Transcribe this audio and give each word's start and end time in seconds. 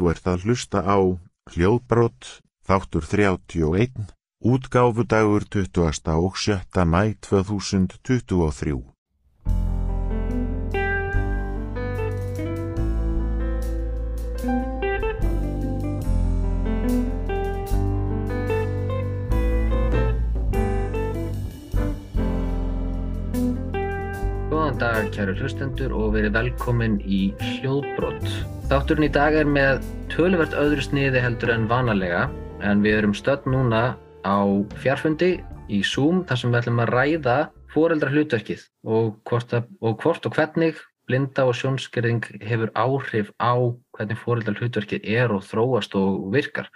Þú 0.00 0.08
ert 0.08 0.28
að 0.32 0.44
hlusta 0.48 0.80
á 0.80 0.96
hljóðbrott 1.52 2.28
þáttur 2.64 3.04
31, 3.04 4.06
útgáfudagur 4.40 5.44
20. 5.44 6.08
og 6.16 6.40
7. 6.40 6.86
mæ 6.88 7.02
2023. 7.20 8.80
dag, 25.00 25.12
kæru 25.14 25.32
hlustendur 25.38 25.92
og 25.96 26.10
verið 26.12 26.34
velkomin 26.34 26.98
í 27.08 27.30
Hljóðbrott. 27.40 28.26
Þátturinn 28.68 29.06
í 29.06 29.12
dag 29.12 29.36
er 29.38 29.48
með 29.48 29.86
töluvert 30.12 30.52
öðru 30.58 30.82
sniði 30.84 31.22
heldur 31.24 31.52
en 31.54 31.64
vanalega 31.70 32.26
en 32.66 32.82
við 32.84 32.98
erum 32.98 33.14
stödd 33.16 33.46
núna 33.48 33.94
á 34.28 34.38
fjarfundi 34.82 35.30
í 35.72 35.80
Zoom 35.86 36.20
þar 36.28 36.40
sem 36.42 36.52
við 36.52 36.60
ætlum 36.60 36.82
að 36.84 36.92
ræða 36.92 37.38
foreldra 37.72 38.12
hlutverkið 38.12 38.66
og 38.84 39.14
hvort, 39.30 39.54
að, 39.56 39.70
og 39.80 39.96
hvort 40.02 40.28
og 40.28 40.36
hvernig 40.36 40.82
blinda 41.08 41.46
og 41.48 41.56
sjónskerðing 41.56 42.26
hefur 42.44 42.74
áhrif 42.76 43.32
á 43.40 43.56
hvernig 43.96 44.20
foreldra 44.20 44.58
hlutverkið 44.58 45.06
er 45.16 45.32
og 45.32 45.46
þróast 45.48 45.96
og 45.96 46.28
virkar. 46.34 46.68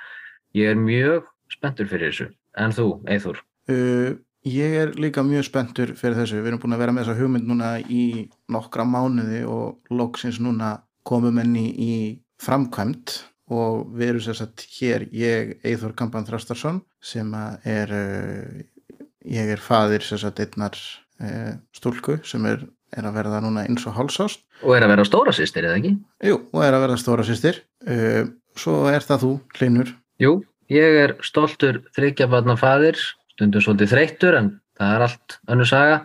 Ég 0.56 0.72
er 0.72 0.80
mjög 0.80 1.28
spenntur 1.52 1.90
fyrir 1.92 2.14
þessu. 2.14 2.30
En 2.56 2.72
þú, 2.72 2.88
Eithur? 3.10 3.44
Uh, 3.68 4.16
ég 4.44 4.74
er 4.76 4.94
líka 5.00 5.24
mjög 5.24 5.48
spenntur 5.48 5.94
fyrir 5.98 6.18
þessu. 6.20 6.40
Við 6.42 6.52
erum 6.52 6.62
búin 6.62 6.76
að 6.76 6.82
vera 6.84 6.94
með 6.94 7.06
þessa 7.06 7.20
hugmynd 7.20 7.48
núna 7.48 7.70
í 7.80 8.04
nokkra 8.52 8.84
mánuði 8.88 9.44
og 9.48 9.94
loksins 9.94 10.40
núna 10.42 10.76
komum 11.04 11.38
enni 11.40 11.70
í 11.72 11.94
framkvæmt 12.42 13.16
og 13.52 13.90
við 13.96 14.12
erum 14.12 14.24
sérsagt 14.24 14.64
hér, 14.78 15.06
ég, 15.12 15.56
Eithor 15.64 15.92
Kampan 15.96 16.24
Þrastarsson 16.28 16.80
sem 17.04 17.28
er, 17.68 17.92
uh, 17.92 19.00
ég 19.28 19.52
er 19.52 19.60
fadir 19.60 20.04
sérsagt 20.04 20.40
einnar 20.40 20.78
uh, 21.20 21.52
stúlku 21.76 22.18
sem 22.24 22.44
er, 22.48 22.64
er 22.96 23.08
að 23.08 23.18
verða 23.18 23.42
núna 23.44 23.66
eins 23.68 23.84
og 23.88 23.96
hálsást. 23.98 24.44
Og 24.64 24.76
er 24.76 24.86
að 24.86 24.94
vera 24.94 25.08
stóra 25.08 25.34
sýstir, 25.36 25.68
eða 25.68 25.80
ekki? 25.82 25.92
Jú, 26.24 26.40
og 26.52 26.64
er 26.64 26.76
að 26.76 26.86
verða 26.86 27.02
stóra 27.02 27.26
sýstir. 27.28 27.60
Uh, 27.84 28.32
svo 28.56 28.84
er 28.92 29.04
það 29.04 29.26
þú, 29.26 29.34
Hlinur. 29.58 29.92
Jú, 30.22 30.38
ég 30.72 31.00
er 31.02 31.16
stoltur 31.26 31.82
þryggjabarna 31.96 32.56
fadir, 32.60 33.00
stundum 33.34 33.64
svolítið 33.64 33.92
þreyttur 33.94 34.38
en 34.38 34.50
það 34.78 34.94
er 34.94 35.06
allt 35.08 35.38
önnur 35.50 35.70
saga. 35.70 35.98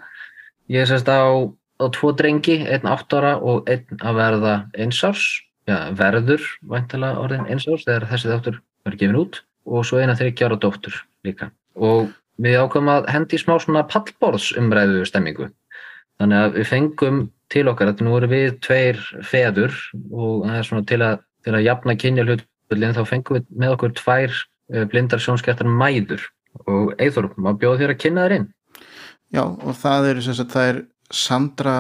Ég 0.70 0.84
er 0.84 0.90
sérst 0.90 1.10
á, 1.10 1.22
á 1.82 1.86
tvo 1.96 2.12
drengi, 2.18 2.60
einn 2.70 2.90
átt 2.90 3.14
ára 3.14 3.38
og 3.38 3.70
einn 3.70 4.02
að 4.02 4.20
verða 4.20 4.56
einsárs, 4.78 5.26
já, 5.70 5.90
verður 5.98 6.46
væntalega 6.70 7.22
orðin 7.24 7.50
einsárs 7.50 7.86
þegar 7.88 8.10
þessi 8.12 8.34
þáttur 8.34 8.60
verður 8.86 9.02
gefin 9.02 9.22
út 9.24 9.42
og 9.70 9.86
svo 9.86 10.02
eina 10.02 10.18
þryggja 10.18 10.50
ára 10.50 10.60
dóttur 10.62 11.02
líka. 11.26 11.52
Og 11.76 12.10
við 12.42 12.60
ákvæmum 12.62 12.94
að 12.94 13.10
hendi 13.14 13.40
smá 13.40 13.58
svona 13.62 13.86
pallborðsumræðu 13.90 15.04
stemmingu. 15.08 15.50
Þannig 16.20 16.46
að 16.46 16.58
við 16.58 16.70
fengum 16.70 17.20
til 17.50 17.66
okkar 17.72 17.94
að 17.94 18.04
nú 18.06 18.16
erum 18.18 18.32
við 18.34 18.58
tveir 18.64 19.00
feður 19.26 19.76
og 20.12 20.46
það 20.46 20.58
er 20.58 20.68
svona 20.68 20.88
til 20.90 21.00
að, 21.06 21.22
til 21.46 21.56
að 21.56 21.66
jafna 21.66 21.96
kynja 22.00 22.26
hlutböldin 22.28 22.98
þá 22.98 23.04
fengum 23.10 23.40
við 23.40 23.48
með 23.62 23.76
okkur 23.76 23.96
tvær 23.98 24.36
eh, 24.36 24.86
blindar 24.92 25.24
sjónskertar 25.24 25.70
mæður 25.70 26.28
og 26.66 26.94
Eithor, 27.02 27.30
maður 27.38 27.62
bjóði 27.64 27.84
þér 27.84 27.94
að 27.94 28.02
kynna 28.04 28.26
þér 28.26 28.36
inn. 28.38 28.48
Já, 29.30 29.44
og 29.46 29.76
það 29.78 30.10
sem 30.26 30.38
sagt, 30.38 30.56
það 30.56 30.72
er 30.72 30.82
Sandra 31.14 31.78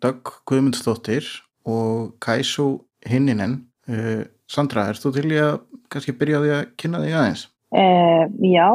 Dögg 0.00 0.32
Guðmundsdóttir 0.48 1.26
og 1.68 2.14
Kæsú 2.22 2.68
Hinninen. 3.08 3.62
Uh, 3.88 4.24
Sandra, 4.50 4.88
erst 4.90 5.04
þú 5.04 5.14
til 5.16 5.28
í 5.32 5.40
að 5.40 5.60
kannski 5.92 6.14
byrja 6.16 6.40
á 6.40 6.42
því 6.42 6.52
að 6.56 6.68
kynna 6.80 7.02
þig 7.04 7.16
aðeins? 7.18 7.46
Uh, 7.70 8.24
já, 8.44 8.68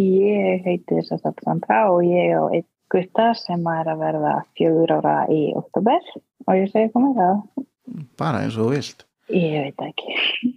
ég 0.00 0.66
heiti 0.66 1.02
sem 1.06 1.20
sagt 1.20 1.44
Sandra 1.44 1.86
og 1.92 2.04
ég 2.06 2.32
á 2.36 2.44
einn 2.48 2.66
gutta 2.92 3.32
sem 3.38 3.64
er 3.72 3.90
að 3.90 4.02
verða 4.04 4.34
fjögur 4.56 4.94
ára 4.98 5.16
í 5.32 5.40
oktober 5.58 6.12
og 6.46 6.52
ég 6.54 6.70
segi 6.72 6.92
komið 6.94 7.20
það. 7.20 7.40
Bara 8.18 8.44
eins 8.44 8.56
og 8.56 8.68
þú 8.68 8.74
vilt. 8.76 9.06
Ég 9.34 9.66
veit 9.66 9.86
ekki. 9.88 10.52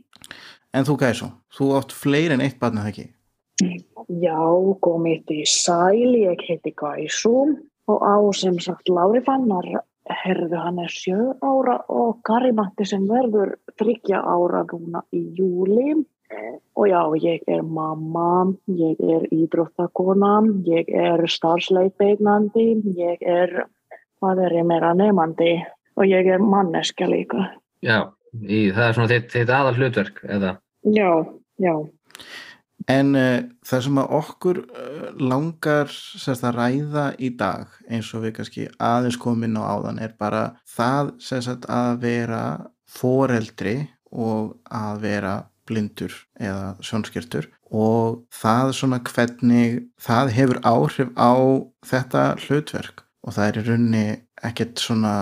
En 0.75 0.85
þú 0.85 0.99
Kæsú, 1.01 1.31
þú 1.57 1.71
átt 1.79 1.95
fleiri 1.95 2.35
en 2.35 2.45
eitt 2.45 2.59
barnið 2.61 2.91
ekki? 2.91 3.07
Já, 3.59 4.39
komið 4.83 5.33
í 5.35 5.43
sæl, 5.47 6.15
ég 6.15 6.41
heiti 6.47 6.71
Gæsú 6.77 7.33
og 7.89 8.03
á 8.05 8.17
sem 8.37 8.59
sagt 8.61 8.89
Lári 8.89 9.21
Fannar, 9.25 9.67
herðu 10.09 10.59
hann 10.61 10.79
er 10.81 10.93
sjö 10.93 11.33
ára 11.43 11.79
og 11.91 12.21
Karimatti 12.25 12.87
sem 12.87 13.05
verður 13.09 13.57
þryggja 13.81 14.21
ára 14.23 14.63
núna 14.71 15.03
í 15.11 15.25
júli. 15.37 15.97
Og 16.77 16.85
já, 16.87 17.01
ég 17.19 17.43
er 17.49 17.63
mamma, 17.65 18.53
ég 18.69 18.99
er 19.01 19.25
ídróttakona, 19.33 20.35
ég 20.69 20.91
er 20.93 21.25
starfsleipeignandi, 21.25 22.67
ég 22.95 23.23
er, 23.25 23.65
hvað 24.21 24.43
er 24.45 24.59
ég 24.59 24.67
meira 24.69 24.93
nefandi 24.93 25.55
og 25.97 26.05
ég 26.05 26.29
er 26.29 26.39
manneska 26.39 27.09
líka. 27.09 27.49
Já, 27.81 28.13
í, 28.37 28.69
það 28.69 28.85
er 28.85 28.97
svona 28.99 29.11
þitt, 29.11 29.31
þitt 29.33 29.55
aðal 29.57 29.79
hlutverk, 29.79 30.21
eða? 30.37 30.53
Já, 30.85 31.09
já. 31.59 31.73
En 32.89 33.13
uh, 33.17 33.43
það 33.65 33.83
sem 33.85 34.01
að 34.01 34.15
okkur 34.17 34.59
uh, 34.63 35.11
langar 35.21 35.91
sérst, 35.93 36.45
að 36.47 36.57
ræða 36.57 37.05
í 37.21 37.29
dag 37.37 37.69
eins 37.89 38.09
og 38.17 38.25
við 38.25 38.35
kannski 38.39 38.65
aðeins 38.81 39.19
komin 39.21 39.59
á 39.61 39.63
áðan 39.77 40.01
er 40.01 40.15
bara 40.17 40.43
það 40.65 41.13
sérst, 41.21 41.69
að 41.69 42.01
vera 42.01 42.43
foreldri 42.89 43.77
og 44.09 44.57
að 44.73 45.03
vera 45.05 45.35
blindur 45.69 46.15
eða 46.41 46.73
sjónskirtur 46.81 47.45
og 47.69 48.23
það 48.33 48.71
svona 48.79 48.99
hvernig 49.05 49.83
það 50.01 50.33
hefur 50.33 50.59
áhrif 50.65 51.11
á 51.13 51.33
þetta 51.85 52.23
hlutverk. 52.41 53.05
Og 53.21 53.35
það 53.35 53.45
er 53.45 53.59
í 53.59 53.63
rauninni 53.67 54.05
ekkert 54.47 54.81
svona, 54.81 55.13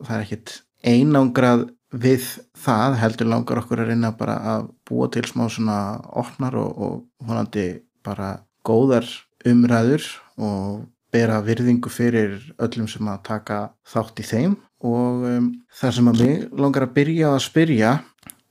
það 0.00 0.16
er 0.16 0.24
ekkert 0.24 0.52
einangrað 0.84 1.66
við 1.94 2.24
það 2.58 2.96
heldur 3.00 3.30
langar 3.30 3.60
okkur 3.62 3.84
að 3.84 3.92
reyna 3.92 4.10
bara 4.18 4.36
að 4.54 4.66
búa 4.88 5.08
til 5.12 5.24
smá 5.28 5.46
svona 5.52 5.78
opnar 6.18 6.56
og, 6.58 6.74
og 6.74 7.28
honandi 7.28 7.68
bara 8.04 8.36
góðar 8.66 9.06
umræður 9.46 10.06
og 10.40 10.84
bera 11.14 11.38
virðingu 11.44 11.90
fyrir 11.92 12.38
öllum 12.58 12.88
sem 12.90 13.08
að 13.08 13.22
taka 13.28 13.58
þátt 13.86 14.22
í 14.22 14.26
þeim. 14.26 14.56
Og 14.84 15.26
um, 15.28 15.50
það 15.72 15.96
sem 15.96 16.10
að 16.10 16.22
mig 16.24 16.46
langar 16.60 16.88
að 16.88 16.96
byrja 16.98 17.32
að 17.32 17.44
spyrja 17.46 17.92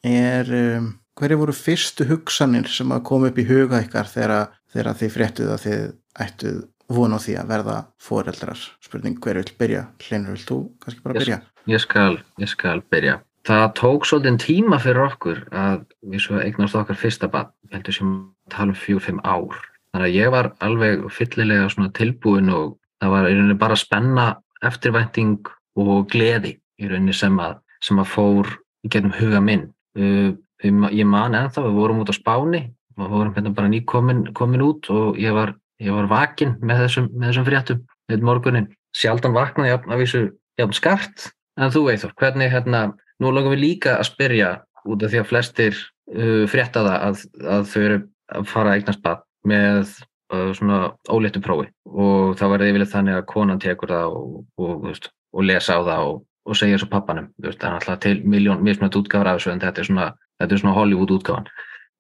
er 0.08 0.54
um, 0.60 0.94
hverju 1.20 1.40
voru 1.42 1.56
fyrstu 1.58 2.08
hugsanir 2.10 2.70
sem 2.72 2.94
að 2.96 3.04
koma 3.10 3.30
upp 3.30 3.42
í 3.42 3.48
huga 3.50 3.84
ykkar 3.84 4.10
þegar, 4.10 4.54
þegar 4.72 5.02
þið 5.02 5.14
fréttuð 5.18 5.52
að 5.54 5.66
þið 5.66 5.84
ættuð 6.24 6.64
vona 6.94 7.20
á 7.20 7.24
því 7.26 7.36
að 7.42 7.52
verða 7.52 7.78
foreldrar? 8.08 8.64
Spurning 8.84 9.20
hver 9.22 9.42
vil 9.42 9.54
byrja, 9.60 9.86
Hlinur 10.08 10.38
vil 10.38 10.48
þú 10.48 10.60
kannski 10.82 11.06
bara 11.06 11.20
byrja? 11.20 11.40
Ég, 11.44 11.76
ég, 11.76 11.84
skal, 11.84 12.18
ég 12.42 12.52
skal 12.52 12.82
byrja 12.90 13.20
það 13.48 13.66
tók 13.80 14.08
svolítið 14.08 14.40
tíma 14.44 14.80
fyrir 14.80 15.04
okkur 15.10 15.42
að 15.52 15.84
við 16.08 16.24
svo 16.24 16.40
eignast 16.40 16.78
okkar 16.80 17.00
fyrsta 17.00 17.30
bann, 17.32 17.52
heldur 17.74 17.96
sem 17.96 18.14
tala 18.52 18.72
um 18.72 18.80
fjór-fimm 18.80 19.20
ár. 19.24 19.58
Þannig 19.94 20.08
að 20.08 20.16
ég 20.16 20.32
var 20.34 20.52
alveg 20.64 21.04
fyllilega 21.14 21.90
tilbúin 21.98 22.50
og 22.54 22.78
það 23.02 23.14
var 23.14 23.28
í 23.28 23.34
rauninni 23.36 23.60
bara 23.60 23.78
spenna 23.78 24.28
eftirvænting 24.64 25.50
og 25.76 26.08
gleði 26.10 26.56
í 26.80 26.88
rauninni 26.88 27.14
sem 27.14 27.36
að, 27.40 27.60
sem 27.84 28.00
að 28.00 28.12
fór 28.14 28.50
í 28.84 28.92
getnum 28.94 29.16
huga 29.18 29.42
minn. 29.44 29.68
Uh, 29.98 30.34
ég 30.64 31.06
man 31.06 31.36
ennþá, 31.36 31.66
við 31.68 31.78
vorum 31.78 32.02
út 32.02 32.10
á 32.10 32.16
Spáni, 32.16 32.64
við 32.98 33.12
vorum 33.12 33.36
hérna 33.36 33.54
bara 33.54 33.70
nýkomin 33.70 34.26
komin 34.38 34.64
út 34.64 34.88
og 34.94 35.20
ég 35.20 35.36
var, 35.36 35.54
ég 35.84 35.94
var 35.94 36.08
vakin 36.08 36.56
með 36.64 36.86
þessum, 36.86 37.12
með 37.12 37.30
þessum 37.30 37.48
fréttum 37.50 37.86
með 38.10 38.26
morgunin. 38.26 38.72
Sjaldan 38.96 39.36
vaknaði 39.36 39.76
af 39.76 40.00
vísu 40.00 40.24
jafn 40.60 40.76
skart, 40.78 41.30
en 41.60 41.74
þú 41.74 41.90
Eithor, 41.92 42.14
hvernig 42.18 42.54
hérna 42.54 42.94
Nú 43.24 43.32
langar 43.32 43.54
við 43.56 43.64
líka 43.64 43.98
að 44.00 44.10
spyrja 44.10 44.50
út 44.84 45.04
af 45.04 45.14
því 45.14 45.22
að 45.22 45.30
flestir 45.30 45.78
uh, 46.12 46.44
frétta 46.52 46.84
það 46.84 47.06
að, 47.08 47.22
að 47.56 47.70
þau 47.72 47.80
eru 47.84 48.00
að 48.34 48.50
fara 48.50 48.74
að 48.74 48.80
eignast 48.80 49.04
bad 49.04 49.24
með 49.48 49.94
uh, 50.34 50.52
svona 50.58 50.80
óléttu 51.12 51.42
prófi 51.44 51.70
og 51.88 52.36
þá 52.40 52.46
það 52.46 52.68
yfirlega 52.68 52.92
þannig 52.92 53.20
að 53.20 53.28
konan 53.32 53.64
tekur 53.64 53.94
það 53.94 54.18
og, 54.18 54.38
og, 54.60 54.74
veist, 54.88 55.10
og 55.34 55.48
lesa 55.48 55.80
á 55.80 55.82
það 55.88 56.10
og, 56.10 56.22
og 56.44 56.60
segja 56.60 56.80
svo 56.82 56.90
pappanum. 56.92 57.30
Það 57.40 57.68
er 57.70 57.78
alltaf 57.78 58.02
til 58.04 58.18
miljón 58.28 58.64
mismunat 58.66 59.00
útgáðar 59.00 59.34
af 59.34 59.40
þessu 59.40 59.54
en 59.54 59.64
þetta 59.64 59.84
er 59.84 59.90
svona, 59.90 60.10
þetta 60.42 60.58
er 60.58 60.64
svona 60.64 60.78
Hollywood 60.80 61.16
útgáðan. 61.18 61.52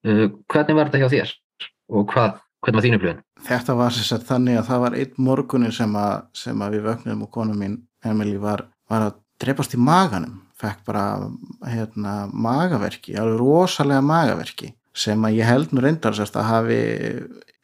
Uh, 0.03 0.25
hvernig 0.51 0.80
var 0.80 0.92
þetta 0.92 1.03
hjá 1.03 1.13
þér 1.15 1.36
og 1.94 2.07
hvað, 2.12 2.39
hvernig 2.63 2.80
var 2.80 2.88
þínu 2.88 3.03
blöðin? 3.03 3.25
Þetta 3.44 3.80
var 3.80 3.95
sérstaklega 3.95 4.33
þannig 4.33 4.59
að 4.59 4.69
það 4.71 4.86
var 4.86 4.98
einn 5.00 5.27
morgunin 5.27 5.75
sem, 5.75 6.00
sem 6.36 6.63
að 6.63 6.77
við 6.77 6.88
vögnum 6.89 7.25
og 7.27 7.31
konum 7.31 7.59
mín 7.59 7.81
Emily 8.03 8.36
var, 8.39 8.65
var 8.92 9.07
að 9.07 9.19
drepast 9.44 9.75
í 9.75 9.80
maganum 9.80 10.42
fekk 10.63 10.86
bara 10.88 11.06
hérna, 11.68 12.15
magaverki, 12.31 13.18
alveg 13.19 13.42
rosalega 13.42 14.04
magaverki 14.06 14.71
sem 14.94 15.25
að 15.25 15.39
ég 15.39 15.50
held 15.50 15.74
nú 15.74 15.83
reyndar 15.83 16.15
sérst 16.15 16.38
að 16.38 16.50
hafi 16.50 16.81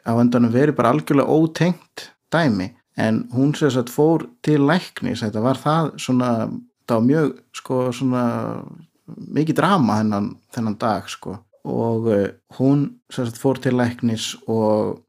á 0.03 0.11
endanum 0.17 0.53
verið 0.53 0.77
bara 0.79 0.93
algjörlega 0.95 1.29
ótengt 1.29 2.09
dæmi. 2.33 2.73
En 2.99 3.23
hún 3.31 3.53
sérst 3.55 3.91
fór 3.93 4.25
til 4.43 4.65
læknis, 4.67 5.21
þetta 5.23 5.43
var 5.43 5.59
það 5.61 5.91
svona, 6.01 6.31
það 6.89 6.97
var 6.97 7.05
mjög 7.05 7.29
sko 7.55 7.77
svona 7.95 8.23
mikið 9.07 9.59
drama 9.61 9.99
hennan, 10.01 10.33
þennan 10.53 10.79
dag 10.81 11.07
sko. 11.09 11.37
Og 11.69 12.09
uh, 12.09 12.25
hún 12.57 12.87
sagt, 13.13 13.37
fór 13.39 13.61
til 13.61 13.77
læknis 13.77 14.33
og 14.49 15.05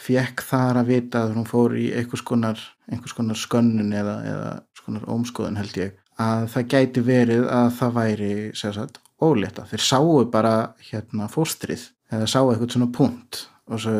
fekk 0.00 0.42
þar 0.48 0.80
að 0.80 0.92
vita 0.94 1.24
að 1.26 1.36
hún 1.36 1.48
fór 1.48 1.76
í 1.76 1.90
einhvers 1.92 2.24
konar, 2.24 2.60
einhvers 2.88 3.14
konar 3.16 3.38
skönnun 3.38 3.92
eða, 3.92 4.16
eða 4.24 4.52
skonar 4.78 5.08
ómskoðun 5.12 5.60
held 5.60 5.76
ég 5.76 5.98
að 6.20 6.48
það 6.54 6.66
gæti 6.74 7.04
verið 7.06 7.46
að 7.52 7.70
það 7.78 7.94
væri 7.96 8.32
sagt, 8.58 9.00
ólétta. 9.20 9.66
Þeir 9.70 9.84
sáu 9.84 10.24
bara 10.32 10.54
hérna 10.90 11.28
fóstrið 11.32 11.86
eða 12.10 12.26
sáu 12.30 12.50
eitthvað 12.50 12.74
svona 12.74 12.90
punkt 12.94 13.44
og 13.70 13.82
svo 13.84 13.96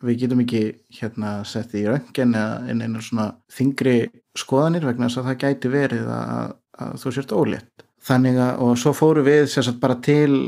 við 0.00 0.22
getum 0.22 0.40
ekki 0.44 0.62
hérna 0.96 1.32
sett 1.44 1.74
í 1.76 1.84
röngin 1.84 2.32
eða 2.36 2.72
inn 2.72 2.80
einar 2.80 3.04
svona 3.04 3.26
þingri 3.52 3.98
skoðanir 4.38 4.86
vegna 4.88 5.10
þess 5.10 5.20
að 5.20 5.28
það 5.28 5.42
gæti 5.44 5.72
verið 5.74 6.08
að, 6.14 6.54
að 6.80 6.94
þú 7.02 7.12
sért 7.16 7.34
ólétt. 7.36 7.84
Þannig 8.00 8.40
að 8.40 8.64
og 8.64 8.78
svo 8.80 8.94
fóru 8.96 9.24
við 9.26 9.44
sérstaklega 9.44 9.82
bara 9.82 9.98
til 10.06 10.38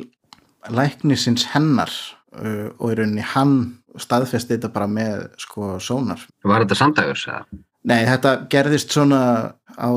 læknisins 0.73 1.51
hennar 1.53 1.93
uh, 1.93 2.71
og 2.79 2.95
í 2.95 2.97
rauninni 2.97 3.27
hann 3.35 3.59
staðfesti 4.01 4.57
þetta 4.57 4.73
bara 4.73 4.89
með 4.89 5.27
sko 5.43 5.77
sónar. 5.85 6.25
Var 6.49 6.65
þetta 6.65 6.79
samdagur? 6.79 7.27
Nei, 7.91 8.01
þetta 8.09 8.37
gerðist 8.53 8.95
svona 8.95 9.21
á 9.77 9.91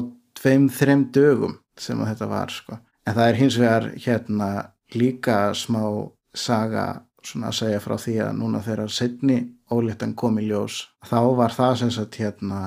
tveim, 0.46 0.70
þreim 0.70 1.08
dögum 1.14 1.58
sem 1.80 2.00
að 2.02 2.14
þetta 2.14 2.30
var 2.30 2.54
sko. 2.54 2.78
En 3.06 3.18
það 3.18 3.30
er 3.30 3.40
hins 3.42 3.58
vegar 3.60 3.90
hérna 4.06 4.50
líka 4.94 5.40
smá 5.58 5.82
saga 6.36 6.86
svona 7.26 7.50
að 7.50 7.60
segja 7.60 7.82
frá 7.82 7.96
því 8.00 8.16
að 8.26 8.36
núna 8.40 8.62
þegar 8.66 8.92
setni 8.94 9.38
óléttan 9.74 10.14
kom 10.18 10.38
í 10.40 10.46
ljós 10.46 10.84
þá 11.10 11.20
var 11.40 11.56
það 11.56 11.78
sem 11.82 11.94
sagt 11.96 12.20
hérna 12.22 12.60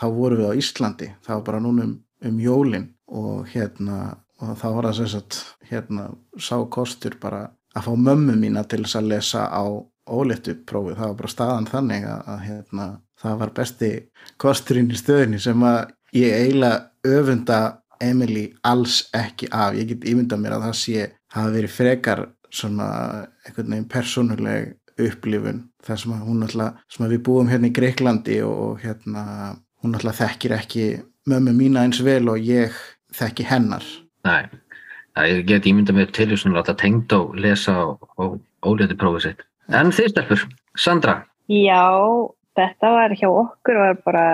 þá 0.00 0.06
voru 0.12 0.38
við 0.40 0.52
á 0.52 0.58
Íslandi, 0.60 1.08
var 1.26 1.42
bara 1.44 1.60
núna 1.60 1.84
um, 1.84 1.98
um 2.24 2.38
jólin 2.40 2.88
og 3.06 3.50
hérna 3.52 4.16
og 4.40 4.56
þá 4.60 4.66
var 4.76 4.88
það 4.88 4.96
sem 5.00 5.12
sagt 5.12 5.42
hérna 5.70 6.08
sá 6.40 6.56
kostur 6.72 7.16
bara 7.20 7.46
að 7.76 7.88
fá 7.88 7.92
mömmu 8.06 8.36
mína 8.40 8.64
til 8.64 8.82
þess 8.84 9.00
að 9.00 9.10
lesa 9.12 9.44
á 9.52 9.64
óléttu 10.06 10.54
prófið, 10.68 10.96
það 11.00 11.08
var 11.10 11.20
bara 11.20 11.32
staðan 11.32 11.70
þannig 11.70 12.04
að, 12.08 12.20
að 12.32 12.42
hérna 12.46 12.88
það 13.20 13.38
var 13.40 13.52
besti 13.56 13.90
kosturinn 14.40 14.92
í 14.92 15.00
stöðinni 15.00 15.40
sem 15.42 15.64
að 15.66 15.80
ég 16.16 16.36
eiginlega 16.40 16.84
öfunda 17.06 17.60
Emily 18.00 18.50
alls 18.66 19.06
ekki 19.16 19.48
af, 19.52 19.76
ég 19.76 19.88
get 19.92 20.08
ímynda 20.08 20.38
mér 20.40 20.56
að 20.56 20.66
það 20.68 20.76
sé 20.80 21.06
hafa 21.32 21.52
verið 21.54 21.72
frekar 21.72 22.24
svona 22.52 22.88
einhvern 23.46 23.72
veginn 23.72 23.88
persónuleg 23.90 24.74
upplifun 25.00 25.64
þar 25.84 26.00
sem 26.00 26.14
að 26.16 26.26
hún 26.28 26.44
alltaf, 26.46 26.76
sem 26.92 27.06
að 27.06 27.16
við 27.16 27.24
búum 27.28 27.50
hérna 27.50 27.70
í 27.70 27.74
Greiklandi 27.76 28.38
og, 28.44 28.54
og 28.66 28.84
hérna 28.84 29.24
hún 29.84 29.96
alltaf 29.96 30.20
þekkir 30.22 30.56
ekki 30.56 30.86
mömmu 31.28 31.56
mína 31.56 31.84
eins 31.84 32.00
vel 32.04 32.24
og 32.32 32.40
ég 32.40 32.76
þekki 33.16 33.46
hennar. 33.48 33.84
Nei, 34.26 34.48
það 35.16 35.32
ég 35.32 35.44
get 35.50 35.68
ímynda 35.68 35.96
mér 35.96 36.12
til 36.14 36.30
þess 36.32 36.48
að 36.48 36.56
láta 36.56 36.76
tengd 36.78 37.12
og 37.16 37.36
lesa 37.40 37.76
og 37.84 38.40
ólétti 38.66 38.98
prófið 38.98 39.28
sitt. 39.28 39.44
En 39.74 39.92
þið 39.94 40.12
stelpur, 40.12 40.46
Sandra? 40.78 41.20
Já, 41.50 41.84
þetta 42.58 42.92
var 42.94 43.14
hjá 43.18 43.28
okkur 43.28 43.80
var 43.82 44.02
bara 44.06 44.26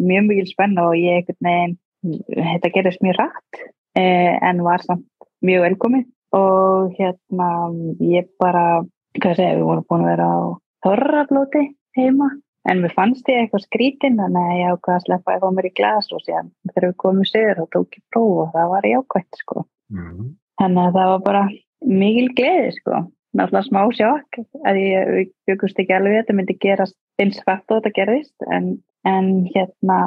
mjög 0.00 0.30
mjög 0.30 0.50
spenn 0.52 0.80
og 0.82 0.96
ég 0.96 1.22
einhvern 1.22 1.48
veginn 1.48 1.76
þetta 2.04 2.72
gerist 2.74 3.02
mjög 3.04 3.18
rætt 3.18 3.60
eh, 3.98 4.34
en 4.44 4.62
var 4.66 4.84
samt 4.84 5.06
mjög 5.44 5.66
velkomið. 5.68 6.06
Og 6.36 6.92
hérna 6.98 7.48
ég 8.04 8.28
bara, 8.40 8.82
hvað 9.16 9.38
segja, 9.38 9.56
við 9.56 9.64
vorum 9.64 9.86
búin 9.88 10.04
að 10.04 10.10
vera 10.12 10.28
á 10.28 10.38
þorraflóti 10.84 11.62
heima 11.96 12.28
en 12.68 12.82
við 12.84 12.92
fannst 12.96 13.28
ég 13.32 13.42
eitthvað 13.42 13.64
skrítin 13.64 14.18
þannig 14.20 14.50
að 14.50 14.58
ég 14.58 14.74
ákvaði 14.74 14.98
að 14.98 15.06
sleppa 15.06 15.34
að 15.34 15.44
fá 15.44 15.54
mér 15.56 15.68
í 15.68 15.76
glas 15.78 16.10
og 16.12 16.20
síðan 16.24 16.50
þegar 16.68 16.86
við 16.88 16.98
komum 17.04 17.28
sér 17.28 17.54
þá 17.56 17.64
tók 17.74 17.96
ég 17.96 18.04
próf 18.12 18.34
og 18.42 18.50
það 18.52 18.74
var 18.74 18.88
jákvæmt 18.90 19.40
sko. 19.40 19.64
Mm. 19.88 20.34
þannig 20.60 20.82
að 20.82 20.98
það 20.98 21.10
var 21.14 21.22
bara 21.24 21.44
mikil 21.88 22.28
gleði 22.36 22.74
sko. 22.76 23.00
Náttúrulega 23.38 23.68
smá 23.68 23.80
sjokk 23.96 24.38
að 24.68 24.80
ég 24.82 25.32
byggust 25.48 25.80
ekki 25.80 25.96
alveg 25.96 26.18
þetta 26.18 26.36
myndi 26.36 26.58
gerast 26.60 26.96
eins 27.22 27.40
fætt 27.46 27.72
og 27.72 27.80
þetta 27.80 27.96
gerðist 27.96 28.48
en, 28.52 28.70
en 29.08 29.32
hérna 29.54 29.98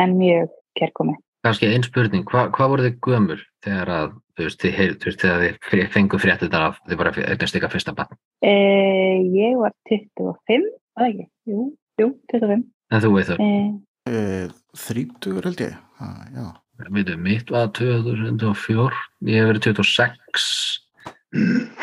en 0.00 0.16
mjög 0.16 0.52
kerkomi 0.78 1.16
Kanski 1.46 1.68
einn 1.70 1.84
spurning, 1.86 2.24
Hva, 2.26 2.48
hvað 2.50 2.70
voru 2.72 2.84
þið 2.88 2.94
gömur 3.06 3.42
þegar 3.62 3.90
að 3.94 4.06
þú 4.34 4.46
veist, 4.48 4.64
þið, 4.64 4.94
þú 4.98 5.08
veist, 5.08 5.20
þegar 5.22 5.58
þið 5.70 5.92
fengu 5.94 6.18
fréttið 6.18 6.50
þar 6.56 6.64
af, 6.66 6.80
þið 6.88 6.98
bara 7.02 7.12
eignast 7.22 7.58
ykkar 7.60 7.70
fyrsta 7.70 7.94
bann? 7.94 8.18
Eh, 8.42 9.20
ég 9.36 9.54
var 9.60 9.74
25, 9.86 10.66
var 10.98 11.06
ekki? 11.06 11.28
Jú, 11.46 11.68
jú, 12.02 12.08
25. 12.34 12.66
En 12.90 13.04
þú 13.04 13.12
veit 13.14 13.30
það? 13.30 13.46
Eh, 14.10 14.50
30 14.82 15.38
held 15.46 15.64
ég, 15.68 15.80
ah, 16.02 16.20
já. 16.34 16.46
Við 16.82 16.92
veitum, 16.98 17.24
mitt 17.30 17.54
var 17.54 17.70
2004, 17.78 19.02
ég 19.30 19.38
hef 19.38 19.50
verið 19.52 19.68
26. 19.70 20.50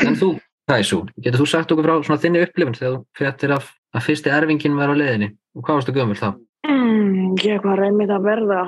En 0.04 0.20
þú, 0.20 0.36
Þæsú, 0.64 1.02
getur 1.20 1.42
þú 1.42 1.46
sagt 1.52 1.72
okkur 1.74 1.88
frá 1.88 2.06
svona 2.08 2.22
þinni 2.24 2.44
upplifin 2.46 2.76
þegar 2.78 2.94
þú 2.94 3.00
fréttir 3.20 3.52
af 3.52 3.66
að 3.92 4.06
fyrsti 4.06 4.32
erfingin 4.32 4.78
var 4.78 4.92
á 4.92 4.96
leðinni 4.96 5.34
og 5.58 5.66
hvað 5.66 5.80
varstu 5.80 5.96
gömul 5.96 6.16
þá? 6.16 6.30
Mm, 6.64 7.34
ég 7.44 7.66
var 7.68 7.82
einmitt 7.84 8.14
að 8.16 8.24
verða 8.30 8.62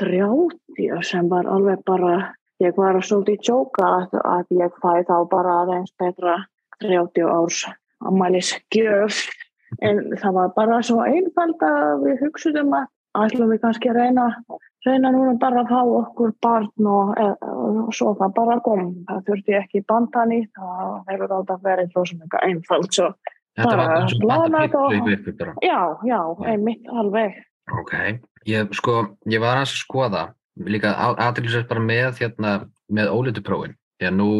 30 0.00 1.02
sem 1.06 1.28
var 1.28 1.48
alveg 1.50 1.82
bara 1.88 2.34
ég 2.62 2.76
var 2.78 3.00
svolítið 3.02 3.44
tjóka 3.48 3.86
að, 3.98 4.18
að 4.22 4.56
ég 4.62 4.80
fæ 4.82 5.02
þá 5.08 5.16
bara 5.30 5.60
aðeins 5.62 5.92
betra 6.00 6.38
30 6.82 7.28
árs 7.28 7.64
ammælis 8.06 8.54
gjöf 8.74 9.24
en 9.80 10.02
það 10.20 10.38
var 10.38 10.52
bara 10.56 10.80
svo 10.84 11.02
einfald 11.04 11.62
að 11.66 12.06
við 12.06 12.26
hugsuðum 12.26 12.76
að 12.78 12.90
ætlum 13.22 13.52
við 13.52 13.60
kannski 13.64 13.90
að 13.92 14.00
reyna 14.00 14.26
reyna 14.86 15.12
núna 15.12 15.34
bara 15.40 15.62
að 15.62 15.70
fá 15.70 15.80
okkur 16.00 16.32
barn 16.42 16.88
og, 16.88 17.12
og 17.20 17.92
svo 17.94 18.14
það 18.18 18.34
bara 18.38 18.56
kom. 18.64 18.88
Það 19.08 19.22
þurfti 19.28 19.56
ekki 19.60 19.84
bandan 19.92 20.34
í 20.34 20.40
það 20.56 20.96
hefur 21.12 21.36
alltaf 21.38 21.62
verið 21.62 21.92
eitthvað 21.92 22.48
einfald 22.48 22.90
svo 22.96 23.12
Þetta 23.52 23.72
það 23.76 24.04
sem 24.08 24.22
banda 24.28 24.60
plikt 25.04 25.42
og... 25.44 25.56
Já, 25.60 25.80
já, 26.08 26.20
einmitt 26.48 26.86
alveg 26.88 27.34
Ok, 27.70 27.94
ég, 28.48 28.72
sko, 28.74 28.96
ég 29.30 29.42
var 29.42 29.60
að 29.60 29.70
skoða 29.70 30.24
líka 30.68 30.92
aðriðlisast 31.14 31.70
bara 31.70 31.82
með 31.84 32.20
hérna, 32.20 32.52
með 32.92 33.12
óléttu 33.14 33.44
prófin 33.44 33.76
því 33.96 34.08
að 34.08 34.18
nú 34.18 34.30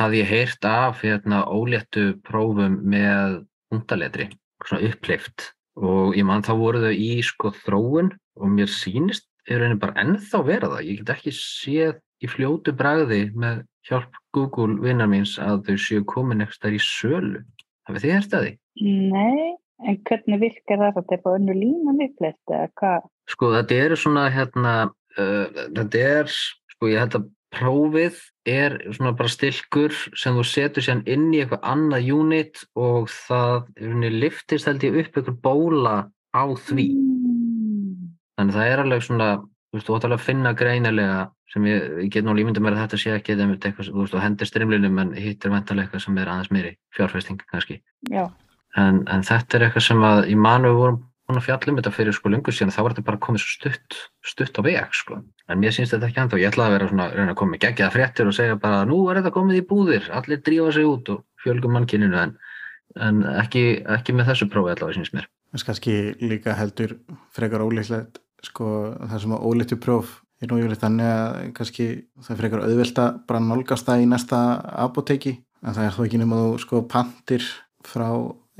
hafði 0.00 0.22
ég 0.22 0.30
heyrt 0.30 0.66
af 0.66 1.02
hérna, 1.04 1.44
óléttu 1.46 2.04
prófum 2.26 2.80
með 2.88 3.40
hundaletri, 3.70 4.30
svona 4.64 4.88
uppleift 4.88 5.50
og 5.80 6.16
ég 6.18 6.26
mann 6.26 6.44
þá 6.44 6.54
voru 6.58 6.82
þau 6.82 6.94
í 6.94 7.10
sko 7.24 7.52
þróun 7.62 8.10
og 8.40 8.54
mér 8.56 8.70
sínist 8.72 9.28
er 9.50 9.64
henni 9.64 9.78
bara 9.80 9.98
ennþá 10.02 10.42
vera 10.46 10.70
það, 10.72 10.86
ég 10.88 11.02
get 11.02 11.14
ekki 11.14 11.34
séð 11.36 12.00
í 12.20 12.28
fljótu 12.30 12.74
bragði 12.76 13.22
með 13.32 13.62
hjálp 13.88 14.18
Google 14.36 14.76
vinnar 14.82 15.08
míns 15.10 15.36
að 15.40 15.64
þau 15.68 15.76
séu 15.80 16.04
komin 16.08 16.44
eitthvað 16.44 16.76
í 16.76 16.82
sölu. 16.84 17.44
Hafið 17.88 18.04
þið 18.04 18.14
hérst 18.14 18.36
að 18.36 18.44
því? 18.44 18.52
Nei, 19.14 19.46
en 19.86 20.00
hvernig 20.08 20.40
virkar 20.42 20.80
það 20.80 20.86
að 20.88 20.96
þetta 20.98 21.16
er 21.16 21.22
bara 21.24 21.40
önnu 21.40 21.56
línan 21.56 22.06
uppleift 22.06 22.54
eða 22.54 22.70
hvað? 22.80 23.10
Sko 23.30 23.52
þetta 23.56 23.82
eru 23.84 24.00
svona 24.00 24.24
hérna 24.34 24.74
uh, 24.88 25.60
þetta 25.76 26.02
er, 26.14 26.34
sko 26.74 26.90
ég 26.90 27.04
held 27.04 27.20
að 27.20 27.28
prófið 27.50 28.18
er 28.48 28.76
svona 28.94 29.12
bara 29.18 29.30
stilkur 29.30 29.94
sem 30.18 30.36
þú 30.38 30.44
setur 30.46 30.86
sér 30.86 31.02
inn 31.10 31.30
í 31.34 31.40
eitthvað 31.42 31.64
annað 31.72 32.10
unit 32.14 32.62
og 32.78 33.10
það 33.10 33.66
liftist 34.14 34.68
held 34.70 34.86
ég 34.86 35.00
upp 35.02 35.18
eitthvað 35.18 35.40
bóla 35.42 35.96
á 36.30 36.44
því 36.68 36.86
mm. 36.94 38.12
þannig 38.38 38.58
það 38.58 38.70
er 38.70 38.84
alveg 38.84 39.06
svona 39.06 39.30
þú 39.40 39.78
veist, 39.78 39.90
alveg 39.90 40.16
að 40.16 40.26
finna 40.26 40.54
greinilega 40.58 41.18
sem 41.50 41.66
ég, 41.66 41.88
ég 42.04 42.12
get 42.14 42.26
nú 42.26 42.36
límynda 42.38 42.62
mér 42.62 42.76
að 42.76 42.84
þetta 42.84 43.00
sé 43.02 43.16
ekki 43.16 43.34
eða 43.34 43.48
þú 43.58 43.72
veist, 43.80 44.14
þú 44.14 44.22
hendir 44.22 44.50
strimlinum 44.50 45.02
en 45.02 45.16
hittir 45.18 45.50
vendalega 45.50 45.88
eitthvað 45.88 46.06
sem 46.06 46.22
er 46.22 46.30
aðeins 46.30 46.54
meiri 46.54 46.76
fjárfæsting 46.94 47.42
kannski 47.50 47.80
en, 48.78 49.02
en 49.10 49.24
þetta 49.26 49.56
er 49.56 49.66
eitthvað 49.66 49.86
sem 49.86 50.04
að 50.06 50.28
í 50.30 50.36
manu 50.38 50.74
vorum 50.76 51.00
búin 51.30 51.38
að 51.38 51.46
fjallum 51.46 51.78
þetta 51.78 51.92
fyrir 51.94 52.16
sko 52.16 52.30
lungu 52.32 52.52
síðan 52.54 52.72
þá 52.74 52.80
var 52.82 52.94
þetta 52.94 53.06
bara 53.06 53.20
komið 53.22 53.42
svo 53.44 53.52
stutt 53.54 53.98
stutt 54.26 54.58
á 54.58 54.62
veg 54.66 54.94
sko. 54.96 55.20
En 55.50 55.60
mér 55.62 55.74
sínst 55.74 55.94
þetta 55.94 56.08
ekki 56.08 56.22
ennþá, 56.24 56.40
ég 56.42 56.50
ætlaði 56.50 56.70
að 56.70 56.76
vera 56.76 56.88
svona 56.90 57.50
með 57.50 57.62
geggiða 57.64 57.90
fréttir 57.94 58.30
og 58.30 58.36
segja 58.36 58.56
bara 58.60 58.84
nú 58.88 59.02
er 59.10 59.20
þetta 59.20 59.34
komið 59.34 59.60
í 59.60 59.66
búðir, 59.70 60.08
allir 60.14 60.42
drífa 60.46 60.72
sig 60.74 60.88
út 60.88 61.12
og 61.14 61.22
fjölgum 61.44 61.76
mannkyninu 61.76 62.18
en, 62.18 62.34
en 62.98 63.22
ekki, 63.36 63.64
ekki 63.98 64.14
með 64.16 64.32
þessu 64.32 64.50
prófi 64.50 64.74
allavega 64.74 64.98
sínst 64.98 65.14
mér. 65.16 65.28
Er 65.54 65.66
kannski 65.66 65.94
líka 66.22 66.54
heldur 66.58 66.98
frekar 67.34 67.64
ólíklegt 67.66 68.20
sko 68.46 68.66
það 68.98 69.22
sem 69.22 69.36
að 69.36 69.46
ólíktu 69.46 69.80
próf 69.82 70.18
er 70.40 70.50
nú 70.50 70.60
yfirleitt 70.60 70.82
þannig 70.82 71.10
að 71.10 71.48
kannski 71.56 71.86
það 72.24 72.42
frekar 72.42 72.62
auðvelt 72.64 73.00
að 73.02 73.18
bara 73.28 73.42
nálgast 73.44 73.88
það 73.88 74.04
í 74.04 74.06
næsta 74.08 74.38
apoteki 74.86 75.34
en 75.60 75.76
það 75.76 75.86
er 75.86 75.96
þó 75.96 76.04
ekki 76.06 76.20
nema 76.22 76.38
þú 76.40 76.54
sko 76.62 76.80
pantir 76.88 77.44
frá 77.84 78.06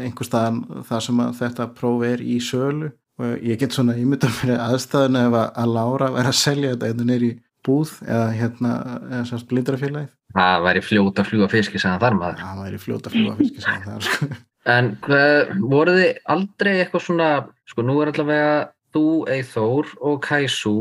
einhver 0.04 0.28
staðan 0.28 0.62
það 0.88 1.04
sem 1.06 1.22
þetta 1.40 1.68
próf 1.76 2.04
er 2.08 2.24
í 2.24 2.40
sölu. 2.44 2.90
Og 3.20 3.44
ég 3.44 3.60
get 3.60 3.76
svona 3.76 3.98
ímyndað 4.00 4.36
fyrir 4.38 4.62
aðstæðun 4.64 5.20
ef 5.20 5.34
að 5.38 5.72
Laura 5.74 6.08
væri 6.14 6.30
að 6.30 6.38
selja 6.40 6.74
þetta 6.74 6.92
eða 6.94 7.08
neyri 7.10 7.30
búð 7.66 7.90
eða 8.06 8.28
hérna 8.32 8.70
eða 9.10 9.24
sérst 9.28 9.48
blindrafélagið. 9.50 10.14
Það 10.36 10.62
væri 10.64 10.82
fljóta 10.86 11.24
fljúa 11.26 11.48
fiski 11.52 11.82
sem 11.82 11.98
þar 12.00 12.16
maður. 12.16 12.40
Það 12.46 12.62
væri 12.64 12.80
fljóta 12.80 13.12
fljúa 13.12 13.34
fiski 13.36 13.64
sem 13.64 13.84
þar 13.84 14.06
sko. 14.06 14.30
En 14.70 14.90
hvað, 15.04 15.52
voru 15.72 15.96
þið 15.96 16.18
aldrei 16.34 16.72
eitthvað 16.78 17.04
svona 17.06 17.28
sko 17.68 17.84
nú 17.84 17.94
er 18.02 18.12
allavega 18.12 18.56
þú, 18.94 19.04
Eithór 19.32 19.92
og 20.00 20.18
Kæsú 20.24 20.74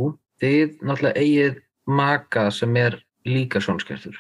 þið 0.44 0.80
náttúrulega 0.84 1.24
eigið 1.24 1.62
maka 1.90 2.50
sem 2.54 2.76
er 2.80 3.00
líka 3.28 3.62
sjónskertur 3.64 4.20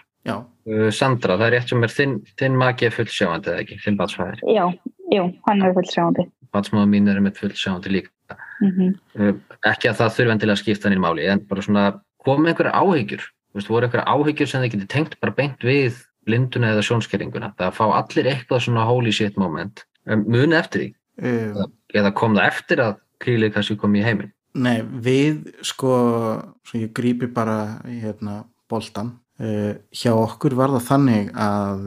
Uh, 0.69 0.89
Sandra, 0.93 1.38
það 1.39 1.47
er 1.47 1.55
rétt 1.55 1.71
sem 1.71 1.85
er 1.85 1.93
þinn, 1.93 2.15
þinn 2.38 2.57
maki 2.59 2.88
er 2.89 2.93
fullsjáandi 2.93 3.49
eða 3.49 3.63
ekki, 3.63 3.79
þinn 3.85 3.97
batsfæðir. 3.97 4.43
Já, 4.53 4.65
jú, 5.15 5.23
hann 5.47 5.63
er 5.65 5.73
fullt 5.77 5.93
sjáandi. 5.93 6.25
Batsmáða 6.53 6.89
mín 6.91 7.09
er 7.09 7.21
með 7.23 7.39
fullsjáandi 7.43 7.95
líka. 7.95 8.13
Mm 8.61 8.93
Uh, 9.19 9.33
ekki 9.65 9.89
að 9.89 9.97
það 9.99 10.13
þurfi 10.15 10.31
endilega 10.31 10.55
að 10.55 10.61
skipta 10.61 10.88
hann 10.88 10.97
í 10.97 11.01
máli, 11.01 11.25
en 11.27 11.41
bara 11.49 11.63
svona, 11.65 11.85
komið 12.23 12.51
einhverja 12.51 12.81
áhyggjur, 12.83 13.23
þú 13.49 13.59
veist, 13.59 13.71
voru 13.73 13.88
einhverja 13.88 14.13
áhyggjur 14.13 14.49
sem 14.51 14.61
þið 14.63 14.71
getið 14.75 14.89
tengt 14.93 15.15
bara 15.19 15.35
beint 15.35 15.65
við 15.65 15.97
blinduna 16.27 16.73
eða 16.73 16.85
sjónskerringuna. 16.88 17.53
Það 17.57 17.75
fá 17.79 17.85
allir 17.97 18.29
eitthvað 18.31 18.63
svona 18.63 18.85
holy 18.88 19.11
shit 19.11 19.39
moment. 19.41 19.83
Um, 20.05 20.23
muni 20.29 20.55
eftir 20.55 20.83
því, 20.83 20.89
um, 21.23 21.73
eða 21.95 22.13
kom 22.15 22.38
það 22.38 22.51
eftir 22.51 22.83
að 22.85 22.99
krílið 23.23 23.55
kannski 23.55 23.79
kom 23.79 23.97
í 23.97 24.05
heiminn. 24.05 24.31
Nei, 24.59 24.79
við 24.81 25.49
sko, 25.65 25.91
ég 26.73 26.93
grípi 26.95 27.27
bara 27.33 27.79
hérna 27.85 28.43
boltan, 28.69 29.17
hjá 29.39 30.12
okkur 30.12 30.55
var 30.60 30.74
það 30.74 30.88
þannig 30.89 31.29
að 31.39 31.86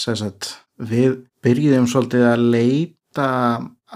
sem 0.00 0.16
sagt, 0.16 0.54
við 0.80 1.18
byrjuðum 1.44 1.88
svolítið 1.90 2.24
að 2.30 2.44
leita 2.54 3.28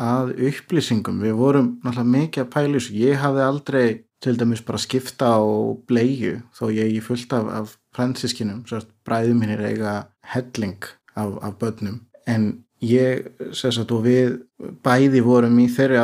að 0.00 0.34
upplýsingum, 0.50 1.22
við 1.24 1.34
vorum 1.38 1.70
náttúrulega 1.80 2.12
mikið 2.14 2.44
að 2.44 2.50
pæla 2.54 2.74
þessu, 2.76 2.96
ég 3.00 3.20
hafði 3.20 3.44
aldrei 3.46 3.84
til 4.20 4.36
dæmis 4.36 4.62
bara 4.64 4.80
skipta 4.80 5.32
á 5.32 5.40
bleiu 5.88 6.38
þó 6.56 6.68
ég 6.68 6.96
er 6.98 7.04
fullt 7.04 7.32
af, 7.36 7.48
af 7.48 7.76
að 7.96 8.88
bræðum 9.08 9.40
mínir 9.42 9.62
eiga 9.64 9.94
helling 10.34 10.84
af, 11.16 11.38
af 11.42 11.56
börnum. 11.58 12.02
En 12.28 12.64
ég, 12.84 13.26
sagt, 13.52 13.90
og 13.90 14.04
við 14.04 14.36
bæði 14.84 15.24
vorum 15.24 15.58
í 15.60 15.68
þeirri 15.72 15.98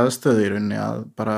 rauninni 0.55 0.81
að 0.81 1.05
bara 1.17 1.37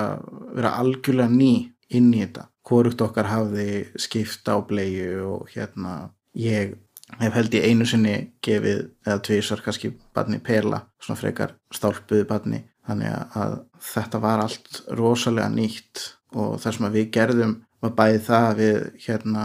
vera 0.55 0.77
algjörlega 0.81 1.29
ný 1.35 1.53
inn 1.91 2.12
í 2.15 2.23
þetta. 2.23 2.49
Hvorugt 2.69 3.01
okkar 3.01 3.31
hafði 3.31 3.87
skipta 3.97 4.57
á 4.57 4.59
bleiu 4.61 5.25
og 5.25 5.53
hérna 5.55 6.11
ég 6.37 6.75
hef 7.17 7.37
held 7.39 7.55
í 7.57 7.63
einu 7.65 7.87
sinni 7.89 8.17
gefið 8.45 8.83
eða 9.07 9.23
tvísar 9.25 9.63
kannski 9.65 9.95
barni 10.15 10.41
perla, 10.45 10.83
svona 11.01 11.21
frekar 11.21 11.55
stálpuðu 11.73 12.27
barni. 12.29 12.63
Þannig 12.89 13.15
að, 13.37 13.57
þetta 13.85 14.21
var 14.21 14.43
allt 14.45 14.83
rosalega 14.97 15.49
nýtt 15.53 16.05
og 16.37 16.59
það 16.61 16.77
sem 16.77 16.93
við 16.93 17.11
gerðum 17.17 17.57
var 17.85 17.97
bæði 17.97 18.23
það 18.29 18.47
að 18.47 18.63
við 18.63 18.79
hérna 19.07 19.45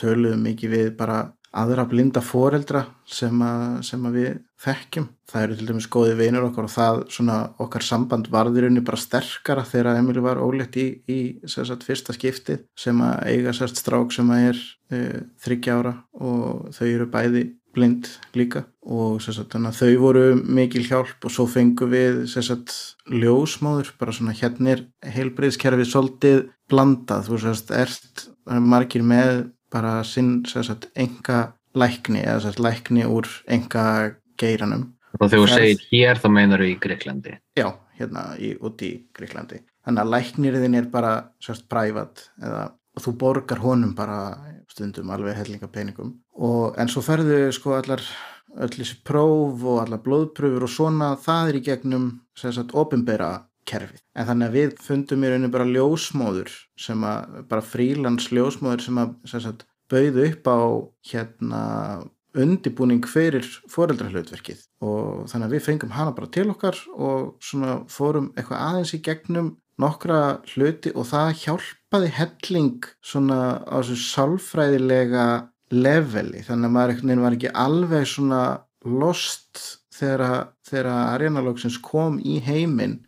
töluðum 0.00 0.44
mikið 0.48 0.74
við 0.74 0.90
bara 0.98 1.18
aðra 1.54 1.84
blinda 1.88 2.22
foreldra 2.24 2.84
sem 3.06 3.40
að, 3.44 3.64
sem 3.86 4.04
að 4.08 4.18
við 4.18 4.30
þekkjum. 4.64 5.08
Það 5.30 5.46
eru 5.46 5.56
til 5.58 5.68
dæmis 5.68 5.88
góði 5.92 6.14
vinur 6.18 6.46
okkar 6.48 6.68
og 6.68 6.72
það 6.74 7.00
svona 7.16 7.38
okkar 7.62 7.86
samband 7.86 8.30
varðirunni 8.32 8.84
bara 8.84 9.00
sterkara 9.00 9.66
þegar 9.68 10.00
Emil 10.00 10.22
var 10.24 10.42
ólétt 10.42 10.78
í, 10.80 10.86
í 11.06 11.18
sagt, 11.50 11.86
fyrsta 11.86 12.16
skiptið 12.16 12.64
sem 12.78 13.02
að 13.04 13.28
eiga 13.32 13.54
sérst 13.56 13.82
strák 13.82 14.14
sem 14.14 14.32
að 14.34 14.48
er 14.50 14.62
uh, 14.94 15.20
þryggja 15.44 15.78
ára 15.80 15.94
og 16.18 16.72
þau 16.76 16.88
eru 16.88 17.10
bæði 17.12 17.44
blind 17.74 18.08
líka 18.38 18.64
og 18.84 19.22
sagt, 19.24 19.56
þau 19.56 19.92
voru 19.98 20.26
mikil 20.36 20.84
hjálp 20.86 21.24
og 21.26 21.32
svo 21.32 21.46
fengu 21.50 21.88
við 21.90 22.24
sagt, 22.30 22.74
ljósmáður, 23.10 23.94
bara 23.98 24.14
svona 24.14 24.36
hérna 24.36 24.76
er 24.76 24.84
heilbreyðskerfið 25.16 25.90
svolítið 25.90 26.44
blandað, 26.70 27.28
þú 27.28 27.40
sérst, 27.42 27.72
ert 27.74 28.28
margir 28.44 29.04
með 29.06 29.48
bara 29.74 29.94
sinn 30.06 30.44
sagt, 30.46 30.88
enga 30.94 31.40
lækni 31.74 32.22
eða 32.22 32.46
sagt, 32.46 32.62
lækni 32.62 33.06
úr 33.10 33.28
enga 33.50 33.86
geiranum 34.40 34.92
Og 35.20 35.28
þegar 35.30 35.44
þú 35.44 35.50
segir 35.54 35.82
hér 35.92 36.18
þá 36.18 36.28
meinar 36.34 36.62
þú 36.62 36.70
í 36.72 36.78
Greiklandi. 36.82 37.36
já, 37.58 37.68
hérna 37.98 38.22
í, 38.38 38.54
út 38.58 38.82
í 38.82 38.92
Gríklandi 39.14 39.60
þannig 39.84 40.00
að 40.02 40.12
læknirðin 40.14 40.78
er 40.80 40.88
bara 40.90 41.12
sérst 41.44 41.68
prævat 41.70 42.28
eða 42.42 42.64
þú 43.02 43.12
borgar 43.20 43.60
honum 43.62 43.94
bara 43.94 44.18
stundum 44.70 45.10
alveg 45.14 45.36
hellinga 45.38 45.68
peningum 45.70 46.14
og 46.34 46.78
en 46.78 46.90
svo 46.90 47.02
ferðu 47.04 47.50
sko 47.54 47.74
allar 47.78 48.02
öll 48.54 48.70
þessi 48.70 49.00
próf 49.06 49.64
og 49.66 49.80
allar 49.82 50.02
blóðpröfur 50.02 50.66
og 50.66 50.70
svona 50.70 51.12
það 51.18 51.48
er 51.50 51.58
í 51.58 51.64
gegnum 51.68 52.06
sem 52.38 52.54
sagt 52.54 52.74
opinbera 52.78 53.32
kerfið. 53.68 54.02
En 54.14 54.28
þannig 54.28 54.50
að 54.50 54.58
við 54.58 54.74
fundum 54.84 55.24
í 55.24 55.30
rauninni 55.30 55.52
bara 55.54 55.68
ljósmóður 55.68 56.56
sem 56.80 57.06
að 57.08 57.38
bara 57.50 57.64
frílans 57.64 58.30
ljósmóður 58.32 58.84
sem 58.86 59.00
að 59.02 59.14
sem 59.30 59.44
sagt 59.44 59.64
bauðu 59.92 60.28
upp 60.30 60.50
á 60.50 60.60
hérna 61.10 61.62
undibúning 62.34 63.04
fyrir 63.06 63.46
foreldrahlautverkið 63.70 64.64
og 64.82 65.28
þannig 65.30 65.46
að 65.46 65.54
við 65.54 65.66
fengum 65.68 65.92
hana 65.94 66.14
bara 66.16 66.30
til 66.34 66.48
okkar 66.50 66.78
og 66.94 67.36
svona 67.44 67.76
fórum 67.92 68.32
eitthvað 68.34 68.64
aðeins 68.64 68.94
í 68.96 69.02
gegnum 69.06 69.52
nokkra 69.80 70.20
hluti 70.52 70.92
og 70.94 71.08
það 71.10 71.30
hjálpaði 71.44 72.10
helling 72.18 72.88
svona 73.02 73.38
á 73.66 73.76
þessu 73.80 73.98
sálfræðilega 74.02 75.24
leveli. 75.74 76.42
Þannig 76.46 76.68
að 76.68 76.74
maður 76.76 76.92
einhvern 76.92 77.10
veginn 77.10 77.24
var 77.24 77.38
ekki 77.38 77.54
alveg 77.64 78.06
svona 78.10 78.42
lost 78.84 79.62
þegar, 79.94 80.52
þegar 80.66 80.90
Arjanalóksins 81.14 81.78
kom 81.82 82.20
í 82.20 82.38
heiminn 82.44 83.00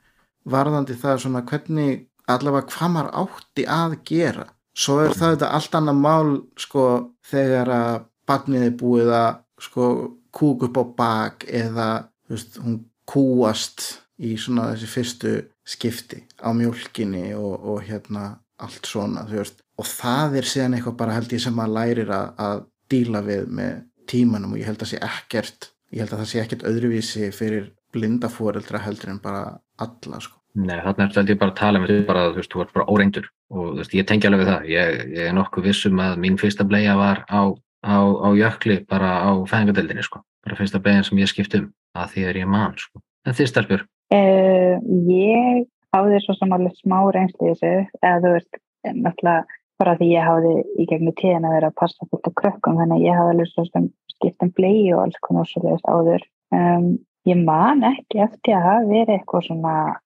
varðandi 0.51 0.97
það 0.99 1.23
svona 1.25 1.43
hvernig 1.47 2.07
allavega 2.31 2.73
hvað 2.75 2.93
maður 2.95 3.11
átti 3.23 3.67
að 3.71 3.97
gera. 4.09 4.47
Svo 4.77 4.99
er 5.01 5.15
það 5.17 5.37
þetta 5.37 5.51
allt 5.57 5.77
annað 5.79 6.01
mál 6.03 6.33
sko 6.61 6.87
þegar 7.27 7.73
að 7.73 7.99
barnið 8.29 8.67
er 8.67 8.79
búið 8.81 9.13
að 9.17 9.31
sko 9.67 9.91
kúk 10.37 10.67
upp 10.69 10.81
á 10.83 10.85
bak 10.99 11.47
eða 11.49 11.89
veist, 12.29 12.59
hún 12.61 12.83
kúast 13.09 13.87
í 14.21 14.35
svona 14.41 14.73
þessi 14.75 14.91
fyrstu 14.91 15.35
skipti 15.67 16.23
á 16.43 16.51
mjólkinni 16.57 17.31
og, 17.39 17.55
og 17.57 17.87
hérna 17.87 18.35
allt 18.61 18.89
svona 18.89 19.25
þú 19.29 19.41
veist. 19.41 19.63
Og 19.77 19.89
það 19.89 20.41
er 20.41 20.51
síðan 20.51 20.77
eitthvað 20.77 21.01
bara 21.01 21.17
held 21.17 21.33
ég 21.33 21.43
sem 21.45 21.57
maður 21.57 21.77
lærir 21.79 22.13
að, 22.13 22.29
að 22.41 22.63
díla 22.93 23.23
við 23.25 23.49
með 23.59 23.81
tímanum 24.11 24.55
og 24.55 24.61
ég 24.61 24.69
held 24.69 24.85
að 24.85 24.93
sé 24.93 25.01
ekkert 25.03 25.71
ég 25.93 26.03
held 26.03 26.15
að 26.15 26.23
það 26.23 26.31
sé 26.31 26.43
ekkert 26.43 26.67
öðruvísi 26.71 27.31
fyrir 27.35 27.71
blinda 27.95 28.31
fóreldra 28.33 28.83
heldur 28.85 29.15
en 29.15 29.23
bara 29.23 29.45
alla 29.83 30.21
sko 30.23 30.36
Nei, 30.57 30.77
þarna 30.81 31.05
er 31.05 31.13
þetta 31.13 31.39
bara 31.41 31.53
að 31.53 31.59
tala 31.61 31.81
með 31.83 31.91
þú 31.93 31.97
bara, 32.09 32.29
þú 32.31 32.41
veist, 32.41 32.53
þú 32.55 32.63
ert 32.65 32.77
bara 32.77 32.87
óreindur 32.93 33.27
og 33.53 33.65
þú 33.67 33.81
veist, 33.83 33.97
ég 33.99 34.07
tengi 34.09 34.29
alveg 34.29 34.49
það. 34.49 34.71
Ég, 34.73 35.03
ég 35.19 35.29
er 35.29 35.35
nokkuð 35.37 35.69
vissum 35.69 36.01
að 36.01 36.17
mín 36.23 36.39
fyrsta 36.41 36.65
bleia 36.69 36.95
var 36.97 37.25
á, 37.29 37.53
á, 37.85 37.97
á 38.01 38.29
jökli 38.39 38.79
bara 38.89 39.11
á 39.29 39.31
fæðingadeildinni, 39.51 40.07
sko. 40.07 40.23
Bara 40.47 40.57
fyrsta 40.57 40.81
bleian 40.81 41.05
sem 41.05 41.21
ég 41.21 41.29
skipt 41.29 41.59
um 41.59 41.69
að 41.97 42.15
því 42.15 42.25
er 42.31 42.41
ég 42.41 42.49
mann, 42.49 42.79
sko. 42.81 43.05
En 43.27 43.37
þið 43.37 43.53
stelpur, 43.53 43.85
Uh, 44.15 44.79
ég 45.11 45.65
hafði 45.97 46.19
svo 46.23 46.37
sem 46.39 46.53
alveg 46.55 46.75
smá 46.79 47.01
reynslu 47.11 47.49
í 47.49 47.55
þessu 47.57 47.71
eða 48.07 48.21
þú 48.23 48.31
veist, 48.37 48.59
náttúrulega 48.87 49.57
bara 49.81 49.95
því 49.99 50.11
ég 50.13 50.29
hafði 50.29 50.53
í 50.79 50.87
gegnum 50.89 51.17
tíðin 51.19 51.47
að 51.49 51.57
vera 51.57 51.71
að 51.73 51.79
passa 51.81 52.07
fullt 52.07 52.29
af 52.31 52.37
krökkum, 52.39 52.79
þannig 52.79 53.01
að 53.01 53.07
ég 53.09 53.19
hafði 53.19 53.33
alveg 53.35 53.51
svo 53.51 53.65
sem 53.67 53.89
skipt 54.15 54.47
um 54.47 54.53
blei 54.57 54.93
og 54.95 55.03
alls 55.03 55.19
konar 55.27 55.51
svo 55.51 55.65
leiðis 55.65 55.91
áður. 55.91 56.27
Um, 56.55 56.87
ég 57.27 57.43
man 57.43 57.83
ekki 57.89 58.23
eftir 58.29 58.55
að 58.55 58.67
hafa 58.69 58.87
verið 58.93 59.13
eitthvað 59.17 59.47
svona 59.49 59.75
eh, 59.91 59.99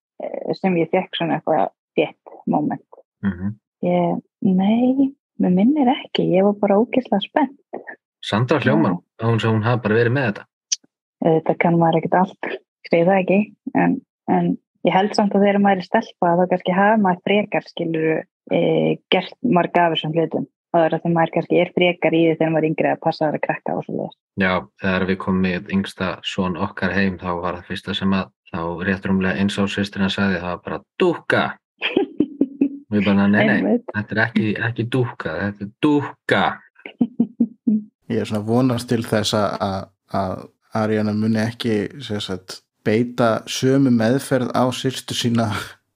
sem 0.58 0.76
ég 0.80 0.90
fekk 0.92 1.16
svona 1.18 1.38
eitthvað 1.38 1.66
rétt 1.98 2.38
moment. 2.46 3.02
mm 3.24 3.56
Ég, 3.80 4.16
nei, 4.44 5.06
mér 5.40 5.52
minnir 5.56 5.88
ekki, 5.88 6.26
ég 6.34 6.44
var 6.44 6.56
bara 6.60 6.76
ógeðslega 6.82 7.24
spennt. 7.24 7.94
Sandra 8.20 8.58
hljómar, 8.60 8.98
hún 9.24 9.40
sem 9.40 9.54
hún 9.54 9.64
hafi 9.64 9.80
bara 9.86 9.96
verið 9.96 10.12
með 10.12 10.26
þetta. 10.26 10.44
Þetta 11.24 11.54
kann 11.62 11.78
maður 11.80 11.96
ekkert 12.02 12.18
allt, 12.18 12.50
skrið 12.84 13.08
það 13.08 13.20
ekki, 13.22 13.38
en, 13.72 13.94
en 14.28 14.50
ég 14.84 14.92
held 14.92 15.16
samt 15.16 15.32
að 15.32 15.46
þegar 15.46 15.62
maður 15.64 15.80
er 15.80 15.88
stelpa 15.88 16.34
þá 16.36 16.44
kannski 16.52 16.76
hafa 16.76 17.00
maður 17.06 17.24
frekar 17.30 17.68
skilur 17.70 18.10
e, 18.52 18.60
gert 19.08 19.36
marga 19.40 19.86
af 19.86 19.96
þessum 19.96 20.12
hlutum 20.18 20.46
það 20.70 20.86
er 20.86 20.94
að 20.94 21.04
því 21.04 21.12
maður 21.14 21.32
kannski 21.36 21.60
er 21.60 21.72
frekar 21.74 22.16
í 22.16 22.20
því 22.24 22.34
þegar 22.38 22.52
maður 22.54 22.68
yngri 22.70 22.90
að 22.90 23.02
passa 23.06 23.28
að 23.28 23.38
krakka 23.44 23.76
og 23.76 23.86
svo 23.86 23.96
leiðis. 23.96 24.16
Já, 24.40 24.52
þegar 24.82 25.06
við 25.08 25.18
komum 25.24 25.46
með 25.46 25.72
yngsta 25.76 26.10
son 26.26 26.58
okkar 26.66 26.94
heim, 26.94 27.16
þá 27.20 27.30
var 27.40 27.58
það 27.58 27.70
fyrsta 27.70 27.96
sem 27.98 28.14
að 28.16 28.30
þá 28.50 28.60
réttrumlega 28.86 29.40
eins 29.40 29.58
á 29.58 29.64
sýstirna 29.70 30.10
sagði, 30.12 30.40
það 30.42 30.54
var 30.54 30.62
bara 30.66 30.80
dúkka. 31.00 31.42
Við 32.90 33.04
bara, 33.06 33.26
nei, 33.30 33.44
nei, 33.46 33.76
þetta 33.94 34.16
er 34.16 34.22
ekki, 34.24 34.46
ekki 34.66 34.86
dúkka, 34.90 35.34
þetta 35.44 35.66
er 35.66 35.70
dúkka. 35.84 36.44
ég 38.10 38.22
er 38.22 38.26
svona 38.26 38.42
vonast 38.46 38.90
til 38.90 39.04
þess 39.06 39.36
að, 39.38 39.52
að, 39.62 39.84
að 40.20 40.40
Ariana 40.80 41.14
muni 41.14 41.38
ekki 41.42 41.76
sem 42.02 42.22
sagt, 42.22 42.60
beita 42.86 43.44
sömu 43.50 43.92
meðferð 43.94 44.50
á 44.56 44.64
sýrstu 44.74 45.14
sína 45.14 45.50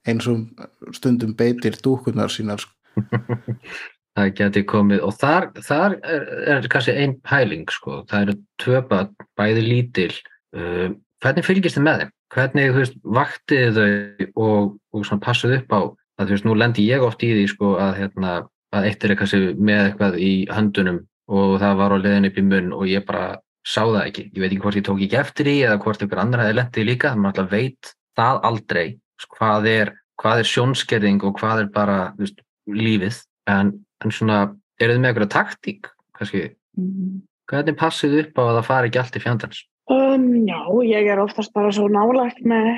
eins 0.07 0.29
og 0.31 0.95
stundum 0.95 1.35
beitir 1.35 1.79
dúkunar 1.83 2.31
sínar 2.31 2.63
sko. 2.63 2.73
það 4.15 4.35
geti 4.39 4.63
komið 4.71 5.03
og 5.07 5.17
þar, 5.19 5.49
þar 5.67 5.97
er, 6.07 6.27
er 6.55 6.69
kannski 6.71 6.95
ein 6.95 7.17
pæling 7.27 7.67
sko, 7.73 8.03
það 8.11 8.29
eru 8.29 8.37
tvö 8.63 8.83
börn, 8.91 9.15
bæði 9.39 9.65
lítil 9.67 10.13
uh, 10.55 10.93
hvernig 11.25 11.47
fylgist 11.47 11.81
þið 11.81 11.87
með 11.89 12.05
þeim? 12.05 12.14
Hvernig, 12.33 12.73
þú 12.73 12.81
veist, 12.81 12.97
vaktið 13.17 13.79
þau 13.79 14.45
og, 14.45 14.75
og 14.95 15.07
svona 15.07 15.25
passið 15.25 15.57
upp 15.61 15.75
á 15.75 15.81
að 15.85 16.29
þú 16.29 16.37
veist, 16.37 16.47
nú 16.49 16.57
lendi 16.59 16.87
ég 16.87 17.05
oft 17.05 17.23
í 17.27 17.31
því 17.35 17.45
sko 17.53 17.75
að 17.83 17.99
hérna, 18.01 18.35
að 18.75 18.89
eitt 18.89 19.05
er 19.05 19.17
kannski 19.19 19.55
með 19.59 19.83
eitthvað 19.89 20.19
í 20.23 20.33
höndunum 20.51 21.03
og 21.35 21.57
það 21.63 21.77
var 21.81 21.95
á 21.95 21.97
leiðin 22.01 22.29
upp 22.31 22.39
í 22.41 22.47
munn 22.49 22.73
og 22.77 22.87
ég 22.91 23.07
bara 23.07 23.27
sá 23.65 23.83
það 23.83 24.01
ekki, 24.03 24.25
ég 24.35 24.41
veit 24.43 24.51
ekki 24.51 24.63
hvort 24.65 24.79
ég 24.81 24.87
tók 24.89 25.05
ekki 25.05 25.21
eftir 25.21 25.49
því 25.49 25.55
eða 25.69 25.79
hvort 25.85 26.03
ykkur 26.05 26.21
annar 26.21 26.43
hefði 26.45 26.59
lendið 26.59 26.89
líka, 26.91 27.13
þannig 27.15 27.21
að 27.21 27.25
maður 27.25 27.45
alltaf 27.45 27.55
veit 27.55 27.95
það 28.19 28.41
aldrei 28.51 28.85
sko, 29.23 29.39
hvað 29.39 29.71
er, 29.71 29.95
hvað 30.21 30.43
er 30.43 30.51
sjónskerðing 30.51 31.25
og 31.25 31.39
hvað 31.39 31.63
er 31.63 31.71
bara 31.75 31.99
veist, 32.19 32.45
lífið 32.69 33.23
en, 33.55 33.73
en 34.05 34.15
svona, 34.15 34.43
eru 34.83 34.97
þið 34.97 35.01
með 35.01 35.13
eitthvað 35.13 35.33
taktík 35.33 35.89
kannski 36.19 36.45
Mm. 36.79 37.23
Hvernig 37.51 37.77
passið 37.79 38.19
upp 38.23 38.41
á 38.41 38.43
að 38.45 38.57
það 38.57 38.69
fari 38.69 38.91
ekki 38.91 39.01
allt 39.03 39.17
í 39.19 39.23
fjandans? 39.23 39.63
Um, 39.91 40.47
já, 40.49 40.61
ég 40.89 41.11
er 41.13 41.21
oftast 41.21 41.53
bara 41.53 41.73
svo 41.75 41.91
nálagt 41.93 42.41
með 42.49 42.71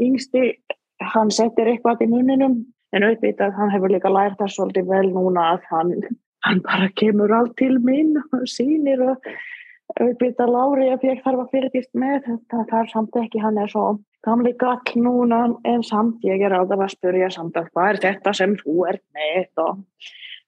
yngsti, 0.00 0.54
hann 1.12 1.28
settir 1.34 1.68
eitthvað 1.68 2.06
í 2.06 2.08
muninum 2.08 2.62
en 2.96 3.04
auðvitað 3.04 3.58
hann 3.58 3.72
hefur 3.74 3.92
líka 3.92 4.12
lært 4.12 4.38
það 4.40 4.54
svolítið 4.54 4.88
vel 4.88 5.10
núna 5.12 5.50
að 5.52 5.66
hann, 5.68 5.92
hann 6.46 6.62
bara 6.64 6.88
kemur 6.96 7.34
allt 7.36 7.52
til 7.60 7.76
mín 7.84 8.16
og 8.24 8.46
sýnir 8.48 9.02
og 9.04 9.28
auðvitað 10.00 10.52
Lári 10.54 10.88
ef 10.94 11.04
ég 11.06 11.20
þarf 11.24 11.44
að 11.44 11.52
fyrtist 11.52 11.92
með 11.92 12.22
þetta 12.30 12.64
þarf 12.72 12.92
samt 12.94 13.18
ekki, 13.20 13.42
hann 13.44 13.60
er 13.60 13.70
svo 13.70 13.86
gamli 14.26 14.54
gall 14.58 15.02
núna 15.04 15.42
en 15.68 15.84
samt 15.86 16.24
ég 16.26 16.42
er 16.42 16.56
áður 16.56 16.86
að 16.86 16.94
spyrja 16.96 17.30
samt 17.36 17.58
að 17.60 17.68
hvað 17.74 17.90
er 17.92 18.00
þetta 18.06 18.32
sem 18.40 18.56
þú 18.62 18.86
ert 18.90 19.04
með? 19.14 19.50
og 19.60 19.84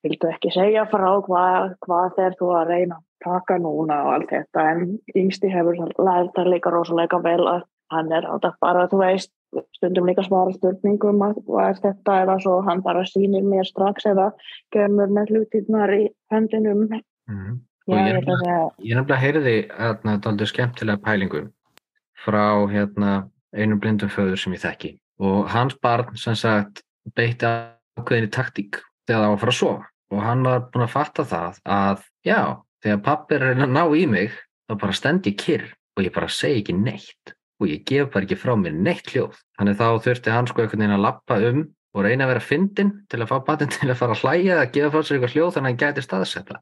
vildu 0.06 0.30
ekki 0.32 0.52
segja 0.54 0.84
frá 0.90 1.08
hvað, 1.26 1.74
hvað 1.84 2.20
er 2.26 2.36
þú 2.38 2.52
að 2.58 2.70
reyna 2.72 2.98
að 2.98 3.04
taka 3.24 3.58
núna 3.62 4.02
og 4.06 4.12
allt 4.14 4.30
þetta? 4.34 4.68
En 4.72 4.98
yngsti 5.16 5.50
hefur 5.52 5.80
lært 5.80 6.32
það 6.36 6.52
líka 6.54 6.72
rosalega 6.74 7.20
vel 7.24 7.42
að 7.46 7.66
hann 7.92 8.12
er 8.12 8.26
áður 8.28 8.56
bara 8.60 8.86
þú 8.90 9.00
veist 9.00 9.32
stundum 9.76 10.08
líka 10.08 10.24
svara 10.26 10.52
spurningum 10.52 11.22
að 11.24 11.38
hvað 11.46 11.80
þetta? 11.84 12.16
eða 12.22 12.36
svo 12.44 12.58
hann 12.66 12.82
bara 12.84 13.04
sýnir 13.08 13.46
mér 13.46 13.64
strax 13.64 14.04
eða 14.10 14.30
kemur 14.74 15.08
með 15.08 15.32
hlutinnar 15.34 15.94
í 15.96 16.02
höndinum 16.32 16.88
Mm. 17.28 17.60
Og 17.88 17.96
ég 17.96 18.06
ég 18.08 18.14
er 18.16 18.22
að 18.24 18.72
nefnilega 18.80 19.16
heyrði 19.20 19.54
hérna 19.68 20.14
daldur 20.24 20.48
skemmtilega 20.48 21.00
pælingu 21.04 21.42
frá 22.24 22.64
hérna 22.72 23.28
einum 23.52 23.80
blindum 23.80 24.08
föður 24.12 24.40
sem 24.40 24.54
ég 24.56 24.62
þekki. 24.62 24.90
Og 25.20 25.48
hans 25.52 25.76
barn 25.82 26.16
sem 26.16 26.36
sagt 26.38 26.82
beitti 27.16 27.48
ákveðinni 27.98 28.30
taktík 28.32 28.80
þegar 29.08 29.24
það 29.24 29.32
var 29.32 29.38
að 29.38 29.42
fara 29.42 29.54
að 29.54 29.58
sofa 29.60 29.88
og 30.08 30.22
hann 30.24 30.44
var 30.46 30.62
búinn 30.68 30.86
að 30.86 30.94
fatta 30.94 31.24
það 31.32 31.58
að 31.78 32.04
já, 32.28 32.40
þegar 32.84 33.02
pappi 33.08 33.36
er 33.36 33.48
að 33.48 33.64
að 33.64 33.74
ná 33.74 33.82
í 33.96 34.04
mig 34.12 34.38
þá 34.68 34.76
bara 34.84 35.00
stend 35.00 35.28
ég 35.28 35.40
kyrr 35.40 35.66
og 35.98 36.04
ég 36.06 36.14
bara 36.14 36.30
segi 36.32 36.62
ekki 36.62 36.76
neitt 36.78 37.34
og 37.58 37.72
ég 37.72 37.82
gef 37.88 38.12
bara 38.14 38.28
ekki 38.28 38.38
frá 38.38 38.54
mér 38.56 38.76
neitt 38.76 39.10
hljóð 39.10 39.36
þannig 39.58 39.80
þá 39.80 39.88
þurfti 40.06 40.34
hann 40.36 40.48
sko 40.48 40.62
einhvern 40.62 40.84
veginn 40.84 40.96
að 40.96 41.04
lappa 41.08 41.40
um 41.50 41.64
og 41.96 42.04
reyna 42.04 42.26
að 42.26 42.34
vera 42.34 42.44
fyndin 42.44 42.94
til 43.10 43.22
að 43.22 43.30
fá 43.32 43.38
batinn 43.48 43.72
til 43.76 43.90
að 43.90 44.00
fara 44.00 44.16
að 44.16 44.24
hlæja 44.24 44.56
eða 44.56 44.72
gefa 44.76 44.92
frá 44.94 45.02
sér 45.02 45.18
eitthvað 45.18 45.36
hljóð 45.36 45.54
þannig 45.56 45.68
að 45.68 45.72
hann 45.72 45.82
gæti 45.84 46.06
staðsetta 46.06 46.60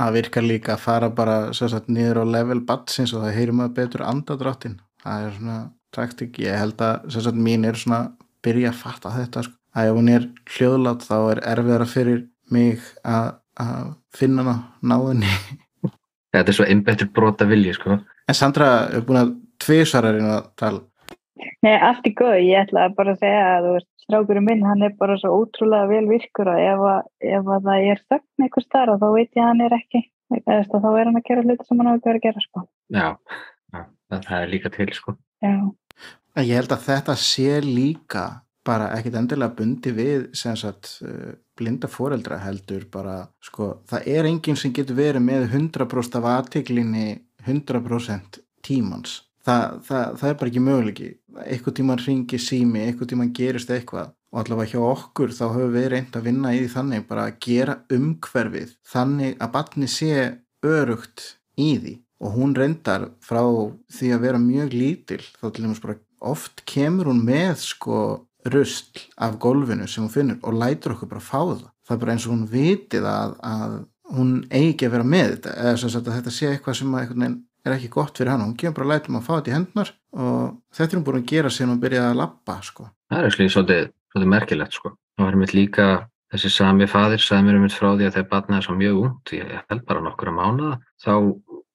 Það 0.00 0.14
virkar 0.16 0.44
líka 0.46 0.72
að 0.72 0.80
fara 0.80 1.08
bara 1.12 1.34
sagt, 1.52 1.90
niður 1.92 2.22
á 2.22 2.32
level 2.32 2.62
batsins 2.64 3.10
og 3.12 3.20
það 3.20 3.34
heyrir 3.36 3.56
maður 3.58 3.74
betur 3.76 4.04
andadráttin. 4.08 4.78
Það 5.02 5.24
er 5.26 5.34
svona 5.36 5.56
taktik. 5.92 6.38
Ég 6.40 6.56
held 6.56 6.80
að 6.86 7.10
sagt, 7.12 7.36
mín 7.36 7.66
er 7.68 7.76
svona 7.76 7.98
byrja 8.40 8.70
að 8.70 8.78
fatta 8.80 9.12
þetta. 9.18 9.42
Sko. 9.44 9.59
Að 9.76 9.90
ef 9.90 9.98
hún 9.98 10.10
er 10.10 10.28
hljóðlátt 10.50 11.06
þá 11.06 11.16
er 11.20 11.42
erfiðara 11.52 11.86
fyrir 11.86 12.22
mig 12.50 12.80
að, 13.06 13.34
að 13.62 13.90
finna 14.16 14.42
hana 14.42 14.56
náðunni. 14.82 15.34
Þetta 16.34 16.52
er 16.52 16.56
svo 16.56 16.66
einbettur 16.70 17.10
brota 17.14 17.46
vilji 17.50 17.74
sko 17.74 17.96
En 18.30 18.36
Sandra 18.38 18.66
er 18.94 19.02
búin 19.02 19.18
að 19.18 19.30
tvisararinn 19.58 20.28
að 20.30 20.44
tala. 20.60 20.84
Nei, 21.64 21.72
allt 21.74 22.06
í 22.06 22.12
góð, 22.14 22.36
ég 22.46 22.62
ætla 22.62 22.86
bara 22.94 23.14
að 23.16 23.24
segja 23.24 23.40
að 23.56 23.64
þú 23.66 23.72
veist, 23.74 23.88
strákurinn 24.04 24.46
minn, 24.46 24.62
hann 24.68 24.84
er 24.86 24.92
bara 25.00 25.16
svo 25.20 25.32
ótrúlega 25.40 25.88
vel 25.90 26.06
virkur 26.08 26.50
og 26.52 26.60
ef, 26.60 26.84
að, 26.92 27.08
ef 27.32 27.50
að 27.56 27.66
það 27.66 27.88
er 27.90 28.02
þögn 28.12 28.44
einhver 28.46 28.64
starf 28.64 29.00
þá 29.02 29.06
veit 29.16 29.28
ég 29.34 29.42
að 29.42 29.48
hann 29.48 29.64
er 29.66 29.76
ekki, 29.76 30.02
eða 30.38 30.60
þá 30.70 30.88
er 30.90 31.10
hann 31.10 31.20
að 31.20 31.26
gera 31.26 31.44
hluti 31.46 31.66
sem 31.66 31.82
hann 31.82 31.90
á 31.90 31.94
ekki 31.96 32.10
verið 32.10 32.20
að 32.20 32.26
gera, 32.28 32.44
sko. 32.46 32.64
Já, 32.96 33.08
já 33.74 33.82
það, 33.82 34.22
það 34.28 34.36
er 34.38 34.52
líka 34.54 34.72
til 34.76 34.88
sko. 34.96 35.16
Já, 35.44 35.56
En 36.38 36.46
Ég 36.46 36.60
held 36.60 36.72
að 36.76 36.86
þetta 36.86 37.18
sé 37.18 37.58
líka 37.64 38.24
bara 38.66 38.90
ekkit 38.96 39.16
endilega 39.16 39.56
bundi 39.56 39.92
við 39.96 40.28
sem 40.36 40.56
sagt 40.58 40.98
uh, 41.06 41.32
blinda 41.56 41.88
foreldra 41.88 42.40
heldur 42.44 42.86
bara 42.92 43.22
sko 43.44 43.72
það 43.88 44.08
er 44.12 44.28
enginn 44.28 44.58
sem 44.60 44.74
getur 44.76 44.98
verið 44.98 45.24
með 45.24 45.48
100% 45.48 46.20
af 46.20 46.30
aðtiklinni 46.34 47.08
100% 47.46 48.40
tímans. 48.64 49.20
Það, 49.40 49.76
það, 49.86 50.16
það 50.20 50.30
er 50.30 50.38
bara 50.40 50.50
ekki 50.50 50.62
möguleiki 50.64 51.10
eitthvað 51.46 51.76
tíman 51.78 52.02
ringi 52.02 52.40
sími, 52.42 52.82
eitthvað 52.84 53.12
tíman 53.14 53.30
gerist 53.36 53.70
eitthvað 53.72 54.10
og 54.30 54.42
allavega 54.42 54.74
hjá 54.74 54.82
okkur 54.84 55.32
þá 55.34 55.44
höfum 55.54 55.72
við 55.74 55.88
reynd 55.94 56.18
að 56.18 56.26
vinna 56.28 56.52
í 56.54 56.60
því 56.60 56.68
þannig 56.74 57.06
bara 57.08 57.24
að 57.26 57.38
gera 57.46 57.76
umhverfið 57.96 58.76
þannig 58.92 59.40
að 59.40 59.52
batni 59.56 59.88
sé 59.90 60.12
örugt 60.66 61.24
í 61.56 61.72
því. 61.80 61.96
Og 62.20 62.36
hún 62.36 62.52
reyndar 62.52 63.08
frá 63.24 63.40
því 63.96 64.12
að 64.12 64.24
vera 64.26 64.42
mjög 64.42 64.76
lítil 64.76 65.22
þá 65.24 65.46
til 65.48 65.64
dæmis 65.64 65.82
bara 65.82 65.96
oft 66.20 66.60
kemur 66.68 67.08
hún 67.08 67.24
með 67.24 67.54
sko 67.64 68.00
rusl 68.44 69.04
af 69.20 69.38
golfinu 69.42 69.88
sem 69.88 70.04
hún 70.04 70.12
finnur 70.12 70.40
og 70.42 70.56
lætur 70.56 70.94
okkur 70.94 71.10
bara 71.10 71.24
fá 71.24 71.40
það 71.42 71.68
það 71.90 71.96
er 71.96 72.02
bara 72.04 72.14
eins 72.14 72.26
og 72.26 72.34
hún 72.34 72.48
vitið 72.50 73.06
að, 73.10 73.36
að 73.42 73.78
hún 74.14 74.34
eigi 74.50 74.74
ekki 74.74 74.88
að 74.88 74.94
vera 74.96 75.08
með 75.14 75.32
þetta 75.34 75.54
eða 75.62 75.80
sem 75.80 75.92
sagt 75.92 76.10
að 76.10 76.18
þetta 76.18 76.34
sé 76.34 76.50
eitthvað 76.50 76.78
sem 76.80 76.94
er 77.60 77.74
ekki 77.74 77.90
gott 77.92 78.16
fyrir 78.16 78.32
hann, 78.32 78.44
hún 78.46 78.56
kemur 78.58 78.78
bara 78.78 78.86
að 78.86 78.92
lætum 78.94 79.18
að 79.18 79.26
fá 79.26 79.32
þetta 79.34 79.50
í 79.50 79.56
hendnar 79.56 79.90
og 80.16 80.44
þetta 80.76 80.94
er 80.94 80.98
hún 80.98 81.06
búin 81.08 81.20
að 81.20 81.26
gera 81.32 81.52
síðan 81.52 81.74
hún 81.74 81.82
byrjaði 81.82 82.12
að 82.12 82.20
lappa 82.22 82.56
sko. 82.64 82.86
Það 83.10 83.26
er 83.26 83.34
slíð 83.34 83.50
svolítið, 83.54 83.90
svolítið 84.14 84.32
merkilegt 84.32 84.78
sko. 84.78 84.92
Það 85.18 85.26
var 85.26 85.38
mitt 85.42 85.54
líka 85.54 85.88
þessi 86.30 86.52
sami 86.54 86.88
fadir 86.88 87.22
sagði 87.24 87.46
mér 87.48 87.58
um 87.58 87.66
mitt 87.66 87.76
frá 87.76 87.90
því 87.90 88.06
að 88.06 88.16
þegar 88.16 88.30
batnaði 88.30 88.66
svo 88.66 88.76
mjög 88.78 89.02
ungt, 89.02 89.34
ég 89.36 89.52
held 89.60 89.84
bara 89.90 90.04
nokkura 90.06 90.34
mánuða, 90.38 90.78
þá 91.02 91.12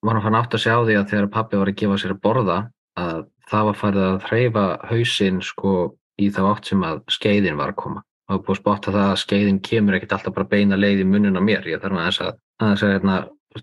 var 0.05 0.17
hann 0.17 0.25
fann 0.25 0.39
átt 0.39 0.57
að 0.57 0.63
sjá 0.65 0.75
því 0.79 0.97
að 0.97 1.07
þegar 1.11 1.31
pappi 1.35 1.59
var 1.59 1.71
að 1.71 1.79
gefa 1.81 1.99
sér 2.01 2.15
að 2.15 2.21
borða 2.23 2.57
að 2.95 3.21
það 3.51 3.69
var 3.69 3.79
farið 3.81 4.05
að 4.07 4.27
hreyfa 4.29 4.65
hausinn 4.89 5.41
sko 5.45 5.75
í 6.21 6.29
þá 6.33 6.41
átt 6.49 6.69
sem 6.71 6.83
að 6.85 7.01
skeiðin 7.11 7.59
var 7.59 7.73
að 7.73 7.79
koma. 7.81 8.03
Var 8.29 8.41
búið 8.41 8.55
að 8.55 8.61
spotta 8.61 8.93
það 8.95 9.09
að 9.11 9.21
skeiðin 9.21 9.61
kemur 9.65 9.97
ekkert 9.97 10.15
alltaf 10.17 10.35
bara 10.35 10.49
beina 10.49 10.79
leið 10.79 11.03
í 11.03 11.09
munun 11.09 11.37
á 11.37 11.41
mér. 11.45 11.67
Ég 11.69 11.81
þarf 11.83 11.99
að, 12.01 12.39
aðeins 12.61 12.85
að 12.85 12.93
hérna, 12.95 13.17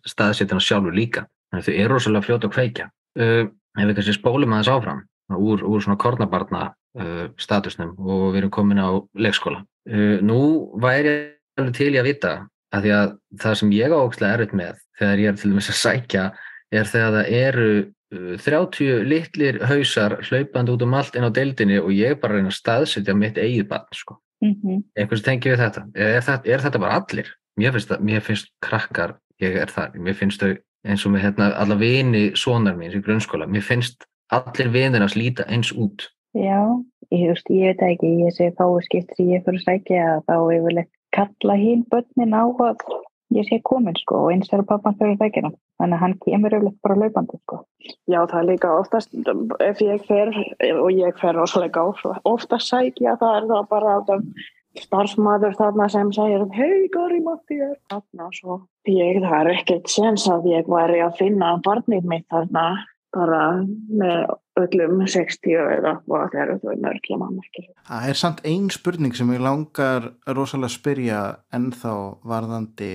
staðsetja 0.07 0.55
hann 0.55 0.63
sjálfur 0.63 0.95
líka. 0.95 1.25
Þannig 1.51 1.65
að 1.65 1.69
þau 1.69 1.81
eru 1.85 1.97
rosalega 1.97 2.27
fljóta 2.29 2.49
að 2.49 2.55
kveikja. 2.57 2.87
Uh, 3.19 3.43
ef 3.79 3.89
við 3.89 3.99
kannski 3.99 4.15
spólum 4.17 4.55
aðeins 4.55 4.71
áfram 4.73 5.03
úr, 5.33 5.65
úr 5.67 5.83
svona 5.83 5.99
kornabarna 6.01 6.63
uh, 6.71 7.27
statusnum 7.41 7.97
og 7.99 8.31
við 8.31 8.43
erum 8.43 8.55
komin 8.55 8.81
á 8.81 8.91
leikskóla. 9.19 9.65
Uh, 9.89 10.21
nú 10.23 10.39
væri 10.81 11.13
ég 11.13 11.61
alveg 11.61 11.77
til 11.77 11.91
í 11.93 12.01
að 12.01 12.09
vita 12.09 12.35
að 12.73 12.87
því 12.87 12.95
að 12.97 13.15
það 13.43 13.59
sem 13.61 13.75
ég 13.77 13.93
á 13.93 13.99
ógstlega 13.99 14.39
erfitt 14.39 14.55
með 14.57 14.79
þegar 15.01 15.23
ég 15.23 15.33
er 15.33 15.41
til 15.41 15.51
dæmis 15.53 15.71
að 15.73 15.81
sækja 15.81 16.25
er 16.73 16.89
þegar 16.89 17.17
það 17.19 17.35
eru 17.43 17.69
30 18.13 19.07
litlir 19.09 19.61
hausar 19.69 20.19
hlaupandi 20.27 20.75
út 20.75 20.85
um 20.85 20.97
allt 20.99 21.17
inn 21.17 21.25
á 21.25 21.33
deildinni 21.33 21.79
og 21.81 21.93
ég 21.97 22.19
bara 22.21 22.37
reyna 22.37 22.53
að 22.53 22.59
staðsetja 22.59 23.15
mitt 23.17 23.41
eigið 23.41 23.69
barn 23.71 23.97
sko. 23.97 24.19
mm 24.45 24.83
Einhvers 24.99 25.23
tengi 25.23 25.53
við 25.53 25.63
þetta. 25.65 25.87
Er, 25.95 26.21
þetta. 26.21 26.51
er 26.51 26.65
þetta 26.67 26.83
bara 26.83 26.99
allir? 27.01 27.33
Mér 27.57 27.73
finnst, 27.73 27.89
það, 27.89 28.05
mér 28.09 28.21
finnst 28.21 28.53
krakkar, 28.65 29.17
ég 29.41 29.57
er 29.61 29.73
það, 29.73 29.99
mér 30.01 30.17
finnst 30.17 30.41
þau 30.41 30.55
eins 30.89 31.05
og 31.07 31.13
með 31.15 31.27
hérna, 31.27 31.53
alla 31.63 31.77
vini 31.79 32.25
sonar 32.39 32.77
mín 32.79 32.95
í 32.95 33.03
grunnskóla, 33.05 33.47
mér 33.47 33.65
finnst 33.65 34.07
allir 34.33 34.73
vinir 34.73 35.05
að 35.05 35.15
slíta 35.15 35.47
eins 35.49 35.73
út. 35.73 36.09
já, 36.35 36.59
ég, 37.13 37.29
veist, 37.29 37.51
ég 37.53 37.71
veit 37.71 37.81
það 37.81 37.95
ekki, 37.95 38.11
ég 38.25 38.37
segi 38.37 38.57
þá 38.59 38.67
skipt 38.89 39.17
sem 39.17 39.31
ég 39.31 39.45
fyrir 39.47 39.61
að 39.61 39.67
sækja 39.69 40.05
að 40.09 40.23
þá 40.29 40.37
yfirleitt 40.57 40.93
kalla 41.13 41.57
hín 41.61 41.85
börnin 41.93 42.37
á 42.37 42.45
að 42.49 42.87
ég 43.37 43.49
sé 43.49 43.61
komin, 43.65 43.97
sko, 43.99 44.25
og 44.25 44.33
eins 44.33 44.51
þegar 44.51 44.65
pappan 44.71 44.97
fyrir 45.01 45.21
hann, 45.21 45.59
þannig 45.81 45.99
að 45.99 46.03
hann 46.05 46.17
kemur 46.25 46.57
yfirleitt 46.57 46.81
bara 46.87 46.99
laupandi, 47.03 47.39
sko. 47.43 47.61
Já, 48.11 48.21
það 48.23 48.39
er 48.41 48.49
líka 48.49 48.73
oftast, 48.79 49.15
ef 49.61 49.85
ég 49.85 50.09
fer, 50.09 50.33
og 50.79 50.91
ég 50.95 51.21
fer 51.21 51.39
rosalega 51.39 51.87
oftast 52.29 52.69
sækja, 52.69 53.17
það 53.21 53.39
er 53.39 53.49
það 53.53 53.71
bara 53.71 53.97
að 54.01 54.27
starfsmæður 54.81 55.57
þarna 55.59 55.89
sem 55.93 56.13
segir 56.17 56.47
hei 56.57 56.89
Gary 56.93 57.21
Matti 57.25 57.59
er 57.61 57.75
þarna 57.93 58.29
svo. 58.37 58.63
Ég 58.89 59.21
það 59.25 59.37
er 59.41 59.51
ekkert 59.57 59.91
sens 59.93 60.25
að 60.31 60.49
ég 60.53 60.71
væri 60.71 61.03
að 61.05 61.19
finna 61.21 61.55
barnið 61.65 62.09
mitt 62.09 62.27
þarna 62.33 62.65
bara 63.13 63.43
með 63.93 64.33
öllum 64.61 65.03
60 65.09 65.55
eða 65.77 65.95
hvað 66.07 66.25
þegar 66.35 66.53
þau 66.63 66.75
mörgla 66.85 67.19
mann 67.21 67.41
ekki. 67.43 67.65
Það 67.89 68.09
er 68.11 68.21
samt 68.21 68.43
ein 68.49 68.69
spurning 68.73 69.17
sem 69.17 69.33
ég 69.35 69.45
langar 69.45 70.11
rosalega 70.27 70.71
að 70.71 70.77
spyrja 70.77 71.21
ennþá 71.57 71.95
varðandi 72.33 72.93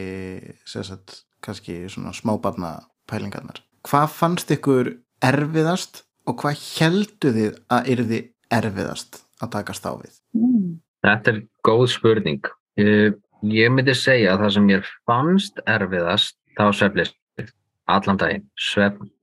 sagt, 0.70 1.22
kannski 1.46 1.84
svona 1.92 2.14
smábarna 2.18 2.74
pælingarnar. 3.10 3.62
Hvað 3.88 4.10
fannst 4.16 4.52
ykkur 4.54 4.92
erfiðast 5.24 6.04
og 6.28 6.42
hvað 6.42 6.66
heldu 6.80 7.34
þið 7.38 7.62
að 7.74 7.94
yrði 7.94 8.24
erfiðast 8.54 9.22
að 9.44 9.54
takast 9.56 9.88
á 9.88 9.94
við? 9.96 10.18
Mm. 10.38 10.74
Þetta 11.06 11.34
er 11.34 11.44
góð 11.66 11.86
spurning. 11.94 12.50
Ég, 12.78 13.16
ég 13.48 13.72
myndi 13.74 13.96
segja 13.98 14.34
að 14.34 14.44
það 14.44 14.56
sem 14.58 14.68
mér 14.72 14.92
fannst 15.08 15.62
erfiðast 15.66 16.38
þá 16.58 16.66
svefnleysið 16.74 17.54
allan 17.88 18.20
daginn, 18.20 18.48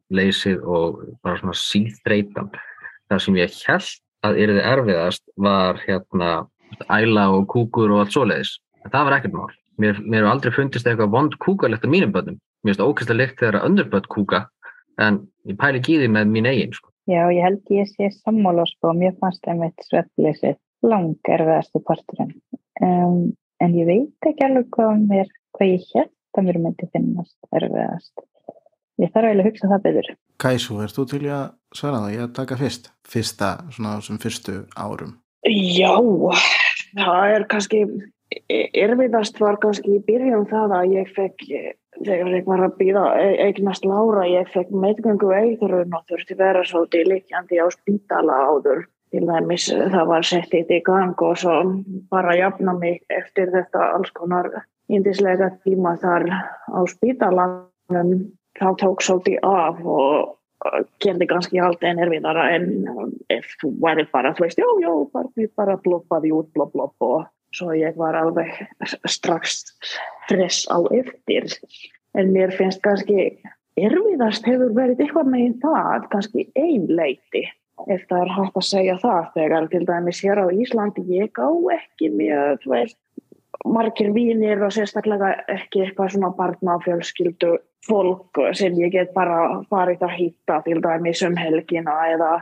svefnleysið 0.04 0.64
og 0.64 1.02
bara 1.22 1.38
svona 1.38 1.54
síþreitan. 1.56 2.50
Það 3.08 3.20
sem 3.20 3.36
ég 3.36 3.58
held 3.66 4.00
að 4.24 4.38
yrði 4.40 4.62
erfiðast 4.64 5.22
var 5.36 5.80
hérna 5.84 6.46
æla 6.88 7.28
og 7.32 7.46
kúkur 7.48 7.92
og 7.92 8.04
allt 8.04 8.12
svoleiðis. 8.12 8.58
En 8.84 8.90
það 8.90 9.04
var 9.04 9.16
ekkert 9.18 9.34
mál. 9.34 9.52
Mér, 9.78 9.98
hefur 9.98 10.30
aldrei 10.30 10.52
fundist 10.54 10.86
eitthvað 10.86 11.12
vond 11.12 11.36
kúkalegt 11.42 11.84
af 11.84 11.90
mínum 11.90 12.12
börnum. 12.12 12.38
Mér 12.64 12.72
finnst 12.72 12.80
það 12.80 12.90
ókvæmst 12.90 13.10
að 13.12 13.20
líkt 13.20 13.38
þegar 13.40 13.58
að 13.58 13.66
önnur 13.68 13.88
börn 13.90 14.08
kúka 14.08 14.40
en 15.02 15.20
ég 15.44 15.56
pæli 15.58 15.80
ekki 15.80 15.96
í 15.96 16.02
því 16.02 16.10
með 16.14 16.28
mín 16.30 16.48
eigin 16.48 16.72
sko. 16.72 16.90
Já, 17.10 17.28
ég 17.28 17.42
held 17.44 17.72
ég 17.74 17.88
sé 17.90 18.08
sammála, 18.22 18.64
sko, 18.70 18.94
mér 18.96 19.16
fannst 19.20 19.44
einmitt 19.50 19.82
svefnleysið 19.90 20.56
lang 20.86 21.18
erfiðastu 21.28 21.82
parturinn. 21.84 22.32
Um, 22.80 23.34
en 23.60 23.74
ég 23.76 23.88
veit 23.90 24.30
ekki 24.30 24.46
alveg 24.46 24.70
hvað, 24.72 25.02
mér, 25.10 25.28
hvað 25.58 25.74
ég 25.74 25.90
held 25.92 26.14
það 26.34 26.48
mér 26.48 26.60
myndi 26.62 26.88
finnast 26.94 27.50
erfiðast. 27.52 28.24
Ég 29.02 29.10
þarf 29.10 29.26
eiginlega 29.26 29.42
að 29.42 29.50
hugsa 29.50 29.68
það 29.72 29.84
betur. 29.84 30.08
Kæsú, 30.38 30.80
ert 30.84 30.94
þú 30.94 31.04
til 31.10 31.22
í 31.24 31.30
að 31.34 31.46
svara 31.74 32.00
það? 32.04 32.12
Ég 32.14 32.24
að 32.24 32.34
taka 32.36 32.58
fyrst. 32.60 32.90
Fyrsta, 33.10 33.48
svona 33.74 33.94
þessum 33.98 34.20
fyrstu 34.22 34.56
árum. 34.78 35.14
Já, 35.44 35.92
það 36.96 37.32
er 37.34 37.46
kannski, 37.50 37.80
e- 38.48 38.68
erfiðast 38.84 39.40
var 39.42 39.58
kannski 39.62 39.98
í 39.98 40.04
byrjun 40.06 40.46
það 40.50 40.76
að 40.78 40.94
ég 40.94 41.10
fekk, 41.16 41.42
þegar 42.06 42.30
ég 42.38 42.46
var 42.46 42.62
að 42.68 42.76
býða 42.78 43.04
eignast 43.48 43.84
Lára, 43.88 44.28
ég 44.30 44.48
fekk 44.54 44.70
meðgöngu 44.70 45.32
eitrun 45.40 45.98
og 45.98 46.06
þurfti 46.10 46.38
vera 46.38 46.62
svolítið 46.64 47.10
líkjandi 47.10 47.60
á 47.60 47.66
spítala 47.74 48.38
áður. 48.46 48.86
Til 49.14 49.26
dæmis 49.28 49.68
það 49.70 50.06
var 50.10 50.24
sett 50.26 50.54
eitt 50.54 50.70
í 50.74 50.80
gang 50.82 51.20
og 51.22 51.36
svo 51.38 51.58
bara 52.10 52.34
jafna 52.34 52.72
mig 52.74 53.02
eftir 53.10 53.52
þetta 53.52 53.92
alls 53.94 54.10
konar 54.14 54.48
índislega 54.90 55.52
tíma 55.62 55.94
þar 56.02 56.26
á 56.30 56.80
spítalanum. 56.90 58.32
Þá 58.54 58.66
tók 58.78 59.02
svolítið 59.02 59.38
af 59.48 59.80
og 59.82 60.34
gerði 61.02 61.26
kannski 61.28 61.60
allt 61.60 61.82
en 61.84 62.00
erfiðara 62.00 62.44
en 62.54 62.68
ef 63.32 63.48
þú 63.60 63.72
væri 63.84 64.06
bara, 64.12 64.32
þú 64.36 64.46
veist, 64.46 64.60
já, 64.60 64.68
já, 64.80 64.92
bara, 65.12 65.48
bara 65.58 65.76
bloppaði 65.84 66.32
út, 66.36 66.50
blopp, 66.56 66.72
blopp 66.76 67.04
og 67.04 67.26
svo 67.54 67.74
ég 67.76 67.98
var 68.00 68.16
alveg 68.18 68.54
strax 69.10 69.60
stress 70.24 70.64
á 70.70 70.78
eftir. 70.94 71.50
En 72.14 72.32
mér 72.34 72.54
finnst 72.54 72.82
kannski 72.84 73.34
erfiðast 73.80 74.46
hefur 74.46 74.72
verið 74.76 75.04
eitthvað 75.04 75.30
með 75.34 75.58
það, 75.62 76.08
kannski 76.12 76.46
einleiti, 76.54 77.44
ef 77.90 78.04
það 78.08 78.20
er 78.20 78.34
hægt 78.38 78.58
að 78.60 78.68
segja 78.70 78.98
það, 79.02 79.30
þegar 79.34 79.70
til 79.72 79.82
dæmis 79.88 80.22
hér 80.24 80.40
á 80.40 80.46
Íslandi 80.54 81.06
ég 81.10 81.42
á 81.42 81.50
ekki 81.74 82.12
mjög, 82.14 82.62
þú 82.62 82.74
veist, 82.76 82.98
margir 83.64 84.10
vínir 84.14 84.62
og 84.64 84.72
sérstaklega 84.74 85.30
ekki 85.52 85.84
eitthvað 85.84 86.14
svona 86.14 86.32
barnafjölskyldu 86.38 87.54
fólk 87.86 88.40
sem 88.56 88.76
ég 88.80 88.92
get 88.94 89.14
bara 89.14 89.62
farið 89.70 90.04
að 90.06 90.16
hýtta 90.18 90.60
til 90.66 90.80
dæmis 90.84 91.22
um 91.26 91.36
helgina 91.36 91.94
eða 92.14 92.32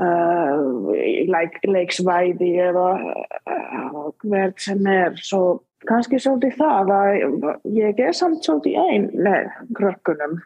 uh, 0.00 0.90
leik, 1.28 1.60
leiksvæði 1.66 2.52
eða 2.70 2.88
uh, 2.96 4.10
hvert 4.24 4.60
sem 4.62 4.86
er. 4.90 5.16
Svo 5.20 5.60
kannski 5.88 6.20
svolítið 6.22 6.58
það 6.60 6.92
að 6.96 7.70
ég 7.76 8.02
er 8.08 8.16
samt 8.16 8.44
svolítið 8.46 8.80
einn 8.86 9.08
með 9.14 9.52
krökkunum. 9.76 10.40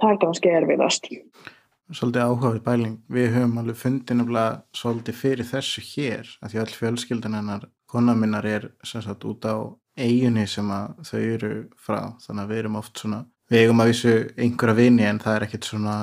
Það 0.00 0.10
er 0.12 0.20
kannski 0.22 0.52
erfiðast. 0.56 1.10
Svolítið 1.94 2.22
áhugavið 2.26 2.62
bæling. 2.66 2.94
Við 3.12 3.32
höfum 3.36 3.58
alveg 3.60 3.78
fundið 3.78 4.20
nefnilega 4.20 4.54
svolítið 4.74 5.18
fyrir 5.20 5.50
þessu 5.50 5.84
hér 5.92 6.30
að 6.42 6.52
því 6.52 6.62
all 6.62 6.76
fjölskyldan 6.80 7.38
konar 7.96 8.20
minnar 8.20 8.46
er 8.46 8.68
sem 8.84 9.02
sagt 9.04 9.24
út 9.26 9.48
á 9.48 9.56
eiginni 9.96 10.44
sem 10.50 10.68
að 10.70 11.00
þau 11.08 11.22
eru 11.24 11.54
frá. 11.80 12.00
Þannig 12.20 12.44
að 12.44 12.52
við 12.52 12.62
erum 12.62 12.78
oft 12.82 13.00
svona 13.00 13.24
við 13.50 13.64
eigum 13.64 13.82
að 13.82 13.90
vísu 13.92 14.14
einhverja 14.36 14.78
vini 14.80 15.04
en 15.06 15.20
það 15.22 15.36
er 15.36 15.44
ekkert 15.46 15.68
svona 15.70 15.96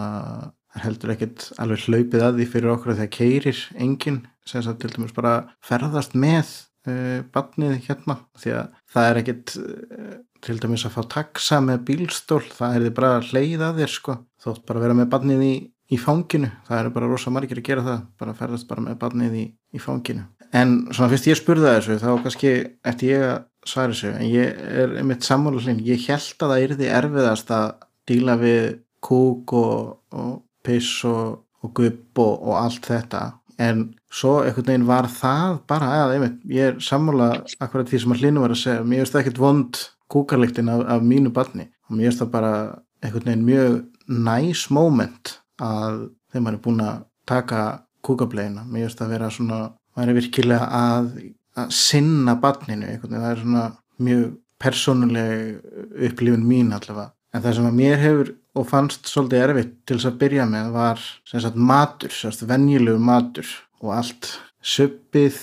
það 0.74 0.86
heldur 0.88 1.14
ekkert 1.14 1.48
alveg 1.62 1.88
hlaupið 1.88 2.26
að 2.26 2.38
því 2.38 2.46
fyrir 2.54 2.74
okkur 2.74 3.00
það 3.00 3.10
keirir 3.18 3.64
enginn 3.86 4.22
sem 4.48 4.64
sagt 4.64 4.82
til 4.84 4.92
dæmis 4.94 5.16
bara 5.16 5.34
ferðast 5.64 6.16
með 6.18 6.54
uh, 6.90 7.20
barnið 7.36 7.76
hérna. 7.88 8.18
Því 8.40 8.56
að 8.58 8.80
það 8.96 9.10
er 9.10 9.22
ekkert 9.22 9.56
uh, 9.60 10.16
til 10.44 10.58
dæmis 10.64 10.88
að 10.88 10.96
fá 10.98 11.04
taxa 11.18 11.62
með 11.64 11.86
bílstól 11.90 12.42
það 12.48 12.78
er 12.78 12.88
þið 12.88 12.98
bara 13.00 13.14
að 13.20 13.30
hleyða 13.32 13.74
þér 13.78 13.96
sko. 13.98 14.18
Þótt 14.44 14.66
bara 14.68 14.82
að 14.82 14.88
vera 14.88 15.00
með 15.02 15.12
barnið 15.14 15.46
í, 15.46 15.54
í 15.94 16.00
fanginu. 16.02 16.52
Það 16.68 16.82
eru 16.82 16.96
bara 16.98 17.12
rosa 17.12 17.36
margir 17.36 17.62
að 17.62 17.70
gera 17.70 17.86
það 17.88 18.08
bara 18.24 18.40
ferðast 18.40 18.72
bara 18.72 18.88
með 18.88 19.00
barnið 19.04 19.40
í, 19.44 19.46
í 19.76 19.84
fanginu 19.84 20.26
en 20.54 20.76
svona 20.92 21.12
fyrst 21.14 21.30
ég 21.32 21.40
spurða 21.40 21.78
þessu 21.78 22.00
þá 22.02 22.10
kannski 22.24 22.54
eftir 22.86 23.14
ég 23.14 23.28
að 23.28 23.38
svara 23.68 23.94
þessu. 23.94 24.14
En 24.18 24.30
ég 24.30 24.64
er 24.84 24.98
einmitt 25.02 25.28
sammáluhlinn 25.28 25.84
ég 25.86 26.08
held 26.08 26.44
að 26.44 26.54
það 26.54 26.66
yrði 26.68 26.90
erfiðast 27.00 27.54
að 27.56 27.70
díla 28.10 28.36
við 28.42 28.66
kúk 29.04 29.54
og, 29.58 29.96
og 30.16 30.34
piss 30.64 31.04
og, 31.08 31.40
og 31.64 31.74
gupp 31.78 32.22
og, 32.24 32.36
og 32.44 32.60
allt 32.60 32.90
þetta. 32.92 33.24
En 33.62 33.86
svo 34.14 34.40
einhvern 34.42 34.70
veginn 34.70 34.88
var 34.88 35.08
það 35.12 35.60
bara 35.70 35.90
að 36.04 36.16
einmitt, 36.16 36.40
ég 36.50 36.72
er 36.72 36.80
sammála 36.84 37.30
akkurat 37.62 37.90
því 37.90 38.02
sem 38.02 38.16
að 38.16 38.24
hlinu 38.24 38.44
var 38.44 38.56
að 38.56 38.62
segja, 38.64 38.86
mér 38.88 39.04
finnst 39.04 39.16
það 39.16 39.24
ekkert 39.24 39.42
vond 39.44 39.82
kúkarlíktin 40.14 40.72
af, 40.74 40.84
af 40.96 41.06
mínu 41.06 41.34
barni. 41.36 41.68
Og 41.90 41.98
mér 41.98 42.10
finnst 42.10 42.24
það 42.24 42.34
bara 42.34 42.54
einhvern 43.04 43.30
veginn 43.30 43.48
mjög 43.48 43.80
næs 44.08 44.68
moment 44.74 45.38
að 45.64 46.08
þeim 46.34 46.50
er 46.50 46.60
búin 46.64 46.84
að 46.84 47.04
taka 47.30 47.64
kúkablegina, 48.04 48.66
mér 48.68 48.88
finnst 48.88 49.00
það 49.00 49.08
að 49.08 49.16
vera 49.16 49.32
svona, 49.32 49.60
maður 49.94 50.14
er 50.14 50.20
virkilega 50.20 50.70
að, 50.78 51.10
að 51.60 51.74
sinna 51.78 52.38
barninu 52.42 52.98
það 53.04 53.28
er 53.30 53.44
svona 53.44 53.66
mjög 54.04 54.32
persónuleg 54.64 56.08
upplifun 56.08 56.46
mín 56.48 56.72
allavega, 56.76 57.12
en 57.34 57.44
það 57.44 57.58
sem 57.58 57.68
að 57.70 57.78
mér 57.82 58.00
hefur 58.02 58.32
og 58.54 58.70
fannst 58.70 59.10
svolítið 59.10 59.44
erfitt 59.48 59.74
til 59.88 59.98
þess 59.98 60.10
að 60.12 60.20
byrja 60.22 60.46
með 60.50 60.72
var 60.76 61.04
sem 61.30 61.44
sagt 61.44 61.58
matur, 61.58 62.14
sem 62.14 62.34
sagt 62.34 62.50
venjulegu 62.50 63.02
matur 63.02 63.50
og 63.82 63.96
allt 63.98 64.30
söppið 64.64 65.40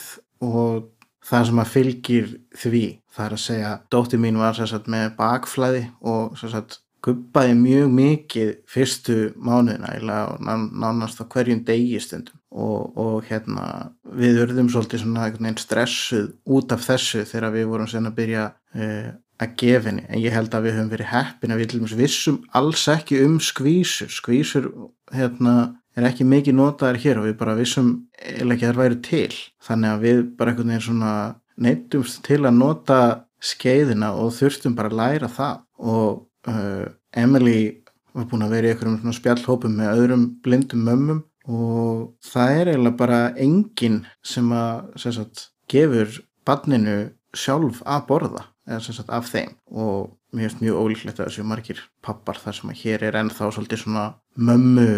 og 0.46 0.86
það 1.30 1.48
sem 1.48 1.62
að 1.62 1.72
fylgir 1.74 2.30
því, 2.56 2.84
það 3.12 3.26
er 3.26 3.34
að 3.36 3.42
segja 3.44 3.72
dótti 3.92 4.20
mín 4.20 4.38
var 4.40 4.56
sem 4.56 4.70
sagt 4.70 4.88
með 4.90 5.10
bakflæði 5.18 5.82
og 6.00 6.38
sem 6.40 6.52
sagt 6.54 6.80
guppaði 7.04 7.56
mjög 7.58 7.94
mikið 7.96 8.52
fyrstu 8.68 9.16
mánuðina 9.40 9.94
og 10.26 10.44
nánast 10.44 11.22
á 11.22 11.24
hverjum 11.24 11.64
degi 11.64 12.00
stundum. 12.02 12.36
Og, 12.50 12.96
og 12.98 13.26
hérna 13.28 13.92
við 14.18 14.40
örðum 14.42 14.70
svolítið 14.72 15.04
svona 15.04 15.54
stressuð 15.62 16.32
út 16.50 16.72
af 16.74 16.82
þessu 16.82 17.22
þegar 17.24 17.54
við 17.54 17.68
vorum 17.70 17.90
sen 17.90 18.10
að 18.10 18.16
byrja 18.16 18.46
uh, 18.50 19.10
að 19.40 19.52
gefa 19.56 19.88
henni, 19.88 20.04
en 20.08 20.20
ég 20.20 20.34
held 20.34 20.54
að 20.54 20.66
við 20.66 20.74
höfum 20.76 20.90
verið 20.90 21.12
heppin 21.14 21.54
að 21.54 21.62
við 21.62 21.94
vissum 21.96 22.40
alls 22.52 22.82
ekki 22.92 23.22
um 23.24 23.38
skvísur, 23.40 24.10
skvísur 24.12 24.66
hérna 25.14 25.54
er 25.96 26.06
ekki 26.10 26.26
mikið 26.28 26.56
notaðar 26.58 27.00
hér 27.02 27.20
og 27.20 27.28
við 27.28 27.36
bara 27.40 27.56
vissum 27.58 27.92
eða 28.18 28.54
ekki 28.54 28.66
að 28.66 28.72
það 28.72 28.82
væri 28.82 28.98
til. 29.06 29.38
Þannig 29.66 29.92
að 29.92 30.04
við 30.04 30.22
bara 30.38 30.52
einhvern 30.52 30.72
veginn 30.72 30.86
svona 30.86 31.14
neittumst 31.60 32.22
til 32.26 32.40
að 32.44 32.58
nota 32.58 33.00
skeiðina 33.40 34.12
og 34.20 34.34
þurftum 34.36 34.76
bara 34.78 34.92
að 34.92 34.98
læra 35.00 35.30
það. 35.32 35.62
Og 35.80 36.26
uh, 36.48 36.86
Emily 37.16 37.82
var 38.14 38.28
búin 38.30 38.46
að 38.46 38.54
vera 38.56 38.70
í 38.70 38.72
einhverjum 38.72 39.00
svona 39.00 39.18
spjallhópum 39.18 39.76
með 39.78 39.92
öðrum 39.96 40.24
blindum 40.44 40.86
mömmum 40.86 41.20
og 41.50 42.10
það 42.26 42.56
er 42.56 42.72
eiginlega 42.72 43.00
bara 43.00 43.20
enginn 43.40 44.00
sem 44.26 44.50
að 44.54 44.90
sem 45.02 45.14
sagt, 45.16 45.48
gefur 45.70 46.20
barninu 46.46 46.98
sjálf 47.36 47.82
að 47.86 48.06
borða 48.08 48.44
eða 48.68 48.82
sem 48.84 48.96
sagt 48.96 49.12
af 49.14 49.30
þeim. 49.30 49.54
Og 49.70 50.10
mér 50.34 50.48
finnst 50.50 50.62
mjög 50.62 50.78
ólíklegt 50.84 51.20
að 51.20 51.30
þessu 51.30 51.46
margir 51.46 51.80
pappar 52.04 52.38
þar 52.38 52.56
sem 52.58 52.70
að 52.70 52.80
hér 52.84 53.04
er 53.08 53.18
ennþá 53.20 53.50
svolítið 53.50 53.82
svona 53.82 54.06
mömmu 54.38 54.90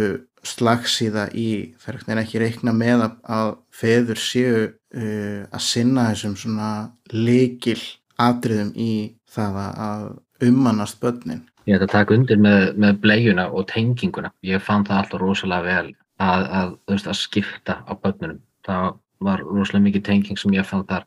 slagsíða 0.43 1.29
í 1.39 1.49
það 1.81 2.11
er 2.11 2.21
ekki 2.25 2.43
reikna 2.43 2.75
með 2.75 3.07
að, 3.07 3.17
að 3.39 3.51
feður 3.73 4.21
séu 4.21 4.55
uh, 4.67 5.43
að 5.47 5.65
sinna 5.65 6.09
þessum 6.11 6.37
svona 6.41 6.71
leikil 7.15 7.81
atriðum 8.21 8.73
í 8.77 8.93
það 9.33 9.61
að 9.63 10.07
ummannast 10.45 11.01
börnin. 11.03 11.43
Ég 11.67 11.77
ætla 11.77 11.87
að 11.87 11.95
taka 11.95 12.17
undir 12.17 12.41
með, 12.43 12.73
með 12.83 12.97
blegjuna 13.05 13.49
og 13.55 13.69
tenginguna. 13.71 14.33
Ég 14.47 14.63
fann 14.63 14.87
það 14.89 15.03
alltaf 15.03 15.23
rosalega 15.23 15.67
vel 15.69 15.93
að, 16.23 16.47
að, 16.59 16.73
veist, 16.91 17.11
að 17.11 17.21
skipta 17.21 17.79
á 17.87 17.93
börnunum. 17.95 18.41
Það 18.67 18.89
var 19.23 19.45
rosalega 19.47 19.87
mikið 19.87 20.05
tenging 20.09 20.41
sem 20.41 20.57
ég 20.57 20.67
fann 20.67 20.87
þar. 20.89 21.07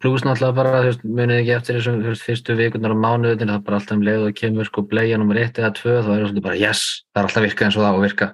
Plús 0.00 0.24
náttúrulega 0.24 0.56
bara, 0.56 0.78
þú 0.80 0.88
veist, 0.88 1.02
munið 1.04 1.42
ekki 1.42 1.52
eftir 1.58 1.76
þessum 1.76 1.98
veist, 2.06 2.24
fyrstu 2.24 2.56
vikunar 2.56 2.94
á 2.96 3.02
mánuðin, 3.04 3.50
það 3.50 3.58
er 3.58 3.64
bara 3.66 3.80
alltaf 3.80 3.98
um 3.98 4.04
leið 4.06 4.22
og 4.30 4.38
kemur 4.38 4.68
sko 4.70 4.84
bleið 4.88 5.18
nummer 5.20 5.40
1 5.42 5.60
eða 5.60 5.74
2, 5.76 5.82
þá 5.90 5.98
er 5.98 6.06
það 6.06 6.22
svolítið 6.22 6.46
bara 6.46 6.60
yes, 6.60 6.84
það 7.10 7.20
er 7.20 7.28
alltaf 7.28 7.44
virkað 7.44 7.66
eins 7.66 7.76
og 7.76 7.84
það 7.84 7.90
á 7.92 7.96
að 7.98 8.04
virka. 8.06 8.28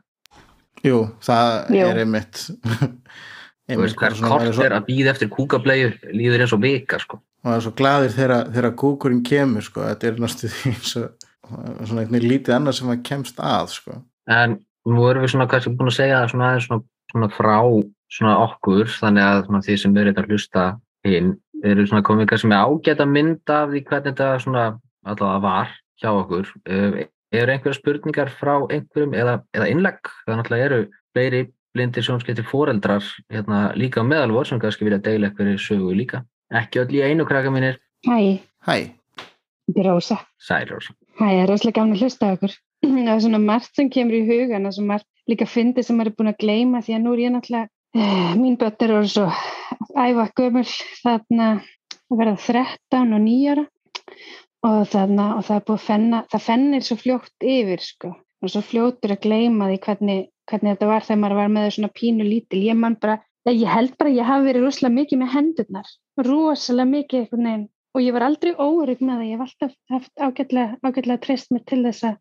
Jú, 0.87 1.01
það 1.27 1.75
Jú. 1.75 1.89
er 1.89 2.03
einmitt, 2.05 2.45
Þú 3.67 3.81
veist, 3.83 3.99
hver 3.99 4.15
kort 4.23 4.61
er 4.63 4.77
að 4.77 4.85
býða 4.87 5.11
eftir 5.11 5.31
kúkableiðu 5.33 6.13
líður 6.15 6.45
eins 6.45 6.55
og 6.55 6.63
vika, 6.63 7.01
sko. 7.03 7.19
Og 7.47 7.53
það 7.53 7.57
er 7.57 7.63
svo 7.63 7.73
gladir 7.79 8.15
þegar, 8.17 8.73
kúkurinn 8.75 9.23
kemur, 9.27 9.63
sko, 9.63 9.85
þetta 9.87 10.09
er 10.09 10.17
náttúrulega 10.19 10.73
eins 10.73 10.95
og 10.99 11.87
svona 11.87 12.03
eitthvað 12.03 12.27
lítið 12.27 12.57
annað 12.57 12.79
sem 12.81 12.91
að 12.91 13.05
kemst 13.07 13.39
að, 13.39 13.69
sko. 13.77 13.99
En 14.27 14.57
nú 14.91 15.05
erum 15.07 15.23
við 15.23 15.33
svona 15.37 15.47
kannski 15.51 15.75
búin 15.79 15.93
að 15.93 15.99
segja 16.01 16.25
svona 16.33 16.51
aðeins 16.51 16.67
svona, 16.67 16.87
svona 17.13 17.31
frá 17.37 17.59
svona 18.17 18.35
okkur, 18.43 18.91
þannig 18.99 19.27
að 19.29 19.41
svona, 19.47 19.63
því 19.67 19.79
sem 19.83 19.95
við 19.95 20.03
erum 20.03 20.21
að 20.25 20.33
hlusta 20.35 20.67
hinn, 21.07 21.33
við 21.63 21.73
erum 21.77 21.91
svona 21.93 22.07
komið 22.11 22.31
kannski 22.33 22.51
með 22.51 22.67
ágæta 22.67 23.07
mynd 23.11 23.55
af 23.55 23.71
því 23.71 23.85
hvernig 23.87 24.09
þetta 24.11 24.31
svona 24.43 24.65
allavega 25.07 25.43
var 25.47 25.75
hjá 26.03 26.11
okkur. 26.11 26.51
Uh, 26.67 27.03
eru 27.35 27.55
einhverja 27.55 27.79
spurningar 27.79 28.33
frá 28.41 28.57
einhverjum 28.65 29.15
eða, 29.15 29.41
eða 29.55 29.71
innlegg? 29.71 30.11
Það 30.27 30.41
náttúrulega 30.41 30.71
eru 30.71 30.81
fleiri 31.15 31.43
blindir 31.77 32.07
sjónskiptir 32.07 32.47
foreldrar 32.49 33.05
hérna, 33.33 33.69
líka 33.77 34.03
meðalvor 34.07 34.49
sem 34.49 34.61
kannski 34.63 34.87
vilja 34.87 35.03
deila 35.05 35.31
einhverju 35.31 35.61
sögu 35.61 35.95
líka. 35.95 36.23
Ekki 36.55 36.85
öll 36.85 36.95
í 36.95 37.03
einu 37.03 37.27
krakka 37.27 37.51
mínir. 37.51 37.81
Hæ, 38.07 38.39
Hæ, 38.67 38.77
þetta 39.67 39.83
er 39.83 39.89
Rósa. 39.91 40.17
Sæl 40.43 40.69
Rósa. 40.71 40.95
Hæ, 41.17 41.25
það 41.25 41.43
er 41.43 41.51
rosalega 41.51 41.81
gaman 41.81 41.97
að 41.97 42.03
hlusta 42.05 42.33
okkur. 42.35 42.55
Það 42.87 43.13
er 43.15 43.23
svona 43.25 43.39
margt 43.43 43.79
sem 43.79 43.89
kemur 43.91 44.19
í 44.19 44.27
hugan 44.29 44.69
og 44.69 44.75
svo 44.77 44.85
margt 44.87 45.07
líka 45.31 45.47
fyndið 45.49 45.87
sem 45.87 45.97
maður 45.99 46.11
er 46.11 46.17
búin 46.19 46.31
að 46.31 46.43
gleyma 46.43 46.83
því 46.85 46.97
að 46.97 47.03
nú 47.03 47.15
er 47.15 47.23
ég 47.23 47.33
náttúrulega, 47.35 47.71
uh, 47.97 48.35
mín 48.37 48.59
er 48.61 48.93
orðið 48.99 49.13
svo 49.15 49.27
æfa 49.97 50.27
gömul 50.37 50.65
þarna 51.01 51.49
að 51.57 52.21
verða 52.21 52.37
13 52.45 53.17
og 53.17 53.25
9 53.25 53.49
ára 53.55 53.65
og, 54.67 54.79
þarna, 54.93 55.27
og 55.39 55.47
það 55.47 55.57
er 55.57 55.65
búið 55.67 55.79
að 55.79 55.87
fenna, 55.87 56.23
það 56.31 56.47
fennir 56.47 56.87
svo 56.87 56.99
fljótt 57.01 57.49
yfir 57.57 57.83
sko 57.83 58.13
og 58.13 58.53
svo 58.53 58.63
fljótur 58.63 59.17
að 59.17 59.23
gleyma 59.25 59.71
því 59.71 59.79
hvernig, 59.87 60.23
hvernig 60.51 60.77
þetta 60.77 60.91
var 60.91 61.07
þegar 61.07 61.23
maður 61.23 61.41
var 61.41 61.53
með 61.55 61.67
þau 61.67 61.77
svona 61.79 61.95
pínu 61.97 62.29
lítil 62.29 62.63
ég 62.67 62.79
man 62.79 62.99
bara, 63.01 63.19
ég 63.55 63.71
held 63.71 63.97
bara 63.99 64.11
að 64.11 64.19
ég 64.19 64.29
hafi 64.29 64.47
verið 64.49 64.67
rosalega 64.67 64.97
mikið 64.97 65.21
með 65.21 65.33
hendurnar 65.35 65.91
rosalega 66.27 66.91
mikið 66.93 67.21
einhvern 67.21 67.49
veginn. 67.49 67.67
Og 67.97 68.03
ég 68.05 68.13
var 68.13 68.27
aldrei 68.27 68.51
órygg 68.61 69.01
með 69.01 69.15
það, 69.15 69.27
ég 69.27 69.37
hef 69.37 69.45
alltaf 69.47 69.77
haft 69.95 70.13
ágætlega, 70.21 70.77
ágætlega 70.85 71.23
treyst 71.25 71.53
mér 71.55 71.63
til 71.71 71.79
þess 71.87 72.09
að, 72.11 72.17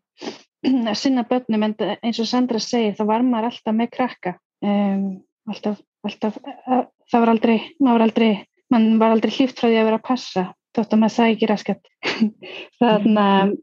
að 0.90 0.98
sinna 1.02 1.24
börnum 1.28 1.66
en 1.66 1.74
eins 2.00 2.20
og 2.22 2.30
Sandra 2.30 2.60
segir 2.62 2.96
þá 2.96 3.04
var 3.10 3.26
maður 3.26 3.50
alltaf 3.50 3.76
með 3.76 3.90
krakka. 3.98 4.36
Um, 4.64 5.04
alltaf, 5.50 5.82
alltaf 6.06 6.38
að, 6.46 6.86
það 7.12 7.26
var 7.26 7.34
aldrei, 7.34 7.56
maður 7.76 7.98
var 7.98 8.06
aldrei 8.08 8.30
mann 8.72 8.88
var 8.98 9.12
aldrei 9.14 9.34
hlýft 9.34 9.60
frá 9.60 9.68
því 9.68 9.76
að 9.82 9.90
vera 9.90 10.00
að 10.00 10.08
passa 10.08 10.46
þótt 10.74 10.94
að 10.96 11.02
maður 11.02 11.16
sagði 11.16 11.36
ekki 11.36 11.50
raskat. 11.52 11.92
Þannig 12.80 13.20
að 13.26 13.54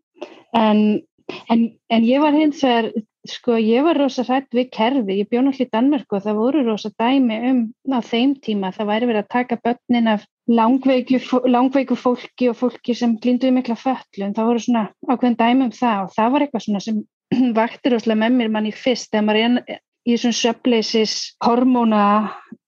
En, 1.49 1.63
en 1.89 2.05
ég 2.05 2.21
var 2.21 2.35
hins 2.35 2.61
vegar, 2.63 2.91
sko, 3.29 3.55
ég 3.55 3.85
var 3.85 3.97
rosa 3.97 4.23
hrætt 4.27 4.51
við 4.55 4.69
kerfi, 4.75 5.17
ég 5.21 5.29
bjóð 5.31 5.45
náttúrulega 5.47 5.69
í 5.69 5.73
Danmark 5.73 6.15
og 6.15 6.23
það 6.25 6.39
voru 6.39 6.63
rosa 6.67 6.91
dæmi 6.99 7.37
um 7.49 7.61
á 7.95 7.99
þeim 8.03 8.35
tíma, 8.43 8.73
það 8.75 8.89
væri 8.91 9.09
verið 9.09 9.23
að 9.23 9.31
taka 9.35 9.59
börnin 9.63 10.11
af 10.11 10.25
langveiku, 10.51 11.21
langveiku 11.47 11.95
fólki 11.95 12.49
og 12.51 12.59
fólki 12.59 12.95
sem 12.97 13.15
glinduði 13.23 13.55
mikla 13.55 13.77
föllum, 13.79 14.35
það 14.35 14.49
voru 14.49 14.63
svona 14.65 14.83
ákveðin 15.07 15.39
dæmi 15.39 15.67
um 15.69 15.71
það 15.77 16.03
og 16.03 16.13
það 16.17 16.35
var 16.35 16.45
eitthvað 16.45 16.65
svona 16.67 16.83
sem 16.83 17.01
vakti 17.59 17.93
rosalega 17.93 18.21
með 18.25 18.37
mér 18.41 18.53
manni 18.57 18.75
fyrst, 18.75 19.11
þegar 19.13 19.27
maður 19.29 19.43
er 19.71 19.79
í 20.03 20.17
svona 20.19 20.39
söpleisis 20.41 21.15
hormóna 21.45 22.03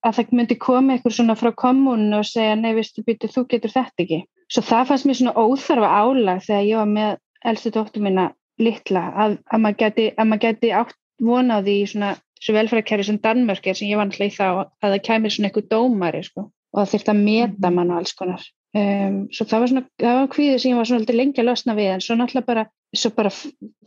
að 0.05 0.21
það 0.21 0.33
myndi 0.39 0.55
koma 0.61 0.95
eitthvað 0.95 1.17
svona 1.17 1.35
frá 1.35 1.51
kommunu 1.51 2.21
og 2.21 2.29
segja, 2.29 2.55
nei, 2.55 2.71
vistu, 2.77 3.03
býtu, 3.03 3.27
þú 3.27 3.43
getur 3.51 3.73
þetta 3.73 4.05
ekki. 4.05 4.23
Svo 4.47 4.63
það 4.63 4.87
fannst 4.91 5.07
mér 5.09 5.19
svona 5.19 5.35
óþarfa 5.35 5.91
álag 5.99 6.43
þegar 6.45 6.67
ég 6.69 6.79
var 6.79 6.91
með 6.93 7.15
elstu 7.45 7.71
dóttur 7.75 8.05
mína 8.05 8.29
litla 8.61 9.05
að, 9.15 9.37
að 9.51 9.63
maður 9.63 9.79
geti, 9.83 10.05
geti 10.45 10.71
átt 10.71 10.95
vonaði 11.21 11.79
í 11.81 11.87
svona 11.89 12.15
svo 12.41 12.53
velfærakerfi 12.55 13.07
sem 13.07 13.19
Danmörk 13.23 13.67
er 13.67 13.77
sem 13.77 13.89
ég 13.89 13.97
var 13.97 14.09
náttúrulega 14.09 14.33
í 14.33 14.35
þá 14.35 14.47
að 14.83 14.93
það 14.93 15.01
kemur 15.07 15.33
svona 15.33 15.49
eitthvað 15.49 15.69
dómari 15.71 16.21
sko, 16.23 16.49
og 16.73 16.79
það 16.81 16.91
þurft 16.93 17.11
að 17.13 17.23
meta 17.23 17.67
Mhm. 17.69 17.75
mann 17.75 17.91
og 17.91 17.97
alls 17.97 18.13
konar 18.13 18.43
um, 18.75 19.19
svo 19.31 19.45
það 19.45 19.59
var 19.59 19.71
svona, 19.71 19.85
það 20.01 20.17
var 20.19 20.31
kvíðið 20.35 20.57
sem 20.59 20.71
ég 20.71 20.77
var 20.77 20.89
svona 20.89 21.17
lengi 21.19 21.41
að 21.41 21.49
losna 21.49 21.75
við 21.75 21.91
en 21.93 22.03
svo 22.03 22.15
náttúrulega 22.19 22.45
bara, 22.45 22.65
svo 22.95 23.09
bara 23.15 23.31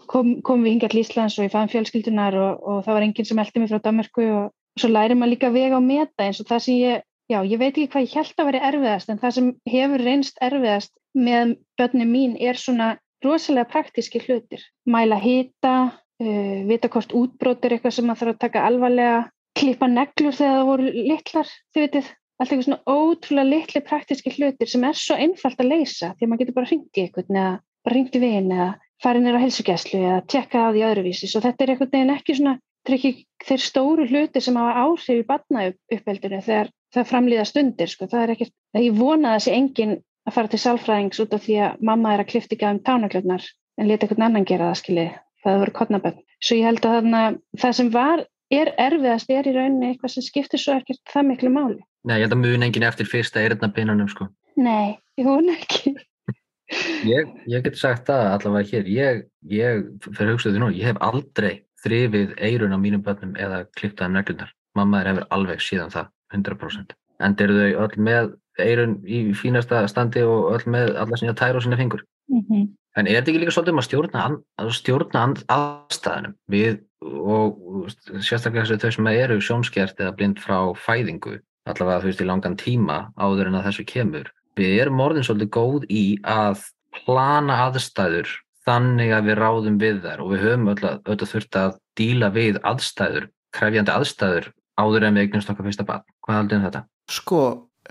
kom, 0.07 0.41
kom 0.43 0.65
við 0.65 0.73
hingað 0.73 0.95
til 0.95 1.03
Íslands 1.03 1.39
og 1.39 1.45
ég 1.45 1.53
fæðum 1.53 1.73
fjölskyldunar 1.75 2.39
og, 2.41 2.63
og 2.63 2.85
það 2.87 2.97
var 2.97 3.07
enginn 3.09 3.29
sem 3.29 3.39
eldi 3.39 3.61
mig 3.61 3.71
frá 3.71 3.83
Danmörku 3.85 4.25
og, 4.33 4.49
svo 4.79 4.89
læri 4.89 5.15
maður 5.19 5.35
líka 5.35 5.51
vega 5.53 5.77
og 5.77 5.83
meta 5.85 6.25
eins 6.25 6.41
og 6.41 6.49
það 6.49 6.65
sem 6.65 6.75
ég, 6.79 7.03
já 7.29 7.39
ég 7.45 7.59
veit 7.61 7.75
ekki 7.77 7.89
hvað 7.93 8.07
ég 8.07 8.17
held 8.17 8.41
að 8.41 8.49
veri 8.49 8.65
erfiðast 8.71 9.11
en 9.13 9.19
það 9.19 9.35
sem 9.37 9.49
hefur 9.69 10.05
reynst 10.07 10.39
erfiðast 10.41 10.93
með 11.19 11.57
börnum 11.79 12.13
mín 12.15 12.37
er 12.41 12.57
svona 12.57 12.97
rosalega 13.25 13.71
praktíski 13.73 14.23
hlutir. 14.25 14.63
Mæla 14.87 15.19
hita, 15.23 15.75
uh, 16.23 16.61
vita 16.69 16.91
hvort 16.93 17.15
útbrót 17.17 17.65
er 17.65 17.77
eitthvað 17.77 17.97
sem 17.99 18.09
maður 18.09 18.25
þarf 18.25 18.37
að 18.37 18.41
taka 18.47 18.65
alvarlega, 18.69 19.19
klippa 19.59 19.89
neglur 19.91 20.37
þegar 20.39 20.59
það 20.59 20.69
voru 20.71 20.91
litlar, 20.95 21.55
þið 21.75 21.87
veitir, 21.87 22.11
allt 22.39 22.53
eitthvað 22.53 22.67
svona 22.69 22.99
ótrúlega 22.99 23.51
litli 23.51 23.83
praktíski 23.83 24.35
hlutir 24.37 24.71
sem 24.71 24.85
er 24.87 24.99
svo 24.99 25.17
einfalt 25.19 25.59
að 25.59 25.73
leysa 25.73 26.13
því 26.15 26.27
að 26.27 26.31
maður 26.31 26.43
getur 26.45 26.59
bara 26.59 26.71
hringt 26.71 27.01
í 27.01 27.03
eitthvað 27.03 27.33
eða 27.35 27.49
bara 27.85 27.97
hringt 27.97 28.15
í 28.19 28.23
vin 28.23 28.53
eða 28.55 28.69
farið 29.03 29.25
nýra 29.25 29.41
á 29.41 29.45
helsugæslu 29.45 30.01
eða 30.01 30.23
tjekka 30.31 30.63
á 30.63 30.69
því 30.75 30.85
öðruvísi. 30.89 31.31
Svo 31.31 31.43
þetta 31.43 31.65
er 31.65 31.73
eitthvað 31.73 31.95
neginn 31.95 32.15
ekki 32.15 32.37
svona, 32.39 32.55
þetta 32.83 32.93
er 32.93 32.99
ekki 32.99 33.13
þeir 33.49 33.65
stóru 33.65 34.07
hluti 34.11 34.43
sem 34.43 34.59
hafa 34.59 34.85
áhrif 34.85 35.23
í 35.23 35.27
barnauppveldinu 35.29 36.41
þegar 36.47 36.71
það 36.95 37.09
framlýða 37.13 37.47
stundir, 37.49 37.93
sko. 37.93 38.09
Það 38.11 38.25
er 38.25 38.35
ekkert, 38.35 38.55
það 38.75 38.87
ég 38.87 38.99
vona 38.99 39.33
að 39.33 39.39
þessi 39.39 39.55
engin 39.59 39.95
að 40.29 40.37
fara 40.37 40.53
til 40.53 40.61
sálfræðings 40.63 41.23
út 41.25 41.35
af 41.35 41.45
því 41.45 41.57
að 41.67 41.87
mamma 41.91 42.15
er 42.15 42.23
að 42.23 42.31
klifta 42.33 42.57
ekki 42.57 42.69
um 42.69 42.83
tánaklöfnar 42.85 43.47
en 43.79 43.89
leta 43.89 44.07
einhvern 44.07 44.27
annan 44.29 44.49
gera 44.49 44.71
það 44.71 44.81
skilji 44.83 45.09
það 45.45 45.63
voru 45.63 45.77
kodnabönd. 45.79 46.25
Svo 46.43 46.59
ég 46.59 46.69
held 46.69 46.85
að 46.87 46.97
þarna, 46.99 47.23
það 47.63 47.77
sem 47.79 47.93
var, 47.95 48.25
er 48.55 48.73
erfiðast 48.81 49.33
er 49.35 49.49
í 49.49 49.55
rauninni 49.55 49.93
eitthvað 49.93 50.15
sem 50.15 50.27
skiptir 50.27 50.63
svo 50.63 50.77
ekkert 50.79 51.01
það 51.13 51.31
miklu 51.31 51.53
máli. 51.55 51.81
Nei, 52.07 52.19
ég 52.19 52.27
held 52.27 52.37
að 52.37 52.43
mun 52.45 52.67
enginn 52.67 52.87
eftir 52.89 53.09
fyrsta 53.09 53.43
eyrnapinnunum 53.43 54.11
sko. 54.11 54.29
Nei, 54.59 54.99
ég 55.19 55.29
vona 55.29 55.55
ekki. 55.59 55.95
Ég, 57.09 57.31
ég 57.49 57.65
get 57.65 57.79
sagt 57.81 58.09
það 58.11 58.27
allavega 58.35 58.69
hér, 58.75 58.89
ég, 58.93 59.21
ég 59.49 59.85
fyrir 60.05 60.35
hugsaðu 60.35 60.61
nú, 60.61 60.71
ég 60.75 60.91
hef 60.91 60.99
aldrei 61.05 61.63
þrifið 61.85 62.35
eyrun 62.45 62.75
á 62.77 62.79
mínum 62.81 63.05
börnum 63.05 63.37
eða 63.41 63.63
klipptað 63.79 64.11
um 64.11 64.19
neglunar. 64.19 64.51
Mamma 64.77 65.01
er 65.01 65.13
hefur 65.13 65.29
alveg 65.35 65.63
síðan 65.65 65.95
það, 65.95 66.11
100%. 66.37 66.97
En 67.25 67.37
eru 67.43 67.57
þau 67.57 67.87
öll 67.87 68.03
með 68.09 68.35
eirun 68.65 68.99
í 69.07 69.23
fínasta 69.37 69.85
standi 69.91 70.23
og 70.27 70.53
öll 70.57 70.67
með 70.71 70.95
alla 71.03 71.19
sína 71.21 71.37
tær 71.39 71.59
og 71.59 71.65
sína 71.65 71.79
fingur. 71.81 72.05
Mm 72.31 72.45
-hmm. 72.45 72.69
En 72.97 73.07
er 73.07 73.21
þetta 73.21 73.31
ekki 73.31 73.41
líka 73.45 73.55
svolítið 73.55 73.75
um 73.75 73.83
að 73.83 73.89
stjórna, 73.89 74.23
að 74.59 74.71
stjórna 74.75 75.21
aðstæðanum 75.55 76.35
við 76.51 76.81
og 77.05 77.91
sérstaklega 78.19 78.65
þessu 78.65 78.79
þau 78.83 78.91
sem 78.97 79.07
eru 79.07 79.41
sjónskjert 79.41 80.01
eða 80.01 80.17
blind 80.17 80.41
frá 80.43 80.75
fæðingu, 80.75 81.39
allavega 81.69 82.01
þú 82.03 82.11
veist 82.11 82.25
í 82.25 82.27
langan 82.27 82.57
tíma 82.57 82.99
áður 83.15 83.47
en 83.47 83.55
að 83.55 83.69
þessu 83.69 83.85
kemur. 83.85 84.33
Við 84.59 84.81
erum 84.83 85.01
orðin 85.01 85.27
svolítið 85.29 85.51
góð 85.55 85.87
í 85.89 86.19
að 86.27 86.65
plana 87.05 87.61
aðstæður 87.69 88.29
þannig 88.67 89.15
að 89.15 89.31
við 89.31 89.39
ráðum 89.39 89.79
við 89.79 90.03
þær 90.03 90.23
og 90.25 90.33
við 90.33 90.45
höfum 90.45 90.71
öll 90.75 90.85
að 90.89 91.27
þurft 91.31 91.57
að 91.57 91.79
díla 91.99 92.33
við 92.35 92.59
aðstæður, 92.67 93.29
krefjandi 93.55 93.95
aðstæður 93.95 94.51
áður 94.79 95.09
en 95.09 95.19
við 95.19 95.29
eignumst 95.29 95.51
okkar 95.53 95.69
fyrsta 95.69 95.87
barn. 95.87 96.05
Hvað 96.27 96.41
heldur 96.41 96.59
um 96.59 96.67
þetta? 96.67 96.83
Sko, 97.09 97.43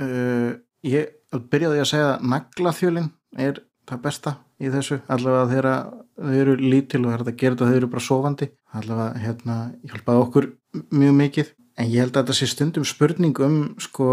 uh, 0.03 0.51
ég 0.87 1.13
byrjaði 1.51 1.83
að 1.83 1.89
segja 1.91 2.09
að 2.15 2.27
naglaþjölin 2.33 3.09
er 3.37 3.61
það 3.87 4.03
besta 4.05 4.33
í 4.57 4.71
þessu. 4.73 4.99
Allavega 5.11 5.49
þegar 5.51 5.69
þau 6.17 6.35
eru 6.41 6.55
lítil 6.61 7.03
og 7.03 7.11
það 7.11 7.17
er 7.17 7.23
að 7.23 7.39
gera 7.41 7.55
þetta 7.55 7.69
þau 7.69 7.77
eru 7.79 7.91
bara 7.93 8.07
sofandi. 8.07 8.49
Allavega 8.77 9.23
hérna 9.23 9.57
hjálpaði 9.83 10.23
okkur 10.25 10.49
mjög 10.91 11.17
mikið. 11.21 11.53
En 11.77 11.91
ég 11.91 12.01
held 12.01 12.15
að 12.15 12.23
þetta 12.23 12.37
sé 12.39 12.47
stundum 12.49 12.87
spurning 12.89 13.43
um 13.45 13.57
sko 13.81 14.07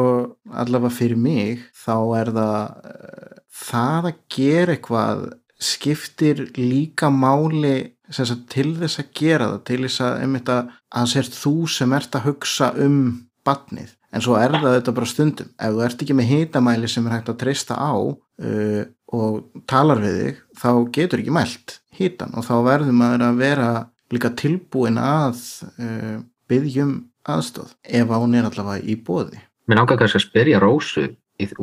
allavega 0.53 0.93
fyrir 0.93 1.17
mig 1.17 1.65
þá 1.81 1.97
er 2.21 2.31
það 2.37 2.59
uh, 2.91 3.41
það 3.65 4.11
að 4.11 4.21
gera 4.37 4.77
eitthvað 4.77 5.25
skiptir 5.65 6.43
líka 6.59 7.09
máli 7.09 7.95
sagt, 8.13 8.49
til 8.53 8.75
þess 8.79 9.01
að 9.01 9.13
gera 9.17 9.51
það 9.53 9.63
til 9.71 9.81
þess 9.87 10.05
að 10.05 10.25
um 10.27 10.37
þetta 10.39 10.59
að 11.01 11.31
þú 11.39 11.55
sem 11.77 11.95
ert 11.97 12.19
að 12.19 12.27
hugsa 12.29 12.71
um 12.85 12.99
batnið 13.47 13.95
en 14.15 14.25
svo 14.25 14.37
er 14.39 14.55
það 14.55 14.77
þetta 14.79 14.95
bara 14.97 15.11
stundum. 15.11 15.49
Ef 15.59 15.75
þú 15.75 15.87
ert 15.87 16.05
ekki 16.05 16.19
með 16.19 16.31
hitamæli 16.31 16.91
sem 16.91 17.09
er 17.09 17.17
hægt 17.17 17.33
að 17.33 17.41
treysta 17.43 17.79
á 17.79 17.95
uh, 17.99 18.85
og 19.15 19.65
talar 19.71 20.03
við 20.03 20.21
þig 20.21 20.45
þá 20.63 20.71
getur 20.95 21.23
ekki 21.23 21.35
mælt 21.35 21.81
hitan. 21.99 22.35
Og 22.39 22.47
þá 22.47 22.55
verður 22.67 22.97
maður 23.01 23.27
að 23.29 23.43
vera 23.43 23.73
líka 24.15 24.31
tilbúin 24.39 25.01
að 25.01 25.43
uh, 25.81 26.23
byggjum 26.51 26.95
aðstóð 27.25 27.75
ef 27.83 28.13
hún 28.13 28.37
er 28.37 28.49
allavega 28.49 28.85
í 28.85 28.97
bóði 29.01 29.41
Mér 29.65 29.81
náttúrulega 29.81 30.05
kannski 30.05 30.21
að 30.21 30.27
spyrja 30.27 30.61
Rósu 30.61 31.07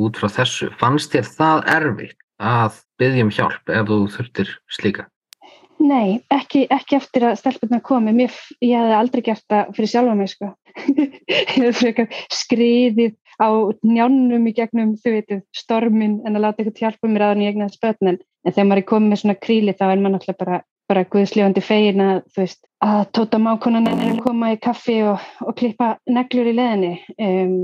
út 0.02 0.18
frá 0.18 0.28
þessu, 0.28 0.68
fannst 0.80 1.14
þér 1.14 1.28
það 1.36 1.60
erfitt 1.76 2.18
að 2.42 2.80
byggjum 3.00 3.30
hjálp 3.36 3.70
ef 3.70 3.86
þú 3.88 3.98
þurftir 4.16 4.50
slíka? 4.66 5.06
Nei, 5.82 6.20
ekki, 6.30 6.66
ekki 6.70 6.96
eftir 7.00 7.24
að 7.26 7.38
stelpunna 7.40 7.80
komi. 7.82 8.12
Mér, 8.14 8.34
ég 8.62 8.78
hef 8.78 8.92
aldrei 8.94 9.22
gert 9.26 9.42
það 9.50 9.72
fyrir 9.76 9.90
sjálfa 9.90 10.14
mig, 10.14 10.30
sko. 10.30 10.52
skriðið 12.42 13.16
á 13.42 13.48
njánum 13.82 14.46
í 14.46 14.52
gegnum, 14.54 14.92
þú 15.02 15.14
veitu, 15.16 15.38
stormin 15.56 16.20
en 16.26 16.36
að 16.36 16.44
láta 16.46 16.62
eitthvað 16.62 16.84
hjálpa 16.84 17.10
mér 17.10 17.24
að 17.26 17.32
hann 17.32 17.42
í 17.42 17.48
egnaðs 17.50 17.80
börnin. 17.82 18.20
En 18.46 18.54
þegar 18.54 18.68
maður 18.68 18.82
er 18.82 18.88
komið 18.92 19.10
með 19.10 19.22
svona 19.22 19.40
kríli 19.42 19.74
þá 19.74 19.84
er 19.88 20.02
maður 20.02 20.14
náttúrulega 20.14 20.44
bara, 20.44 20.60
bara 20.92 21.04
guðsljóðandi 21.14 21.64
fegin 21.66 22.04
að, 22.04 22.22
þú 22.30 22.44
veist, 22.44 22.62
að 22.86 23.02
tóta 23.18 23.42
mákonan 23.42 23.90
að 23.90 24.22
koma 24.22 24.52
í 24.54 24.60
kaffi 24.62 24.98
og, 25.08 25.26
og 25.42 25.58
klippa 25.58 25.92
neglur 26.10 26.50
í 26.52 26.56
leðinni. 26.58 26.94
Um, 27.18 27.58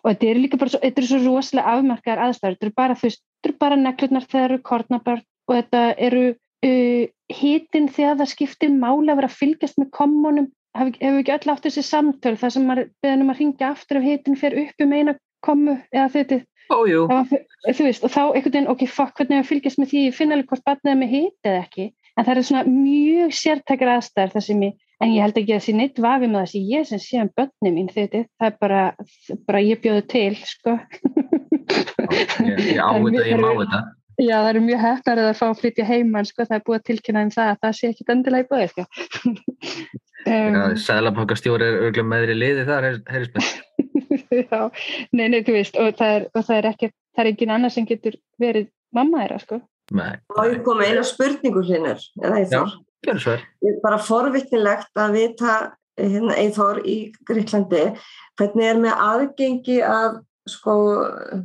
og 0.00 0.10
þetta 0.10 0.32
eru 0.32 0.44
líka 0.44 0.60
bara 0.60 0.72
svo, 0.72 0.82
þetta 0.84 1.04
eru 1.04 1.10
svo 1.12 1.20
rosalega 1.26 1.76
afmarkaðar 1.76 2.24
aðstæður. 2.26 2.56
Þetta 2.56 2.68
eru 2.68 2.76
bara, 2.80 2.98
þú 2.98 3.08
veist, 3.10 3.24
þetta 3.36 3.52
eru 3.52 3.60
bara 3.66 3.80
neglurnar 3.84 4.28
þegar 4.28 4.38
það 4.38 4.50
eru 4.50 4.60
kornabörn 4.72 5.24
og 5.48 5.56
þetta 5.58 5.86
eru 6.08 6.26
uh, 6.32 7.06
hitin 7.32 7.88
þegar 7.92 8.20
það 8.20 8.32
skiptir 8.32 8.70
máli 8.72 9.12
að 9.12 9.20
vera 9.20 9.30
að 9.30 9.38
fylgjast 9.38 9.80
með 9.80 9.90
kommunum 9.96 10.48
hefur 10.78 10.94
hef 11.00 11.18
ekki 11.22 11.34
öll 11.34 11.52
átt 11.52 11.66
þessi 11.66 11.84
samtöl 11.86 12.36
þar 12.40 12.54
sem 12.54 12.68
maður 12.68 12.90
beðnum 13.04 13.32
að 13.32 13.42
ringja 13.42 13.72
aftur 13.72 14.00
ef 14.00 14.06
hitin 14.06 14.38
fer 14.38 14.56
upp 14.62 14.84
um 14.84 14.94
eina 14.94 15.14
komu 15.44 15.76
eða 15.92 16.08
þetta 16.14 16.40
Ójú. 16.68 17.06
þú 17.08 17.86
veist 17.86 18.04
og 18.04 18.12
þá 18.12 18.22
einhvern 18.26 18.52
veginn 18.52 18.72
ok 18.72 18.84
fuck 18.92 19.16
hvernig 19.16 19.40
að 19.40 19.48
fylgjast 19.48 19.80
með 19.80 19.92
því 19.92 20.02
ég 20.04 20.16
finna 20.16 20.36
alveg 20.36 20.50
hvort 20.52 20.66
batnið 20.68 20.92
er 20.92 21.00
með 21.00 21.14
hit 21.14 21.48
eða 21.48 21.62
ekki? 21.62 21.86
En 22.18 22.26
það 22.26 22.32
eru 22.34 22.44
svona 22.48 22.64
mjög 22.68 23.34
sértækar 23.38 23.92
aðstæðar 23.94 24.34
það 24.34 24.46
sem 24.48 24.64
ég 24.66 24.76
en 24.98 25.14
ég 25.14 25.22
held 25.22 25.38
ekki 25.38 25.54
að 25.54 25.60
það 25.60 25.64
sé 25.64 25.74
neitt 25.78 26.00
vafi 26.02 26.28
með 26.28 26.40
það 26.40 26.50
sem 26.52 26.72
ég 26.72 26.88
sem 26.88 27.02
sé 27.02 27.20
um 27.22 27.30
börnum 27.38 27.76
mín 27.78 27.92
þetta 27.94 28.24
það 28.26 28.50
er 28.50 28.56
bara, 28.64 28.82
bara 29.46 29.62
ég 29.62 29.82
bjóðu 29.84 30.04
til 30.10 30.34
sko. 30.42 30.74
Ég, 32.42 32.58
ég 32.74 32.82
á 32.82 32.90
þetta, 32.98 33.24
ég 33.28 33.40
má 33.40 33.50
þetta 33.62 33.80
Já, 34.18 34.34
það 34.34 34.48
eru 34.50 34.60
mjög 34.66 34.80
hefnar 34.82 35.20
að 35.20 35.28
það 35.28 35.36
fá 35.38 35.44
að 35.46 35.58
flytja 35.60 35.84
heimann 35.86 36.26
sko, 36.26 36.44
það 36.48 36.56
er 36.56 36.62
búið 36.66 36.78
að 36.78 36.86
tilkynna 36.88 37.20
um 37.22 37.32
það 37.34 37.50
að 37.52 37.60
það 37.62 37.76
sé 37.78 37.90
ekki 37.92 38.06
endilega 38.14 38.44
í 38.44 38.48
búið 38.48 38.72
sko. 38.72 38.84
um, 40.32 40.56
Sælabankastjóri 40.84 41.68
er 41.68 41.78
örgulega 41.84 42.10
meðri 42.10 42.36
liði 42.38 42.64
þar, 42.66 42.88
heyrðis 43.12 43.34
með 43.36 43.52
Já, 44.50 44.60
nei, 45.14 45.28
nei, 45.30 45.38
þú 45.46 45.54
veist 45.54 45.78
og 45.78 45.94
það 46.00 46.16
er, 46.16 46.26
og 46.34 46.46
það 46.48 46.58
er 46.58 46.70
ekki, 46.72 46.90
það 47.14 47.22
er 47.22 47.30
engin 47.32 47.54
annað 47.54 47.74
sem 47.76 47.88
getur 47.88 48.18
verið 48.42 48.68
mamma 48.96 49.22
þeirra 49.22 49.40
sko. 49.44 49.60
Nei, 49.98 50.12
og 50.34 50.44
ég 50.50 50.60
kom 50.66 50.82
með 50.82 50.92
eina 50.92 51.06
spurningu 51.06 51.64
hlinnur 51.64 52.06
eða 52.18 52.42
Já. 52.42 52.62
Ég 53.06 53.68
er 53.70 53.76
bara 53.84 54.00
forvitnilegt 54.02 54.98
að 54.98 55.14
vita 55.14 55.58
hérna, 55.98 56.34
Eithor 56.38 56.80
í 56.82 56.96
Gríklandi 57.28 57.84
hvernig 58.38 58.66
er 58.66 58.80
með 58.82 59.04
aðgengi 59.04 59.78
að 59.86 60.18
sko 60.50 60.74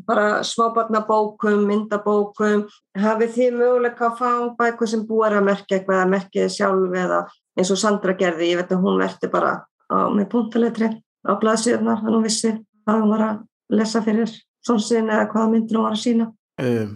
bara 0.07 0.43
smábarnabókum, 0.47 1.63
myndabókum 1.67 2.65
hafið 2.99 3.33
þið 3.37 3.57
möguleika 3.59 4.09
að 4.09 4.19
fá 4.19 4.31
bækur 4.59 4.91
sem 4.91 5.05
búar 5.07 5.35
að 5.37 5.47
merkja 5.49 5.79
eitthvað 5.79 6.01
að 6.01 6.13
merkja 6.13 6.45
þið 6.45 6.55
sjálf 6.57 6.97
eða 7.03 7.21
eins 7.59 7.71
og 7.73 7.79
Sandra 7.81 8.15
gerði, 8.17 8.51
ég 8.53 8.61
veit 8.61 8.73
að 8.73 8.85
hún 8.85 9.01
verti 9.01 9.29
bara 9.31 9.53
á, 9.91 9.97
með 10.13 10.29
puntaletri 10.31 10.89
á 11.23 11.31
blaðsíðunar, 11.39 12.01
þannig 12.01 12.17
hún 12.17 12.27
vissi 12.27 12.53
hvað 12.83 13.01
hún 13.01 13.13
var 13.13 13.25
að 13.27 13.41
lesa 13.77 14.03
fyrir 14.05 14.37
sonsin 14.65 15.11
eða 15.11 15.27
hvaða 15.31 15.51
myndir 15.51 15.79
hún 15.79 15.87
var 15.87 15.97
að 15.97 16.03
sína. 16.03 16.29
Um, 16.61 16.95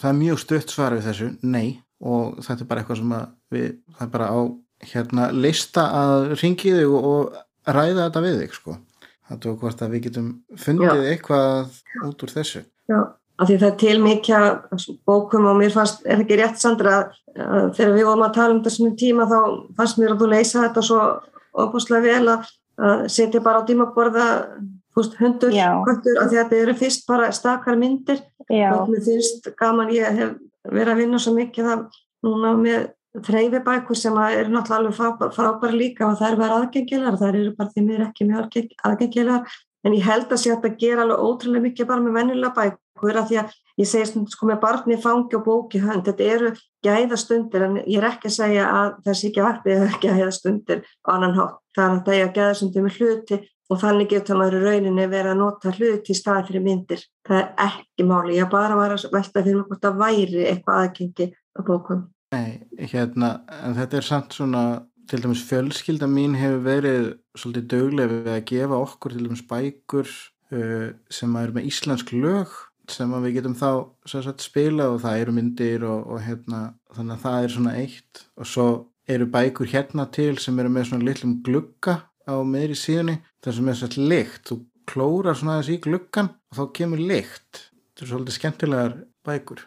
það 0.00 0.10
er 0.12 0.20
mjög 0.20 0.42
stutt 0.42 0.74
svar 0.74 0.96
við 0.96 1.08
þessu, 1.08 1.30
nei 1.42 1.80
og 2.02 2.38
þetta 2.42 2.64
er 2.64 2.70
bara 2.70 2.82
eitthvað 2.82 3.00
sem 3.00 3.16
við, 3.54 3.66
það 3.96 4.06
er 4.06 4.12
bara 4.16 4.30
á 4.30 4.40
hérna 4.92 5.28
lista 5.34 5.84
að 5.94 6.32
ringi 6.40 6.72
þig 6.74 6.90
og, 6.90 7.10
og 7.12 7.74
ræða 7.76 8.08
þetta 8.08 8.24
við 8.24 8.40
þig 8.42 8.56
sko. 8.58 8.78
Það 9.32 9.40
tók 9.46 9.62
hvort 9.64 9.82
að 9.82 9.92
við 9.94 10.04
getum 10.06 10.28
fundið 10.60 11.06
eitthvað 11.08 11.76
út 12.04 12.24
úr 12.26 12.32
þessu. 12.34 12.60
Já, 12.90 12.98
af 13.40 13.48
því 13.48 13.56
það 13.62 13.68
er 13.70 13.78
til 13.80 13.94
mikið 14.02 14.96
bókum 15.08 15.48
og 15.48 15.56
mér 15.56 15.72
fannst, 15.72 16.04
er 16.04 16.20
ekki 16.20 16.36
rétt 16.36 16.60
Sandra, 16.60 16.98
að, 16.98 17.46
að 17.46 17.70
þegar 17.78 17.94
við 17.96 18.08
vorum 18.10 18.26
að 18.26 18.36
tala 18.36 18.56
um 18.56 18.62
þessum 18.66 18.92
tíma 19.00 19.28
þá 19.30 19.38
fannst 19.78 20.00
mér 20.02 20.12
að 20.12 20.20
þú 20.20 20.30
leysa 20.34 20.66
þetta 20.66 20.84
svo 20.88 21.00
opaslega 21.64 22.04
vel 22.04 22.34
að, 22.34 22.52
að 22.90 23.04
setja 23.16 23.44
bara 23.44 23.64
á 23.64 23.68
tímaborða 23.68 24.28
fúst, 24.92 25.16
hundur, 25.16 25.56
Já. 25.56 25.80
köttur, 25.86 26.20
af 26.20 26.28
því 26.28 26.36
að 26.36 26.42
þetta 26.42 26.60
eru 26.66 26.78
fyrst 26.82 27.06
bara 27.08 27.32
stakar 27.32 27.80
myndir 27.80 28.20
Já, 28.52 28.74
og 28.76 28.92
mér 28.92 29.06
finnst 29.06 29.48
gaman, 29.56 29.92
ég 29.96 30.18
hef 30.18 30.34
verið 30.68 30.92
að 30.92 31.00
vinna 31.06 31.22
svo 31.22 31.32
mikið 31.38 31.70
það 31.70 31.86
núna 32.26 32.52
með 32.60 32.90
þreyfibækur 33.12 33.98
sem 33.98 34.16
eru 34.24 34.54
náttúrulega 34.54 35.28
frábæri 35.36 35.76
líka 35.76 36.06
og 36.08 36.16
það 36.20 36.30
er 36.30 36.38
verið 36.40 36.56
aðgengilegar, 36.58 37.18
það 37.20 37.36
eru 37.42 37.52
bara 37.58 37.72
því 37.74 37.84
mér 37.88 38.06
ekki 38.06 38.28
mjög 38.28 38.40
aðgeng- 38.46 38.86
aðgengilegar. 38.88 39.58
En 39.84 39.92
ég 39.92 40.06
held 40.06 40.30
að 40.30 40.38
sé 40.38 40.52
að 40.54 40.78
gera 40.78 41.02
alveg 41.02 41.18
ótrúlega 41.26 41.66
mikið 41.66 41.86
bara 41.88 42.00
með 42.00 42.16
venjulega 42.16 42.54
bækur 42.56 43.16
af 43.18 43.28
því 43.28 43.38
að 43.42 43.54
ég 43.82 43.88
segi 43.90 44.06
stundum 44.06 44.30
sko 44.30 44.46
með 44.46 44.60
barni 44.62 44.96
fangi 44.96 45.36
og 45.36 45.44
bóki 45.44 45.80
hönd, 45.82 46.04
þetta 46.06 46.28
eru 46.34 46.52
gæðastundir. 46.86 47.64
En 47.66 47.80
ég 47.82 47.98
er 47.98 48.08
ekki 48.12 48.30
að 48.30 48.36
segja 48.36 48.68
að 48.70 49.10
sé 49.12 49.28
ekki 49.28 49.42
ekki 49.42 49.74
að 49.74 49.96
gæðastundir 50.06 50.84
á 51.02 51.08
annan 51.16 51.34
hátt, 51.34 51.58
það 51.74 51.84
er 51.84 51.96
að 51.96 52.04
það 52.06 52.20
er 52.20 52.32
gæðastundir 52.38 52.86
með 52.86 53.00
hluti 53.00 53.40
og 53.72 53.80
þannig 53.80 54.08
getur 54.12 54.38
maður 54.38 54.58
í 54.58 54.64
rauninni 54.68 55.04
verið 55.08 55.32
að 55.32 55.38
nota 55.42 55.74
hluti 55.74 56.12
í 56.12 56.16
staði 56.16 56.46
fyrir 56.48 56.64
myndir. 56.66 57.04
Það 57.26 57.38
er 57.42 57.52
ekki 57.66 58.06
máli, 58.06 58.38
ég 58.38 58.50
bara 58.52 58.78
var 58.78 58.94
að 58.94 59.08
velta 59.12 59.42
fyrir 59.42 59.60
mig 59.60 59.70
hvort 59.70 59.82
það 59.82 60.02
væri 60.02 60.46
eitthvað 60.46 60.82
aðgengi 60.82 61.32
að 61.58 61.68
bókum. 61.70 62.02
Nei, 62.32 62.62
hérna, 62.88 63.42
en 63.60 63.74
þetta 63.76 63.98
er 63.98 64.06
samt 64.06 64.36
svona, 64.38 64.64
til 65.10 65.20
dæmis 65.20 65.42
fjölskylda 65.44 66.06
mín 66.08 66.36
hefur 66.38 66.62
verið 66.64 67.08
svolítið 67.36 67.66
dögleg 67.68 68.12
við 68.12 68.30
að 68.32 68.44
gefa 68.48 68.78
okkur 68.86 69.12
til 69.12 69.26
dæmis 69.26 69.42
bækur 69.50 70.08
uh, 70.08 70.86
sem 71.12 71.34
eru 71.36 71.56
með 71.58 71.66
íslensk 71.68 72.14
lög 72.16 72.54
sem 72.90 73.12
við 73.24 73.36
getum 73.36 73.56
þá 73.56 73.68
sagt, 74.08 74.44
spila 74.44 74.88
og 74.94 75.02
það 75.04 75.20
eru 75.24 75.34
myndir 75.36 75.84
og, 75.86 76.08
og 76.08 76.24
hérna, 76.24 76.62
þannig 76.96 77.14
að 77.18 77.26
það 77.26 77.36
er 77.42 77.54
svona 77.56 77.74
eitt. 77.82 78.24
Og 78.40 78.48
svo 78.48 78.66
eru 79.12 79.28
bækur 79.36 79.70
hérna 79.74 80.08
til 80.16 80.32
sem 80.40 80.58
eru 80.58 80.72
með 80.72 80.88
svona 80.88 81.08
litlum 81.10 81.36
glugga 81.44 81.98
á 82.24 82.34
meðri 82.46 82.78
síðunni, 82.78 83.18
það 83.44 83.58
sem 83.58 83.70
er 83.70 83.78
sett 83.82 83.98
lykt, 84.00 84.42
þú 84.48 84.58
klórar 84.88 85.38
svona 85.38 85.58
aðeins 85.58 85.72
í 85.76 85.78
gluggan 85.84 86.32
og 86.32 86.58
þá 86.58 86.64
kemur 86.80 87.04
lykt. 87.12 87.62
Þetta 87.92 88.06
er 88.06 88.12
svolítið 88.14 88.38
skemmtilegar 88.38 88.98
bækur 89.26 89.64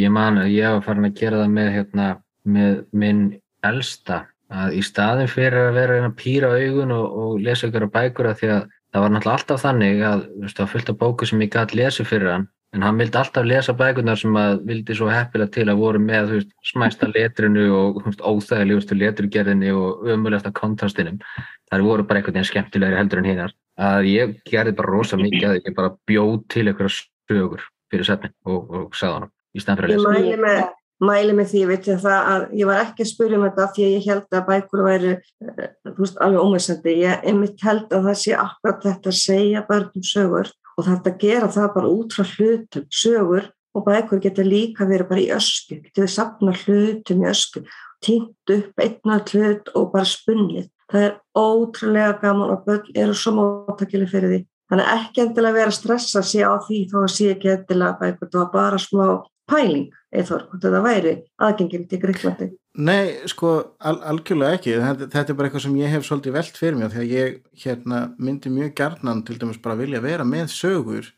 Ég 0.00 0.12
man 0.12 0.40
að 0.40 0.52
ég 0.54 0.72
var 0.72 0.84
farin 0.86 1.08
að 1.08 1.18
gera 1.20 1.42
það 1.42 1.56
með, 1.56 1.72
hérna, 1.76 2.06
með 2.48 2.78
minn 2.96 3.24
elsta 3.66 4.22
að 4.52 4.78
í 4.78 4.84
staðin 4.84 5.30
fyrir 5.30 5.68
að 5.68 5.76
vera 5.80 5.98
að 6.06 6.16
pýra 6.20 6.54
augun 6.56 6.94
og, 6.96 7.18
og 7.22 7.36
lesa 7.44 7.68
ykkur 7.68 7.88
á 7.88 7.94
bækur 7.96 8.30
að 8.30 8.40
því 8.40 8.50
að 8.54 8.62
það 8.92 9.04
var 9.04 9.12
náttúrulega 9.12 9.38
alltaf 9.38 9.62
þannig 9.62 10.02
að 10.08 10.24
það 10.42 10.58
var 10.62 10.72
fullt 10.72 10.92
af 10.92 10.98
bóku 11.00 11.28
sem 11.28 11.44
ég 11.44 11.52
gæti 11.52 11.78
lesið 11.80 12.08
fyrir 12.08 12.32
hann 12.32 12.48
en 12.72 12.84
hann 12.86 13.00
vildi 13.00 13.18
alltaf 13.20 13.44
lesa 13.44 13.74
bækurnar 13.76 14.20
sem 14.20 14.36
að 14.40 14.62
vildi 14.68 14.96
svo 14.96 15.10
heppilega 15.12 15.52
til 15.52 15.66
að 15.68 15.80
voru 15.82 16.00
með 16.00 16.30
veist, 16.36 16.54
smæsta 16.64 17.08
letrinu 17.12 17.66
og 17.76 18.00
óþægilegustu 18.16 18.96
leturgerðinni 18.96 19.74
og 19.76 20.06
ömulegasta 20.08 20.54
kontrastinum. 20.56 21.20
Þar 21.68 21.84
voru 21.84 22.06
bara 22.08 22.20
einhvern 22.20 22.38
veginn 22.38 22.48
skemmtilegri 22.48 23.00
heldur 23.00 23.20
en 23.20 23.28
hinnar 23.28 23.54
að 23.80 24.08
ég 24.08 24.34
gerði 24.48 24.74
bara 24.78 24.92
rosa 24.92 25.20
mikið 25.20 25.48
að 25.50 25.60
ég 25.60 25.76
bara 25.76 25.92
bjóð 26.08 26.34
til 26.52 26.66
einhverja 26.66 26.96
sögur 27.28 27.68
fyrir 27.92 28.08
setnin 28.08 28.34
og, 28.48 28.72
og 28.72 28.96
sagði 28.96 29.20
hann 29.20 29.32
í 29.52 29.62
stæðan 29.62 29.80
fyrir 29.80 29.90
að 29.90 29.92
Ég 29.92 30.02
lesa 30.02 30.14
mæli 30.16 30.38
með, 30.42 30.60
mæli 31.02 31.36
með 31.38 31.50
því, 31.52 31.62
veit 31.70 31.88
ég 31.90 32.02
það 32.02 32.28
að 32.32 32.44
ég 32.60 32.70
var 32.70 32.82
ekki 32.82 33.04
að 33.04 33.10
spyrja 33.12 33.38
um 33.38 33.46
þetta 33.46 33.68
því 33.76 33.86
að 33.86 33.94
ég 33.96 34.08
held 34.10 34.36
að 34.38 34.46
bækur 34.50 34.84
væri, 34.86 35.14
eh, 35.46 35.70
þú 35.88 35.96
veist, 36.04 36.20
alveg 36.26 36.46
ómessandi. 36.46 36.98
Ég 37.02 37.26
einmitt 37.30 37.64
held 37.66 37.88
að 37.90 38.10
það 38.10 38.20
sé 38.22 38.36
akkurat 38.38 38.86
þetta 38.86 39.12
að 39.12 39.22
segja 39.22 39.66
börnum 39.68 40.06
sögur 40.12 40.52
og 40.78 40.86
þetta 40.88 41.18
gera 41.20 41.48
það 41.52 41.74
bara 41.74 41.92
út 41.92 42.16
frá 42.16 42.24
hlutum, 42.36 42.86
sögur 42.88 43.50
og 43.72 43.86
bækur 43.86 44.20
geta 44.20 44.44
líka 44.44 44.86
verið 44.88 45.08
bara 45.08 45.22
í 45.22 45.32
ösku, 45.32 45.80
geta 45.80 46.04
við 46.04 46.12
safna 46.12 46.54
hlutum 46.64 47.24
í 47.24 47.28
ösku, 47.30 47.64
týnt 48.04 48.54
upp 48.56 48.84
einnað 48.84 49.34
hlut 49.34 49.74
og 49.74 49.92
bara 49.94 50.08
spunnið. 50.08 50.68
Það 50.92 51.06
er 51.06 51.14
ótrúlega 51.38 52.16
gaman 52.20 52.52
og 52.52 52.64
börn 52.66 52.96
eru 53.00 53.14
svo 53.16 53.32
móttakileg 53.38 54.10
fyrir 54.12 54.32
því. 54.32 54.40
Þannig 54.72 54.90
ekki 54.92 55.22
endilega 55.22 55.56
vera 55.56 55.72
að 55.72 55.78
stressa 55.78 56.22
sig 56.24 56.44
á 56.44 56.52
því 56.64 56.78
þó 56.88 56.98
að 57.02 57.10
sé 57.12 57.28
ekki 57.32 57.52
endilega 57.52 57.98
bækur, 58.00 58.28
það 58.32 58.42
var 58.42 58.52
bara 58.52 58.80
smá 58.80 59.06
pæling, 59.50 59.88
eithor, 60.14 60.46
hvort 60.50 60.62
þetta 60.64 60.82
væri 60.84 61.14
aðgengilegt 61.42 61.94
í 61.96 62.00
Greiklandi. 62.02 62.48
Nei, 62.82 63.04
sko, 63.28 63.52
al 63.84 63.98
algjörlega 64.12 64.58
ekki. 64.58 64.76
Þetta, 64.80 65.08
þetta 65.12 65.32
er 65.32 65.38
bara 65.38 65.50
eitthvað 65.50 65.64
sem 65.66 65.80
ég 65.82 65.92
hef 65.92 66.06
svolítið 66.08 66.36
velt 66.38 66.60
fyrir 66.60 66.78
mér 66.78 66.92
því 66.92 67.02
að 67.02 67.12
ég 67.12 67.40
hérna, 67.64 68.02
myndi 68.18 68.52
mjög 68.52 68.72
gjarnan 68.80 69.24
til 69.28 69.36
dæmis 69.40 69.60
bara 69.62 69.78
vilja 69.80 70.00
vera 70.04 70.24
með 70.28 70.48
sögur 70.54 71.10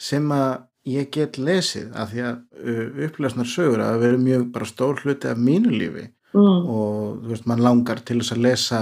sem 0.00 0.30
að 0.32 0.62
ég 0.90 1.10
get 1.12 1.36
lesið 1.36 1.90
af 1.98 2.12
því 2.12 2.22
að 2.28 2.38
uh, 2.62 3.04
upplesnar 3.08 3.50
sögur 3.50 3.82
að 3.84 4.00
vera 4.06 4.22
mjög 4.22 4.46
bara 4.54 4.70
stór 4.70 5.02
hluti 5.02 5.28
af 5.28 5.40
mínu 5.40 5.74
lífi 5.74 6.06
Mm. 6.30 6.66
og 6.70 7.24
þú 7.24 7.32
veist, 7.32 7.46
mann 7.50 7.62
langar 7.64 8.00
til 8.06 8.20
þess 8.20 8.36
að 8.36 8.42
lesa 8.44 8.80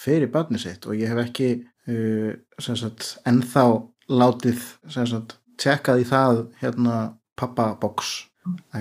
fyrir 0.00 0.30
barni 0.32 0.56
sitt 0.60 0.86
og 0.88 0.96
ég 0.96 1.10
hef 1.12 1.26
ekki 1.26 1.48
uh, 1.92 2.30
sagt, 2.56 3.18
ennþá 3.28 3.64
látið 4.08 4.62
sagt, 4.88 5.36
tjekkað 5.60 6.00
í 6.00 6.06
það 6.08 6.40
hérna 6.62 6.94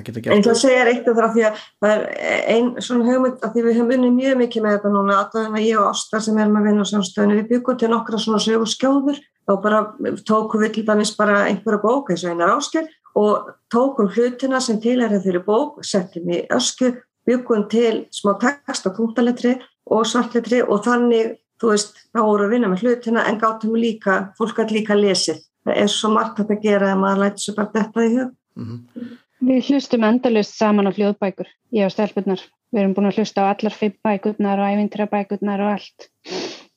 geta 0.08 0.22
En 0.34 0.43
það 0.45 0.60
segir 0.62 0.89
eitt 0.91 1.08
af 1.10 1.17
það 1.17 1.34
því 1.36 1.43
að 1.48 1.63
það 1.84 1.91
er 1.93 2.45
einn 2.54 2.69
svona 2.86 3.08
hugmynd 3.10 3.41
að 3.43 3.56
því 3.56 3.63
við 3.65 3.80
höfum 3.80 3.91
unnið 3.98 4.13
mjög 4.15 4.38
mikið 4.43 4.65
með 4.65 4.76
þetta 4.78 4.91
núna, 4.93 5.17
allavega 5.24 5.65
ég 5.65 5.82
og 5.82 5.89
Óskar 5.89 6.24
sem 6.24 6.39
erum 6.39 6.60
að 6.60 6.69
vinna 6.69 6.86
á 6.88 6.91
samstöðinu, 6.93 7.39
við 7.41 7.50
byggum 7.52 7.80
til 7.82 7.89
nokkra 7.91 8.22
svona 8.24 8.39
sögur 8.43 8.72
skjóður 8.72 9.19
og 9.50 9.60
bara 9.65 9.82
tókum 10.30 10.63
við 10.63 10.78
til 10.78 10.86
dæmis 10.88 11.12
bara 11.17 11.43
einhverja 11.50 11.82
bók 11.84 12.13
eins 12.13 12.24
og 12.24 12.32
einar 12.32 12.56
Óskar 12.56 12.88
og 13.19 13.52
tókum 13.74 14.10
hlutina 14.13 14.62
sem 14.63 14.80
til 14.82 15.00
er 15.04 15.17
þeirri 15.17 15.43
bók, 15.43 15.84
settum 15.84 16.32
í 16.32 16.43
ösku, 16.56 16.93
byggum 17.28 17.67
til 17.69 18.06
smá 18.15 18.36
text 18.39 18.88
og 18.88 18.95
punktaletri 18.95 19.58
og 19.89 20.08
svartletri 20.08 20.62
og 20.63 20.84
þannig, 20.86 21.36
þú 21.60 21.74
veist, 21.74 22.04
þá 22.13 22.22
vorum 22.22 22.39
við 22.39 22.48
að 22.48 22.56
vinna 22.56 22.72
með 22.72 22.84
hlutina 22.86 23.28
en 23.28 23.39
gátum 23.41 23.76
líka, 23.76 24.19
fólk 24.38 24.62
gæti 24.62 24.80
líka 24.80 24.98
lesið. 24.98 25.41
Það 25.67 25.82
er 25.84 25.89
svo 25.91 26.13
margt 26.13 26.39
að 26.39 26.62
gera 26.63 26.93
að 26.93 27.02
maður 27.02 27.24
læti 27.26 27.43
svo 27.43 27.56
bara 27.58 27.74
þetta 27.74 28.06
í 28.06 28.13
hug. 28.15 28.36
Mhm. 28.60 29.17
Við 29.50 29.69
hlustum 29.72 30.04
endalust 30.04 30.58
saman 30.60 30.89
á 30.89 30.91
hljóðbækur, 30.91 31.48
ég 31.72 31.88
og 31.88 31.93
stelpunnar. 31.93 32.41
Við 32.74 32.82
erum 32.82 32.95
búin 32.98 33.08
að 33.10 33.22
hlusta 33.22 33.45
á 33.48 33.52
allar 33.54 33.74
fimm 33.74 33.95
bækurnar 34.04 34.60
og 34.60 34.74
ævintýra 34.74 35.08
bækurnar 35.10 35.63
og 35.63 35.72
allt 35.78 36.10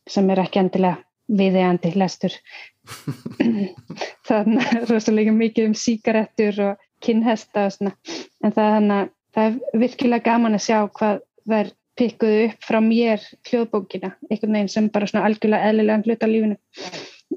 sem 0.09 0.31
er 0.31 0.43
ekki 0.45 0.63
endilega 0.63 1.03
viðeigandi 1.33 1.93
lestur. 1.99 2.37
Þannig 4.29 4.71
er 4.79 4.89
rosalega 4.91 5.35
mikið 5.35 5.69
um 5.71 5.77
síkarettur 5.79 6.63
og 6.69 6.87
kinnhesta 7.03 7.67
og 7.67 7.75
svona. 7.77 7.95
En 8.45 8.55
það, 8.55 8.73
hana, 8.79 8.99
það 9.35 9.51
er 9.51 9.83
virkilega 9.85 10.29
gaman 10.31 10.59
að 10.59 10.67
sjá 10.69 10.79
hvað 10.87 11.23
það 11.43 11.59
er 11.59 11.73
pikkuðu 11.99 12.45
upp 12.47 12.69
frá 12.69 12.79
mér 12.81 13.25
hljóðbókina, 13.51 14.15
einhvern 14.31 14.57
veginn 14.57 14.73
sem 14.73 14.89
bara 14.93 15.09
svona 15.11 15.27
algjörlega 15.29 15.73
eðlilega 15.73 16.07
hluta 16.07 16.31
lífinu. 16.31 16.57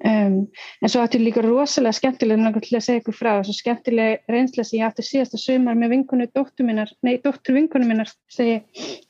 Um, 0.04 0.38
en 0.82 0.91
svo 0.91 1.04
átti 1.06 1.22
líka 1.22 1.43
rosalega 1.46 1.96
skemmtilega 1.96 2.50
um 2.50 2.60
til 2.60 2.76
að 2.76 2.84
segja 2.84 3.02
ykkur 3.02 3.16
frá 3.16 3.30
þessu 3.38 3.54
skemmtilega 3.62 4.18
reynsla 4.34 4.66
sem 4.68 4.80
ég 4.80 4.88
átti 4.89 5.06
síðasta 5.06 5.39
sumar 5.39 5.78
með 5.80 5.93
vinkonu 5.96 6.28
dóttur 6.36 6.68
minnar, 6.68 6.91
nei 7.06 7.16
dóttur 7.24 7.56
vinkonu 7.56 7.88
minnar 7.88 8.12
segi, 8.32 8.60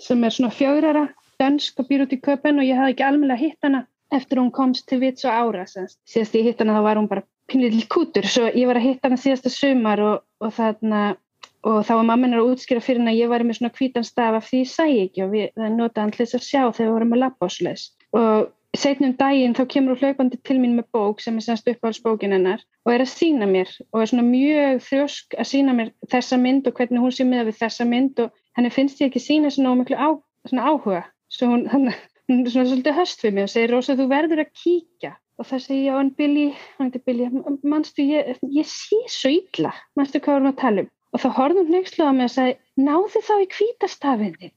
sem 0.01 0.23
er 0.23 0.35
svona 0.35 0.53
fjárara 0.53 1.07
dansk 1.41 1.79
og 1.81 1.89
býr 1.89 2.05
út 2.05 2.13
í 2.13 2.21
köpen 2.21 2.61
og 2.61 2.67
ég 2.67 2.77
hafði 2.77 2.95
ekki 2.95 3.07
almennilega 3.07 3.41
hitt 3.41 3.65
hana 3.65 3.85
eftir 4.13 4.39
hún 4.39 4.53
komst 4.53 4.85
til 4.89 5.01
vits 5.01 5.25
og 5.25 5.33
ára 5.33 5.65
síðast 5.67 6.37
ég 6.37 6.51
hitt 6.51 6.61
hana 6.61 6.77
þá 6.77 6.83
var 6.85 7.01
hún 7.01 7.09
bara 7.11 7.25
pinnill 7.49 7.85
kútur 7.91 8.27
svo 8.29 8.49
ég 8.51 8.69
var 8.69 8.79
að 8.79 8.89
hitta 8.89 9.09
hana 9.09 9.21
síðasta 9.21 9.51
sumar 9.53 10.03
og, 10.03 10.25
og 10.43 10.53
þarna 10.55 11.05
og 11.65 11.81
þá 11.81 11.93
var 11.97 12.05
mamma 12.05 12.27
hennar 12.27 12.43
að 12.43 12.51
útskýra 12.53 12.83
fyrir 12.83 13.01
hennar 13.01 13.15
að 13.15 13.23
ég 13.23 13.31
væri 13.31 13.47
með 13.47 13.57
svona 13.59 13.73
hvítan 13.79 14.05
staf 14.05 14.37
af 14.37 14.49
því 14.49 14.61
ég 14.61 14.69
sæi 14.69 14.99
ekki 15.07 15.25
og 15.25 15.33
við, 15.33 15.47
hann 15.57 16.13
til 16.13 16.21
þess 16.21 16.37
að 16.37 16.45
sjá 16.45 16.61
þegar 16.67 16.85
við 16.85 16.93
vorum 16.93 17.15
að 17.15 17.23
labba 17.23 17.47
og 17.47 17.55
svoleiðis 17.55 17.85
og 18.13 18.51
setnum 18.81 19.13
daginn 19.19 19.53
þá 19.55 19.63
kemur 19.71 19.93
hún 19.93 20.01
hlaupandi 20.01 20.37
til 20.47 20.55
mín 20.61 20.73
með 20.77 20.87
bók 20.95 21.21
sem 21.23 21.35
er 21.37 21.45
semst 21.45 21.67
uppáhaldsbókin 21.69 22.33
hennar 22.35 22.63
og 22.85 22.93
er 22.93 23.03
að 23.03 23.11
sína 23.11 23.47
mér 23.49 23.69
og 23.91 24.01
er 24.01 24.09
svona 24.11 24.25
mjög 24.25 24.81
þrjósk 24.87 25.35
að 25.37 25.49
sína 25.51 25.75
mér 25.77 25.91
þessa 26.13 26.39
mynd 26.41 26.69
og 26.69 26.79
hvernig 26.79 27.03
hún 27.03 27.13
sé 27.13 27.27
með 27.29 27.51
við 27.51 27.59
þessa 27.59 27.87
mynd 27.89 28.23
og 28.23 28.33
henni 28.57 28.71
finnst 28.73 29.03
ég 29.03 29.11
ekki 29.11 29.21
sína 29.21 29.51
svona 29.53 29.75
miklu 29.81 29.99
á, 29.99 30.09
svona 30.49 30.65
áhuga. 30.71 31.03
Svo 31.29 31.51
hún, 31.51 31.67
hann, 31.73 31.91
hún 32.31 32.41
er 32.41 32.55
svona 32.55 32.71
svolítið 32.71 32.99
höst 32.99 33.21
fyrir 33.21 33.37
mig 33.37 33.47
og 33.47 33.53
segir 33.53 33.75
Rósa 33.75 33.97
þú 33.99 34.09
verður 34.11 34.43
að 34.45 34.51
kíkja. 34.63 35.13
Og 35.35 35.49
það 35.49 35.63
segir 35.67 35.87
já 35.89 35.95
en 35.99 36.11
Billy, 36.15 36.45
Billy 37.05 37.29
mannstu 37.61 38.05
ég, 38.07 38.37
ég 38.55 38.69
sé 38.71 39.01
svo 39.11 39.33
illa. 39.35 39.73
Mannstu 39.99 40.23
hvað 40.23 40.39
erum 40.39 40.53
að 40.53 40.61
tala 40.63 40.85
um? 40.85 40.91
Og 41.15 41.23
þá 41.23 41.29
horfðum 41.37 41.71
nextlu 41.71 42.07
á 42.07 42.11
mig 42.15 42.29
og 42.29 42.33
sagði 42.33 42.85
náðu 42.87 43.21
þá 43.23 43.35
í 43.39 43.49
kvítastafinni 43.51 44.53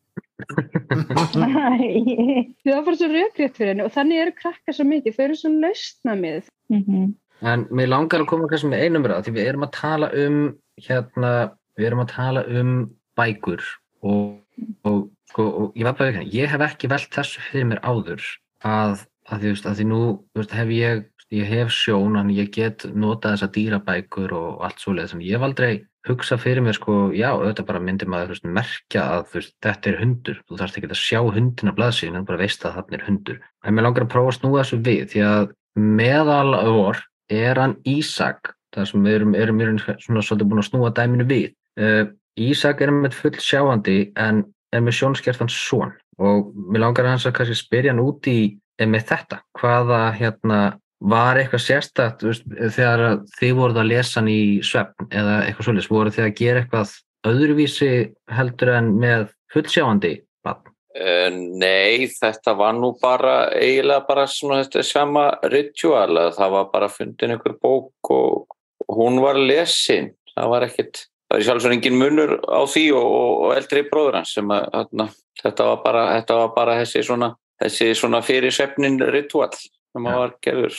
það 2.65 2.75
var 2.75 2.85
bara 2.87 2.99
svo 2.99 3.09
raugrétt 3.11 3.57
fyrir 3.59 3.73
henni 3.73 3.87
og 3.87 3.95
þannig 3.95 4.23
eru 4.23 4.35
krakkar 4.39 4.77
svo 4.77 4.87
mikið, 4.89 5.17
þau 5.17 5.25
eru 5.25 5.39
svo 5.39 5.51
lausna 5.55 6.15
með 6.19 6.43
mm 6.71 6.85
-hmm. 6.85 7.09
En 7.47 7.67
mér 7.71 7.87
langar 7.87 8.21
að 8.21 8.31
koma 8.33 8.49
kannski 8.51 8.69
með 8.71 8.83
einum 8.83 9.07
ræð 9.07 9.29
því 9.29 9.33
við 9.37 9.49
erum 9.49 9.67
að 9.67 9.77
tala 9.77 10.09
um 10.11 10.39
hérna, 10.83 11.53
við 11.79 11.87
erum 11.87 12.03
að 12.03 12.11
tala 12.11 12.43
um 12.61 12.73
bækur 13.19 13.63
og, 14.03 14.41
og, 14.83 15.11
sko, 15.31 15.45
og 15.47 15.79
ég 15.79 15.87
var 15.87 15.95
bara 15.99 16.11
ekki, 16.11 16.35
ég 16.35 16.51
hef 16.51 16.65
ekki 16.67 16.91
velt 16.91 17.15
þessu 17.15 17.45
fyrir 17.51 17.71
mér 17.71 17.83
áður 17.87 18.23
að, 18.67 19.07
að, 19.31 19.39
því, 19.45 19.55
að 19.71 19.79
því 19.79 19.87
nú 19.93 20.03
veist, 20.35 20.57
hef 20.59 20.69
ég, 20.75 21.05
ég 21.31 21.47
hef 21.47 21.71
sjón 21.71 22.19
en 22.19 22.35
ég 22.35 22.51
get 22.51 22.87
nota 22.95 23.37
þessa 23.37 23.53
dýrabækur 23.55 24.35
og 24.35 24.67
allt 24.67 24.83
svoleið, 24.83 25.13
þannig 25.13 25.31
ég 25.31 25.39
hef 25.39 25.47
aldrei 25.47 25.73
hugsa 26.09 26.39
fyrir 26.41 26.65
mér 26.65 26.77
sko, 26.77 26.97
já, 27.17 27.29
auðvitað 27.35 27.69
bara 27.69 27.83
myndir 27.85 28.11
maður 28.11 28.35
veist, 28.35 28.47
merkja 28.59 29.05
að 29.17 29.33
veist, 29.35 29.55
þetta 29.65 29.91
er 29.91 30.01
hundur. 30.03 30.43
Þú 30.49 30.61
þarfst 30.61 30.81
ekki 30.81 30.91
að 30.91 31.01
sjá 31.03 31.21
hundin 31.23 31.73
á 31.73 31.79
blaðsíðin 31.79 32.21
en 32.21 32.29
bara 32.29 32.43
veist 32.43 32.67
að 32.67 32.79
þarna 32.79 32.99
er 32.99 33.07
hundur. 33.07 33.41
En 33.65 33.77
mér 33.77 33.89
langar 33.89 34.07
að 34.07 34.13
prófa 34.15 34.33
að 34.33 34.39
snúa 34.41 34.63
þessu 34.63 34.81
við 34.89 35.05
því 35.13 35.25
að 35.29 35.51
meðal 35.79 36.55
vor 36.69 37.03
er 37.29 37.61
hann 37.63 37.77
Ísak 37.89 38.55
það 38.75 38.91
sem 38.91 39.07
við 39.07 39.19
erum, 39.19 39.35
erum, 39.39 39.61
erum 39.65 39.79
svona 39.81 40.25
svolítið 40.25 40.51
búin 40.51 40.63
að 40.63 40.69
snúa 40.69 40.93
dæminu 40.97 41.29
við. 41.29 41.49
Uh, 41.79 42.05
Ísak 42.39 42.83
er 42.85 42.93
með 42.95 43.17
full 43.19 43.37
sjáandi 43.43 43.99
en 44.19 44.45
er 44.75 44.85
með 44.85 44.99
sjónskertan 44.99 45.51
svon 45.51 45.95
og 46.23 46.51
mér 46.55 46.85
langar 46.85 47.07
að 47.07 47.15
hans 47.15 47.27
að 47.29 47.37
kannski 47.39 47.57
spyrja 47.59 47.95
hann 47.95 48.03
út 48.03 48.27
í 48.31 48.41
með 48.79 49.09
þetta, 49.09 49.41
hvaða 49.59 50.03
hérna 50.15 50.59
var 50.99 51.39
eitthvað 51.39 51.63
sérstætt 51.63 52.25
veist, 52.27 52.47
þegar 52.75 53.21
þið 53.39 53.53
voruð 53.59 53.83
að 53.83 53.91
lesa 53.93 54.19
hann 54.19 54.31
í 54.33 54.41
svefn 54.67 55.11
eða 55.15 55.37
eitthvað 55.45 55.69
svolítið, 55.69 55.91
voruð 55.95 56.17
þið 56.17 56.25
að 56.27 56.39
gera 56.41 56.63
eitthvað 56.63 56.95
öðruvísi 57.29 57.91
heldur 58.35 58.73
en 58.75 58.91
með 58.99 59.29
fullsjáandi 59.53 60.15
barn? 60.47 60.65
Uh, 60.99 61.29
nei, 61.31 62.09
þetta 62.11 62.57
var 62.59 62.75
nú 62.75 62.95
bara 63.03 63.37
eiginlega 63.55 64.07
bara 64.09 64.27
svona 64.31 64.63
þetta 64.65 64.87
sama 64.87 65.29
ritual, 65.53 66.33
það 66.35 66.57
var 66.57 66.73
bara 66.73 66.91
fundin 66.91 67.37
einhver 67.37 67.55
bók 67.63 68.13
og 68.15 68.59
hún 68.89 69.21
var 69.23 69.39
lesin, 69.39 70.13
það 70.35 70.53
var 70.55 70.67
ekkert 70.67 71.05
það 71.29 71.39
er 71.39 71.47
sjálfsögur 71.47 71.77
engin 71.77 71.99
munur 72.01 72.39
á 72.49 72.61
því 72.67 72.87
og, 72.97 73.09
og 73.45 73.51
eldri 73.55 73.85
bróður 73.87 74.19
hans 74.19 74.35
sem 74.35 74.51
að 74.51 74.71
þarna, 74.73 75.09
þetta 75.43 75.71
var 75.71 75.83
bara, 75.85 76.05
þetta 76.17 76.39
var 76.41 76.55
bara 76.57 76.79
þessi 76.81 77.05
svona, 77.07 77.35
þessi 77.63 77.91
svona 77.99 78.23
fyrir 78.25 78.55
svefnin 78.55 78.99
ritual 79.13 79.53
sem 79.93 80.09
að 80.09 80.21
var 80.23 80.37
gerður. 80.45 80.79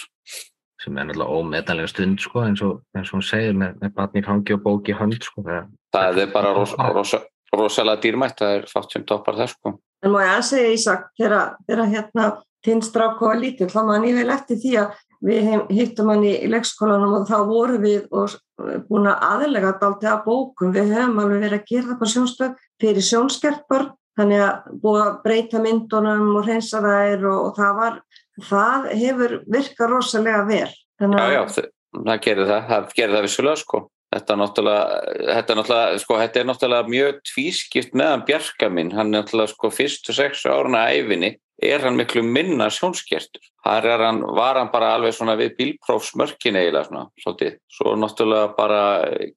Sem 0.80 0.95
er 0.95 1.10
náttúrulega 1.10 1.39
ómetanlega 1.39 1.91
stund 1.91 2.22
sko, 2.24 2.45
eins 2.47 2.62
og 2.64 2.78
eins 2.95 3.10
og 3.12 3.18
hún 3.18 3.26
segir 3.28 3.57
með, 3.57 3.76
með 3.82 3.95
batni 3.97 4.24
fangi 4.24 4.55
og 4.55 4.62
bóki 4.64 4.95
hönd 4.95 5.20
sko, 5.26 5.43
það, 5.43 5.68
það 5.95 6.22
er 6.24 6.32
bara 6.32 6.53
ros, 6.55 6.76
ros, 6.95 7.16
rosalega 7.51 8.03
dýrmætt 8.05 8.39
það 8.39 8.55
er 8.60 8.70
fátt 8.72 8.95
sem 8.95 9.03
toppar 9.07 9.39
það 9.41 9.51
sko. 9.55 9.74
En 10.05 10.14
má 10.14 10.22
ég 10.24 10.38
að 10.38 10.45
segja 10.53 10.72
Ísak 10.78 11.10
þegar 11.20 11.84
hérna 11.91 12.30
þinn 12.66 12.82
strák 12.84 13.20
var 13.24 13.39
lítill 13.39 13.70
þá 13.72 13.82
mann 13.88 14.07
ég 14.07 14.18
vel 14.20 14.32
eftir 14.32 14.60
því 14.62 14.74
að 14.82 14.97
við 15.28 15.47
hittum 15.76 16.10
hann 16.14 16.24
í 16.24 16.34
leikskólanum 16.47 17.18
og 17.18 17.28
þá 17.28 17.38
vorum 17.47 17.84
við 17.84 18.05
og 18.16 18.36
búin 18.88 19.10
að 19.12 19.24
aðlega 19.28 19.74
dalti 19.82 20.07
að 20.07 20.22
bókum, 20.28 20.74
við 20.76 20.93
höfum 20.95 21.20
alveg 21.24 21.43
verið 21.43 21.57
að 21.60 21.72
gera 21.72 21.89
það 21.89 21.99
på 21.99 22.12
sjónstöð 22.14 22.53
fyrir 22.80 23.07
sjónskerpar 23.10 23.89
þannig 24.20 24.43
að 24.45 24.78
búið 24.84 25.01
að 25.03 25.18
breyta 25.26 25.64
myndunum 25.64 26.38
og 26.39 26.47
reynsa 26.47 26.82
þær 26.84 27.28
og, 27.32 27.41
og 27.49 27.60
það 27.60 27.76
var 27.80 27.99
það 28.46 28.90
hefur 29.00 29.38
virkað 29.48 29.94
rosalega 29.94 30.44
vel. 30.50 30.70
Já, 31.00 31.26
já, 31.34 31.42
það, 31.96 32.18
gerir 32.26 32.50
það, 32.50 32.68
það 32.70 32.94
gerir 32.98 33.18
það 33.18 33.26
vissulega 33.28 33.62
sko. 33.64 33.86
Þetta 34.10 34.34
er 34.34 34.40
náttúrulega, 34.42 35.02
þetta 35.28 35.54
er 35.54 35.60
náttúrulega, 35.60 36.00
sko, 36.02 36.16
þetta 36.18 36.40
er 36.40 36.48
náttúrulega 36.50 36.94
mjög 36.96 37.20
tvískipt 37.30 37.92
meðan 38.00 38.24
Bjarka 38.26 38.70
minn, 38.74 38.90
hann 38.98 39.12
er 39.14 39.22
náttúrulega 39.22 39.54
sko 39.54 39.70
fyrstu 39.70 40.16
sexu 40.18 40.50
áruna 40.50 40.88
æfinni 40.90 41.36
er 41.62 41.84
hann 41.84 41.98
miklu 42.00 42.24
minna 42.24 42.70
sjónskertur. 42.72 43.44
Þar 43.66 44.04
hann, 44.04 44.22
var 44.36 44.58
hann 44.58 44.72
bara 44.72 44.94
alveg 44.96 45.14
svona 45.16 45.36
við 45.40 45.56
bílprófsmörkin 45.58 46.58
eiginlega 46.58 46.88
svona, 46.88 47.04
svolítið. 47.20 47.58
Svo 47.76 47.96
náttúrulega 48.00 48.54
bara 48.56 48.82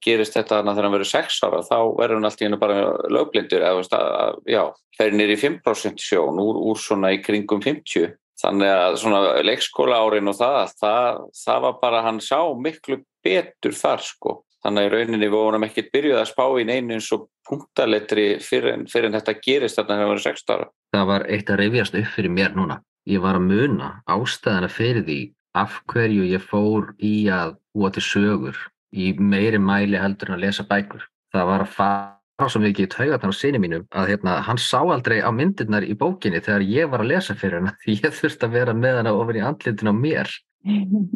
gerist 0.03 0.37
þetta 0.37 0.61
þannig 0.61 0.71
að 0.71 0.77
þegar 0.77 0.87
hann 0.87 0.95
verður 0.95 1.11
sex 1.11 1.39
ára, 1.43 1.61
þá 1.67 1.77
verður 1.99 2.19
hann 2.19 2.29
alltaf 2.29 2.59
bara 2.63 2.79
lögblindur, 3.17 3.65
eða, 3.67 4.23
já, 4.47 4.63
fer 4.97 5.15
nýri 5.17 5.37
5% 5.41 6.03
sjón 6.03 6.39
úr, 6.43 6.61
úr 6.71 6.79
svona 6.79 7.11
í 7.15 7.19
kringum 7.23 7.63
50. 7.63 8.15
Þannig 8.43 8.71
að 8.75 8.95
svona 8.99 9.19
leikskóla 9.47 9.99
árin 10.03 10.31
og 10.31 10.35
það, 10.35 10.73
það, 10.81 11.19
það 11.39 11.61
var 11.65 11.77
bara, 11.81 12.01
hann 12.03 12.19
sá 12.23 12.39
miklu 12.59 12.99
betur 13.23 13.75
þar 13.77 14.03
sko. 14.03 14.41
Þannig 14.63 14.83
að 14.83 14.87
í 14.87 14.91
rauninni 14.93 15.27
við 15.27 15.35
vorum 15.35 15.65
ekkert 15.67 15.91
byrjuð 15.91 16.19
að 16.21 16.29
spá 16.29 16.43
í 16.59 16.65
neinu 16.67 16.97
eins 16.97 17.09
og 17.15 17.27
punktaletri 17.47 18.27
fyrir 18.43 18.85
fyrir 18.91 19.09
en 19.09 19.17
þetta 19.17 19.35
gerist 19.43 19.79
þarna 19.79 19.97
þegar 19.97 20.03
það 20.03 20.11
var 20.13 20.23
6 20.25 20.51
ára. 20.55 20.67
Það 20.95 21.07
var 21.11 21.25
eitt 21.35 21.51
að 21.51 21.59
reyfjast 21.59 21.97
upp 21.99 22.11
fyrir 22.15 22.35
mér 22.35 22.55
núna. 22.55 22.79
Ég 23.11 23.23
var 23.23 23.39
að 23.39 23.47
muna 23.49 23.89
ástæðana 24.07 24.69
fyrir 24.71 25.03
því 25.07 25.19
af 25.59 25.81
hverju 25.91 26.27
ég 26.31 26.43
fór 26.47 26.93
í 27.03 27.15
að 27.31 27.57
búa 27.75 27.91
til 27.93 28.05
sögur 28.07 28.59
í 28.93 29.11
meiri 29.19 29.59
mæli 29.59 29.99
heldur 29.99 30.31
en 30.31 30.37
að 30.37 30.45
lesa 30.45 30.67
bækur. 30.69 31.03
Það 31.33 31.49
var 31.49 31.65
að 31.65 31.73
fara 31.75 32.22
svo 32.41 32.61
mikið 32.63 32.87
í 32.87 32.91
taugarnar 32.91 33.33
á 33.33 33.37
sinni 33.37 33.59
mínum 33.61 33.83
að 33.93 34.09
hérna, 34.13 34.39
hann 34.47 34.59
sá 34.61 34.79
aldrei 34.81 35.19
á 35.21 35.29
myndirnar 35.29 35.85
í 35.85 35.93
bókinni 35.97 36.41
þegar 36.41 36.65
ég 36.65 36.89
var 36.89 37.03
að 37.03 37.11
lesa 37.13 37.35
fyrir 37.37 37.61
hann 37.61 37.75
því 37.83 37.99
ég 37.99 38.17
þurfti 38.19 38.47
að 38.47 38.57
vera 38.57 38.73
með 38.77 38.99
hann 39.01 39.11
ofin 39.13 39.39
í 39.39 39.45
andlitin 39.45 39.93
á 39.93 39.95
mér. 39.95 40.33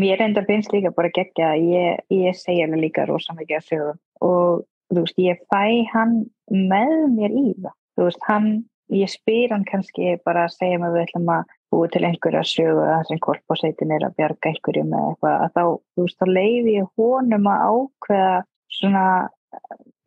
Mér 0.00 0.20
enda 0.22 0.44
finnst 0.46 0.70
líka 0.70 0.92
bara 0.94 1.10
gegja 1.10 1.48
að 1.50 1.64
ég, 1.66 2.02
ég 2.14 2.36
segja 2.38 2.68
mig 2.70 2.78
líka 2.84 3.08
rosa 3.08 3.34
mikið 3.34 3.56
að 3.56 3.64
sögum 3.66 3.96
og 4.22 4.60
þú 4.90 5.02
veist, 5.02 5.18
ég 5.18 5.40
fæ 5.50 5.64
hann 5.90 6.12
með 6.46 6.92
mér 7.16 7.34
í 7.34 7.46
það. 7.56 7.74
Þú 7.98 8.06
veist, 8.06 8.22
hann, 8.28 8.46
ég 8.94 9.10
spyr 9.10 9.50
hann 9.50 9.66
kannski 9.66 10.14
bara 10.22 10.46
að 10.46 10.54
segja 10.54 10.78
mig 10.78 10.94
við 10.94 11.08
ætlum 11.08 11.32
að 11.34 11.50
búi 11.74 11.90
til 11.90 12.04
einhverja 12.06 12.44
sögu 12.46 12.86
að 12.86 13.02
sem 13.08 13.20
korpóseitin 13.26 13.96
er 13.96 14.06
að 14.06 14.16
bjarga 14.18 14.52
einhverjum 14.52 14.94
eða 14.94 15.10
eitthvað, 15.10 15.36
að 15.42 15.52
þá, 15.58 15.64
þú 15.98 16.06
veist, 16.06 16.20
þá 16.22 16.34
leiði 16.38 16.76
ég 16.76 16.88
honum 17.02 17.50
að 17.50 17.66
ákveða 17.74 18.38
svona 18.78 19.04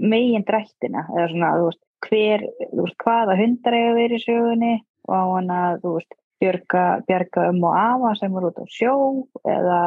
megin 0.02 0.46
drættina 0.48 1.06
eða 1.14 1.30
svona, 1.32 1.54
þú 1.60 1.70
veist, 1.70 1.84
hver, 2.08 2.44
þú 2.72 2.82
veist, 2.82 2.98
hvaða 3.04 3.38
hundar 3.40 3.78
eiga 3.78 3.94
verið 3.98 4.20
í 4.20 4.26
sögunni 4.26 4.74
og 5.08 5.16
á 5.16 5.24
hann 5.36 5.54
að, 5.54 5.80
þú 5.84 5.94
veist, 5.98 6.18
björga, 6.44 6.84
björga 7.08 7.46
um 7.52 7.62
og 7.70 7.78
afa 7.80 8.16
sem 8.20 8.36
eru 8.40 8.52
út 8.52 8.60
á 8.60 8.66
sjó 8.72 8.96
eða, 9.44 9.80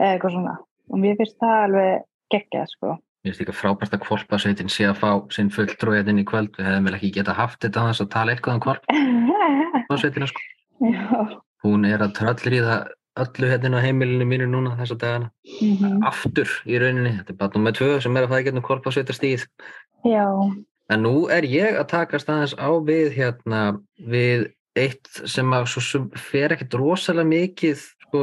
eða 0.00 0.10
eitthvað 0.10 0.36
svona 0.36 0.56
og 0.92 1.00
mér 1.00 1.16
finnst 1.20 1.38
það 1.40 1.62
alveg 1.66 2.04
geggjað 2.32 2.72
sko. 2.74 2.96
Mér 3.22 3.30
finnst 3.30 3.42
líka 3.44 3.54
frábært 3.54 3.94
að 3.96 4.02
kvolpasveitin 4.06 4.72
sé 4.72 4.88
að 4.90 4.98
fá 5.00 5.10
sinn 5.32 5.52
fulltrúiðin 5.54 6.20
í 6.20 6.26
kvöld 6.28 6.56
við 6.58 6.68
hefðum 6.68 6.88
vel 6.88 6.96
ekki 6.98 7.12
geta 7.16 7.36
haft 7.38 7.62
þetta 7.62 7.84
að 7.84 7.92
þess 7.92 8.04
að 8.04 8.10
tala 8.16 8.34
eitthvað 8.34 8.58
um 8.58 8.64
kvolpasveitina 8.66 10.28
sko. 10.32 10.42
hún 11.64 11.86
er 11.88 12.02
að 12.02 12.18
það 12.18 12.74
öllu 13.20 13.48
hérna 13.50 13.80
á 13.80 13.84
heimilinu 13.84 14.24
mínu 14.24 14.46
núna 14.48 14.76
þessa 14.78 14.96
dagana. 14.96 15.30
Mm 15.60 15.76
-hmm. 15.76 16.06
aftur 16.06 16.48
í 16.66 16.78
rauninni, 16.80 17.16
þetta 17.18 17.32
er 17.32 17.38
bara 17.40 17.52
nummið 17.54 17.78
tvö 17.78 18.00
sem 18.00 18.16
er 18.16 18.22
að 18.22 18.32
það 18.32 18.44
getur 18.44 18.66
kvolpasveitastíð 18.68 19.46
Já. 20.04 20.26
En 20.90 21.04
nú 21.06 21.28
er 21.30 21.46
ég 21.46 21.78
að 21.78 21.90
takast 21.94 22.30
aðeins 22.30 22.54
á 22.58 22.70
við 22.82 23.14
hérna 23.16 23.62
við 23.96 24.50
eitt 24.78 25.08
sem 25.28 25.52
að 25.54 25.68
sem 25.78 26.08
fer 26.16 26.54
ekkert 26.54 26.74
rosalega 26.80 27.28
mikið 27.28 27.84
sko, 28.06 28.22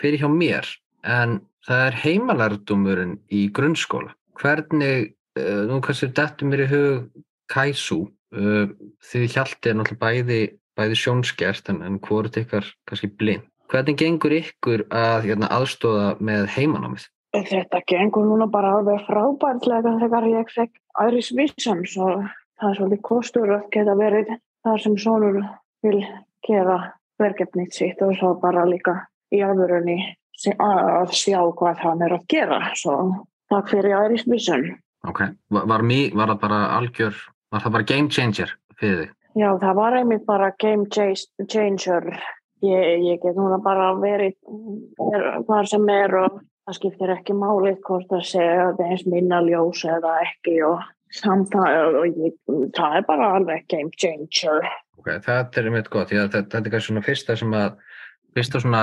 fyrir 0.00 0.22
hjá 0.22 0.30
mér 0.30 0.68
en 1.02 1.40
það 1.66 1.84
er 1.88 1.98
heimalærdumurinn 2.04 3.16
í 3.34 3.48
grunnskóla. 3.52 4.14
Hvernig, 4.38 5.12
uh, 5.40 5.64
nú 5.68 5.80
kannski 5.84 6.12
þetta 6.14 6.48
mér 6.48 6.64
í 6.64 6.70
hug 6.70 7.24
Kaisu 7.50 8.04
uh, 8.06 8.70
því 9.10 9.28
Hjalti 9.34 9.72
er 9.72 9.78
náttúrulega 9.78 10.04
bæði, 10.04 10.40
bæði 10.78 11.00
sjónskert 11.02 11.72
en, 11.72 11.82
en 11.82 11.98
hvort 12.04 12.36
ykkar 12.40 12.68
kannski 12.88 13.10
blind 13.10 13.48
hvernig 13.68 13.98
gengur 14.00 14.34
ykkur 14.38 14.84
að 14.88 15.28
hérna, 15.28 15.50
aðstóða 15.52 16.10
með 16.24 16.48
heimanámið? 16.56 17.06
Þetta 17.36 17.82
gengur 17.88 18.24
núna 18.24 18.48
bara 18.50 18.78
alveg 18.78 19.04
frábærtlega 19.06 19.98
þegar 20.00 20.28
ég 20.32 20.52
fekk 20.54 21.04
Iris 21.06 21.30
Visions 21.36 21.96
og 22.00 22.24
það 22.58 22.70
er 22.70 22.78
svolítið 22.78 23.02
kostur 23.04 23.52
að 23.58 23.66
geta 23.74 23.96
verið 23.98 24.32
það 24.66 24.80
sem 24.84 24.96
sonur 24.98 25.40
vil 25.84 26.00
gera 26.46 26.78
verkefnið 27.20 27.74
sitt 27.74 28.02
og 28.02 28.16
svo 28.16 28.34
bara 28.40 28.64
líka 28.68 28.96
í 29.34 29.42
alvörunni 29.44 29.98
að 30.62 31.12
sjá 31.18 31.40
hvað 31.58 31.82
hann 31.82 32.04
er 32.06 32.14
að 32.16 32.26
gera 32.30 32.60
svo 32.78 32.96
takk 33.50 33.72
fyrir 33.74 33.96
Iris 34.06 34.26
Vision 34.28 34.70
Ok, 35.06 35.22
var, 35.54 35.68
var, 35.70 35.84
mý, 35.86 36.08
var 36.14 36.32
það 36.32 36.40
bara 36.42 36.62
algjör 36.78 37.20
var 37.52 37.62
það 37.64 37.74
bara 37.76 37.88
game 37.92 38.10
changer 38.10 38.54
fyrir 38.80 38.98
þig? 39.02 39.14
Já, 39.38 39.50
það 39.62 39.74
var 39.78 39.96
einmitt 40.00 40.24
bara 40.26 40.50
game 40.58 40.88
changer 40.90 42.08
Ég, 42.66 43.02
ég 43.06 43.20
get 43.22 43.36
núna 43.38 43.60
bara 43.62 43.92
verið 44.00 44.34
er, 45.12 45.26
hvað 45.46 45.68
sem 45.70 45.84
er 45.94 46.14
og 46.18 46.40
það 46.66 46.74
skiptir 46.78 47.12
ekki 47.14 47.36
máli 47.38 47.76
hvort 47.86 48.08
það 48.10 48.24
segja 48.26 48.64
að 48.64 48.72
það 48.80 48.84
er 48.86 48.94
eins 48.96 49.04
minna 49.06 49.38
ljós 49.46 49.84
eða 49.86 50.14
ekki 50.24 50.56
og 50.66 50.82
samtæð 51.20 52.00
og 52.02 52.18
ég, 52.24 52.34
það 52.76 52.96
er 52.98 53.06
bara 53.08 53.28
alveg 53.38 53.62
game 53.70 53.94
changer. 53.96 54.66
Ok, 54.98 55.12
þetta 55.24 55.62
er 55.62 55.70
mitt 55.72 55.88
gott, 55.94 56.10
að 56.12 56.32
þetta, 56.34 56.58
er 56.58 56.70
kannski 56.74 56.90
svona 56.90 57.04
fyrsta 57.06 57.36
sem 57.38 57.54
að, 57.56 57.78
fyrsta 58.36 58.60
svona 58.64 58.82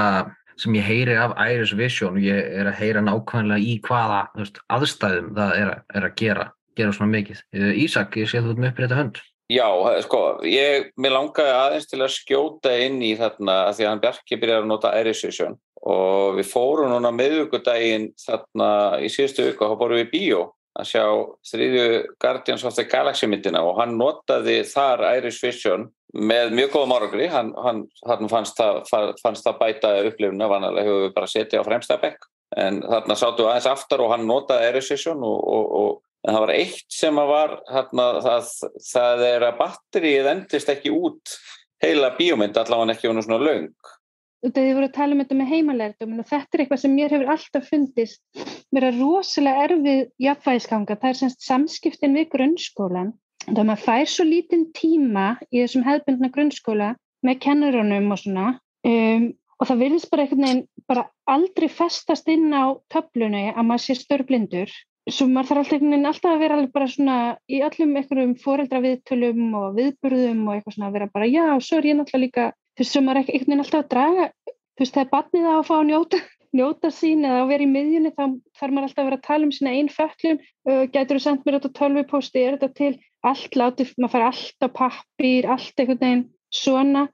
sem 0.56 0.78
ég 0.80 0.88
heyri 0.88 1.18
af 1.20 1.36
Iris 1.52 1.74
Vision 1.76 2.16
og 2.16 2.24
ég 2.24 2.54
er 2.62 2.70
að 2.72 2.78
heyra 2.80 3.02
nákvæmlega 3.04 3.60
í 3.60 3.76
hvaða 3.84 4.22
veist, 4.40 4.62
aðstæðum 4.72 5.34
það 5.36 5.56
er, 5.60 5.72
að- 5.76 5.98
er 6.00 6.08
að 6.08 6.16
gera, 6.24 6.46
gera 6.80 6.96
svona 6.96 7.12
mikið. 7.18 7.42
Eh, 7.52 7.74
Ísak, 7.84 8.16
ég 8.24 8.32
sé 8.32 8.40
að 8.40 8.48
þú 8.48 8.54
ert 8.56 8.62
með 8.64 8.72
upprétta 8.72 9.00
hönd. 9.02 9.20
Já, 9.52 9.68
sko, 10.02 10.20
ég, 10.50 10.90
mér 10.98 11.14
langaði 11.14 11.52
aðeins 11.54 11.86
til 11.90 12.00
að 12.02 12.16
skjóta 12.16 12.72
inn 12.82 12.98
í 13.06 13.12
þarna 13.20 13.60
að 13.68 13.76
því 13.78 13.86
að 13.86 13.92
hann 13.92 14.02
Bjarki 14.02 14.40
byrjar 14.42 14.64
að 14.64 14.70
nota 14.72 14.94
Erisvision 14.98 15.58
og 15.86 16.40
við 16.40 16.48
fórum 16.50 16.90
núna 16.90 17.12
miðvikudaginn 17.14 18.08
þarna 18.18 18.70
í 19.06 19.12
síðustu 19.14 19.46
viku 19.46 19.68
og 19.68 19.76
þá 19.76 19.82
fórum 19.84 20.02
við 20.02 20.10
bíó 20.16 20.40
að 20.76 20.90
sjá 20.90 21.04
þriðju 21.52 21.86
Guardians 22.20 22.66
of 22.66 22.74
the 22.76 22.88
Galaxy 22.90 23.30
myndina. 23.30 23.62
Og 23.64 23.78
hann 23.80 23.94
notaði 24.00 24.64
þar 24.68 25.06
Erisvision 25.14 25.88
með 26.16 26.56
mjög 26.56 26.74
góðum 26.74 26.96
árangri, 26.96 27.28
hann, 27.32 27.52
hann, 27.60 27.84
hann 28.08 28.32
fannst, 28.32 28.58
það, 28.58 29.14
fannst 29.22 29.46
það 29.46 29.60
bæta 29.62 29.94
upplifuna, 30.10 30.50
vanalega 30.52 30.88
hefur 30.88 31.06
við 31.06 31.14
bara 31.16 31.32
setið 31.32 31.62
á 31.64 31.68
fremsta 31.68 32.00
bekk. 32.02 32.28
En 32.56 32.82
þarna 32.82 33.18
við 33.20 33.46
aðeins 33.46 33.70
aftar 33.72 34.04
og 34.04 34.12
hann 34.14 34.28
notaði 34.30 34.70
Erisvision 34.72 35.24
og, 35.28 35.40
og, 35.54 35.72
og 35.80 36.02
en 36.26 36.34
það 36.34 36.44
var 36.46 36.54
eitt 36.56 36.88
sem 36.92 37.20
að 37.22 37.32
var 37.32 37.54
þarna, 37.70 38.08
það, 38.26 38.54
það 38.92 39.26
er 39.28 39.46
að 39.46 39.60
batterið 39.60 40.32
endist 40.32 40.72
ekki 40.74 40.94
út 40.96 41.36
heila 41.84 42.12
bíómynd 42.18 42.58
allavega 42.58 42.96
ekki 42.96 43.12
svona 43.12 43.42
löng. 43.42 43.70
Þegar 44.46 44.62
þið 44.62 44.76
voru 44.78 44.88
að 44.88 44.96
tala 44.96 45.16
um 45.16 45.22
þetta 45.24 45.38
með 45.40 45.52
heimalærdum 45.52 46.18
og 46.22 46.28
þetta 46.30 46.58
er 46.58 46.64
eitthvað 46.64 46.82
sem 46.84 46.94
mér 46.94 47.14
hefur 47.16 47.32
alltaf 47.34 47.70
fundist 47.70 48.44
vera 48.76 48.92
rosalega 48.94 49.64
erfið 49.66 50.02
jafnvægisganga, 50.22 50.98
það 51.02 51.12
er 51.12 51.20
semst 51.22 51.48
samskiptin 51.48 52.18
við 52.18 52.28
grunnskólan 52.36 53.16
að 53.50 53.64
maður 53.64 53.86
fær 53.86 54.10
svo 54.10 54.26
lítinn 54.26 54.68
tíma 54.76 55.26
í 55.50 55.62
þessum 55.62 55.86
hefðbundna 55.86 56.30
grunnskóla 56.34 56.92
með 57.26 57.42
kennurunum 57.46 58.14
og 58.14 58.22
svona 58.22 58.48
um, 58.86 59.28
og 59.60 59.70
það 59.70 59.82
virðist 59.84 60.12
bara 60.12 60.28
veginn 60.30 60.64
bara 60.90 61.08
aldrei 61.32 61.68
festast 61.72 62.28
inn 62.30 62.52
á 62.54 62.76
töflunni 62.92 63.48
að 63.54 63.66
maður 63.66 63.86
sé 63.86 63.98
störblindur 63.98 64.74
svo 65.12 65.28
maður 65.30 65.62
þarf 65.62 65.74
alltaf, 65.74 66.06
alltaf 66.10 66.32
að 66.32 66.42
vera 66.42 66.60
bara 66.74 66.88
svona 66.90 67.18
í 67.46 67.62
öllum 67.66 67.98
einhverjum 68.00 68.36
foreldraviðtölum 68.42 69.58
og 69.60 69.76
viðburðum 69.78 70.48
og 70.48 70.56
eitthvað 70.56 70.78
svona 70.78 70.90
að 70.90 70.96
vera 70.98 71.10
bara 71.14 71.28
já, 71.30 71.46
svo 71.62 71.80
er 71.80 71.90
ég 71.92 72.00
náttúrulega 72.00 72.24
líka 72.24 72.46
þú 72.76 72.82
veist, 72.82 72.96
sem 72.96 73.06
maður 73.06 73.20
er 73.20 73.26
einhvern 73.26 73.46
veginn 73.46 73.66
alltaf 73.66 73.84
að 73.84 73.92
draga 73.94 74.30
þú 74.50 74.82
veist, 74.82 74.96
það 74.96 75.04
er 75.04 75.12
barnið 75.14 75.46
á 75.46 75.54
að 75.54 75.68
fá 75.70 75.76
að 75.78 75.88
njóta 75.92 76.22
njóta 76.58 76.92
sín 76.94 77.26
eða 77.28 77.42
að 77.44 77.52
vera 77.54 77.66
í 77.66 77.72
miðjunni 77.76 78.14
þá 78.16 78.24
þarf 78.58 78.74
maður 78.74 78.88
alltaf 78.88 79.04
að 79.04 79.10
vera 79.10 79.20
að 79.20 79.28
tala 79.28 79.46
um 79.46 79.54
sína 79.54 79.76
einn 79.76 79.92
föllum 79.94 80.40
uh, 80.42 80.84
gætur 80.90 81.20
þú 81.20 81.24
sendt 81.26 81.46
mér 81.46 81.60
þetta 81.60 81.78
tölvupósti 81.80 82.42
er 82.42 82.58
þetta 82.58 82.72
til, 82.80 82.94
allt 83.26 83.60
látið 83.60 83.94
maður 84.00 84.14
fær 84.16 84.28
allt 84.32 84.66
á 84.66 84.70
pappir, 84.80 85.50
allt 85.52 85.84
einhvern 85.84 86.02
veginn 86.02 86.26
svona. 86.56 87.06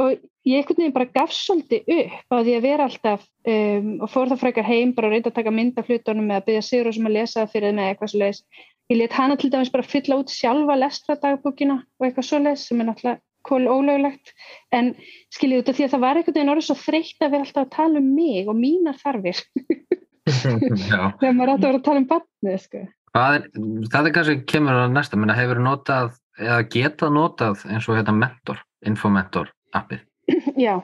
Og 0.00 0.16
ég 0.48 0.62
einhvern 0.62 0.80
veginn 0.80 0.96
bara 0.96 1.10
gaf 1.12 1.34
svolítið 1.34 1.92
upp 1.98 2.34
á 2.34 2.36
því 2.40 2.56
að 2.56 2.66
vera 2.66 2.88
alltaf 2.88 3.28
um, 3.52 3.92
og 4.04 4.10
fór 4.12 4.32
það 4.32 4.42
frekar 4.46 4.68
heim 4.68 4.96
bara 4.96 5.10
að 5.10 5.16
reynda 5.16 5.32
að 5.32 5.38
taka 5.38 5.54
mynd 5.54 5.78
af 5.78 5.88
hlutunum 5.90 6.32
eða 6.32 6.46
byggja 6.48 6.66
sigur 6.66 6.90
og 6.90 6.96
sem 6.96 7.08
að 7.08 7.16
lesa 7.18 7.40
það 7.42 7.54
fyrir 7.54 7.78
með 7.78 7.92
eitthvað 7.92 8.12
svo 8.12 8.22
leiðis 8.24 8.42
ég 8.88 9.00
let 9.02 9.16
hana 9.18 9.36
til 9.36 9.50
dæmis 9.52 9.72
bara 9.72 9.84
fylla 9.84 10.20
út 10.22 10.32
sjálfa 10.32 10.76
lestradagbúkina 10.80 11.82
og 11.84 12.06
eitthvað 12.06 12.28
svo 12.30 12.40
leiðis 12.40 12.68
sem 12.70 12.80
er 12.80 12.88
náttúrulega 12.88 13.20
kól 13.48 13.64
ólöglegt. 13.70 14.34
En 14.74 14.92
skiljið 15.34 15.62
út 15.62 15.70
af 15.70 15.78
því 15.78 15.86
að 15.86 15.92
það 15.94 16.04
var 16.04 16.20
einhvern 16.20 16.36
veginn 16.36 16.52
orðið 16.52 16.68
svo 16.68 16.78
þreytt 16.82 17.24
að 17.24 17.34
vera 17.34 17.46
alltaf 17.46 17.64
að 17.64 17.74
tala 17.76 18.02
um 18.02 18.08
mig 18.16 18.50
og 18.50 18.58
mínar 18.58 18.98
þarfir. 19.00 19.42
Þegar 20.42 21.36
maður 21.36 21.52
að 21.54 21.62
vera 21.64 21.78
að 21.78 21.84
tala 21.86 22.02
um 22.02 22.08
barnið 22.10 22.58
sko. 22.64 22.84
Hvað 23.08 23.36
er, 23.38 23.46
það 23.88 24.08
er 24.08 24.14
kannski 24.18 24.36
kemur 24.52 24.80
að 24.82 24.96
næsta, 24.96 25.20
menna 25.20 25.36
hefur 25.38 25.62
notað 25.64 26.18
eða 26.38 26.58
getað 26.74 27.14
notað 27.16 27.62
eins 27.72 27.88
og 27.88 27.96
hérna 27.96 28.14
mentor, 28.14 28.60
infomentor 28.86 29.50
appið. 29.76 30.04
Já, 30.66 30.78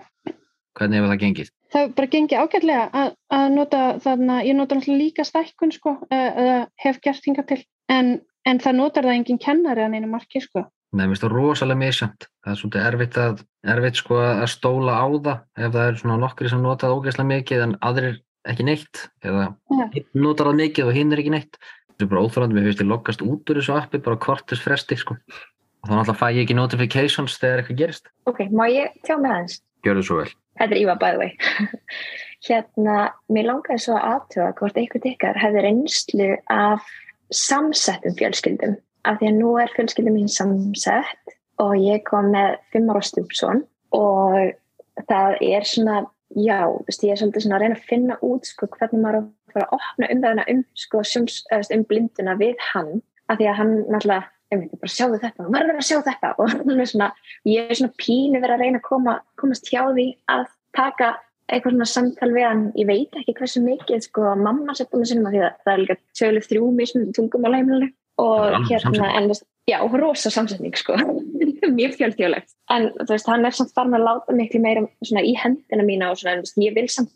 Hvernig 0.74 0.98
hefur 0.98 1.12
það 1.12 1.20
gengið? 1.22 1.50
það 1.74 1.82
hefur 1.84 1.94
bara 1.98 2.10
gengið 2.12 2.40
ágætlega 2.42 2.84
að, 2.98 3.48
nota 3.54 3.80
þarna, 4.02 4.38
ég 4.46 4.56
nota 4.58 4.76
náttúrulega 4.78 5.02
líka 5.02 5.24
stækkun 5.26 5.72
sko, 5.74 5.96
eða 6.14 6.56
hef 6.82 7.00
gert 7.02 7.26
hinga 7.26 7.44
til 7.46 7.60
en, 7.90 8.14
en 8.46 8.60
það 8.62 8.76
notar 8.78 9.06
það 9.06 9.18
engin 9.18 9.40
kennari 9.42 9.84
að 9.84 9.94
neina 9.94 10.10
marki 10.10 10.42
sko. 10.42 10.64
Nei, 10.94 11.08
mér 11.08 11.14
finnst 11.14 11.24
það 11.26 11.32
rosalega 11.34 11.80
misjönd. 11.80 12.26
Það 12.44 12.52
er 12.52 12.58
svolítið 12.60 12.84
erfitt 12.88 13.16
að, 13.18 13.40
erfitt 13.74 13.98
sko 13.98 14.18
að 14.22 14.44
stóla 14.52 14.98
á 14.98 15.06
það 15.10 15.64
ef 15.66 15.72
það 15.74 15.88
er 15.88 15.96
svona 16.02 16.18
nokkri 16.22 16.50
sem 16.52 16.62
nota 16.62 16.86
það 16.86 16.98
ógeðslega 17.00 17.30
mikið 17.32 17.64
en 17.64 17.72
aðrir 17.90 18.20
ekki 18.52 18.66
neitt 18.68 19.00
eða 19.24 19.48
einn 19.72 20.06
notar 20.20 20.50
það 20.52 20.60
mikið 20.60 20.90
og 20.90 20.94
hinn 20.98 21.14
er 21.14 21.22
ekki 21.24 21.34
neitt. 21.34 21.58
Það 21.94 22.06
er 22.06 22.12
bara 22.12 22.22
óþröndum, 22.26 22.60
ég 22.60 22.68
finnst 22.68 22.84
ég 22.84 22.90
loggast 22.90 23.26
út 23.26 23.50
úr 23.50 23.58
þessu 23.58 23.74
appi 23.74 24.02
bara 24.06 24.20
kortis 24.22 24.62
fresti 24.62 24.98
sko. 25.00 25.18
Og 25.84 25.90
þá 25.90 25.98
náttúrulega 25.98 26.16
fæ 26.16 26.28
ég 26.32 26.46
ekki 26.46 26.54
notifications 26.56 27.34
þegar 27.36 27.60
eitthvað 27.60 27.80
gerist. 27.82 28.06
Ok, 28.30 28.38
má 28.48 28.64
ég 28.72 28.94
tjá 29.04 29.18
með 29.20 29.34
aðeins? 29.34 29.58
Gjörðu 29.84 30.04
svo 30.08 30.16
vel. 30.22 30.30
Þetta 30.56 30.72
er 30.72 30.80
Íva, 30.80 30.94
by 30.96 31.10
the 31.12 31.20
way. 31.20 31.34
hérna, 32.48 32.96
mér 33.32 33.48
langaði 33.50 33.84
svo 33.84 33.98
að 33.98 34.06
aðtöða 34.14 34.48
hvort 34.60 34.80
einhvern 34.80 35.08
ykkar 35.10 35.40
hefði 35.42 35.64
reynslu 35.66 36.30
af 36.54 36.88
samsettum 37.34 38.16
fjölskyldum. 38.16 38.76
Af 39.04 39.20
því 39.20 39.30
að 39.30 39.38
nú 39.42 39.54
er 39.60 39.72
fjölskyldum 39.76 40.16
mín 40.16 40.32
samsett 40.32 41.36
og 41.60 41.76
ég 41.76 42.04
kom 42.08 42.32
með 42.32 42.56
fimm 42.72 42.88
ára 42.88 43.04
stjúpsson 43.04 43.64
og 43.94 45.04
það 45.10 45.38
er 45.44 45.68
svona, 45.68 46.02
já, 46.32 46.64
veist, 46.88 47.04
ég 47.04 47.12
er 47.12 47.20
svolítið 47.20 47.44
svona 47.44 47.58
að 47.58 47.66
reyna 47.66 47.78
að 47.78 47.88
finna 47.90 48.20
út 48.24 48.48
sko 48.48 48.68
hvernig 48.72 49.04
maður 49.04 49.26
fara 49.52 49.68
að 49.68 49.76
opna 49.76 50.46
um, 50.48 50.62
sko, 50.78 51.02
eða, 51.04 51.26
þú 51.28 51.58
veist, 51.60 51.74
um 51.76 51.84
blinduna 51.90 52.38
við 52.40 52.56
hann. 52.72 52.94
Af 53.28 53.38
því 53.40 53.46
að 53.48 53.58
hann 53.60 53.74
náttúrulega, 53.88 54.30
veit, 54.60 54.74
bara 54.80 54.94
sjáðu 54.94 55.20
þetta, 55.22 55.44
þú 55.44 55.54
verður 55.54 55.80
að 55.80 55.88
sjá 55.88 55.98
þetta. 56.08 56.32
Og 56.38 56.54
svona, 56.92 57.10
ég 57.48 57.70
er 57.70 57.80
svona 57.80 57.98
pínu 58.00 58.40
verið 58.40 58.56
að 58.56 58.64
reyna 58.64 58.80
að 58.80 58.88
koma, 58.88 59.16
komast 59.40 59.70
hjá 59.70 59.82
því 59.90 60.08
að 60.34 60.46
taka 60.76 61.10
eitthvað 61.52 61.74
svona 61.74 61.90
samtal 61.90 62.30
við 62.32 62.46
hann. 62.48 62.64
Ég 62.80 62.88
veit 62.88 63.18
ekki 63.20 63.36
hversu 63.38 63.64
mikið 63.64 64.06
sko 64.06 64.36
mamma 64.40 64.76
setja 64.76 65.00
með 65.00 65.10
sinna 65.10 65.34
því 65.34 65.42
að 65.44 65.58
það 65.64 65.74
er 65.74 65.82
líka 65.82 65.98
tjóðlega 66.16 66.48
þrjú 66.50 66.70
mismunum 66.78 67.16
tungum 67.16 67.46
á 67.46 67.50
læmlega 67.52 67.92
og 68.22 68.68
hérna 68.68 68.78
samsetning. 68.78 69.16
en 69.16 69.24
þú 69.24 69.32
veist, 69.32 69.44
já, 69.66 69.78
rosa 69.98 70.30
samsetning 70.30 70.78
sko. 70.78 70.96
Mjög 71.78 71.96
fjölþjóðlegt. 71.98 72.54
En 72.70 72.88
þú 73.00 73.10
veist, 73.10 73.28
hann 73.28 73.44
er 73.48 73.56
samt 73.58 73.74
farin 73.74 73.98
að 73.98 74.06
láta 74.06 74.36
miklu 74.36 74.62
meira 74.62 74.84
svona 75.02 75.24
í 75.26 75.34
hendina 75.38 75.86
mína 75.86 76.12
og 76.12 76.20
svona, 76.20 76.38
en, 76.38 76.44
þú 76.44 76.48
veist, 76.48 76.62
ég 76.62 76.76
vil 76.78 76.88
samt 76.92 77.12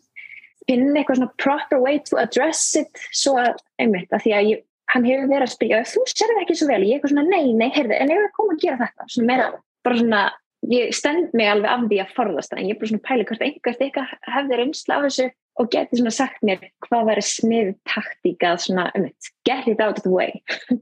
finna 0.69 0.99
eitthvað 0.99 1.21
svona 1.21 1.35
proper 1.41 1.81
way 1.81 2.01
to 2.05 2.19
address 2.21 2.75
it 2.77 3.05
svo 3.15 3.37
að, 3.41 3.61
einmitt, 3.81 4.11
að 4.13 4.25
því 4.25 4.35
að 4.37 4.49
ég, 4.51 4.65
hann 4.93 5.07
hefur 5.07 5.29
verið 5.29 5.47
að 5.47 5.55
spyrja, 5.55 5.81
þú 5.87 6.03
sér 6.09 6.33
það 6.33 6.43
ekki 6.43 6.59
svo 6.59 6.69
vel 6.69 6.83
ég 6.83 6.97
eitthvað 6.97 7.13
svona, 7.13 7.25
nei, 7.29 7.53
nei, 7.57 7.69
heyrðu, 7.75 7.95
en 7.95 8.13
ég 8.13 8.21
er 8.21 8.29
að 8.29 8.37
koma 8.37 8.55
að 8.55 8.63
gera 8.63 8.79
þetta 8.83 9.09
svona 9.13 9.29
meira, 9.29 9.49
bara 9.85 9.99
svona 9.99 10.23
ég 10.69 10.95
stend 10.95 11.35
mig 11.37 11.47
alveg 11.47 11.71
af 11.71 11.85
því 11.87 11.99
að 12.03 12.15
forðast 12.17 12.51
það 12.51 12.61
en 12.61 12.67
ég 12.69 12.75
er 12.75 12.79
bara 12.81 12.91
svona 12.91 13.01
að 13.03 13.07
pæla 13.09 13.27
hvort 13.29 13.45
einhvert 13.45 13.83
eitthvað 13.85 14.13
hefði 14.33 14.59
reynsla 14.59 14.97
af 14.97 15.05
þessu 15.07 15.27
og 15.59 15.69
geti 15.73 15.99
svona 15.99 16.15
sagt 16.15 16.43
mér 16.47 16.65
hvað 16.87 17.07
væri 17.09 17.23
snið 17.29 17.71
taktíka 17.87 18.51
svona, 18.59 18.89
um 18.97 19.07
get 19.47 19.69
it 19.71 19.79
out 19.79 20.01
of 20.01 20.03
the 20.03 20.11
way 20.11 20.35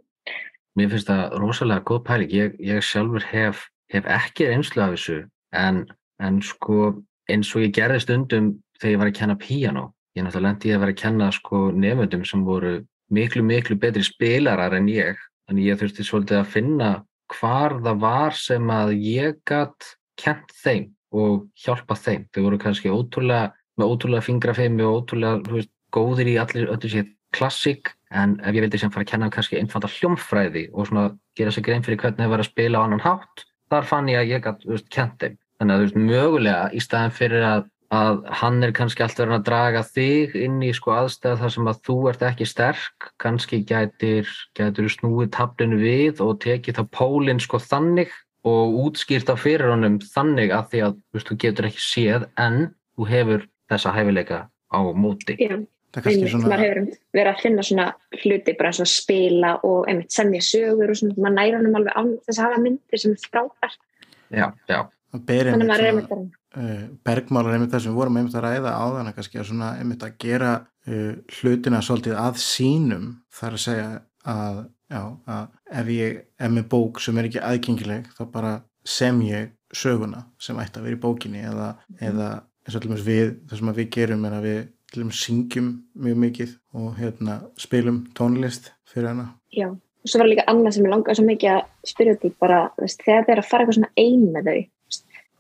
Mér 0.78 0.91
finnst 0.91 1.10
það 1.10 1.32
rosalega 1.41 1.82
góð 1.89 2.03
pæling. 2.05 2.34
Ég, 2.38 2.58
ég 2.62 2.84
sjálfur 2.86 3.24
hef, 3.32 3.64
hef 3.89 4.10
ekki 4.14 4.45
reynslu 4.51 4.84
af 4.86 4.91
þessu 4.93 5.16
en, 5.58 5.80
en 6.22 6.38
sko 6.45 6.91
eins 7.32 7.49
og 7.58 7.64
ég 7.66 7.74
gerði 7.74 8.03
stundum 8.03 8.51
þegar 8.78 8.93
ég 8.93 9.01
var 9.01 9.10
að 9.10 9.18
kenna 9.18 9.38
píano. 9.41 9.86
Ég 10.14 10.26
náttúrulega 10.26 10.51
lendi 10.51 10.74
að 10.76 10.84
vera 10.84 10.93
að 10.93 11.01
kenna 11.01 11.32
sko 11.34 11.64
nefndum 11.74 12.28
sem 12.30 12.45
voru 12.45 12.76
miklu, 13.14 13.43
miklu 13.43 13.78
betri 13.80 14.03
spilarar 14.05 14.76
en 14.78 14.89
ég. 14.91 15.20
Þannig 15.47 15.70
ég 15.72 15.80
þurfti 15.80 16.05
svolítið 16.05 16.41
að 16.41 16.51
finna 16.53 16.91
hvar 17.38 17.78
það 17.84 18.01
var 18.03 18.36
sem 18.36 18.72
að 18.72 18.93
ég 19.03 19.39
gatt 19.47 19.93
kent 20.20 20.51
þeim 20.64 20.89
og 21.16 21.47
hjálpa 21.64 21.95
þeim. 21.95 22.28
Þau 22.34 22.41
voru 22.47 22.60
kannski 22.62 22.91
ótrúlega, 22.91 23.53
með 23.80 23.93
ótrúlega 23.93 24.28
fingrafeimi 24.28 24.86
og 24.88 25.03
ótrúlega 25.03 25.53
veist, 25.53 25.72
góðir 25.93 26.34
í 26.34 26.36
allir 26.41 26.72
öllu 26.74 26.91
sér 26.91 27.08
klassík 27.36 27.93
en 28.16 28.38
ef 28.39 28.55
ég 28.55 28.64
vildi 28.64 28.80
sem 28.80 28.91
fara 28.91 29.05
að 29.05 29.12
kenna 29.12 29.30
kannski 29.32 29.60
einfalda 29.60 29.89
hljómfræði 29.91 30.68
og 30.74 30.89
svona 30.89 31.10
gera 31.38 31.51
sér 31.53 31.66
grein 31.68 31.84
fyrir 31.86 31.99
hvernig 32.01 32.24
það 32.24 32.34
var 32.34 32.43
að 32.43 32.49
spila 32.49 32.82
á 32.82 32.86
annan 32.86 33.03
hátt, 33.03 33.43
þar 33.72 33.88
fann 33.88 34.12
ég 34.12 34.22
að 34.22 34.32
ég 34.32 34.45
gætt 34.45 34.91
kent 34.93 35.18
þeim. 35.24 35.38
Þannig 35.58 35.74
að 35.74 35.80
þú 35.80 35.88
veist, 35.88 35.99
mögulega 36.12 36.68
í 36.72 36.82
staðin 36.84 37.16
fyrir 37.18 37.45
að, 37.47 37.66
að 37.94 38.24
hann 38.42 38.64
er 38.66 38.74
kannski 38.76 39.04
alltaf 39.04 39.24
verið 39.24 39.38
að 39.38 39.46
draga 39.48 39.84
þig 39.88 40.36
inn 40.36 40.58
í 40.66 40.74
sko 40.76 40.94
aðstæða 40.98 41.40
þar 41.42 41.54
sem 41.56 41.70
að 41.72 41.82
þú 41.88 41.98
ert 42.12 42.26
ekki 42.28 42.48
sterk, 42.50 43.10
kannski 43.24 43.62
gætir, 43.68 44.28
gætir 44.58 44.90
snúið 44.92 45.32
tablinu 45.38 45.80
við 45.80 46.20
og 46.26 46.42
tekið 46.44 46.82
það 46.82 46.90
pólinn 46.98 47.40
sko 47.44 47.62
þannig 47.64 48.12
og 48.48 48.76
útskýrt 48.88 49.30
það 49.30 49.42
fyrir 49.46 49.72
honum 49.72 49.98
þannig 50.04 50.52
að 50.56 50.70
því 50.74 50.84
að 50.88 51.00
veist, 51.16 51.32
þú 51.32 51.40
getur 51.46 51.70
ekki 51.70 51.84
séð 51.84 52.28
en 52.40 52.60
þú 52.98 53.10
hefur 53.14 53.50
þessa 53.72 53.96
hæfileika 53.96 54.44
á 54.48 54.80
móti. 54.96 55.40
Já, 55.40 55.58
Það 55.96 56.02
er 56.02 56.04
kannski 56.04 56.20
einmitt, 56.20 56.32
svona, 56.34 56.50
maður 56.52 56.64
hefur 56.66 56.98
verið 57.16 57.32
að 57.32 57.44
finna 57.46 57.64
svona 57.64 57.86
hluti 58.22 58.54
bara 58.60 58.72
að 58.76 58.90
spila 58.92 59.52
og 59.66 59.88
einmitt 59.88 60.14
semja 60.14 60.44
sögur 60.44 60.92
og 60.92 61.00
svona, 61.00 61.16
maður 61.24 61.38
næra 61.40 61.62
hann 61.62 61.78
alveg 61.80 61.96
án 61.96 62.10
þess 62.28 62.40
að 62.42 62.44
hafa 62.44 62.64
myndir 62.66 63.02
sem 63.02 63.16
er 63.16 63.30
frábært 63.32 63.80
Já, 64.28 64.52
já. 64.68 64.80
Þannig 65.14 65.70
maður 65.70 65.84
er 65.84 65.89
einmitt 65.91 66.12
að 66.12 66.24
uh, 66.60 66.82
bergmálar 67.08 67.55
einmitt 67.55 67.74
það 67.74 67.84
sem 67.84 67.93
við 67.93 68.01
vorum 68.01 68.18
einmitt 68.20 68.38
að 68.38 68.47
ræða 68.47 68.74
áðan 68.76 69.12
að 69.12 69.18
kannski 69.18 69.41
að 69.41 69.49
svona 69.51 69.70
einmitt 69.80 70.03
að 70.03 70.18
gera 70.24 70.53
uh, 70.60 71.14
hlutina 71.39 71.84
svolítið 71.86 72.18
að 72.20 72.41
sínum 72.43 73.05
þar 73.39 73.58
að 73.58 73.64
segja 73.64 73.88
að, 74.28 74.64
já, 74.91 75.01
að 75.32 75.80
ef 75.82 75.93
ég 75.95 76.18
er 76.43 76.51
með 76.53 76.68
bók 76.74 77.01
sem 77.03 77.18
er 77.18 77.30
ekki 77.30 77.43
aðgengileg 77.43 78.12
þá 78.18 78.24
bara 78.34 78.53
sem 78.88 79.22
ég 79.28 79.53
söguna 79.76 80.26
sem 80.41 80.60
ætti 80.62 80.80
að 80.80 80.89
vera 80.89 80.97
í 80.97 81.03
bókinni 81.03 81.43
eða, 81.47 81.74
eða 81.99 82.30
eins 82.68 82.78
og 82.78 82.84
dæmis 82.84 83.03
við, 83.08 83.36
það 83.47 83.62
sem 83.62 83.76
við 83.80 83.89
gerum 83.95 84.28
er 84.28 84.38
að 84.38 84.47
við 84.47 84.62
til 84.88 85.03
dæmis 85.03 85.20
syngjum 85.24 85.68
mjög 85.99 86.22
mikið 86.24 86.55
og 86.80 86.95
hérna 86.99 87.41
spilum 87.60 87.99
tónlist 88.16 88.72
fyrir 88.88 89.12
hana. 89.12 89.28
Já, 89.51 89.68
og 89.72 90.08
svo 90.12 90.22
var 90.22 90.32
líka 90.32 90.47
annað 90.47 90.78
sem 90.78 90.88
ég 90.88 90.93
langaði 90.93 91.20
svo 91.20 91.28
mikið 91.28 91.53
að 91.53 91.91
spyrja 91.91 92.18
því 92.22 92.34
bara, 92.43 92.60
veist, 92.80 93.03
þegar 93.03 93.28
þið 93.28 93.34
er 93.36 93.41
að 93.41 93.49
fara 93.49 93.66
eitthvað 93.66 93.80
svona 93.80 93.91
ein 94.03 94.26
með 94.36 94.49
þau, 94.49 94.62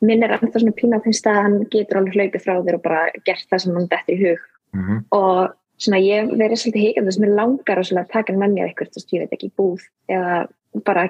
minn 0.05 0.23
er 0.23 0.35
ennþá 0.35 0.61
svona 0.61 0.75
pína 0.77 0.99
að 0.99 1.07
finnst 1.07 1.29
að 1.29 1.39
hann 1.41 1.57
getur 1.73 2.01
alveg 2.01 2.17
hlaupið 2.17 2.43
frá 2.43 2.53
þér 2.59 2.77
og 2.77 2.83
bara 2.83 3.05
gert 3.25 3.47
það 3.49 3.63
sem 3.63 3.79
hann 3.79 3.89
dettur 3.93 4.13
í 4.17 4.21
hug. 4.25 4.45
Mhm. 4.75 4.97
og 5.15 5.55
svona 5.77 5.99
ég 6.01 6.31
verið 6.33 6.59
svolítið 6.59 6.83
hikandi 6.83 7.09
þess 7.09 7.19
að 7.19 7.23
mér 7.23 7.35
langar 7.37 7.81
að 7.81 8.11
taka 8.11 8.33
hann 8.33 8.41
með 8.41 8.53
mér 8.53 8.67
eitthvað, 8.67 8.89
þú 8.91 8.99
veist, 8.99 9.13
ég 9.13 9.21
veit 9.23 9.35
ekki, 9.37 9.51
búð 9.57 9.83
eða 10.09 10.37
bara 10.85 11.07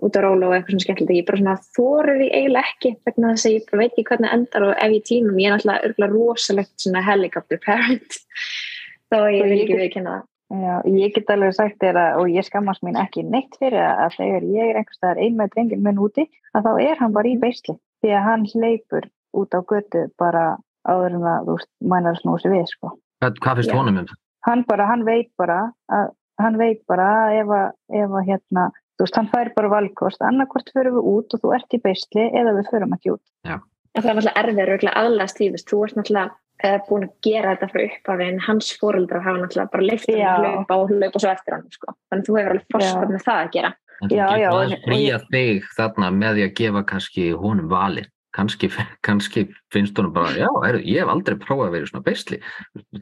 út 0.00 0.16
á 0.16 0.20
róla 0.22 0.48
og 0.48 0.54
eitthvað 0.54 0.74
svona 0.74 0.84
skemmtilegt, 0.86 1.18
ég 1.18 1.28
bara 1.28 1.40
svona 1.40 1.56
þorir 1.76 2.18
því 2.20 2.28
eiginlega 2.30 2.70
ekki 2.70 2.92
vegna 3.08 3.32
þess 3.34 3.48
að 3.48 3.54
ég 3.54 3.66
bara 3.68 3.80
veit 3.82 3.92
ekki 3.92 4.06
hvernig 4.10 4.34
endar 4.36 4.66
og 4.68 4.72
ef 4.76 4.94
ég 4.94 5.06
tímum, 5.08 5.40
ég 5.40 5.48
er 5.48 5.54
náttúrulega 5.56 5.88
örgulega 5.88 6.14
rosalegt 6.14 6.84
svona 6.84 7.04
helicopter 7.04 7.60
parent. 7.64 8.18
Þá 9.10 9.18
ég 9.34 9.44
vil 9.44 9.60
ekki 9.64 9.80
viðkynna 9.80 10.16
það. 10.16 10.26
Já, 10.50 10.72
ég 10.90 11.12
get 11.14 11.30
alveg 11.30 11.52
sagt 11.54 11.76
þér 11.78 11.98
að, 12.00 12.16
og 12.20 12.32
ég 12.32 12.46
skammast 12.46 12.82
mín 12.82 12.98
ekki 12.98 13.22
neitt 13.22 13.54
fyrir 13.60 13.84
að, 13.84 14.00
að 14.06 14.16
þegar 14.16 14.46
ég 14.50 14.70
er 14.70 14.80
einhvers 14.80 14.98
staðar 14.98 15.20
ein 15.22 15.36
með 15.38 15.52
drengin 15.54 15.84
minn 15.84 16.00
úti, 16.02 16.24
að 16.50 16.66
þá 16.66 16.72
er 16.88 17.02
hann 17.02 17.14
bara 17.14 17.30
í 17.30 17.36
beisli, 17.38 17.76
því 18.00 18.12
að 18.16 18.26
hann 18.26 18.46
hleypur 18.52 19.08
út 19.36 19.54
á 19.56 19.60
götu 19.62 20.06
bara 20.20 20.44
áður 20.88 21.16
en 21.18 21.26
að, 21.28 21.48
þú 21.48 21.88
mænar 21.92 22.16
að 22.16 22.20
snúa 22.22 22.42
sig 22.42 22.54
við, 22.54 22.66
sko. 22.72 22.92
Hvað, 23.20 23.40
hvað 23.44 23.60
finnst 23.60 23.72
Já. 23.72 23.76
honum 23.78 24.00
um 24.00 24.10
það? 24.10 24.20
Hann 24.48 24.62
bara, 24.68 24.86
hann 24.88 25.02
veit 25.04 25.30
bara, 25.40 25.58
að, 25.92 26.12
hann 26.40 26.60
veit 26.60 26.84
bara 26.88 27.08
ef 27.36 27.50
að, 27.52 27.66
ef 28.00 28.14
að, 28.16 28.28
hérna, 28.30 28.68
þú 28.96 29.06
veist, 29.06 29.18
hann 29.20 29.32
fær 29.34 29.50
bara 29.56 29.72
valkost, 29.74 30.22
annarkvort 30.24 30.72
förum 30.76 30.96
við 30.96 31.10
út 31.12 31.36
og 31.36 31.42
þú 31.42 31.52
ert 31.58 31.76
í 31.76 31.82
beisli 31.84 32.28
eða 32.40 32.54
við 32.56 32.70
förum 32.72 32.96
ekki 32.96 33.16
út. 33.16 33.24
En 33.50 34.04
það 34.04 34.10
er 34.10 34.16
náttúrulega 34.16 34.44
erfið 34.44 34.62
örugglega 34.64 35.02
aðlast 35.02 35.36
því, 35.36 35.50
þú 35.50 35.58
veist, 35.58 35.68
þú 35.68 35.82
ert 35.84 35.98
náttúrulega 35.98 36.32
uh, 36.64 36.78
búin 36.88 37.06
að 37.06 37.14
gera 37.26 37.54
þetta 37.54 37.68
frá 37.72 37.82
upphafi 37.84 38.26
en 38.30 38.42
hans 38.46 38.72
fóreldrar 38.80 39.24
hafa 39.26 39.42
náttúrulega 39.42 39.72
bara 39.74 39.86
leift 39.88 40.10
hann 40.10 40.20
Já. 40.20 40.32
hlaupa 40.38 40.78
og 40.80 40.92
hlaupa 40.94 41.22
svo 41.22 41.32
eftir 41.32 41.56
hann, 41.56 41.66
sko. 41.74 41.96
Þannig 42.08 42.24
að 42.24 42.30
þú 42.30 42.38
hefur 42.38 42.54
alveg 42.54 42.86
Já. 42.86 42.92
með 43.10 43.24
það 43.26 43.40
að 43.44 43.54
gera. 43.56 43.72
En 44.02 44.08
þú 44.08 44.16
getur 44.16 44.62
en- 44.62 44.82
fría 44.86 45.18
þig 45.32 45.68
þarna 45.76 46.10
með 46.16 46.38
því 46.38 46.46
að 46.48 46.54
gefa 46.60 46.82
kannski 46.94 47.28
honum 47.36 47.68
valið. 47.68 48.08
Kannski, 48.30 48.68
kannski 49.02 49.48
finnst 49.74 49.96
honum 49.98 50.12
bara, 50.14 50.30
já, 50.38 50.46
er, 50.68 50.78
ég 50.86 51.00
hef 51.02 51.08
aldrei 51.10 51.34
prófað 51.36 51.66
að 51.66 51.72
vera 51.74 51.86
svona 51.90 52.04
beisli. 52.06 52.38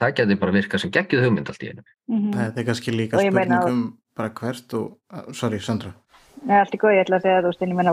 Það 0.01 0.15
geti 0.17 0.39
bara 0.41 0.53
virkað 0.57 0.81
sem 0.81 0.91
geggjuð 0.91 1.25
hugmynd 1.27 1.49
allt 1.53 1.63
í 1.67 1.69
einu. 1.73 1.83
þetta 2.09 2.59
er 2.63 2.65
kannski 2.71 2.95
líka 2.97 3.17
Og 3.19 3.23
ég 3.27 3.33
meina- 3.37 3.61
spurning 3.61 3.69
um 3.69 3.99
bara 4.17 4.31
hvert 4.31 4.75
og, 4.75 4.97
uh, 5.13 5.33
sorry 5.33 5.59
Sandra 5.61 5.93
Nei, 6.47 6.57
allt 6.59 6.73
í 6.75 6.79
góð, 6.79 6.95
ég 6.95 7.05
ætla 7.05 7.19
að 7.19 7.23
segja 7.27 7.43
þú 7.43 7.51
veist, 7.51 7.63
en 7.63 7.71
ég 7.71 7.77
menna, 7.77 7.93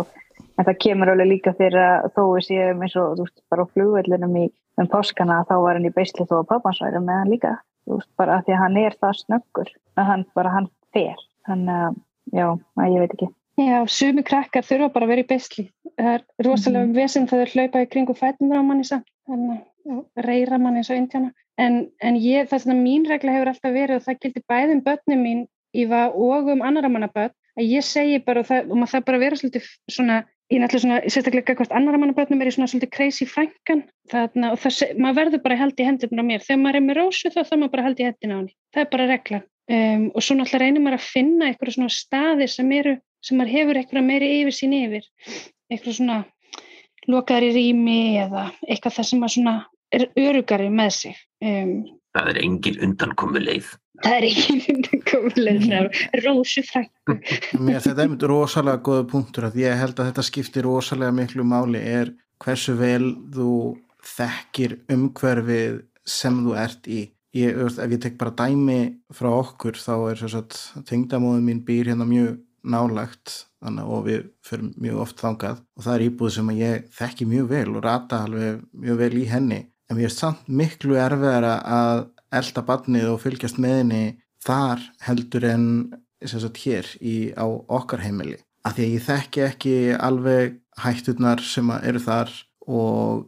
en 0.60 0.66
það 0.66 0.78
kemur 0.80 1.10
alveg 1.12 1.28
líka 1.28 1.52
fyrir 1.58 1.82
að 1.82 2.12
þó 2.14 2.22
við 2.32 2.44
séum 2.48 2.82
eins 2.86 2.96
og, 2.96 3.16
þú 3.18 3.24
veist, 3.26 3.40
bara 3.50 3.64
á 3.66 3.72
flugvellinum 3.74 4.36
í 4.38 4.44
um 4.78 4.88
páskana, 4.88 5.46
þá 5.50 5.56
var 5.64 5.74
hann 5.80 5.86
í 5.90 5.94
beisli 5.96 6.26
þó 6.30 6.36
að 6.44 6.48
pappans 6.52 6.80
væri 6.84 7.02
með 7.02 7.20
hann 7.20 7.32
líka, 7.34 7.54
þú 7.88 7.98
veist, 7.98 8.10
bara 8.18 8.38
af 8.38 8.46
því 8.46 8.54
að 8.56 8.62
hann 8.64 8.78
er 8.78 8.94
það 9.02 9.16
snöggur, 9.26 9.70
að 9.98 10.06
hann 10.12 10.26
bara, 10.36 10.50
hann 10.56 10.70
fer, 10.94 11.16
þannig 11.50 11.82
að, 11.90 11.98
já, 12.34 12.48
að 12.80 12.94
ég 12.94 13.04
veit 13.04 13.16
ekki. 13.18 13.32
Já, 13.56 13.78
sumi 13.88 14.24
krakkar 14.28 14.66
þurfa 14.68 14.92
bara 14.92 15.08
að 15.08 15.12
vera 15.14 15.24
í 15.24 15.28
beisli. 15.30 15.70
Það 15.96 16.12
er 16.12 16.24
rosalega 16.44 16.86
mm 16.86 16.96
vesinn 16.98 17.28
þegar 17.30 17.52
þau 17.52 17.62
hlaupa 17.62 17.84
í 17.86 17.90
kringu 17.92 18.16
fætunar 18.20 18.60
á 18.60 18.64
manni 18.68 18.88
samt. 18.88 19.08
Reyra 20.20 20.60
manni 20.60 20.82
eins 20.82 20.92
og 20.92 21.00
indjána. 21.00 21.32
En, 21.56 21.86
en 22.04 22.18
ég, 22.20 22.50
það 22.50 22.66
sem 22.66 22.74
að 22.74 22.82
mín 22.84 23.06
regla 23.08 23.32
hefur 23.32 23.52
alltaf 23.54 23.76
verið 23.76 23.96
og 23.96 24.04
það 24.04 24.20
gildi 24.26 24.44
bæðum 24.52 24.82
börnum 24.84 25.24
mín 25.24 25.46
og 25.86 26.50
um 26.52 26.62
annara 26.64 26.90
manna 26.92 27.08
börn 27.12 27.32
að 27.56 27.72
ég 27.72 27.84
segi 27.84 28.20
bara 28.24 28.44
og 28.44 28.50
það, 28.50 28.70
og 28.70 28.78
maður 28.80 28.92
það 28.92 29.06
bara 29.08 29.20
vera 29.20 29.40
svolítið 29.40 29.68
svona, 29.92 30.18
ég 30.54 30.62
náttúrulega 30.62 30.84
svona, 30.84 31.00
sérstaklega 31.10 31.56
hvort 31.58 31.74
annara 31.74 31.98
manna 32.02 32.16
börnum 32.18 32.42
er 32.44 32.52
í 32.52 32.54
svona 32.54 32.70
svolítið 32.70 32.92
crazy 32.94 33.26
frænkan 33.30 33.84
þarna 34.12 34.52
og 34.54 34.62
það, 34.62 34.94
maður 35.02 35.18
verður 35.20 35.44
bara 35.46 35.58
held 35.62 35.82
í 35.82 35.88
hendurna 35.88 36.26
mér. 36.26 36.46
Þegar 36.46 36.62
maður 36.62 36.80
er 36.80 36.86
með 36.86 37.00
rósu 37.00 37.32
þá 37.34 37.42
þá 37.42 37.56
maður 37.56 37.74
bara 37.74 37.86
held 37.88 38.02
í 38.02 38.08
hendina 38.08 38.38
á 38.38 38.40
henni. 38.40 38.56
Það 38.76 38.84
er 38.84 38.90
bara 38.94 39.10
reglan. 39.10 39.46
Um, 39.66 40.04
og 40.14 40.22
svo 40.22 40.38
náttúrulega 40.38 40.62
reynir 40.62 40.86
maður 40.86 41.00
að 41.00 41.10
finna 41.10 41.50
eitthvað 41.50 41.74
svona 41.74 41.94
staði 41.96 42.48
sem 42.54 42.74
eru 42.78 42.98
sem 43.26 43.40
maður 43.40 43.56
hefur 43.56 43.80
eitthvað 43.80 44.06
meiri 44.06 44.28
yfir 44.44 44.54
sín 44.54 44.76
yfir 44.78 45.08
eitthvað 45.74 45.96
svona 45.98 46.18
lokaðar 47.10 47.48
í 47.48 47.56
rými 47.56 48.02
eða 48.22 48.44
eitthvað 48.68 49.00
það 49.00 49.08
sem 49.10 49.24
maður 49.24 49.36
svona 49.40 49.56
er 49.96 50.06
örugari 50.22 50.70
með 50.70 50.92
sig 51.00 51.18
um, 51.42 51.74
Það 52.16 52.30
er 52.32 52.40
engin 52.46 52.78
undankomu 52.86 53.42
leið. 53.42 53.74
Það 54.04 54.18
er 54.18 54.28
ekki 54.30 54.58
undankomulega 54.74 55.82
rósu 56.26 56.64
frænku. 56.68 57.18
Mér 57.60 57.82
þetta 57.84 58.06
er 58.06 58.12
mynd 58.12 58.28
rosalega 58.30 58.84
góða 58.86 59.08
punktur 59.12 59.50
að 59.50 59.60
ég 59.64 59.80
held 59.80 60.00
að 60.00 60.12
þetta 60.12 60.28
skiptir 60.30 60.68
rosalega 60.68 61.16
miklu 61.16 61.46
máli 61.48 61.82
er 61.82 62.14
hversu 62.44 62.76
vel 62.80 63.14
þú 63.34 63.52
þekkir 64.06 64.80
umhverfið 64.94 65.84
sem 66.06 66.42
þú 66.46 66.58
ert 66.62 66.90
í. 66.90 67.04
Ég, 67.36 67.58
ef 67.60 67.92
ég 67.92 68.00
tek 68.00 68.18
bara 68.20 68.32
dæmi 68.32 68.80
frá 69.14 69.32
okkur 69.34 69.76
þá 69.80 69.96
er 70.14 70.22
tengdamóðin 70.88 71.44
mín 71.44 71.64
býr 71.68 71.92
hérna 71.92 72.08
mjög 72.08 72.38
nálagt 72.66 73.34
þannig 73.62 73.92
og 73.92 74.04
við 74.06 74.26
fyrir 74.46 74.70
mjög 74.82 75.02
oft 75.04 75.22
þangað. 75.22 75.62
Og 75.76 75.86
það 75.86 75.96
er 75.96 76.06
íbúð 76.08 76.34
sem 76.36 76.52
ég 76.56 76.90
þekki 76.96 77.28
mjög 77.30 77.50
vel 77.52 77.70
og 77.74 77.86
rata 77.86 78.22
alveg 78.26 78.62
mjög 78.72 79.02
vel 79.02 79.16
í 79.20 79.26
henni. 79.30 79.62
En 79.90 80.00
mér 80.00 80.10
er 80.10 80.16
samt 80.16 80.48
miklu 80.50 80.98
erfiðara 80.98 81.58
að 81.62 82.06
elda 82.34 82.64
barnið 82.66 83.12
og 83.12 83.22
fylgjast 83.24 83.60
með 83.62 83.78
henni 83.82 84.04
þar 84.46 84.82
heldur 85.06 85.46
en 85.50 85.68
sagt 86.26 86.62
hér 86.64 86.90
í, 87.02 87.32
á 87.38 87.46
okkar 87.46 88.02
heimili. 88.06 88.40
Af 88.66 88.78
því 88.78 88.86
að 88.86 88.94
ég 88.96 89.06
þekki 89.06 89.46
ekki 89.46 89.76
alveg 89.94 90.60
hætturnar 90.82 91.42
sem 91.46 91.70
að 91.72 91.90
eru 91.92 92.02
þar 92.02 92.32
og 92.66 93.26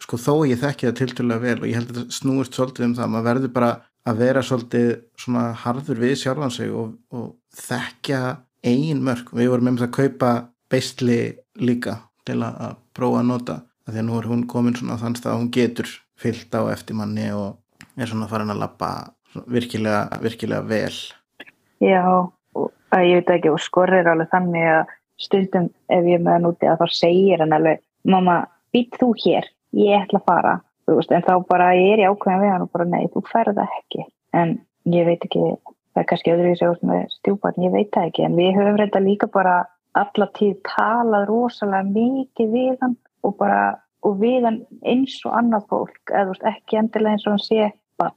sko 0.00 0.16
þó 0.16 0.32
að 0.38 0.50
ég 0.52 0.60
þekki 0.62 0.88
það 0.88 0.98
tiltölulega 1.00 1.44
vel 1.44 1.58
og 1.58 1.66
ég 1.68 1.76
held 1.76 1.90
að 1.90 1.98
þetta 2.00 2.16
snúist 2.16 2.56
svolítið 2.56 2.86
um 2.86 2.94
það 2.96 3.10
maður 3.12 3.28
verður 3.28 3.52
bara 3.58 3.72
að 4.08 4.22
vera 4.22 4.42
svolítið 4.46 4.88
svona 5.20 5.42
harður 5.62 6.00
við 6.02 6.14
sjálfan 6.22 6.54
sig 6.54 6.72
og, 6.72 6.94
og 7.12 7.26
þekkja 7.60 8.22
eigin 8.64 9.02
mörg 9.04 9.34
við 9.36 9.52
vorum 9.52 9.68
með 9.68 9.84
að 9.86 9.94
kaupa 9.98 10.32
beisli 10.72 11.20
líka 11.60 11.98
til 12.26 12.40
að, 12.40 12.56
að 12.70 12.80
prófa 12.96 13.20
að 13.20 13.28
nota 13.28 13.58
af 13.82 13.92
því 13.92 14.00
að 14.00 14.08
nú 14.08 14.18
er 14.18 14.30
hún 14.30 14.46
komin 14.50 14.78
svona 14.78 14.96
á 14.96 15.02
þann 15.02 15.18
stað 15.18 15.34
að 15.34 15.40
hún 15.42 15.52
getur 15.54 15.92
fyllt 16.22 16.54
á 16.54 16.62
eftir 16.72 16.96
manni 16.96 17.28
og 17.34 17.58
er 17.98 18.10
svona 18.10 18.28
farin 18.30 18.52
að 18.52 18.62
lappa 18.62 18.92
virkilega, 19.52 20.20
virkilega 20.22 20.62
vel. 20.68 20.94
Já, 21.82 22.02
og 22.54 22.70
ég 23.00 23.20
veit 23.20 23.32
ekki, 23.36 23.52
og 23.52 23.62
skorrir 23.62 24.08
alveg 24.08 24.30
þannig 24.32 24.68
að 24.76 24.92
stundum 25.22 25.68
ef 25.92 26.08
ég 26.08 26.22
með 26.22 26.36
hann 26.36 26.48
úti 26.50 26.68
að 26.68 26.82
þá 26.82 26.96
segir 26.98 27.42
hann 27.42 27.56
alveg, 27.56 27.82
mamma, 28.08 28.42
být 28.74 28.98
þú 29.00 29.12
hér, 29.24 29.48
ég 29.78 30.06
ætla 30.06 30.20
að 30.22 30.28
fara, 30.28 30.54
þú 30.86 30.96
veist, 30.98 31.12
en 31.14 31.26
þá 31.26 31.34
bara 31.48 31.68
ég 31.78 31.94
er 31.94 32.02
í 32.02 32.08
ákveðin 32.08 32.42
við 32.42 32.52
hann 32.54 32.66
og 32.66 32.72
bara 32.74 32.88
nei, 32.88 33.04
þú 33.12 33.22
ferð 33.30 33.60
ekki, 33.64 34.06
en 34.38 34.56
ég 34.92 35.06
veit 35.08 35.28
ekki, 35.28 35.44
það 35.92 36.02
er 36.02 36.08
kannski 36.10 36.34
öðru 36.34 36.54
í 36.54 36.58
sig 36.58 36.82
með 36.88 37.04
stjúparn, 37.18 37.66
ég 37.66 37.76
veit 37.76 37.92
það 37.94 38.08
ekki, 38.10 38.26
en 38.26 38.40
við 38.40 38.58
höfum 38.58 38.80
reynda 38.80 39.04
líka 39.04 39.30
bara 39.32 39.56
alla 39.98 40.28
tíð 40.38 40.58
talað 40.66 41.28
rosalega 41.28 41.88
mikið 41.92 42.52
við 42.56 42.74
hann 42.80 42.96
og 43.22 43.36
bara, 43.38 43.62
og 44.02 44.18
við 44.22 44.48
hann 44.48 44.62
eins 44.88 45.18
og 45.28 45.36
annað 45.38 45.68
fólk, 45.70 46.02
eða 46.10 46.30
veist, 46.32 46.48
ekki 46.48 46.80
endilega 46.80 47.18
eins 47.18 47.26
og 47.28 47.36
hann 47.36 47.44
sé, 47.44 47.68
bara, 48.02 48.12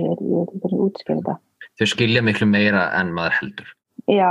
ég 0.00 0.08
veit, 0.08 0.24
ég 0.24 0.42
ekki 0.42 0.60
hvernig 0.64 0.80
ég 0.80 0.84
útskýra 0.86 1.18
þetta. 1.20 1.36
Þau 1.80 1.88
skilja 1.94 2.24
miklu 2.24 2.48
meira 2.50 2.88
en 2.98 3.14
maður 3.16 3.38
heldur. 3.38 3.72
Já, 4.10 4.30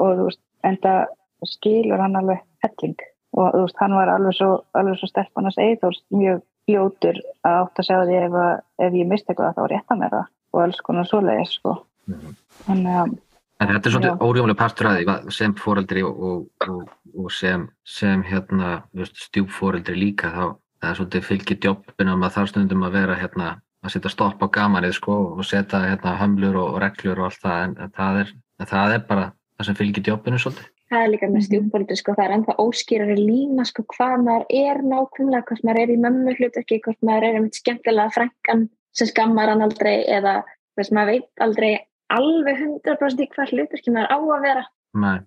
og 0.00 0.10
þú 0.18 0.28
veist, 0.28 0.42
en 0.66 0.76
það 0.84 1.00
skilur 1.48 2.02
hann 2.02 2.18
alveg 2.20 2.42
helling 2.64 3.06
og 3.38 3.54
þú 3.54 3.62
veist, 3.64 3.80
hann 3.80 3.96
var 3.96 4.12
alveg 4.12 4.36
svo, 4.36 4.50
alveg 4.76 4.98
svo 5.00 5.08
stelpan 5.10 5.48
að 5.48 5.56
segja 5.56 5.80
þú 5.80 5.92
veist, 5.92 6.04
mjög 6.18 6.44
fljótur 6.66 7.22
að 7.46 7.58
átt 7.62 7.80
að 7.80 7.88
segja 7.88 8.06
því 8.08 8.20
ef, 8.26 8.38
ef 8.86 9.00
ég 9.00 9.10
misti 9.10 9.32
eitthvað 9.32 9.56
þá 9.56 9.64
rétta 9.70 9.98
mér 9.98 10.14
það 10.16 10.30
og 10.50 10.62
alls 10.64 10.80
konar 10.86 11.06
svoleiðis, 11.06 11.58
sko. 11.60 11.76
Mhm. 12.10 12.38
Þannig 12.66 13.02
að, 13.04 13.18
En 13.60 13.68
þetta 13.68 13.90
er 13.90 14.04
Já. 14.08 14.16
órjómlega 14.24 14.56
partur 14.56 14.86
að 14.88 15.02
því 15.04 15.32
sem 15.36 15.54
foreldri 15.54 16.02
og, 16.02 16.20
og, 16.24 16.68
og, 16.72 16.92
og 17.12 17.26
sem, 17.30 17.66
sem 17.84 18.22
hérna, 18.24 18.78
stjúpforeldri 18.96 19.98
líka 20.00 20.30
þá 20.32 20.44
það 20.80 20.88
er 20.90 20.96
svolítið 20.96 21.26
fylgið 21.28 21.66
jobbinum 21.68 22.24
að 22.24 22.34
þar 22.38 22.48
stundum 22.48 22.86
að 22.86 22.96
vera 22.96 23.18
hérna 23.20 23.50
að 23.84 23.92
setja 23.94 24.10
stopp 24.12 24.42
á 24.44 24.46
gamanið 24.52 24.92
sko 24.98 25.14
og 25.38 25.44
setja 25.48 25.80
hérna 25.86 26.16
hömlur 26.20 26.56
og, 26.60 26.78
reglur 26.82 27.18
og 27.22 27.30
allt 27.30 27.40
það 27.44 27.62
en, 27.64 27.76
en, 27.86 27.90
það 27.96 28.20
er, 28.24 28.32
en 28.60 28.66
það 28.74 28.94
er 28.96 29.02
bara 29.08 29.26
það 29.56 29.66
sem 29.70 29.78
fylgir 29.80 30.10
jobbinu 30.10 30.38
svolítið. 30.40 30.68
Það 30.90 31.04
er 31.04 31.10
líka 31.12 31.26
með 31.30 31.38
Mhm. 31.38 31.46
stjúpbóldur, 31.46 31.96
sko, 32.00 32.12
það 32.18 32.24
er 32.26 32.32
ennþá 32.36 32.54
óskýrari 32.64 33.16
lína, 33.20 33.64
sko, 33.68 33.84
hvað 33.94 34.16
maður 34.26 34.46
er 34.50 34.76
nákvæmlega, 34.90 35.44
hvort 35.46 35.62
maður 35.64 35.80
er 35.84 35.92
í 35.94 35.98
mömmu 36.02 36.32
hlutverki, 36.36 36.80
hvort 36.82 37.00
maður 37.06 37.26
er 37.28 37.34
einmitt 37.38 37.54
skemmtilega 37.60 38.10
frænkan 38.16 38.68
sem 38.92 39.06
skammar 39.06 39.48
hann 39.52 39.62
aldrei 39.62 40.02
eða 40.10 40.42
þess 40.76 40.90
maður 40.90 41.12
veit 41.12 41.28
aldrei 41.46 41.70
alveg 42.10 42.58
100% 42.58 43.22
í 43.22 43.28
hvað 43.30 43.52
hlutverki 43.54 43.94
maður 43.94 44.10
á 44.10 44.18
að 44.18 44.42
vera. 44.42 44.64
Nei. 44.94 45.18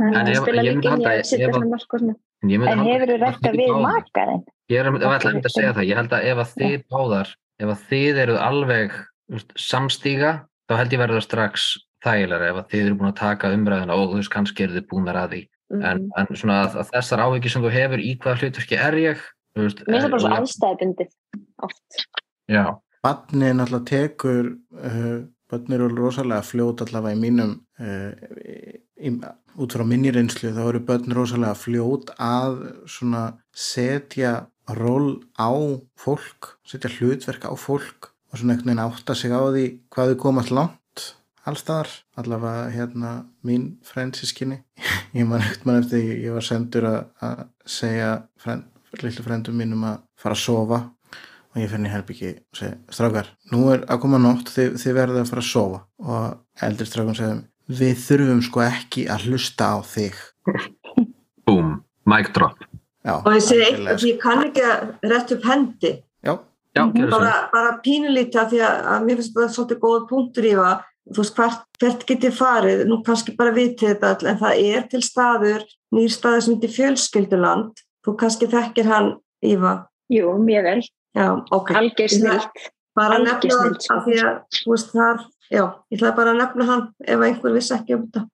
En 0.00 0.14
að 0.16 0.34
spila 0.40 0.62
ég 0.62 0.74
líka 0.74 0.74
myndi 0.74 0.88
halda 0.90 1.08
að 1.08 1.14
að 1.14 1.22
að- 1.22 2.16
ég 2.50 2.58
myndi 2.58 2.72
En 2.72 2.78
halda- 2.78 2.92
hefur 2.92 3.06
þú 3.06 3.14
ef 3.14 3.20
rætta 3.22 3.48
þið 3.52 3.60
við 3.62 3.82
makaðinn? 3.86 4.44
Ég 4.72 4.78
er 4.80 4.86
að 4.90 5.26
einmitt 5.28 5.46
að 5.46 5.54
segja 5.54 5.72
það, 5.76 5.86
ég 5.86 5.96
held 5.96 6.10
að 6.10 6.24
ef 6.32 6.36
að 6.42 6.52
þið 6.58 6.84
báðar, 6.90 7.28
ef 7.60 7.68
að 7.72 7.82
þið 7.90 8.20
eruð 8.24 8.40
alveg 8.46 8.94
veist, 9.32 9.52
samstíga, 9.56 10.32
þá 10.68 10.76
held 10.80 10.92
ég 10.92 11.02
verður 11.02 11.20
það 11.20 11.26
strax 11.28 11.66
þægilega 12.02 12.48
ef 12.50 12.56
að 12.62 12.68
þið 12.72 12.86
eru 12.86 12.98
búin 13.00 13.10
að 13.12 13.20
taka 13.20 13.52
umræðuna 13.54 13.96
og 13.98 14.08
þú 14.12 14.20
veist 14.20 14.32
kannski 14.32 14.64
eru 14.66 14.78
þið 14.80 14.88
búnar 14.90 15.20
að 15.22 15.30
því. 15.36 15.42
En, 15.72 15.82
Mhm. 15.82 16.10
en 16.16 16.26
svona 16.36 16.56
að, 16.66 16.74
að 16.82 16.90
þessar 16.92 17.22
áhyggjur 17.24 17.50
sem 17.52 17.62
þú 17.62 17.70
hefur 17.72 18.00
í 18.02 18.10
hvaða 18.18 18.38
hlutverki 18.42 18.76
er 18.76 18.94
ég, 19.00 19.20
Mér 19.52 19.68
finnst 19.68 19.84
það 19.84 20.10
bara 20.10 20.22
svo 20.22 20.32
aðstæðbundið 20.36 21.08
oft. 21.62 22.04
Já, 22.48 22.64
Barnið 23.04 23.54
náttúrulega 23.58 23.88
tekur 23.90 24.46
uh, 24.78 25.24
börn 25.50 25.74
eru 25.76 25.88
rosalega 25.92 26.44
fljót 26.46 26.80
allavega 26.84 27.16
í 27.16 27.20
mínum 27.20 27.52
uh, 27.80 28.12
í, 28.96 29.12
út 29.60 29.74
frá 29.76 29.84
minni 29.84 30.12
reynslu 30.14 30.52
þá 30.56 30.62
eru 30.70 30.80
börn 30.88 31.12
rosalega 31.12 31.52
fljót 31.58 32.14
að 32.16 32.62
svona 32.88 33.24
setja 33.52 34.46
ról 34.68 35.22
á 35.38 35.50
fólk 35.98 36.56
setja 36.68 36.92
hlutverk 36.92 37.48
á 37.48 37.52
fólk 37.58 38.12
og 38.30 38.38
svona 38.38 38.54
einhvern 38.54 38.72
veginn 38.72 38.84
átta 38.84 39.16
sig 39.18 39.34
á 39.34 39.40
því 39.42 39.66
hvað 39.92 40.12
þau 40.12 40.22
komast 40.22 40.54
langt 40.54 41.06
allstaðar 41.48 41.90
allavega 42.20 42.70
hérna 42.70 43.12
mín 43.42 43.76
frændsískinni 43.86 44.62
ég 45.18 45.26
man 45.26 45.42
ekkert 45.42 45.66
mann 45.66 45.82
eftir 45.82 46.02
því 46.02 46.18
ég 46.28 46.38
var 46.38 46.46
sendur 46.46 46.88
að, 46.88 47.46
segja 47.66 48.10
frend, 48.38 48.68
lillu 49.02 49.24
frendum 49.24 49.58
mínum 49.58 49.86
að 49.88 50.02
fara 50.20 50.38
að 50.38 50.44
sofa 50.44 50.82
og 51.52 51.60
ég 51.60 51.72
í 51.72 51.92
herbyggi 51.92 52.32
og 52.32 52.56
segi, 52.58 52.76
strákar, 52.96 53.28
nú 53.52 53.66
er 53.74 53.84
að 53.84 54.00
koma 54.04 54.20
nótt 54.20 54.52
þið, 54.54 54.76
þið 54.80 54.98
verðið 54.98 55.22
að 55.22 55.32
fara 55.32 55.44
að 55.44 55.50
sofa. 55.50 55.80
Og 56.08 56.64
eldri 56.68 56.88
strákun 56.88 57.18
segðum, 57.18 57.42
við 57.80 57.94
þurfum 58.06 58.44
sko 58.48 58.64
ekki 58.64 59.06
að 59.12 59.26
hlusta 59.28 59.68
á 59.68 59.78
þig. 59.84 60.22
Boom, 61.44 61.74
mic 62.08 62.32
drop. 62.36 62.71
Já, 63.02 63.14
og 63.18 63.32
ég 63.34 63.42
segi 63.42 63.66
eitt 63.66 63.90
að 63.90 64.06
ég 64.06 64.18
kann 64.22 64.44
ekki 64.46 64.62
að 64.62 65.10
rétt 65.10 65.34
upp 65.36 65.46
hendi. 65.50 65.92
Já, 66.22 66.36
Já, 66.72 66.82
bara, 67.10 67.32
bara 67.52 67.76
pínulítið 67.84 68.40
af 68.40 68.50
því 68.52 68.60
að, 68.64 68.76
að 68.94 69.06
mér 69.06 69.18
finnst 69.20 69.34
þetta 69.36 69.54
svolítið 69.56 69.80
góð 69.82 70.04
punktur 70.08 70.46
í 70.48 70.52
það 70.56 70.84
þú 71.10 71.22
veist 71.22 71.38
hvert, 71.38 71.64
hvert 71.82 72.04
get 72.06 72.26
ég 72.26 72.36
farið? 72.36 72.84
Nú 72.88 73.00
kannski 73.06 73.34
bara 73.38 73.54
vitið 73.54 73.94
þetta 73.94 74.12
all 74.12 74.30
en 74.30 74.38
það 74.42 74.60
er 74.68 74.84
til 74.92 75.02
staður, 75.04 75.64
nýr 75.94 76.12
staður 76.12 76.44
sem 76.46 76.54
heitir 76.56 76.74
fjölskylduland, 76.76 77.82
þú 78.06 78.14
kannski 78.20 78.50
þekkir 78.52 78.90
hann 78.90 79.10
Íva, 79.42 79.72
Jú, 80.12 80.36
mjög 80.38 80.68
vel. 80.68 80.82
já, 81.18 81.28
ok. 81.50 81.72
Algjör 81.74 82.12
snilt. 82.12 82.68
bara 82.94 83.16
að 83.18 83.24
nefna 83.26 83.56
hann 83.58 83.74
sko. 83.80 83.94
af 83.96 84.04
því 84.06 84.18
að 84.22 84.36
þú 84.54 84.70
veist 84.70 84.92
þar, 84.92 85.24
já, 85.50 85.62
ég 85.90 85.98
ætlaði 85.98 86.16
bara 86.20 86.30
að 86.30 86.38
nefna 86.38 86.66
hann 86.68 86.84
ef 87.02 87.24
einhver 87.26 87.56
vissi 87.56 87.74
ekki 87.74 87.96
um 87.96 88.04
þetta. 88.06 88.26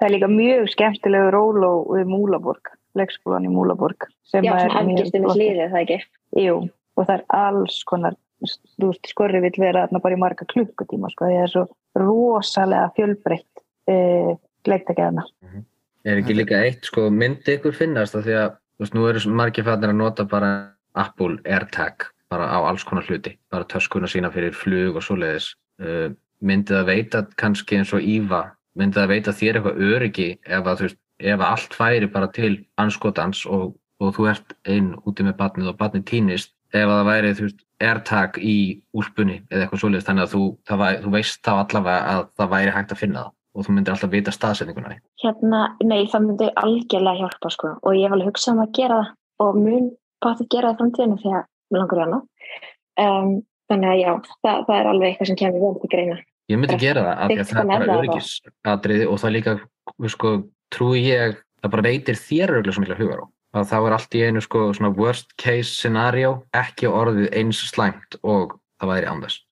Það 0.00 0.06
er 0.06 0.14
líka 0.14 0.30
mjög 0.32 0.70
skemmtilegu 0.72 1.32
róló 1.34 1.72
við 1.92 2.08
Múlaborg, 2.08 2.72
leikskólan 2.98 3.46
í 3.46 3.52
Múlaborg. 3.52 4.08
sem 4.26 4.44
Já, 4.44 4.54
er 4.56 4.74
mjög 4.86 5.10
flott. 5.10 5.36
hlýðið, 5.36 5.70
það 5.72 5.80
ekki? 5.84 5.98
Jú, 6.44 6.56
og 6.96 7.06
það 7.06 7.14
er 7.16 7.24
alls 7.40 7.80
konar, 7.88 8.16
þú 8.42 8.90
veist, 8.90 9.10
skorri 9.10 9.40
vill 9.44 9.56
vera 9.58 9.88
bara 9.96 10.16
í 10.16 10.20
marga 10.20 10.46
klukkutíma, 10.46 11.10
sko, 11.10 11.26
því 11.26 11.38
það 11.38 11.46
er 11.46 11.52
svo 11.54 11.64
rosalega 11.98 12.92
fjölbreytt 12.96 13.64
uh, 13.90 14.32
leiktakeðana. 14.66 15.26
Er 16.04 16.22
ekki 16.22 16.36
líka 16.38 16.62
eitt, 16.64 16.86
sko, 16.88 17.10
myndi 17.12 17.58
ykkur 17.58 17.76
finnast 17.76 18.16
af 18.16 18.24
því 18.24 18.38
að, 18.40 18.54
þú 18.78 18.86
veist, 18.86 18.96
nú 18.96 19.08
eru 19.10 19.34
margir 19.36 19.66
fannir 19.66 19.92
að 19.92 20.00
nota 20.00 20.24
bara 20.24 20.54
Apple 20.98 21.38
AirTag 21.44 22.08
bara 22.30 22.46
á 22.46 22.58
alls 22.62 22.84
konar 22.86 23.04
hluti, 23.08 23.34
bara 23.50 23.66
töskuna 23.66 24.08
sína 24.08 24.30
fyrir 24.30 24.54
flug 24.54 24.98
og 25.00 25.04
svoleiðis. 25.04 25.52
Uh, 25.82 26.14
myndi 26.40 26.72
það 26.72 26.88
veita 26.88 27.22
kannski 27.40 27.80
eins 27.80 27.92
og 27.96 28.04
Íva, 28.06 28.44
myndi 28.78 28.96
það 28.96 29.12
veita 29.12 29.34
þér 29.36 29.58
eitthvað 29.58 29.80
öryggi 29.90 30.28
ef 30.46 30.60
að, 30.62 30.76
þú 30.78 30.86
veist, 30.86 31.00
ef 31.20 31.44
allt 31.44 31.76
færi 31.76 32.08
bara 32.10 32.30
til 32.34 32.54
anskotans 32.80 33.44
og, 33.46 33.74
og 34.00 34.14
þú 34.16 34.30
ert 34.32 34.54
einn 34.68 34.94
úti 35.04 35.26
með 35.26 35.36
barnið 35.40 35.72
og 35.72 35.80
barnið 35.80 36.06
týnist, 36.10 36.54
ef 36.72 36.86
að 36.86 36.96
það 36.96 37.10
væri, 37.10 37.34
þú 37.36 37.46
veist, 37.48 37.66
AirTag 37.80 38.38
í 38.44 38.56
úlpunni 38.96 39.38
eða 39.48 39.64
eitthvað 39.64 39.82
svoleiðis, 39.82 40.06
þannig 40.06 40.26
að 40.26 40.32
þú, 40.34 40.42
það 40.68 40.82
væri, 40.84 41.02
þú 41.04 41.12
veist 41.16 41.38
þá 41.46 41.52
allavega 41.54 42.14
að 42.14 42.24
það 42.40 42.50
væri 42.54 42.74
hægt 42.76 42.94
að 42.94 43.00
finna 43.00 43.22
það 43.24 43.36
og 43.50 43.66
þú 43.66 43.74
myndir 43.74 43.94
alltaf 43.94 44.12
vita 44.12 44.34
staðsetninguna. 44.34 44.98
Hérna, 45.22 45.60
nei, 45.82 46.04
það 46.10 46.26
myndi 46.26 46.50
algjörlega 46.60 47.24
hjálpa 47.24 47.50
sko 47.50 47.72
og 47.80 47.96
ég 47.96 48.06
hef 48.06 48.14
alveg 48.14 48.30
hugsað 48.30 48.54
um 48.54 48.62
að 48.62 48.74
gera 48.78 48.98
það 49.00 49.46
og 49.46 49.58
mun 49.58 49.88
bátt 50.22 50.42
að 50.44 50.50
gera 50.54 50.70
það 50.70 50.82
framtíðinu 50.82 51.18
því 51.22 51.32
að 51.32 51.42
mér 51.70 51.82
langar 51.82 52.00
í 52.00 52.04
hana. 52.04 52.20
Um, 53.00 53.32
þannig 53.70 53.90
að 53.90 54.00
já, 54.00 54.10
það, 54.44 54.62
það 54.68 54.76
er 54.76 54.90
alveg 54.92 55.08
eitthvað 55.08 55.30
sem 55.30 55.40
kemur 55.40 55.64
vel 55.64 55.80
til 55.80 55.90
greina. 55.94 56.16
Ég 56.50 56.60
myndi 56.60 56.78
gera 56.82 57.04
það 57.06 57.12
af 57.24 57.30
því 57.30 57.40
að 57.40 57.50
það 57.50 57.60
er 57.60 57.68
bara 57.70 57.98
öryggisatriði 58.00 59.10
og 59.10 59.20
það 59.22 59.34
líka, 59.36 59.56
sko, 60.14 60.32
trúi 60.74 61.04
ég, 61.08 61.36
það 61.60 61.74
bara 61.74 61.86
veitir 61.86 62.18
þér 62.18 62.56
örgulega 62.56 62.76
svo 62.76 62.84
mikla 62.84 62.98
hugar 63.00 63.22
á. 63.22 63.26
Að 63.50 63.70
þá 63.72 63.76
er 63.80 63.94
allt 63.96 64.14
í 64.14 64.24
einu, 64.24 64.40
sko, 64.44 64.64
svona 64.76 64.92
worst 64.94 65.32
case 65.40 65.72
scenario, 65.74 66.34
ekki 66.54 66.86
orðið 66.86 67.32
eins 67.34 67.62
slæmt 67.72 68.20
og 68.22 68.54
það 68.78 68.92
væri. 68.92 69.08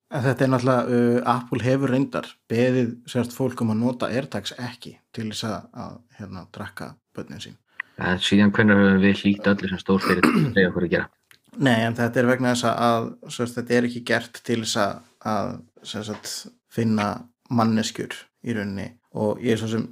En 0.09 0.23
Þetta 0.25 0.45
er 0.45 0.51
náttúrulega, 0.55 0.99
uh, 0.99 1.17
Apple 1.35 1.65
hefur 1.67 1.93
reyndar 1.93 2.29
beðið 2.49 2.95
sérst 3.11 3.35
fólk 3.37 3.61
um 3.61 3.75
að 3.75 3.83
nota 3.83 4.09
AirTags 4.09 4.55
ekki 4.57 4.95
til 5.13 5.27
þess 5.29 5.45
að, 5.51 5.67
að 5.85 5.99
hérna, 6.21 6.47
drakka 6.55 6.93
börnin 7.17 7.43
sín. 7.43 7.59
En 7.99 8.23
síðan 8.23 8.55
hvernig 8.55 8.79
höfum 8.79 9.03
við 9.03 9.25
hlýtt 9.25 9.51
öllu 9.51 9.69
sem 9.73 9.83
stór 9.83 10.05
fyrir 10.05 10.25
að 10.25 10.39
segja 10.55 10.71
okkur 10.71 10.87
að 10.87 10.95
gera. 10.95 11.11
Nei, 11.59 11.77
en 11.83 11.99
þetta 11.99 12.23
er 12.23 12.31
vegna 12.31 12.55
þess 12.55 12.69
að 12.71 13.11
sérst, 13.35 13.59
þetta 13.59 13.75
er 13.75 13.89
ekki 13.89 14.05
gert 14.07 14.41
til 14.47 14.61
þess 14.63 14.79
að, 14.85 15.05
að 15.35 15.53
sérst, 15.93 16.33
finna 16.73 17.09
manneskjur 17.51 18.15
í 18.47 18.55
rauninni 18.55 18.93
og 19.19 19.43
ég 19.43 19.55
er 19.55 19.61
svo 19.61 19.71
sem 19.73 19.87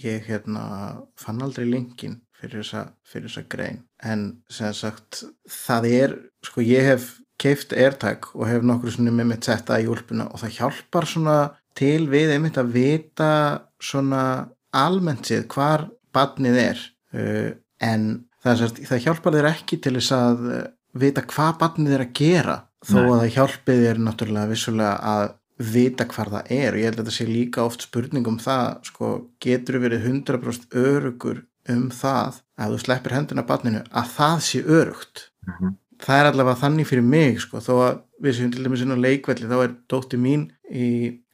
ég 0.00 0.26
hérna, 0.28 0.64
fann 1.20 1.42
aldrei 1.44 1.68
linkin 1.68 2.20
fyrir 2.40 2.62
þessa, 2.62 2.86
fyrir 3.04 3.28
þessa 3.28 3.48
grein 3.52 3.82
en 4.06 4.26
sem 4.52 4.72
sagt 4.76 5.24
það 5.50 5.88
er, 5.90 6.16
sko 6.46 6.64
ég 6.64 6.88
hef 6.88 7.10
keift 7.40 7.72
AirTag 7.72 8.30
og 8.34 8.46
hef 8.48 8.64
nokkur 8.66 8.94
svona 8.94 9.14
með 9.16 9.32
mitt 9.32 9.48
setta 9.48 9.78
í 9.80 9.88
úlpuna 9.90 10.28
og 10.30 10.42
það 10.42 10.56
hjálpar 10.58 11.08
svona 11.08 11.36
til 11.78 12.08
við 12.12 12.34
einmitt 12.34 12.58
að 12.60 12.74
vita 12.74 13.32
svona 13.80 14.22
almennt 14.76 15.28
séð 15.28 15.46
hvar 15.54 15.86
badnið 16.14 16.58
er 16.62 16.82
uh, 17.16 17.50
en 17.80 18.08
það, 18.42 18.52
er, 18.52 18.58
sérst, 18.62 18.82
það 18.90 19.04
hjálpar 19.06 19.38
þér 19.38 19.50
ekki 19.54 19.80
til 19.80 19.96
þess 19.98 20.16
að 20.16 20.44
uh, 20.50 20.64
vita 21.00 21.24
hvað 21.30 21.56
badnið 21.62 21.96
er 21.96 22.06
að 22.06 22.14
gera 22.20 22.56
þó 22.80 22.96
Nei. 22.96 23.04
að 23.04 23.18
það 23.20 23.34
hjálpi 23.36 23.76
þér 23.84 24.02
náttúrulega 24.04 24.50
vissulega 24.50 24.94
að 25.14 25.24
vita 25.60 26.06
hvar 26.08 26.30
það 26.32 26.50
er 26.56 26.72
og 26.74 26.80
ég 26.80 26.88
held 26.88 26.98
að 27.00 27.04
þetta 27.04 27.16
sé 27.18 27.26
líka 27.28 27.64
oft 27.68 27.84
spurning 27.84 28.26
um 28.30 28.38
það 28.40 28.78
sko, 28.88 29.10
getur 29.44 29.80
verið 29.82 30.06
100% 30.08 30.76
örugur 30.80 31.42
um 31.68 31.86
það 31.92 32.40
að 32.60 32.74
þú 32.74 32.78
sleppir 32.84 33.14
hendina 33.18 33.44
badninu 33.46 33.82
að 33.92 34.14
það 34.16 34.38
sé 34.48 34.62
örugt 34.64 35.26
Mhm. 35.46 35.74
það 36.00 36.18
er 36.20 36.26
allavega 36.30 36.60
þannig 36.60 36.86
fyrir 36.88 37.02
mig 37.04 37.38
sko, 37.40 37.58
þó 37.64 37.72
að 37.84 38.00
við 38.22 38.34
séum 38.36 38.50
til 38.52 38.64
dæmis 38.64 38.82
inn 38.84 38.92
á 38.92 39.04
leikvelli 39.04 39.48
þá 39.48 39.56
er 39.64 39.74
dótti 39.88 40.18
mín 40.20 40.42
í, 40.72 40.86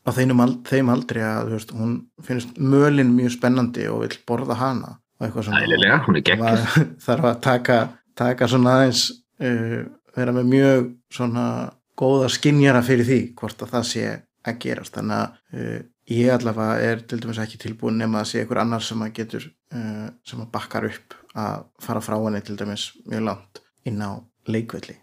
á 0.06 0.10
þeim, 0.14 0.40
ald, 0.42 0.60
þeim 0.66 0.90
aldrei 0.90 1.22
að 1.26 1.48
þú 1.48 1.56
veist, 1.56 1.72
hún 1.74 1.94
finnst 2.22 2.58
mölin 2.58 3.10
mjög 3.16 3.34
spennandi 3.38 3.88
og 3.90 4.00
vil 4.04 4.18
borða 4.26 4.54
hana 4.58 4.96
Ælilega, 5.20 6.04
hún 6.06 6.16
er. 6.20 6.36
Maður 6.38 6.86
þarf 7.06 7.24
að 7.30 7.40
taka, 7.40 7.76
taka 8.14 8.48
svona 8.48 8.74
aðeins 8.76 9.04
uh, 9.40 9.86
vera 10.16 10.32
með 10.36 10.50
mjög 10.50 10.90
svona 11.10 11.44
góða 11.98 12.30
skinjara 12.32 12.82
fyrir 12.84 13.08
því 13.08 13.20
hvort 13.38 13.62
að 13.64 13.74
það 13.74 13.86
sé 13.90 14.06
að 14.46 14.58
gerast 14.62 14.96
þannig 14.96 15.20
að 15.20 15.60
uh, 15.60 15.78
ég 16.12 16.32
allavega 16.34 16.90
er 16.90 17.04
til 17.08 17.20
dæmis 17.22 17.40
ekki 17.42 17.60
tilbúin 17.62 18.00
nema 18.00 18.22
að 18.22 18.30
sé 18.30 18.42
einhver 18.42 18.62
annar 18.62 18.84
sem 18.84 19.02
að 19.02 19.14
getur 19.20 19.46
uh, 19.48 20.08
sem 20.26 20.42
að 20.42 20.50
bakkar 20.54 20.88
upp 20.90 21.16
að 21.36 21.64
fara 21.82 22.02
frá 22.04 22.16
henni 22.18 22.42
til 22.44 22.58
dæmis 22.58 22.90
mjög 23.08 23.26
langt 23.30 23.62
inn 23.88 24.02
á 24.02 24.12
leikvelli 24.50 24.98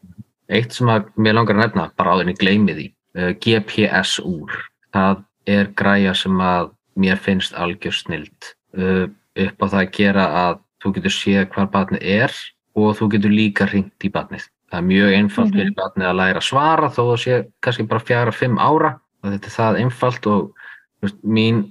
Eitt 0.54 0.76
sem 0.76 0.89
að 0.91 1.08
mér 1.16 1.38
langar 1.38 1.58
að 1.58 1.64
nefna, 1.64 1.86
bara 1.98 2.18
ég 2.20 2.38
gleymi 2.38 2.74
því, 2.76 2.88
uh, 3.18 3.32
GPS 3.41 4.18
úr. 4.20 4.52
Það 4.94 5.24
er 5.50 5.70
græja 5.80 6.14
sem 6.16 6.41
að 6.44 6.74
mér 7.00 7.18
finnst 7.20 7.56
algjör 7.58 7.96
snild 7.96 8.52
upp 8.74 9.64
á 9.64 9.66
það 9.66 9.80
að 9.80 9.94
gera 9.98 10.26
að 10.44 10.60
þú 10.84 10.91
getur 10.98 11.14
séð 11.16 11.48
hvar 11.56 11.70
barnið 11.74 12.06
er 12.06 12.36
og 12.78 12.94
þú 13.00 13.08
getur 13.16 13.34
líka 13.34 13.68
hringt 13.70 14.06
í 14.06 14.12
barnið. 14.14 14.46
Það 14.74 14.80
er 14.80 14.86
mjög 14.89 15.11
einfalt 15.19 15.51
Mhm. 15.53 15.57
fyrir 15.59 15.74
barnið 15.78 16.07
að 16.09 16.17
læra 16.17 16.39
að 16.41 16.49
svara 16.49 16.88
þó 16.89 17.01
það 17.13 17.19
sé 17.24 17.36
kannski 17.61 17.88
bara 17.88 17.99
fjara, 18.01 18.32
fimm 18.34 18.57
ára 18.57 18.99
og 19.24 19.30
þetta 19.30 19.45
er 19.45 19.57
það 19.59 19.80
einfalt 19.84 20.28
og 20.28 20.51
veist, 21.03 21.17
mín, 21.24 21.69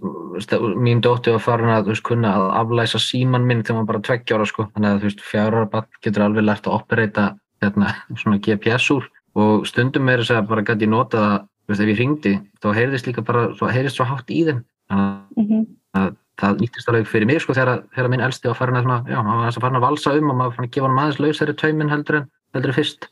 mín 0.78 1.00
dóttir 1.02 1.32
var 1.34 1.40
farin 1.42 1.72
að 1.72 1.86
veist, 1.90 2.02
kunna 2.04 2.30
að 2.36 2.52
aflæsa 2.62 3.00
síman 3.02 3.44
minn 3.48 3.62
þegar 3.64 3.80
maður 3.80 3.86
bara 3.90 4.00
tveggja 4.06 4.36
ára 4.38 4.46
sko. 4.46 4.68
þannig 4.76 4.90
að 4.92 5.02
veist, 5.02 5.20
fjara 5.20 5.56
ára 5.62 5.70
barn 5.70 5.86
getur 6.02 6.22
alveg 6.22 6.44
lært 6.44 6.62
að 6.68 6.76
operata 6.78 7.36
hérna, 7.62 7.94
svona 8.20 8.38
GPS 8.38 8.90
úr 8.94 9.08
og 9.34 9.66
stundum 9.66 10.08
er 10.08 10.18
þess 10.22 10.30
að 10.36 10.48
bara 10.48 10.62
gæti 10.62 10.86
nota 10.88 11.18
það, 11.18 11.46
veist, 11.68 11.80
ef 11.80 11.88
ég 11.88 11.96
hringdi 11.98 12.34
þá 12.62 12.68
heyrðist 12.76 13.06
líka 13.08 13.24
bara, 13.24 13.48
svo, 13.56 13.66
heyrðist 13.66 13.96
svo 13.98 14.04
hátt 14.06 14.30
í 14.30 14.44
þeim 14.46 14.62
þannig 14.90 15.66
að 15.96 16.14
það 16.38 16.60
nýttist 16.60 16.88
alveg 16.88 17.06
fyrir 17.06 17.26
mig 17.26 17.40
sko 17.42 17.52
þegar, 17.54 17.82
þegar 17.94 18.08
minn 18.12 18.20
elsti 18.24 18.48
var 18.48 18.56
farin 18.56 18.76
að 18.78 18.86
svona, 18.86 19.00
já, 19.08 19.18
var 19.22 19.48
að 19.48 19.60
farin 19.60 19.76
að 19.80 19.84
valsa 19.88 20.14
um 20.18 20.30
og 20.30 20.36
maður 20.38 20.54
farin 20.56 20.68
að 20.68 20.74
gefa 20.76 20.88
hann 20.88 20.98
aðeins 21.02 21.20
lausari 21.20 21.54
taumin 21.60 21.90
heldur 21.92 22.16
en, 22.20 22.28
heldur 22.54 22.72
en 22.72 22.78
fyrst. 22.78 23.08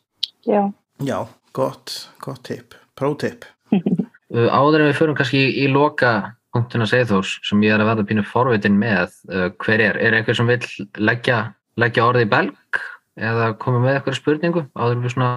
Já, 0.49 0.63
Já, 1.01 1.19
gott, 1.57 1.97
gott 2.21 2.45
tip, 2.45 2.77
pro-tip 2.99 3.49
Uh, 4.31 4.47
áður 4.47 4.85
en 4.85 4.87
við 4.93 4.99
förum 5.01 5.17
kannski 5.19 5.41
í, 5.43 5.47
í 5.59 5.71
loka 5.75 6.37
punktina 6.55 6.87
Seyþórs 6.87 7.33
sem 7.49 7.65
ég 7.65 7.73
er 7.75 7.83
að 7.83 7.89
verða 7.89 8.05
pínu 8.07 8.23
forvitin 8.23 8.77
með 8.79 9.17
uh, 9.27 9.49
hver 9.59 9.83
er, 9.83 9.97
er 9.99 10.15
einhver 10.15 10.37
sem 10.39 10.47
vill 10.47 10.87
leggja 11.03 11.41
leggja 11.81 12.05
orðið 12.07 12.29
í 12.29 12.31
belg 12.31 12.81
eða 13.19 13.49
koma 13.59 13.81
með 13.83 13.97
eitthvað 13.97 14.19
spurningu 14.21 14.63
áður 14.79 14.95
en 14.95 15.03
við 15.03 15.15
svona 15.17 15.33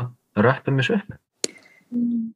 röppum 0.46 0.78
þessu 0.78 1.00
upp? 1.00 1.18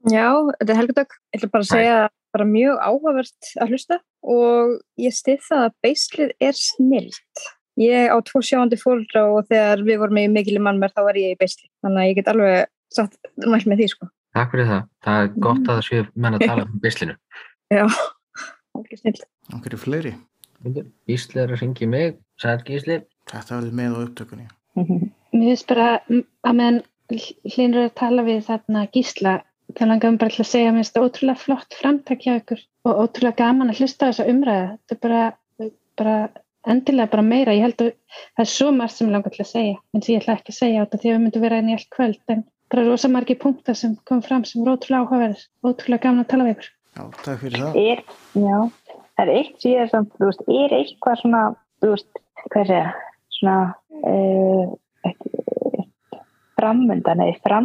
Já, 0.09 0.28
þetta 0.57 0.74
er 0.74 0.80
helgudögg. 0.82 1.13
Ég 1.34 1.39
ætla 1.39 1.51
bara 1.53 1.68
að 1.68 1.72
segja 1.72 2.01
bara 2.34 2.49
mjög 2.49 2.82
áhugavert 2.88 3.51
að 3.57 3.74
hlusta 3.74 3.99
og 4.26 4.74
ég 5.01 5.15
stið 5.15 5.45
það 5.47 5.63
að 5.68 5.78
beislið 5.86 6.34
er 6.49 6.57
snilt. 6.57 7.47
Ég 7.78 8.10
á 8.10 8.18
tvo 8.26 8.42
sjáandi 8.42 8.78
fólkra 8.82 9.28
og 9.30 9.48
þegar 9.52 9.84
við 9.86 10.00
vorum 10.02 10.20
í 10.22 10.28
mikil 10.34 10.56
í 10.58 10.62
mannmerð 10.66 10.96
þá 10.98 11.02
var 11.06 11.20
ég 11.20 11.36
í 11.36 11.40
beisli. 11.40 11.68
Þannig 11.86 12.02
að 12.02 12.08
ég 12.10 12.18
get 12.18 12.32
alveg 12.32 12.70
satt 12.94 13.18
mælt 13.46 13.68
með 13.70 13.84
því 13.84 13.90
sko. 13.92 14.08
Takk 14.38 14.54
fyrir 14.54 14.70
það. 14.72 14.88
Það 15.06 15.20
er 15.22 15.30
gott 15.46 15.62
að 15.62 15.74
það 15.74 15.84
séu 15.88 16.08
menn 16.16 16.38
að 16.38 16.46
tala 16.48 16.66
um 16.66 16.80
beislinu. 16.84 17.18
Já, 17.74 17.84
alveg 18.78 19.02
snilt. 19.02 19.28
Okkur 19.54 19.78
er 19.78 19.84
fleiri. 19.84 20.14
Gísli 21.08 21.44
er 21.44 21.54
að 21.54 21.62
ringi 21.62 21.90
mig. 21.90 22.18
Sæl 22.42 22.58
Gísli. 22.66 23.02
Þetta 23.30 23.60
verður 23.60 23.78
með 23.78 23.94
á 23.94 24.00
upptökunni. 24.08 24.48
Mér 25.38 25.52
finnst 25.52 25.70
bara 25.70 25.90
að 26.02 26.58
meðan 26.58 26.82
hlýnur 27.54 27.86
að 27.86 27.94
tala 28.00 28.26
við 28.26 28.42
þarna 28.48 28.88
gísla 28.92 29.38
þá 29.76 29.84
langaðum 29.86 30.18
bara 30.22 30.34
til 30.34 30.44
að 30.44 30.50
segja 30.50 30.70
að 30.72 30.76
mér 30.76 30.84
finnst 30.84 30.96
það 30.96 31.08
ótrúlega 31.08 31.42
flott 31.44 31.78
framtak 31.78 32.24
hjá 32.24 32.34
ykkur 32.40 32.62
og 32.88 33.02
ótrúlega 33.04 33.40
gaman 33.42 33.72
að 33.72 33.82
hlusta 33.82 34.08
á 34.08 34.10
þessa 34.10 34.28
umræða. 34.32 34.68
Þetta 34.88 34.96
er 34.96 35.02
bara, 35.04 35.24
bara 36.00 36.16
endilega 36.74 37.11
bara 37.13 37.26
meira. 37.26 37.55
Ég 37.55 37.65
held 37.68 37.84
að 37.84 37.91
það 38.36 38.43
er 38.43 38.51
svo 38.51 38.70
margt 38.76 38.95
sem 38.95 39.07
ég 39.07 39.15
langar 39.15 39.34
til 39.34 39.43
að 39.43 39.51
segja 39.51 39.76
en 39.93 40.05
því 40.05 40.15
ég 40.15 40.24
ætla 40.24 40.38
ekki 40.38 40.53
að 40.53 40.59
segja 40.59 40.82
á 40.82 40.84
þetta 40.86 41.01
því 41.01 41.09
að 41.09 41.18
við 41.18 41.24
myndum 41.26 41.45
vera 41.47 41.59
inn 41.61 41.72
í 41.72 41.78
allt 41.78 41.91
kvöld 41.95 42.34
en 42.34 42.43
bara 42.72 42.88
rosa 42.88 43.11
margi 43.11 43.38
punktar 43.39 43.78
sem 43.80 43.95
kom 44.07 44.24
fram 44.26 44.43
sem 44.47 44.61
voru 44.61 44.76
ótrúlega 44.76 45.03
áhugaverðir. 45.05 45.45
Ótrúlega 45.63 46.03
gaman 46.07 46.26
að 46.26 46.32
tala 46.34 46.47
við 46.47 46.55
ykkur. 46.57 46.72
Já, 46.97 47.03
takk 47.24 47.41
fyrir 47.43 47.63
það. 47.63 47.80
Er, 47.84 48.03
já, 48.41 48.57
það 49.15 49.24
er 49.24 49.34
eitt 49.36 49.63
síðan 49.63 49.91
samt, 49.93 50.15
þú 50.18 50.32
veist, 50.32 50.47
er 50.63 50.76
eitthvað 50.80 51.22
svona, 51.22 51.43
þú 51.84 51.93
veist, 51.93 52.22
hvað 52.47 52.72
segja, 52.72 52.88
svona, 53.38 53.57
uh, 54.01 54.68
framöndan 56.57 57.22
eða 57.22 57.59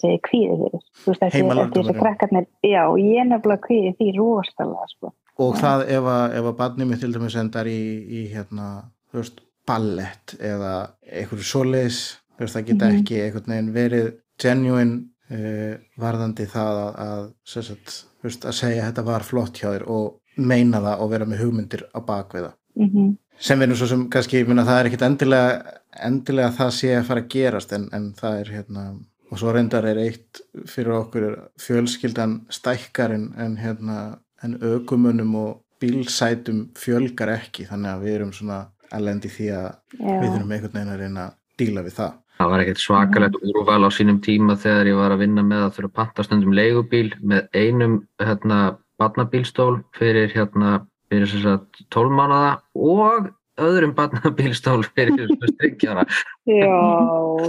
sem 0.00 0.14
ég 0.16 0.24
kvíði 0.26 0.56
fyrir. 0.64 0.82
Þú 1.04 1.12
veist, 1.12 1.22
þessi, 1.22 1.44
þessi 1.76 1.94
krakkarnir, 2.00 2.48
já, 2.66 2.82
ég 2.98 3.22
er 3.22 3.30
nefnilega 3.30 3.64
kvíði 3.68 3.94
því 4.00 4.10
rosalega, 4.18 4.90
sko. 4.96 5.12
Og 5.42 5.56
það 5.60 5.82
ef 5.92 6.06
að, 6.08 6.36
ef 6.38 6.46
að 6.50 6.54
barnið 6.60 6.88
mitt 6.90 7.02
til 7.04 7.12
dæmis 7.12 7.34
endar 7.36 7.68
í, 7.68 7.80
í 8.08 8.22
hérna, 8.32 8.68
þú 9.12 9.20
veist, 9.20 9.42
ballett 9.68 10.36
eða 10.40 10.72
einhverju 11.10 11.44
solis, 11.44 11.98
þú 12.36 12.44
veist, 12.46 12.56
það 12.56 12.66
geta 12.70 12.88
Mhm. 12.88 13.00
ekki 13.02 13.20
einhvern 13.24 13.52
veginn 13.52 13.72
verið 13.74 14.08
genuine 14.40 14.96
uh, 15.30 15.76
varðandi 15.98 16.46
það 16.46 16.80
að, 16.86 16.94
að, 17.06 17.28
sem 17.44 17.62
sagt, 17.62 17.94
veist, 18.22 18.46
að 18.46 18.56
segja 18.62 18.82
að 18.84 18.88
þetta 18.92 19.04
var 19.10 19.22
flott 19.26 19.58
hjá 19.60 19.68
þér 19.74 19.86
og 19.90 20.20
meina 20.36 20.80
það 20.84 21.00
og 21.04 21.10
vera 21.10 21.26
með 21.28 21.44
hugmyndir 21.44 21.86
á 21.92 21.98
bakviða. 22.00 22.52
Mm 22.78 23.16
sem 23.36 23.60
við 23.60 23.68
nú 23.68 23.74
svo 23.76 23.86
sem 23.90 24.02
kannski, 24.08 24.38
minna 24.48 24.62
það 24.64 24.78
er 24.80 24.86
ekkit 24.88 25.02
endilega, 25.04 25.72
endilega 26.06 26.52
það 26.56 26.70
sé 26.72 26.92
að 26.96 27.02
fara 27.04 27.20
að 27.20 27.26
gerast 27.34 27.72
en, 27.76 27.82
en 27.92 28.06
það 28.16 28.38
er 28.40 28.50
hérna 28.54 28.84
og 29.28 29.40
svo 29.42 29.52
reyndar 29.52 29.84
er 29.84 29.98
eitt 30.00 30.40
fyrir 30.64 30.94
okkur 30.96 31.26
fjölskyldan 31.60 32.38
stækkar 32.48 33.12
en, 33.12 33.26
en 33.36 33.58
hérna 33.60 33.96
en 34.44 34.58
aukumunum 34.60 35.34
og 35.40 35.52
bílsætum 35.80 36.66
fjölgar 36.76 37.34
ekki 37.36 37.66
þannig 37.68 37.92
að 37.92 38.04
við 38.06 38.16
erum 38.18 38.32
svona 38.36 38.60
í 38.96 39.30
því 39.32 39.48
að 39.52 39.66
Já. 39.98 40.20
við 40.22 40.30
erum 40.30 40.52
einhvern 40.54 40.72
veginn 40.72 40.92
að 40.94 41.00
reyna 41.00 41.26
að 41.26 41.36
díla 41.58 41.82
við 41.82 41.96
það. 41.98 42.12
Það 42.36 42.50
var 42.52 42.62
ekkert 42.62 42.82
svakalegt 42.82 43.36
úrval 43.40 43.88
á 43.88 43.90
sínum 43.96 44.18
tíma 44.20 44.56
þegar 44.60 44.90
ég 44.90 44.98
var 44.98 45.14
að 45.14 45.22
vinna 45.24 45.42
með 45.42 45.62
að 45.64 45.72
þurfa 45.76 45.88
að 45.88 45.96
panta 45.96 46.26
stundum 46.26 46.56
leigubíl 46.56 47.08
með 47.22 47.48
einum 47.56 47.96
hérna 48.20 48.58
barnabílstól 49.00 49.80
fyrir 49.96 50.32
hérna 50.32 50.82
fyrir 51.10 51.30
þess 51.30 51.48
að 51.54 51.82
12 51.94 52.16
mánuða 52.18 52.52
og 52.74 53.30
öðrum 53.62 53.92
barnabílstól 53.96 54.82
fyrir 54.96 55.30
stryggjára 55.52 56.04
Já, 56.46 56.70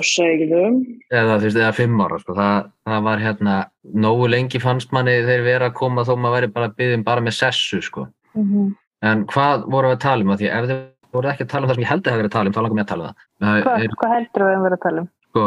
segðum. 0.08 0.78
eða 1.12 1.38
eða 1.49 1.72
5 1.76 2.01
ára 2.05 2.20
sko. 2.22 2.36
það, 2.38 2.70
það 2.88 3.01
var 3.08 3.24
hérna, 3.24 3.55
nógu 4.08 4.30
lengi 4.32 4.62
fannst 4.64 4.91
manni 4.95 5.18
þeir 5.28 5.43
vera 5.45 5.70
að 5.72 5.78
koma 5.80 6.05
þó 6.08 6.14
maður 6.18 6.38
væri 6.38 6.51
bara 6.55 6.70
byggja 6.78 7.01
bara 7.08 7.22
með 7.26 7.38
sessu 7.39 7.82
sko. 7.84 8.08
Mhm. 8.38 8.76
en 9.08 9.26
hvað 9.30 9.66
vorum 9.70 9.91
við 9.91 9.97
að 9.97 10.05
tala 10.08 10.24
um 10.26 10.32
að 10.34 10.39
því 10.41 10.47
ef 10.58 10.66
þið 10.72 10.80
voru 11.14 11.30
ekki 11.32 11.43
að 11.45 11.49
tala 11.51 11.64
um 11.64 11.70
það 11.70 11.76
sem 11.78 11.84
ég 11.84 11.91
held 11.91 12.01
að 12.08 12.12
hafa 12.12 12.22
verið 12.22 12.30
að 12.32 12.36
tala 12.38 12.47
um 12.49 12.53
þá 12.55 12.62
langar 12.64 12.78
mér 12.78 12.86
að 12.88 12.91
tala 12.93 13.03
um 13.03 13.14
það 13.14 13.24
Það 13.38 13.62
Hvað, 13.68 13.84
er, 13.84 13.95
hvað 14.01 14.14
heldur 14.18 14.43
við 14.47 14.55
að 14.58 14.64
vera 14.68 14.78
að 14.78 14.84
tala 14.88 15.01
um? 15.03 15.08
sko, 15.28 15.45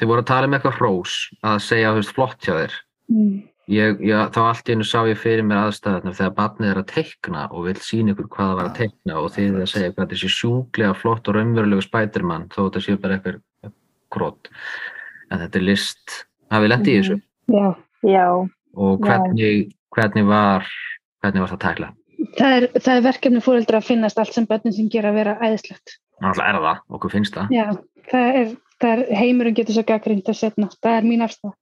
þið 0.00 0.08
voru 0.10 0.22
að 0.22 0.30
tala 0.30 0.46
um 0.48 0.56
eitthvað 0.56 0.78
hrós 0.80 1.12
að 1.46 1.58
segja, 1.66 1.92
veist, 1.98 2.14
flott 2.16 2.40
hjá 2.46 2.54
þér 2.62 2.72
Mm. 3.06 3.34
Ég, 3.72 4.00
já, 4.06 4.18
þá 4.34 4.40
allt 4.44 4.68
í 4.68 4.74
hennu 4.74 4.86
sá 4.86 4.98
ég 5.08 5.20
fyrir 5.20 5.46
mér 5.46 5.64
aðstæðarnar 5.64 6.16
þegar 6.18 6.34
barnið 6.38 6.70
er 6.70 6.80
að 6.82 6.88
teikna 6.92 7.44
og 7.50 7.66
vil 7.66 7.76
sína 7.82 8.14
ykkur 8.14 8.30
hvað 8.32 8.50
það 8.50 8.60
var 8.60 8.70
að 8.70 8.78
teikna 8.80 9.18
og 9.20 9.28
þið 9.36 9.48
er 9.48 9.66
að 9.66 9.72
segja 9.72 9.92
hvað 9.92 10.02
þetta 10.04 10.20
sé 10.22 10.32
sjúklega 10.36 10.94
flott 11.00 11.30
og 11.30 11.38
raunverulegu 11.38 11.86
spædermann 11.86 12.48
þó 12.54 12.60
þetta 12.62 12.84
sé 12.86 12.96
bara 13.02 13.18
eitthvað 13.18 13.74
grót 14.14 14.50
en 15.30 15.42
þetta 15.42 15.60
er 15.60 15.66
list 15.66 16.18
hafið 16.54 16.72
lent 16.74 16.90
í 16.90 16.98
þessu 17.00 17.20
Já, 17.52 17.68
Já, 18.06 18.26
og 18.76 18.98
Já. 19.00 19.06
hvernig, 19.06 19.70
hvernig 19.94 20.26
var 20.30 20.66
hvernig 21.22 21.42
var 21.42 21.54
það 21.54 21.58
að 21.58 21.64
tækla? 21.68 21.92
það 22.36 22.56
er, 22.56 22.66
það 22.80 22.92
er 22.94 23.04
verkefni 23.06 23.42
fóreldra 23.44 23.80
að 23.80 23.88
finnast 23.90 24.20
allt 24.20 24.34
sem 24.36 24.46
börnin 24.48 24.74
sem 24.74 24.90
gera 24.92 25.12
að 25.12 25.18
vera 25.20 25.36
æðislegt. 25.42 25.96
Náttúrulega 26.22 26.52
er 26.52 26.64
það, 26.64 26.84
okkur 26.96 27.12
finnst 27.12 27.36
það 27.36 27.52
Já, 27.52 27.64
það 28.12 28.38
er, 28.40 28.52
það 28.82 28.94
er 28.94 29.18
heimurinn 29.20 29.56
getur 29.58 29.76
svo 29.76 29.84
gaggrind 29.90 30.30
að 30.30 30.38
setna. 30.40 30.70
Það 30.82 30.98
er 31.00 31.08
mín 31.10 31.26
afstæða. 31.26 31.52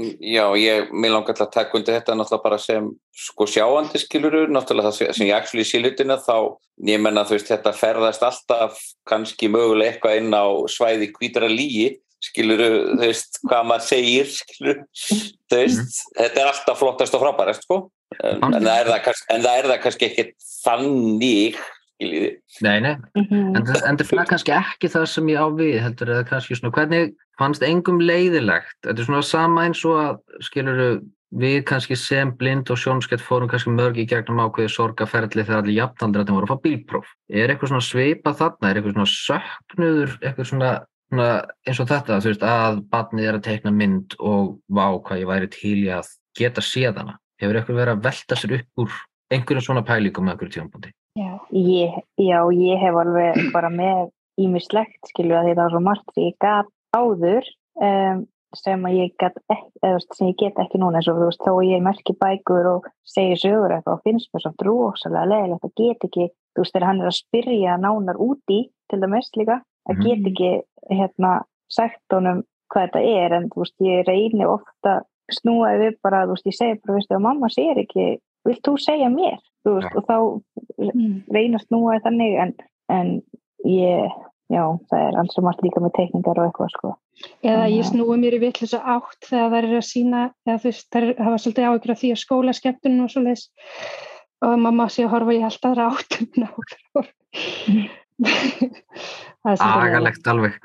Já, 0.00 0.46
ég, 0.56 0.88
mér 0.96 1.12
langar 1.12 1.36
til 1.36 1.44
að 1.44 1.50
taka 1.52 1.76
undir 1.76 1.98
þetta 1.98 2.14
náttúrulega 2.16 2.44
bara 2.46 2.58
sem 2.58 2.86
sko 3.12 3.44
sjáandi 3.44 4.00
skiluru, 4.00 4.46
náttúrulega 4.48 4.88
það 4.88 5.12
sem- 5.12 5.26
ég 5.28 5.34
actually 5.36 5.64
sé 5.68 5.82
hlutina 5.82 6.16
þá, 6.16 6.56
ég 6.88 7.00
menna 7.00 7.24
þú 7.28 7.36
veist 7.36 7.50
þetta 7.52 7.74
ferðast 7.76 8.24
alltaf 8.24 8.78
kannski 9.04 9.50
mögulega 9.52 9.92
eitthvað 9.92 10.16
inn 10.16 10.32
á 10.32 10.48
svæði 10.64 11.10
hvítara 11.12 11.50
lígi 11.52 11.98
skiluru, 12.24 12.96
þú 12.96 13.04
veist, 13.04 13.38
hvað 13.44 13.68
maður 13.68 13.86
segir 13.90 14.32
skiluru, 14.32 14.86
þú 15.50 15.60
veist 15.60 16.00
þetta 16.16 16.40
er 16.40 16.50
alltaf 16.54 16.78
flottast 16.80 17.14
og 17.18 17.24
frábærast 17.26 17.68
sko. 17.68 17.90
En, 18.22 18.42
en, 18.44 18.64
það 18.64 18.78
er 18.78 18.88
það 18.88 19.04
kannski, 19.04 19.78
kannski 19.84 20.08
ekki 20.08 20.26
þannig 20.64 21.60
skiljiði 22.02 22.30
Nei, 22.62 22.80
nei, 22.80 22.96
Mhm. 23.16 23.56
en, 23.56 23.64
það- 23.64 23.88
en 23.88 23.96
það 23.96 24.20
er 24.20 24.26
kannski 24.34 24.52
ekki 24.52 24.88
það 24.92 25.06
sem 25.08 25.26
ég 25.28 25.38
á 25.40 25.46
við 25.56 25.80
heldur 25.80 26.08
eða 26.08 26.28
kannski 26.28 26.56
svona, 26.58 26.72
hvernig 26.74 27.14
fannst 27.38 27.62
engum 27.62 27.98
leiðilegt, 28.00 28.74
þetta 28.84 28.98
er 28.98 29.04
svona 29.04 29.22
sama 29.24 29.62
eins 29.66 29.84
og 29.84 29.96
að 29.96 30.18
skiluru 30.42 31.00
við 31.34 31.62
kannski 31.64 31.96
sem 31.96 32.30
blind 32.36 32.68
og 32.70 32.76
sjónskett 32.76 33.20
fórum 33.24 33.48
kannski 33.48 33.72
mörg 33.72 33.96
í 33.96 34.06
gegnum 34.06 34.36
ákveði 34.44 34.68
sorgaferli 34.68 35.44
þegar 35.46 35.62
allir 35.62 35.78
jafnaldri 35.80 36.20
að 36.20 36.26
þeim 36.28 36.36
voru 36.36 36.46
að 36.46 36.52
fá 36.52 36.62
bílpróf. 36.62 37.06
Er 37.32 37.48
eitthvað 37.48 37.68
svona 37.72 37.86
sveipa 37.88 38.34
þarna, 38.36 38.68
er 38.68 38.74
eitthvað 38.82 38.92
svona 38.98 39.12
söknuður, 39.16 40.18
eitthvað 40.20 40.46
svona, 40.50 40.72
svona 41.08 41.28
eins 41.66 41.80
og 41.80 41.88
þetta, 41.88 42.20
þú 42.20 42.28
veist, 42.28 42.44
að 42.44 42.82
barnið 42.92 43.28
er 43.28 43.38
að 43.38 43.46
teikna 43.48 43.72
mynd 43.72 44.14
og 44.20 44.58
vá 44.70 44.86
hvað 45.00 45.20
ég 45.22 45.26
væri 45.32 45.48
til 45.50 45.78
í 45.86 45.88
að 45.88 46.06
geta 46.36 46.60
séð 46.60 46.96
hana? 47.00 47.16
Hefur 47.40 47.54
eitthvað 47.62 47.80
verið 47.80 47.96
að 47.96 48.02
velta 48.02 48.36
sér 48.36 48.54
upp 48.60 48.84
úr 48.84 48.90
einhverjum 49.32 49.64
svona 49.64 49.82
pælingum 49.88 50.24
með 50.28 50.36
einhverjum 50.36 50.68
tímapunkti 50.68 50.92
Já. 51.18 51.38
Ég, 51.52 51.96
já, 52.16 52.38
ég 52.56 52.78
hef 52.80 52.94
alveg 52.96 53.40
bara 53.52 53.68
með 53.72 54.10
ímislegt, 54.40 54.96
skilju, 55.10 55.34
að 55.36 55.48
því 55.48 55.54
það 55.56 55.62
var 55.66 55.72
svo 55.74 55.80
margt 55.84 56.12
sem 56.14 56.24
ég 56.24 56.36
gat 56.40 56.70
áður 56.96 57.48
um, 57.84 58.22
sem 58.56 58.86
ég 58.92 59.12
get 59.20 59.36
ekki, 59.52 59.68
þú 59.82 59.90
veist, 59.96 60.14
sem 60.16 60.28
ég 60.30 60.38
get 60.40 60.58
ekki 60.60 60.80
núna 60.80 61.00
eins 61.00 61.08
og 61.12 61.20
þú 61.20 61.28
veist, 61.28 61.44
þó 61.44 61.52
ég 61.64 61.84
merki 61.84 62.14
bækur 62.20 62.68
og 62.68 62.88
segi 63.08 63.36
sögur 63.44 63.72
eitthvað 63.76 63.94
og 63.98 64.02
finnst 64.08 64.32
mér 64.32 64.44
samt 64.46 64.64
rosalega 64.68 65.28
leðilegt 65.30 65.68
að 65.68 65.74
get 65.82 66.06
ekki, 66.08 66.26
þú 66.56 66.64
veist, 66.64 66.74
þegar 66.74 66.88
hann 66.88 67.00
er 67.04 67.10
að 67.12 67.18
spyrja 67.20 67.76
nánar 67.84 68.20
úti, 68.20 68.58
til 68.92 69.00
dæmis 69.04 69.30
líka, 69.36 69.60
að 69.88 69.94
Mhm. 69.96 70.02
get 70.08 70.26
ekki, 70.32 70.50
hérna, 70.96 71.32
sagt 71.68 72.00
honum 72.12 72.42
hvað 72.72 72.88
þetta 72.88 73.00
er, 73.24 73.32
en 73.36 73.48
þú 73.52 73.64
veist, 73.64 73.76
ég 73.80 74.06
reyni 74.08 74.44
ofta 74.48 75.02
snúaði 75.32 75.78
við 75.86 75.96
bara, 76.04 76.24
þú 76.26 76.36
veist, 76.36 76.46
ég 76.48 76.56
segi 76.60 76.80
bara, 76.86 76.96
veistu, 76.98 77.14
að 77.16 77.24
mamma 77.28 77.48
sér 77.52 77.76
ekki, 77.84 78.18
vilt 78.44 78.62
þú 78.64 78.76
segja 78.80 79.08
mér, 79.12 79.36
þú 79.40 79.51
veist, 79.64 79.96
og 79.96 80.04
þá 80.08 80.16
Mm. 80.82 81.22
reyna 81.30 81.58
að 81.58 81.66
snúa 81.68 81.94
því 81.94 82.02
þannig 82.06 82.36
en, 82.42 82.52
en 82.90 83.10
ég, 83.68 84.14
já, 84.50 84.62
það 84.90 85.02
er 85.06 85.18
alls 85.20 85.38
og 85.38 85.44
margt 85.46 85.62
líka 85.62 85.82
með 85.82 85.94
teikningar 85.98 86.40
og 86.40 86.48
eitthvað 86.48 86.72
sko. 86.74 86.92
Eða 87.46 87.68
ég 87.70 87.86
snúi 87.86 88.16
mér 88.18 88.36
í 88.38 88.40
vitlis 88.42 88.74
átt 88.74 89.28
þegar 89.28 89.52
það 89.52 89.58
er 89.58 89.76
að 89.78 89.86
sína, 89.86 90.22
eða 90.48 90.58
þú 90.62 90.70
veist, 90.70 90.88
það 90.90 91.08
hafa 91.22 91.42
svolítið 91.44 91.68
áhyggjur 91.68 91.94
af 91.94 92.00
því 92.00 92.10
að 92.14 92.22
skóla 92.22 92.56
skemmtunum 92.56 93.04
og 93.04 93.12
svo 93.12 93.22
leis 93.26 93.44
og 94.42 94.56
mamma 94.58 94.88
sé 94.90 95.04
að 95.06 95.12
horfa 95.12 95.36
í 95.36 95.42
allt 95.46 95.68
aðra 95.70 95.88
áttum. 95.92 96.26
það 99.42 99.52
er 99.52 99.60
svolítið 99.60 99.86
agalegt 99.86 100.32
alveg. 100.32 100.58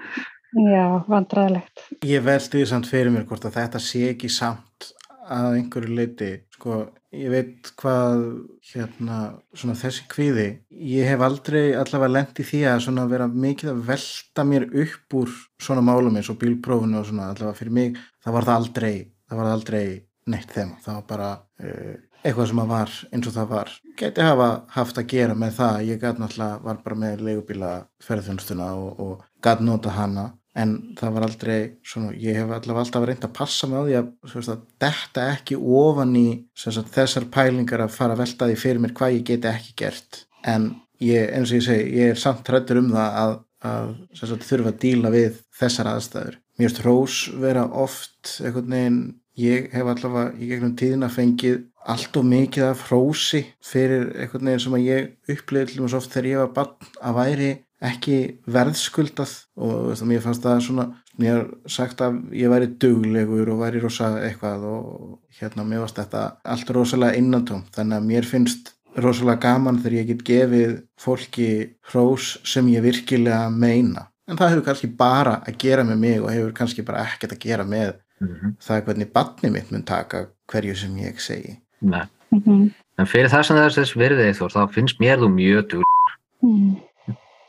Já, 0.57 0.85
vandræðilegt. 1.11 1.83
Ég 2.07 2.23
veldi 2.25 2.55
því 2.55 2.67
samt 2.71 2.87
fyrir 2.89 3.11
mér 3.13 3.27
hvort 3.29 3.45
að 3.45 3.59
þetta 3.59 3.81
sé 3.83 4.07
ekki 4.15 4.31
samt 4.31 4.93
að 5.33 5.57
einhverju 5.57 5.97
leiti 5.97 6.29
sko, 6.55 6.79
ég 7.15 7.31
veit 7.33 7.71
hvað 7.79 8.23
hérna, 8.71 9.19
svona 9.57 9.75
þessi 9.79 10.07
kvíði 10.11 10.47
ég 10.93 11.11
hef 11.11 11.23
aldrei 11.27 11.75
allavega 11.75 12.13
lent 12.13 12.41
í 12.41 12.47
því 12.47 12.63
að 12.71 12.81
svona 12.87 13.05
vera 13.11 13.27
mikið 13.31 13.73
að 13.73 13.85
velta 13.91 14.47
mér 14.47 14.67
upp 14.85 15.19
úr 15.21 15.37
svona 15.61 15.85
málum 15.85 16.17
eins 16.19 16.31
og 16.31 16.39
bílprófunu 16.41 17.01
og 17.01 17.07
svona 17.09 17.31
allavega 17.31 17.59
fyrir 17.59 17.77
mig, 17.79 18.01
það 18.23 18.37
var 18.37 18.49
það 18.49 18.61
aldrei 18.61 18.95
það 19.27 19.41
var 19.41 19.51
aldrei 19.51 19.85
neitt 20.31 20.51
þema, 20.55 20.77
það 20.83 20.99
var 20.99 21.07
bara 21.11 21.29
uh, 21.63 21.95
eitthvað 22.23 22.49
sem 22.49 22.61
að 22.61 22.71
var 22.71 22.95
eins 23.13 23.29
og 23.29 23.35
það 23.35 23.51
var. 23.51 23.73
Geti 23.99 24.25
hafa 24.25 24.49
haft 24.75 24.99
að 24.99 25.09
gera 25.13 25.37
með 25.37 25.53
það 25.59 25.79
ég 25.87 26.01
gæti 26.01 26.23
náttúrulega, 26.23 26.59
var 26.65 26.81
bara 26.83 26.99
með 27.03 27.23
leigubíla 27.27 27.71
ferðunstuna 28.03 28.71
og, 28.75 28.99
og 29.03 29.25
gæti 29.43 29.67
nota 29.67 29.93
hana 29.95 30.27
en 30.57 30.73
það 30.97 31.13
var 31.15 31.25
aldrei 31.27 31.57
svona, 31.85 32.13
ég 32.17 32.39
hef 32.39 32.49
allavega 32.49 32.83
alltaf 32.83 33.05
reynd 33.05 33.27
að 33.27 33.35
passa 33.37 33.69
með 33.69 33.89
því 33.89 33.97
að, 33.99 34.09
veist, 34.33 34.51
að 34.53 34.63
detta 34.83 35.27
ekki 35.35 35.57
ofan 35.57 36.15
í 36.17 36.27
sagt, 36.57 36.89
þessar 36.95 37.27
pælingar 37.33 37.85
að 37.85 37.93
fara 37.97 38.17
að 38.17 38.23
velta 38.23 38.49
því 38.49 38.57
fyrir 38.63 38.83
mér 38.83 38.95
hvað 38.97 39.17
ég 39.19 39.27
geti 39.29 39.51
ekki 39.51 39.75
gert. 39.83 40.23
En 40.47 40.71
ég, 41.03 41.29
eins 41.29 41.53
og 41.53 41.59
ég 41.59 41.67
segi, 41.67 41.93
ég 41.99 42.15
er 42.15 42.21
samt 42.21 42.49
hrættur 42.49 42.81
um 42.81 42.89
það 42.95 43.21
að, 43.21 43.37
að 43.69 43.93
sagt, 44.21 44.49
þurfa 44.49 44.73
að 44.73 44.81
díla 44.85 45.13
við 45.13 45.39
þessar 45.59 45.93
aðstæður. 45.93 46.41
Mér 46.57 46.71
erst 46.71 46.83
hrós 46.83 47.21
vera 47.37 47.67
oft 47.85 48.35
einhvern 48.41 48.73
veginn, 48.73 49.01
ég 49.37 49.69
hef 49.75 49.91
allavega 49.91 50.33
í 50.41 50.49
gegnum 50.49 50.77
tíðina 50.79 51.11
fengið 51.13 51.67
allt 51.87 52.17
og 52.19 52.25
mikið 52.27 52.65
af 52.71 52.81
hrósi 52.89 53.43
fyrir 53.63 54.09
einhvern 54.17 54.49
veginn 54.49 54.63
sem 54.63 54.75
að 54.75 54.87
ég 54.87 55.35
upplifði 55.35 55.69
til 55.69 55.77
og 55.77 55.85
með 55.85 55.93
svo 55.93 56.01
oft 56.01 56.15
þegar 56.15 56.29
ég 56.31 56.41
var 56.41 56.55
bann 56.55 56.89
að 56.97 57.19
væri 57.21 57.51
ekki 57.83 58.17
verðskuldað 58.49 59.33
og 59.61 59.91
veist, 59.91 60.05
mér 60.09 60.23
fannst 60.23 60.45
það 60.45 60.63
svona 60.65 60.87
mér 61.21 61.43
sagt 61.69 62.01
að 62.01 62.17
ég 62.37 62.49
væri 62.49 62.71
duglegur 62.81 63.51
og 63.53 63.61
væri 63.61 63.81
rosa 63.83 64.15
eitthvað 64.21 64.65
og 64.69 65.19
hérna 65.39 65.65
mér 65.67 65.83
fannst 65.85 66.01
þetta 66.01 66.23
allt 66.55 66.73
rosalega 66.73 67.19
innantóm 67.19 67.63
þannig 67.75 67.99
að 67.99 68.09
mér 68.09 68.29
finnst 68.29 68.73
rosalega 68.97 69.43
gaman 69.45 69.77
þegar 69.83 69.97
ég 69.99 70.09
get 70.11 70.25
gefið 70.25 70.75
fólki 71.01 71.49
hrós 71.91 72.35
sem 72.47 72.69
ég 72.73 72.85
virkilega 72.85 73.49
meina 73.53 74.07
en 74.27 74.39
það 74.39 74.55
hefur 74.55 74.67
kannski 74.71 74.89
bara 74.97 75.37
að 75.45 75.61
gera 75.61 75.85
með 75.85 76.01
mig 76.01 76.19
og 76.23 76.33
hefur 76.33 76.57
kannski 76.57 76.85
bara 76.87 77.05
ekkert 77.05 77.37
að 77.37 77.43
gera 77.45 77.63
með 77.63 77.93
mm 77.93 78.33
-hmm. 78.33 78.57
það 78.59 78.83
hvernig 78.89 79.13
barni 79.13 79.53
mitt 79.53 79.71
mun 79.71 79.83
taka 79.83 80.27
hverju 80.51 80.75
sem 80.75 80.97
ég 80.97 81.19
segi 81.21 81.59
Nei. 81.81 82.07
Mm 82.31 82.41
-hmm. 82.45 82.73
En 82.97 83.05
fyrir 83.05 83.29
það 83.29 83.43
sem 83.43 83.57
þess 83.57 83.95
verðið 83.95 84.37
þú, 84.37 84.45
þá 84.49 84.73
finnst 84.73 84.99
mér 84.99 85.19
þú 85.19 85.29
mjög 85.29 85.61
duglegur 85.69 86.13
mm. 86.41 86.75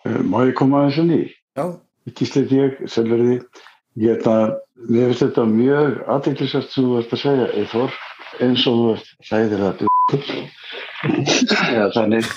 Eh, 0.06 0.22
má 0.22 0.44
ég 0.46 0.54
koma 0.58 0.84
að 0.84 0.90
þessu 0.90 1.04
ný? 1.08 1.20
Já. 1.58 1.64
Gísleit 2.18 2.52
ég, 2.54 2.82
selveriði. 2.88 3.38
Ég 3.98 4.14
er 4.14 4.20
það, 4.22 4.52
mér 4.86 5.08
finnst 5.10 5.24
þetta 5.24 5.44
mjög 5.50 5.96
aðeinsvært 6.14 6.72
sem 6.72 6.86
þú 6.86 6.98
ert 7.00 7.14
að 7.16 7.22
segja, 7.24 7.46
Eithor, 7.58 7.96
eins 8.44 8.66
og 8.70 8.78
þú 8.78 8.90
ert 8.94 9.08
hlæðir 9.28 9.64
að 9.66 9.80
duður. 9.82 10.28
Já, 11.74 11.84
þannig, 11.96 12.28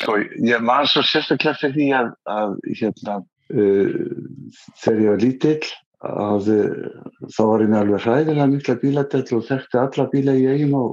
sko, 0.00 0.16
ég 0.48 0.64
man 0.64 0.88
svo 0.88 1.04
sérstaklega 1.04 1.60
fyrir 1.60 1.76
því 1.76 1.88
að, 1.98 2.08
að 2.32 2.54
hérna, 2.80 3.18
uh, 3.52 3.92
þegar 4.82 5.02
ég 5.04 5.12
var 5.12 5.22
lítill, 5.26 5.74
að 6.06 6.50
uh, 6.54 7.12
þá 7.36 7.42
var 7.50 7.66
ég 7.66 7.70
með 7.72 7.82
alveg 7.82 8.06
hræðilega 8.06 8.48
mikla 8.54 8.78
bíladell 8.80 9.26
og 9.36 9.46
þekkti 9.50 9.82
alla 9.82 10.08
bíla 10.12 10.36
í 10.40 10.48
eigum 10.54 10.76
á 10.76 10.84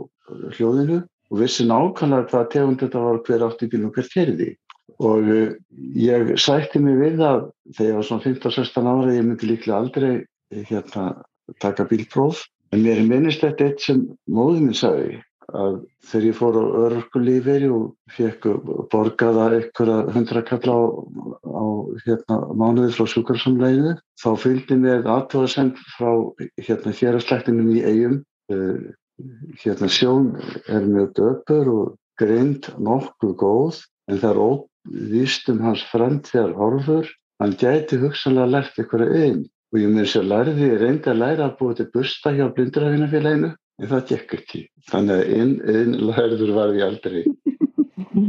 hljóðinu 0.57 0.99
og 1.33 1.39
vissi 1.39 1.65
nákvæmlega 1.67 2.29
hvað 2.29 2.49
tegund 2.53 2.83
þetta 2.83 3.01
var 3.07 3.19
hver 3.27 3.47
átt 3.47 3.63
í 3.65 3.69
bílum 3.71 3.91
hver 3.95 4.07
ferði 4.11 4.51
og 4.99 5.29
uh, 5.29 5.51
ég 5.97 6.33
sætti 6.41 6.81
mig 6.83 6.97
við 6.99 7.19
það 7.21 7.43
þegar 7.75 7.89
ég 7.89 7.99
var 7.99 8.07
svona 8.09 8.25
15-16 8.29 8.89
ára 8.93 9.17
ég 9.17 9.27
myndi 9.27 9.49
líklega 9.49 9.77
aldrei 9.79 10.13
eh, 10.21 10.63
hérna 10.69 11.05
taka 11.63 11.85
bílpróf. 11.89 12.45
En 12.73 12.81
mér 12.81 13.03
minnist 13.05 13.43
þetta 13.43 13.69
eitt 13.69 13.83
sem 13.85 14.03
móðin 14.29 14.69
minn 14.69 14.77
sagði 14.77 15.21
að 15.53 15.75
þegar 16.07 16.25
ég 16.25 16.37
fór 16.37 16.57
á 16.57 16.63
örgulíferi 16.87 17.69
og 17.69 18.15
fekk 18.15 18.47
borgaða 18.93 19.49
einhverja 19.57 19.97
hundrakalla 20.15 20.73
á, 20.73 20.81
á 21.43 21.65
hérna, 22.05 22.37
mánuði 22.57 22.93
frá 22.95 23.09
sjúkarsamleginu 23.11 23.93
þá 24.23 24.29
fylgdi 24.39 24.79
mér 24.79 25.07
aðtöðasend 25.13 25.79
frá 25.97 26.11
hérna 26.63 26.95
hérastlæktinum 26.97 27.73
í 27.75 27.83
eigum 27.83 28.19
uh, 28.55 28.91
hérna 29.61 29.91
sjón 29.91 30.31
er 30.71 30.87
mjög 30.87 31.13
döpur 31.19 31.73
og 31.75 31.95
grind 32.19 32.71
nokkuð 32.79 33.35
góð 33.43 33.83
en 34.09 34.21
það 34.21 34.29
er 34.31 34.43
óvíst 34.47 34.72
um 34.85 35.59
hans 35.63 35.83
framtíðar 35.91 36.53
horfur 36.57 37.09
hann 37.41 37.55
gæti 37.59 37.99
hugsanlega 38.01 38.51
lært 38.51 38.79
einhverja 38.79 39.25
einn 39.25 39.43
og 39.73 39.79
ég 39.81 39.89
mér 39.89 40.07
sér 40.09 40.27
lærði, 40.29 40.69
ég 40.69 40.81
reyndi 40.81 41.09
að 41.09 41.21
læra 41.21 41.45
að 41.47 41.55
búið 41.59 41.77
til 41.79 41.89
busta 41.95 42.33
hjá 42.35 42.45
blindrafinafélaginu 42.53 43.49
en 43.81 43.89
það 43.89 44.03
gekk 44.11 44.35
ekki. 44.37 44.61
Þannig 44.91 45.15
að 45.15 45.31
einn 45.37 45.53
ein 45.73 45.95
lærður 46.09 46.51
var 46.53 46.75
ég 46.77 46.83
aldrei. 46.85 47.23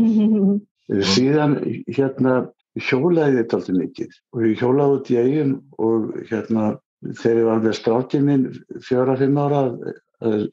Síðan 1.15 1.59
hérna 1.91 2.39
hjólaði 2.81 3.43
þetta 3.43 3.59
alltaf 3.59 3.77
mikið. 3.77 4.17
Og 4.35 4.47
ég 4.49 4.63
hjólaði 4.63 4.97
út 4.97 5.13
í 5.13 5.21
eigin 5.21 5.53
og 5.85 6.09
hérna 6.31 6.71
þegar 7.21 7.43
ég 7.43 7.51
var 7.51 7.63
með 7.67 7.79
strákið 7.79 8.27
minn 8.31 8.49
fjóra-fimm 8.89 9.39
ára 9.45 9.63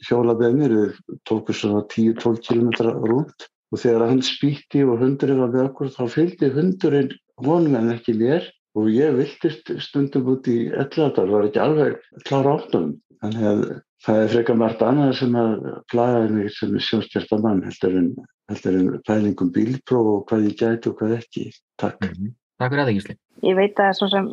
hjóla 0.04 0.36
með 0.36 0.58
mér, 0.60 0.76
við 0.76 1.18
tókum 1.30 1.56
svona 1.56 1.86
10-12 1.94 2.42
km 2.44 2.70
rúnt 3.08 3.48
og 3.72 3.80
þegar 3.80 4.10
hann 4.10 4.24
spýtti 4.26 4.84
og 4.86 5.00
hundurinn 5.02 5.42
var 5.44 5.54
með 5.54 5.68
okkur 5.70 5.94
þá 5.94 6.04
fylgdi 6.12 6.50
hundurinn 6.56 7.14
honum 7.46 7.78
en 7.80 7.94
ekki 7.94 8.16
mér 8.20 8.50
og 8.78 8.90
ég 8.92 9.16
viltist 9.18 9.72
stundum 9.84 10.30
út 10.32 10.48
í 10.48 10.58
elladal, 10.72 11.28
var 11.32 11.48
ekki 11.48 11.60
alveg 11.60 11.98
klára 12.28 12.56
áttunum. 12.58 12.94
Þannig 13.22 13.48
að 13.48 13.64
það 14.06 14.20
er 14.22 14.32
frekar 14.34 14.58
margt 14.58 14.84
annað 14.86 15.12
sem 15.20 15.36
að 15.38 15.66
plaga 15.92 16.22
mig 16.32 16.54
sem 16.56 16.78
sjónstjarta 16.82 17.40
mann 17.44 17.62
heldur 17.68 17.98
en, 18.00 18.08
heldur 18.50 18.78
en 18.80 19.04
pælingum 19.08 19.52
bílpróf 19.56 20.12
og 20.16 20.24
hvað 20.32 20.48
ég 20.50 20.58
gæti 20.62 20.92
og 20.92 20.98
hvað 21.02 21.18
ekki. 21.20 21.52
Takk. 21.82 22.00
Mm 22.02 22.16
-hmm. 22.16 22.34
Takk 22.60 22.74
fyrir 22.74 22.84
aðeins. 22.84 23.08
Ég 23.42 23.56
veit 23.56 23.80
að 23.80 23.94
svo 23.98 24.08
sem 24.10 24.28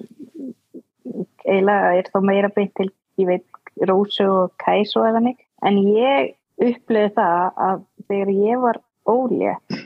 eiginlega 1.49 1.95
er 1.99 2.11
þá 2.12 2.18
meira 2.22 2.49
beitt 2.49 2.74
til, 2.76 2.91
ég 3.18 3.26
veit, 3.26 3.47
Rósu 3.89 4.26
og 4.26 4.53
Kæsu 4.59 5.05
eða 5.07 5.20
mig, 5.22 5.36
en 5.62 5.76
ég 5.78 6.34
upplöði 6.59 7.12
það 7.14 7.53
að 7.57 7.82
þegar 8.09 8.30
ég 8.34 8.61
var 8.61 8.80
ólétt 9.09 9.78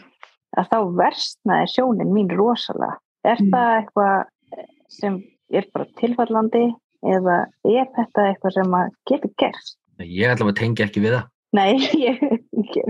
að 0.59 0.69
þá 0.69 0.79
versnaði 0.99 1.71
sjónin 1.73 2.13
mín 2.13 2.31
rosalega. 2.37 2.99
Er 3.25 3.39
mm. 3.41 3.53
það 3.53 3.75
eitthvað 3.79 4.63
sem 4.93 5.19
er 5.53 5.69
bara 5.73 5.89
tilfallandi 6.01 6.65
eða 7.03 7.39
er 7.69 7.89
þetta 7.97 8.29
eitthvað 8.29 8.57
sem 8.59 8.77
getur 9.11 9.35
gerst? 9.41 9.79
Ég 10.03 10.33
ætla 10.33 10.51
að 10.51 10.59
tengja 10.61 10.89
ekki 10.89 11.05
við 11.05 11.17
það. 11.17 11.29
Nei, 11.53 11.73
ég 12.09 12.23
ekki. 12.29 12.85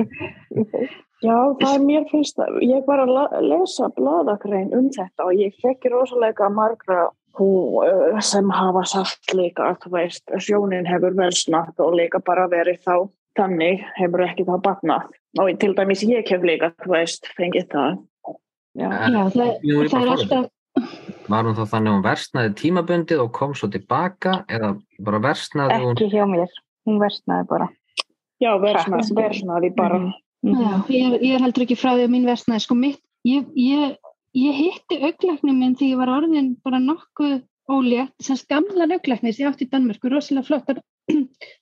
Já, 1.22 1.36
það 1.60 1.72
er 1.72 1.82
mér 1.86 2.06
finnst 2.10 2.38
það. 2.38 2.60
Ég 2.66 2.86
var 2.86 3.02
að 3.04 3.40
lesa 3.46 3.90
bladakræn 3.96 4.72
um 4.76 4.88
þetta 4.94 5.26
og 5.28 5.38
ég 5.38 5.58
fekk 5.62 5.90
rosalega 5.92 6.50
margra 6.50 7.08
hún 7.38 8.20
sem 8.20 8.50
hafa 8.52 8.84
sagt 8.84 9.32
líka 9.34 9.70
að 9.70 9.78
þú 9.84 9.92
veist, 9.96 10.24
sjónin 10.44 10.88
hefur 10.88 11.14
versnat 11.16 11.78
og 11.80 11.96
líka 11.96 12.20
bara 12.24 12.48
verið 12.50 12.82
þá 12.84 12.96
þannig 13.38 13.84
hefur 13.98 14.24
ekki 14.26 14.46
þá 14.48 14.56
batnað. 14.64 15.12
Og 15.40 15.52
til 15.60 15.74
dæmis 15.76 16.02
ég 16.06 16.28
hef 16.28 16.42
líka, 16.44 16.72
þú 16.82 16.96
veist, 16.96 17.28
fengið 17.38 17.68
það. 17.72 18.00
Já, 18.72 18.88
Já 18.88 19.22
það, 19.32 19.54
það 19.62 20.02
er 20.02 20.12
alltaf 20.16 20.50
Var 21.28 21.46
hún 21.46 21.56
þá 21.56 21.66
þannig 21.68 21.90
að 21.90 21.94
hún 21.94 22.04
versnaði 22.06 22.52
tímabundið 22.58 23.20
og 23.22 23.30
kom 23.36 23.52
svo 23.56 23.68
tilbaka 23.72 24.38
eða 24.50 24.72
bara 25.04 25.20
versnaði 25.22 25.78
hún? 25.82 25.92
Ekki 25.92 26.08
hjá 26.12 26.24
mér, 26.28 26.54
hún 26.88 27.00
versnaði 27.02 27.48
bara. 27.50 27.68
Já, 28.42 28.50
versnaði, 28.62 29.16
versnaði 29.18 29.70
bara. 29.76 30.00
Mm. 30.42 30.56
Já, 30.58 30.70
ég, 30.90 31.18
ég 31.20 31.36
er 31.36 31.44
heldur 31.44 31.66
ekki 31.66 31.78
frá 31.78 31.92
því 31.92 32.06
að 32.08 32.14
mín 32.14 32.26
versnaði. 32.26 32.64
Sko 32.64 32.76
mitt, 32.78 33.02
ég, 33.28 33.46
ég, 33.60 33.94
ég 34.40 34.58
hitti 34.58 34.98
auglæknum 35.04 35.60
minn 35.60 35.76
því 35.78 35.92
ég 35.92 36.00
var 36.00 36.14
orðin 36.16 36.54
bara 36.64 36.80
nokkuð 36.82 37.42
ólétt, 37.70 38.14
semst 38.24 38.48
gamla 38.50 38.88
auglæknis 38.88 39.38
ég 39.40 39.52
átti 39.52 39.68
í 39.68 39.70
Danmörku, 39.70 40.10
rosalega 40.10 40.48
flottar 40.48 40.80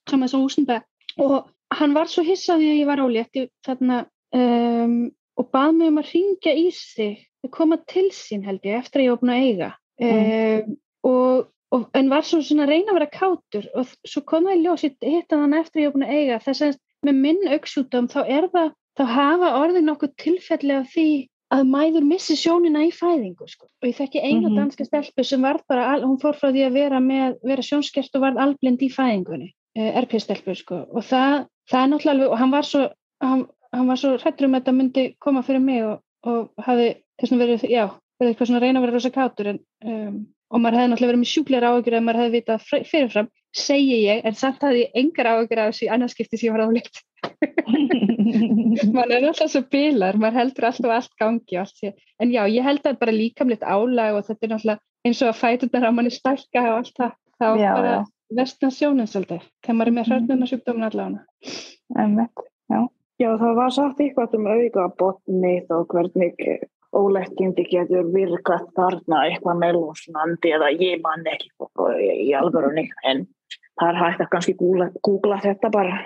sem 0.08 0.24
að 0.24 0.38
húsnbæð 0.38 1.20
og 1.26 1.50
hann 1.80 1.96
var 1.96 2.10
svo 2.10 2.24
hissaði 2.26 2.70
að 2.70 2.80
ég 2.80 2.90
var 2.90 3.02
ólétt 3.04 3.40
þarna 3.66 4.02
um, 4.36 4.98
og 5.40 5.48
bað 5.54 5.72
mig 5.78 5.92
um 5.92 6.02
að 6.02 6.12
ringja 6.14 6.56
í 6.56 6.68
sig 6.76 7.16
að 7.44 7.54
koma 7.56 7.80
til 7.88 8.08
sín 8.14 8.44
held 8.44 8.66
ég 8.68 8.82
eftir 8.82 9.02
að 9.02 9.08
ég 9.08 9.16
opna 9.16 9.38
eiga 9.40 9.70
mm. 10.02 10.10
um, 10.10 10.76
og, 11.08 11.48
og, 11.72 11.88
en 11.96 12.12
var 12.12 12.26
svo 12.28 12.42
svona 12.44 12.68
reyna 12.68 12.92
að 12.92 13.00
vera 13.00 13.14
kátur 13.14 13.70
og 13.74 13.88
svo 14.04 14.24
kom 14.28 14.48
það 14.48 14.58
í 14.58 14.62
ljós 14.66 14.86
hitt 14.86 15.32
að 15.32 15.42
hann 15.46 15.58
eftir 15.60 15.80
að 15.80 15.86
ég 15.86 15.94
opna 15.94 16.12
eiga 16.12 16.40
þess 16.44 16.68
að 16.68 16.78
með 17.06 17.20
minn 17.24 17.42
auksjútum 17.56 18.10
þá 18.12 18.20
er 18.26 18.48
það 18.52 18.72
þá 18.98 19.04
hafa 19.14 19.52
orðin 19.60 19.86
nokkuð 19.88 20.16
tilfelli 20.20 20.76
af 20.76 20.90
því 20.92 21.10
að 21.50 21.62
mæður 21.66 22.04
missi 22.06 22.36
sjónina 22.38 22.82
í 22.86 22.90
fæðingu 22.94 23.48
sko. 23.50 23.66
og 23.66 23.88
ég 23.88 23.96
þekki 23.98 24.20
eina 24.22 24.40
mm 24.40 24.44
-hmm. 24.46 24.58
danska 24.60 24.84
stelpu 24.86 25.24
sem 25.24 25.42
var 25.42 25.60
bara, 25.68 25.98
hún 25.98 26.20
fór 26.22 26.36
frá 26.38 26.50
því 26.52 26.66
að 26.66 26.76
vera, 26.78 27.00
með, 27.00 27.38
vera 27.42 27.62
sjónskert 27.62 28.14
og 28.14 28.22
var 28.26 28.38
alblind 28.38 28.82
í 28.82 28.90
fæðingunni 28.90 29.50
eh, 29.76 29.90
RP-stelpu 30.04 30.54
sko 30.54 30.84
og 30.86 31.02
það, 31.04 31.46
það 31.70 31.82
er 31.82 31.90
náttúrulega 31.92 32.30
og 32.30 32.40
hann 32.40 32.54
var 32.54 32.66
svo 32.66 32.84
hann, 33.24 33.46
hann 33.74 33.88
var 33.90 34.00
svo 34.00 34.16
hrættur 34.18 34.48
um 34.48 34.56
að 34.56 34.62
þetta 34.62 34.76
myndi 34.76 35.06
koma 35.22 35.42
fyrir 35.46 35.62
mig 35.64 35.84
og, 35.86 36.00
og 36.26 36.66
hafi 36.66 36.92
þess 37.20 37.34
að 37.34 37.42
verið, 37.44 37.66
já, 37.70 37.84
verið 38.20 38.32
eitthvað 38.32 38.50
svona 38.50 38.60
að 38.60 38.66
reyna 38.66 38.80
að 38.80 38.86
vera 38.86 38.96
rosa 38.96 39.12
kátur 39.14 39.52
en, 39.52 39.60
um, 39.84 40.16
og 40.50 40.62
maður 40.62 40.80
hefði 40.80 40.92
náttúrulega 40.92 41.12
verið 41.12 41.22
með 41.22 41.32
sjúkleira 41.34 41.70
áhugur 41.70 41.96
ef 41.96 42.04
maður 42.06 42.20
hefði 42.24 42.34
vitað 42.38 42.66
fyrirfram, 42.90 43.30
segi 43.54 44.00
ég, 44.02 44.24
en 44.26 44.38
samt 44.38 44.66
hafði 44.66 44.82
ég 44.82 44.98
engar 45.02 45.30
áhugur 45.30 45.62
af 45.62 45.70
þessu 45.70 45.86
í 45.86 45.90
annarskipti 45.94 46.40
sem 46.40 46.48
ég 46.48 46.56
var 46.56 46.64
áleikt. 46.66 47.02
maður 48.96 49.14
er 49.16 49.24
náttúrulega 49.26 49.50
svo 49.52 49.62
bilar, 49.70 50.18
maður 50.20 50.40
heldur 50.40 50.68
alltaf 50.70 50.94
allt 50.96 51.12
gangi 51.20 51.58
allt 51.60 51.84
en 51.84 52.32
já, 52.32 52.42
ég 52.50 52.66
held 52.66 52.86
að 52.88 53.00
bara 53.02 53.14
líkamleitt 53.14 53.66
álag 53.66 54.18
og 54.18 54.26
þetta 54.26 54.46
er 54.46 54.52
náttúrulega 54.54 55.06
eins 55.06 55.22
og 55.24 55.30
að 55.30 55.40
fætunar 55.40 55.88
á 55.88 55.90
manni 55.94 56.12
stælka 56.14 56.64
og 56.72 56.78
allt 56.80 56.96
það, 56.96 57.14
þá 57.40 57.46
já, 57.60 57.70
bara, 57.76 57.94
já. 58.30 58.36
vestna 58.38 58.70
sjónin 58.70 59.10
svolítið, 59.10 59.44
þegar 59.64 59.78
maður 59.78 59.92
er 59.92 59.96
með 59.98 60.10
hrörnuna 60.10 60.50
sjúkdómin 60.50 60.88
allavega. 60.88 61.24
Einmitt, 61.98 62.44
já. 62.70 62.80
Já, 63.20 63.30
það 63.36 63.56
var 63.58 63.72
sagt 63.76 63.98
eitthvað 64.00 64.36
um 64.38 64.46
augabotnið 64.48 65.74
og 65.76 65.90
hvernig 65.92 66.46
óleggindi 66.96 67.66
getur 67.68 68.08
virkað 68.14 68.64
þarna 68.78 69.24
eitthvað 69.28 69.60
með 69.60 69.76
losnandi 69.78 70.54
eða 70.56 70.70
ég 70.74 71.02
man 71.04 71.26
ekki 71.28 71.50
í 72.24 72.30
alvörunni 72.34 72.88
en 73.06 73.26
það 73.78 73.90
er 73.90 74.00
hægt 74.00 74.24
að 74.24 74.30
kannski 74.32 74.54
googla, 74.58 74.88
googla 75.04 75.38
þetta 75.44 75.70
bara. 75.74 76.00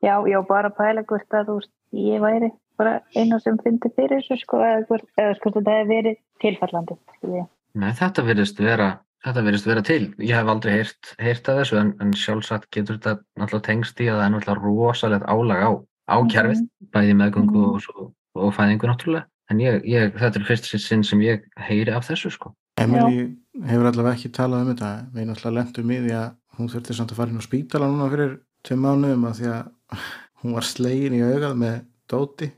Já, 0.00 0.16
já, 0.28 0.40
bara 0.48 0.72
pæla 0.72 1.04
hvort 1.04 1.36
að 1.36 1.48
þú 1.48 1.56
veist, 1.60 1.72
ég 1.96 2.22
væri 2.24 2.50
bara 2.80 3.00
einu 3.14 3.38
sem 3.40 3.58
fyndi 3.60 3.90
fyrir 3.96 4.22
þessu 4.22 4.40
sko 4.40 4.60
eða 4.64 4.84
hvort, 4.88 5.06
eða 5.20 5.36
hvort 5.42 5.58
þetta 5.58 5.76
hefur 5.76 5.90
verið 5.90 6.20
tilfallandi. 6.40 6.96
skilji. 7.18 7.44
Nei, 7.80 7.90
þetta 8.00 8.24
virðist 8.26 8.62
vera, 8.64 8.88
þetta 9.24 9.44
virðist 9.46 9.68
vera 9.68 9.82
til. 9.86 10.00
Ég 10.22 10.36
hef 10.36 10.50
aldrei 10.52 10.72
heyrt, 10.78 11.12
heyrt 11.20 11.50
af 11.50 11.60
þessu 11.60 11.80
en, 11.80 11.92
en 12.02 12.14
sjálfsagt 12.16 12.70
getur 12.74 12.98
þetta 12.98 13.18
náttúrulega 13.40 13.66
tengst 13.68 14.00
í 14.00 14.08
að 14.08 14.20
það 14.20 14.24
er 14.26 14.32
náttúrulega 14.34 14.64
rosalegt 14.64 15.28
álag 15.28 15.64
á, 15.66 15.70
á 16.10 16.16
kerfið, 16.32 16.64
bæði 16.94 17.18
meðgöngu 17.20 17.66
og, 17.66 17.76
svo, 17.84 18.08
og 18.38 18.54
fæðingu 18.56 18.90
náttúrulega. 18.90 19.28
En 19.50 19.60
ég, 19.62 19.80
ég, 19.90 20.14
þetta 20.14 20.40
er 20.40 20.46
fyrst 20.46 20.70
sinn 20.78 21.02
sem 21.06 21.22
ég 21.24 21.44
heyri 21.66 21.92
af 21.94 22.06
þessu 22.06 22.30
sko. 22.32 22.54
Emily 22.80 23.26
hefur 23.66 23.90
allavega 23.90 24.16
ekki 24.16 24.30
talað 24.32 24.64
um 24.64 24.72
þetta 24.72 24.90
við 25.14 25.28
náttúrulega 25.28 25.56
lendum 25.58 25.90
í 25.90 25.98
því 26.04 26.14
að 26.20 26.28
hún 26.56 26.70
þurfti 26.72 26.96
samt 26.96 27.12
að 27.12 27.20
fara 27.20 27.34
inn 27.34 27.42
á 27.42 27.48
spítala 27.48 27.88
núna 27.90 28.08
fyrir 28.12 28.36
tveim 28.66 28.84
mánuðum 28.84 29.26
að 29.28 29.40
því 29.40 29.50
að 29.56 30.04
hún 30.40 30.56
var 30.56 30.68
slegin 30.68 31.16
í 31.18 31.22
augað 31.24 31.58
með 31.60 31.76
dóti 32.10 32.50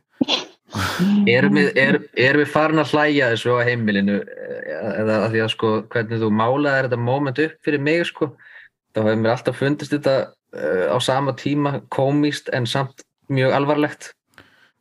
Erum 1.30 1.58
við, 1.58 1.68
er, 1.78 1.98
erum 2.18 2.42
við 2.42 2.52
farin 2.52 2.82
að 2.82 2.94
hlæja 2.94 3.30
þessu 3.32 3.56
á 3.56 3.66
heimilinu 3.68 4.18
eða 4.72 5.18
að 5.24 5.28
því 5.34 5.42
að 5.44 5.52
sko 5.54 5.72
hvernig 5.92 6.22
þú 6.22 6.30
málaði 6.38 6.86
þetta 6.86 6.98
moment 7.00 7.42
upp 7.46 7.58
fyrir 7.66 7.84
mig 7.84 8.06
sko 8.08 8.32
þá 8.92 9.00
hefur 9.02 9.20
mér 9.20 9.34
alltaf 9.34 9.60
fundist 9.60 9.94
þetta 9.94 10.16
uh, 10.28 10.86
á 10.92 10.96
sama 11.02 11.34
tíma 11.38 11.80
komíst 11.92 12.50
en 12.52 12.68
samt 12.68 13.04
mjög 13.32 13.56
alvarlegt. 13.56 14.12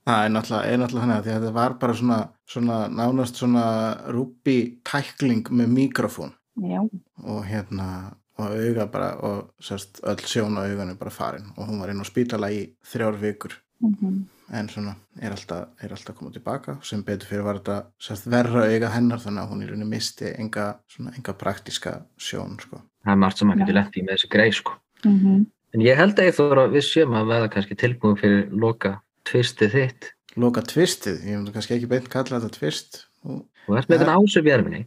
Það 0.08 0.26
er 0.26 0.32
náttúrulega, 0.34 0.68
er 0.68 0.80
náttúrulega 0.82 1.06
þannig 1.06 1.18
að 1.18 1.26
því 1.26 1.32
að 1.32 1.42
þetta 1.42 1.58
var 1.58 1.76
bara 1.82 1.98
svona, 2.00 2.20
svona 2.50 2.78
nánast 2.90 3.38
svona 3.38 3.66
rúbi 4.10 4.58
tækling 4.88 5.52
með 5.54 5.76
mikrofón. 5.76 6.34
Já, 6.62 6.82
og 7.22 7.46
hérna 7.48 7.88
og 8.42 8.56
auga 8.58 8.88
bara 8.90 9.10
og 9.22 9.52
sérst 9.62 10.02
öll 10.08 10.24
sjón 10.26 10.58
á 10.58 10.66
augunni 10.66 10.98
bara 10.98 11.14
farin. 11.14 11.52
Og 11.56 11.70
hún 11.70 11.80
var 11.82 11.94
inn 11.94 12.02
á 12.02 12.06
spítala 12.08 12.50
í 12.52 12.64
þrjár 12.82 13.20
vikur. 13.22 13.56
Mhm, 13.86 14.26
en 14.52 14.70
svona 14.72 14.96
er 15.22 15.36
alltaf, 15.36 15.70
er 15.82 15.96
alltaf 15.96 16.18
komið 16.18 16.40
tilbaka. 16.40 16.78
Sem 16.86 17.04
betur 17.08 17.30
fyrir 17.30 17.46
var 17.48 17.62
þetta 17.62 17.78
sérst 18.02 18.30
verra 18.32 18.66
auga 18.68 18.92
hennar 18.96 19.22
þannig 19.24 19.44
að 19.44 19.52
hún 19.54 19.64
í 19.64 19.70
rauninni 19.70 19.90
misti 19.92 20.32
enga, 20.36 20.68
svona, 20.92 21.14
enga 21.18 21.36
praktiska 21.40 21.98
sjón 22.20 22.58
sko. 22.62 22.82
það 23.06 23.14
er 23.16 23.22
margt 23.24 23.42
sem 23.42 23.50
maður 23.50 23.64
getur 23.66 23.80
lent 23.80 23.98
í 23.98 24.06
með 24.06 24.18
þessi 24.18 24.32
greið 24.36 24.58
sko. 24.60 24.80
Mhm. 25.06 25.46
en 25.74 25.82
ég 25.82 25.98
held 25.98 26.20
að 26.20 26.28
ég 26.28 26.36
þóra 26.36 26.66
við 26.72 26.84
séum 26.84 27.14
að 27.16 27.30
veða 27.32 27.52
kannski 27.54 27.76
tilbúin 27.80 28.20
fyrir 28.20 28.50
loka 28.52 29.00
tvistið 29.24 29.72
þitt. 29.78 30.12
Loka 30.36 30.62
tvistið, 30.62 31.24
ég 31.28 31.38
myndi 31.38 31.54
kannski 31.56 31.76
ekki 31.76 31.88
beint 31.88 32.10
kalla 32.12 32.40
þetta 32.40 32.58
tvist. 32.60 33.06
Og 33.24 33.46
og 33.68 33.78
ert 33.78 33.92
með 33.92 34.04
þetta 34.04 34.18
ásu 34.18 34.44
björminni 34.46 34.82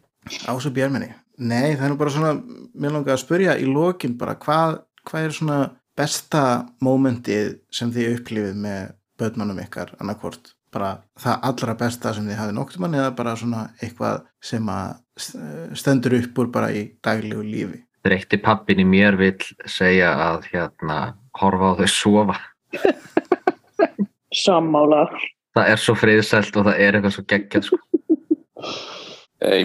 Ása 0.49 0.71
Björminni 0.73 1.13
Nei, 1.35 1.75
það 1.75 1.83
er 1.83 1.91
nú 1.91 1.97
bara 1.99 2.13
svona, 2.13 2.35
mér 2.79 2.93
langar 2.95 3.17
að 3.17 3.25
spyrja 3.25 3.57
í 3.59 3.65
lokin 3.67 4.13
bara 4.15 4.37
hvað, 4.39 4.77
hvað 5.03 5.25
er 5.27 5.33
svona 5.35 5.57
besta 5.99 6.43
mómentið 6.83 7.57
sem 7.75 7.91
þið 7.91 8.13
upplifið 8.13 8.61
með 8.63 8.93
börnunum 9.19 9.59
ykkar 9.63 9.93
annarkvort, 9.99 10.51
bara 10.73 10.89
það 11.19 11.39
allra 11.49 11.75
besta 11.79 12.13
sem 12.13 12.25
þið 12.27 12.39
hafið 12.41 12.57
nokkuð 12.57 12.79
mann 12.83 12.97
eða 12.99 13.11
bara 13.15 13.35
svona 13.39 13.61
eitthvað 13.81 14.21
sem 14.43 14.69
að 14.69 14.95
st- 15.17 15.77
stendur 15.79 16.17
upp 16.19 16.39
úr 16.43 16.49
bara 16.51 16.71
í 16.75 16.85
daglegu 17.03 17.43
lífi 17.43 17.81
Dreykti 18.05 18.37
pappin 18.37 18.83
í 18.83 18.85
mér 18.85 19.15
vill 19.17 19.39
segja 19.65 20.11
að 20.27 20.49
hérna 20.51 20.97
horfa 21.39 21.71
á 21.73 21.77
þau 21.79 21.87
sofa 21.89 22.35
Sammála. 24.35 25.05
það 25.55 25.69
er 25.71 25.79
svo 25.81 25.95
friðsælt 25.97 26.57
og 26.59 26.67
það 26.67 26.81
er 26.83 26.97
eitthvað 26.97 27.13
svo 27.15 27.23
geggjað 27.31 27.67
sko. 27.69 27.77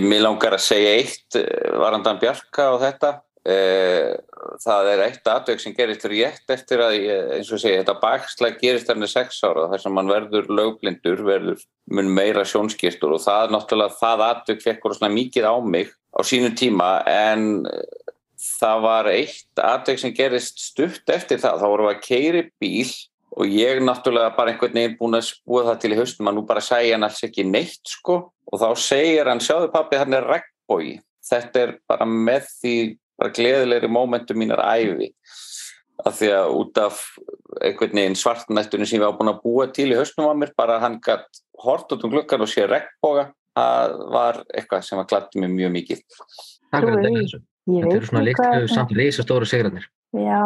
Mér 0.05 0.23
langar 0.23 0.55
að 0.57 0.63
segja 0.63 0.93
eitt 1.01 1.39
eh, 1.41 1.71
varandan 1.81 2.19
Bjarka 2.21 2.69
og 2.75 2.81
þetta. 2.85 3.11
Eh, 3.49 4.17
Það 4.61 4.89
er 4.91 5.03
eitt 5.07 5.29
atveg 5.31 5.61
sem 5.63 5.75
gerist 5.77 6.05
rétt 6.11 6.53
eftir 6.53 6.83
að, 6.85 6.97
eins 7.37 7.51
og 7.53 7.61
segi, 7.63 7.79
þetta 7.81 7.95
bakslæg 8.03 8.59
gerist 8.61 8.91
hann 8.91 9.05
er 9.07 9.11
sex 9.11 9.39
ára 9.47 9.69
þar 9.71 9.83
sem 9.83 10.01
hann 10.01 10.11
verður 10.11 10.51
lögblindur, 10.53 11.23
verður 11.25 11.63
mun 11.97 12.11
meira 12.13 12.45
sjónskýrtur 12.49 13.15
og 13.17 13.23
það 13.25 13.55
náttúrulega, 13.55 13.97
það 14.01 14.25
atveg 14.27 14.63
fekk 14.65 14.89
svona 14.91 15.13
mikið 15.15 15.49
á 15.49 15.55
mig 15.65 15.93
á 16.13 16.21
sínum 16.27 16.57
tíma 16.59 16.91
en 17.09 17.47
eh, 17.71 18.15
það 18.61 18.85
var 18.85 19.11
eitt 19.15 19.65
atveg 19.65 20.03
sem 20.03 20.15
gerist 20.17 20.61
stutt 20.61 21.13
eftir 21.13 21.41
það. 21.41 21.61
Þá 21.61 21.69
vorum 21.73 21.89
við 21.89 21.97
að 21.97 22.05
keiri 22.07 22.45
bíl 22.61 22.95
og 23.41 23.57
ég 23.57 23.83
náttúrulega 23.85 24.35
bara 24.37 24.53
einhvern 24.53 24.77
veginn 24.77 24.97
búin 24.99 25.17
að 25.17 25.29
spúa 25.31 25.67
það 25.69 25.83
til 25.83 25.93
í 25.95 26.01
haustum 26.01 26.29
að 26.29 26.37
nú 26.37 26.47
bara 26.49 26.65
segja 26.65 26.97
hann 26.97 27.07
alls 27.07 27.23
ekki 27.25 27.47
neitt 27.47 27.95
sko 27.97 28.23
og 28.51 28.61
þá 28.61 28.69
segir 28.83 29.31
hann, 29.31 29.41
sjáðu 29.41 29.71
pappi, 29.73 30.01
hann 30.01 30.17
er 30.17 30.27
regnbói. 30.27 30.99
Þetta 31.31 31.63
er 31.63 31.77
bara 31.89 32.09
með 32.09 32.49
því 32.59 32.75
bara 33.21 33.35
gleðilegri 33.37 33.91
mómentum 33.93 34.41
mínar 34.41 34.63
æfi 34.65 35.11
af 36.01 36.17
því 36.17 36.31
að 36.33 36.55
út 36.57 36.81
af 36.81 37.03
einhvern 37.61 37.99
veginn 38.01 38.17
svartnættunum 38.17 38.89
sem 38.89 38.97
ég 38.97 39.05
var 39.05 39.19
búin 39.19 39.33
að 39.35 39.43
búa 39.45 39.69
til 39.69 39.91
í 39.91 39.99
haustum 39.99 40.31
á 40.31 40.33
mér, 40.33 40.55
bara 40.57 40.79
hann 40.81 40.97
gætt 41.05 41.43
hort 41.61 41.93
út 41.93 42.07
um 42.07 42.15
glukkan 42.15 42.41
og 42.41 42.49
sé 42.49 42.65
regnbóga 42.65 43.29
það 43.59 43.97
var 44.15 44.43
eitthvað 44.55 44.87
sem 44.87 45.01
var 45.01 45.09
glatt 45.11 45.37
mér 45.37 45.53
mjög 45.53 45.75
mikið. 45.77 46.05
Takk 46.71 46.87
fyrir 46.87 46.97
þetta 46.97 47.15
þessu. 47.19 47.43
Ég 47.71 47.85
Þetta 47.85 47.97
eru 47.99 48.09
svona 48.09 48.25
litlu 48.25 48.69
samt 48.73 48.95
reysa 48.97 49.25
stóru 49.27 49.49
sigrarnir. 49.49 49.85
Já, 50.17 50.41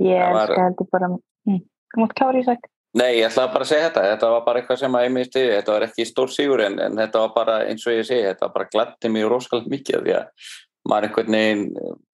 ég 0.00 0.22
elska 0.28 0.60
þetta 0.68 0.86
bara 0.94 1.08
hm. 1.10 1.58
Þú 1.92 2.00
mátt 2.00 2.14
klára 2.16 2.40
í 2.40 2.46
sæk 2.46 2.68
Nei, 2.92 3.22
ég 3.22 3.30
ætlaði 3.30 3.52
bara 3.54 3.64
að 3.64 3.70
segja 3.70 3.84
þetta, 3.86 4.02
þetta 4.10 4.28
var 4.34 4.42
bara 4.44 4.60
eitthvað 4.60 4.78
sem 4.82 4.96
að 4.98 5.04
ég 5.06 5.12
misti, 5.14 5.42
þetta 5.48 5.72
var 5.72 5.84
ekki 5.86 6.04
stór 6.04 6.32
sigur 6.32 6.60
en, 6.60 6.74
en 6.84 6.98
þetta 7.00 7.22
var 7.22 7.30
bara 7.32 7.54
eins 7.64 7.86
og 7.88 7.94
ég 7.96 8.04
segi, 8.04 8.26
þetta 8.26 8.50
bara 8.52 8.68
glatti 8.74 9.10
mig 9.12 9.24
rosalega 9.24 9.72
mikið 9.72 9.96
af 9.96 10.02
því 10.04 10.14
að 10.18 10.50
maður 10.88 11.08
einhvern 11.08 11.36
veginn, 11.36 11.66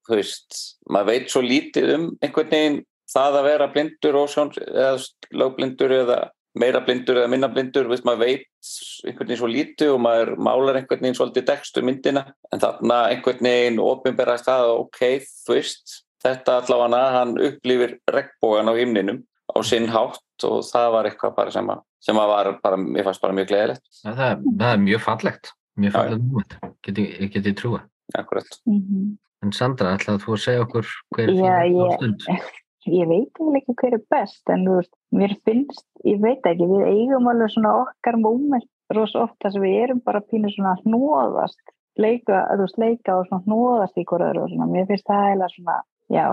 þú 0.08 0.18
veist, 0.18 0.58
maður 0.90 1.12
veit 1.12 1.30
svo 1.32 1.44
lítið 1.44 1.94
um 1.94 2.08
einhvern 2.24 2.50
veginn 2.52 2.80
það 3.08 3.38
að 3.38 3.46
vera 3.48 3.70
blindur 3.72 4.18
og 4.20 4.32
sjón, 4.32 4.50
eða 4.66 4.96
lögblindur 5.40 5.94
eða 6.02 6.18
meira 6.58 6.82
blindur 6.84 7.20
eða 7.22 7.30
minna 7.32 7.48
blindur, 7.52 7.88
veist, 7.90 8.04
maður 8.08 8.24
veit 8.26 8.72
einhvern 9.06 9.28
veginn 9.28 9.40
svo 9.40 9.50
lítið 9.52 9.94
og 9.94 10.02
maður 10.04 10.34
málar 10.36 10.80
einhvern 10.80 11.04
veginn 11.04 11.16
svolítið 11.16 11.48
textu 11.48 11.84
myndina 11.86 12.26
en 12.52 12.62
þarna 12.62 13.00
einhvern 13.12 13.48
veginn 13.48 13.82
ofinberast 13.82 14.48
það, 14.48 14.74
ok, 14.84 15.02
þú 15.46 15.56
veist, 15.56 15.98
þetta 16.24 16.60
allavega 16.62 17.02
hann 17.14 17.36
upplifir 17.48 17.98
regnbógan 18.12 18.72
á 18.72 18.74
himninum 18.76 19.22
á 19.48 19.58
sinn 19.64 19.88
hátt 19.92 20.46
og 20.46 20.64
það 20.66 20.88
var 20.94 21.08
eitthvað 21.08 21.36
bara 21.36 21.54
sem 21.54 21.70
að, 21.72 21.84
sem 22.04 22.18
að 22.20 22.32
var 22.32 22.50
bara, 22.64 22.80
mér 22.80 23.06
fannst 23.06 23.22
bara 23.22 23.36
mjög 23.36 23.52
gleðilegt. 23.52 23.84
Það, 24.02 24.42
það 24.48 24.72
er 24.72 24.82
mjög 24.84 25.04
fallegt, 25.04 25.52
mjög 25.78 25.96
fallegt 25.96 26.58
ég 26.98 27.30
get 27.32 27.48
ég 27.48 27.56
trúa. 27.58 27.84
Akkurat. 28.16 28.48
Mhm. 28.66 29.18
En 29.44 29.52
Sandra, 29.52 29.92
ætlaði 29.96 30.24
þú 30.24 30.32
að 30.34 30.40
segja 30.42 30.62
okkur 30.64 30.86
hver 31.14 31.28
er 31.28 31.34
Já, 31.36 31.59
þín 31.62 31.76
ég- 31.76 31.96
stund? 31.99 32.24
Ég 32.88 33.04
veit 33.11 33.37
ekki 33.58 33.74
hver 33.83 33.95
er 33.99 34.03
best 34.08 34.49
en 34.49 34.62
þú 34.64 34.76
veist, 34.78 34.95
mér 35.12 35.34
finnst, 35.45 35.84
ég 36.08 36.20
veit 36.22 36.46
ekki 36.49 36.64
við 36.70 36.87
eigum 36.88 37.26
alveg 37.28 37.50
svona 37.53 37.72
okkar 37.83 38.16
moment 38.16 38.64
rosa 38.95 39.26
oft 39.26 39.34
þar 39.45 39.53
sem 39.53 39.62
við 39.66 39.74
erum 39.83 40.00
bara 40.07 40.22
pínu 40.24 40.49
svona 40.54 40.72
hnóðast, 40.87 41.58
leika, 42.00 42.46
veist, 42.57 42.78
leika 42.80 43.18
og 43.18 43.26
svona 43.28 43.45
hnóðast 43.45 43.99
í 44.00 44.07
hverju 44.08 44.41
og 44.41 44.49
svona, 44.54 44.70
mér 44.72 44.87
finnst 44.88 45.04
það 45.11 45.26
eiginlega 45.26 45.53
svona, 45.57 45.76
já, 46.16 46.24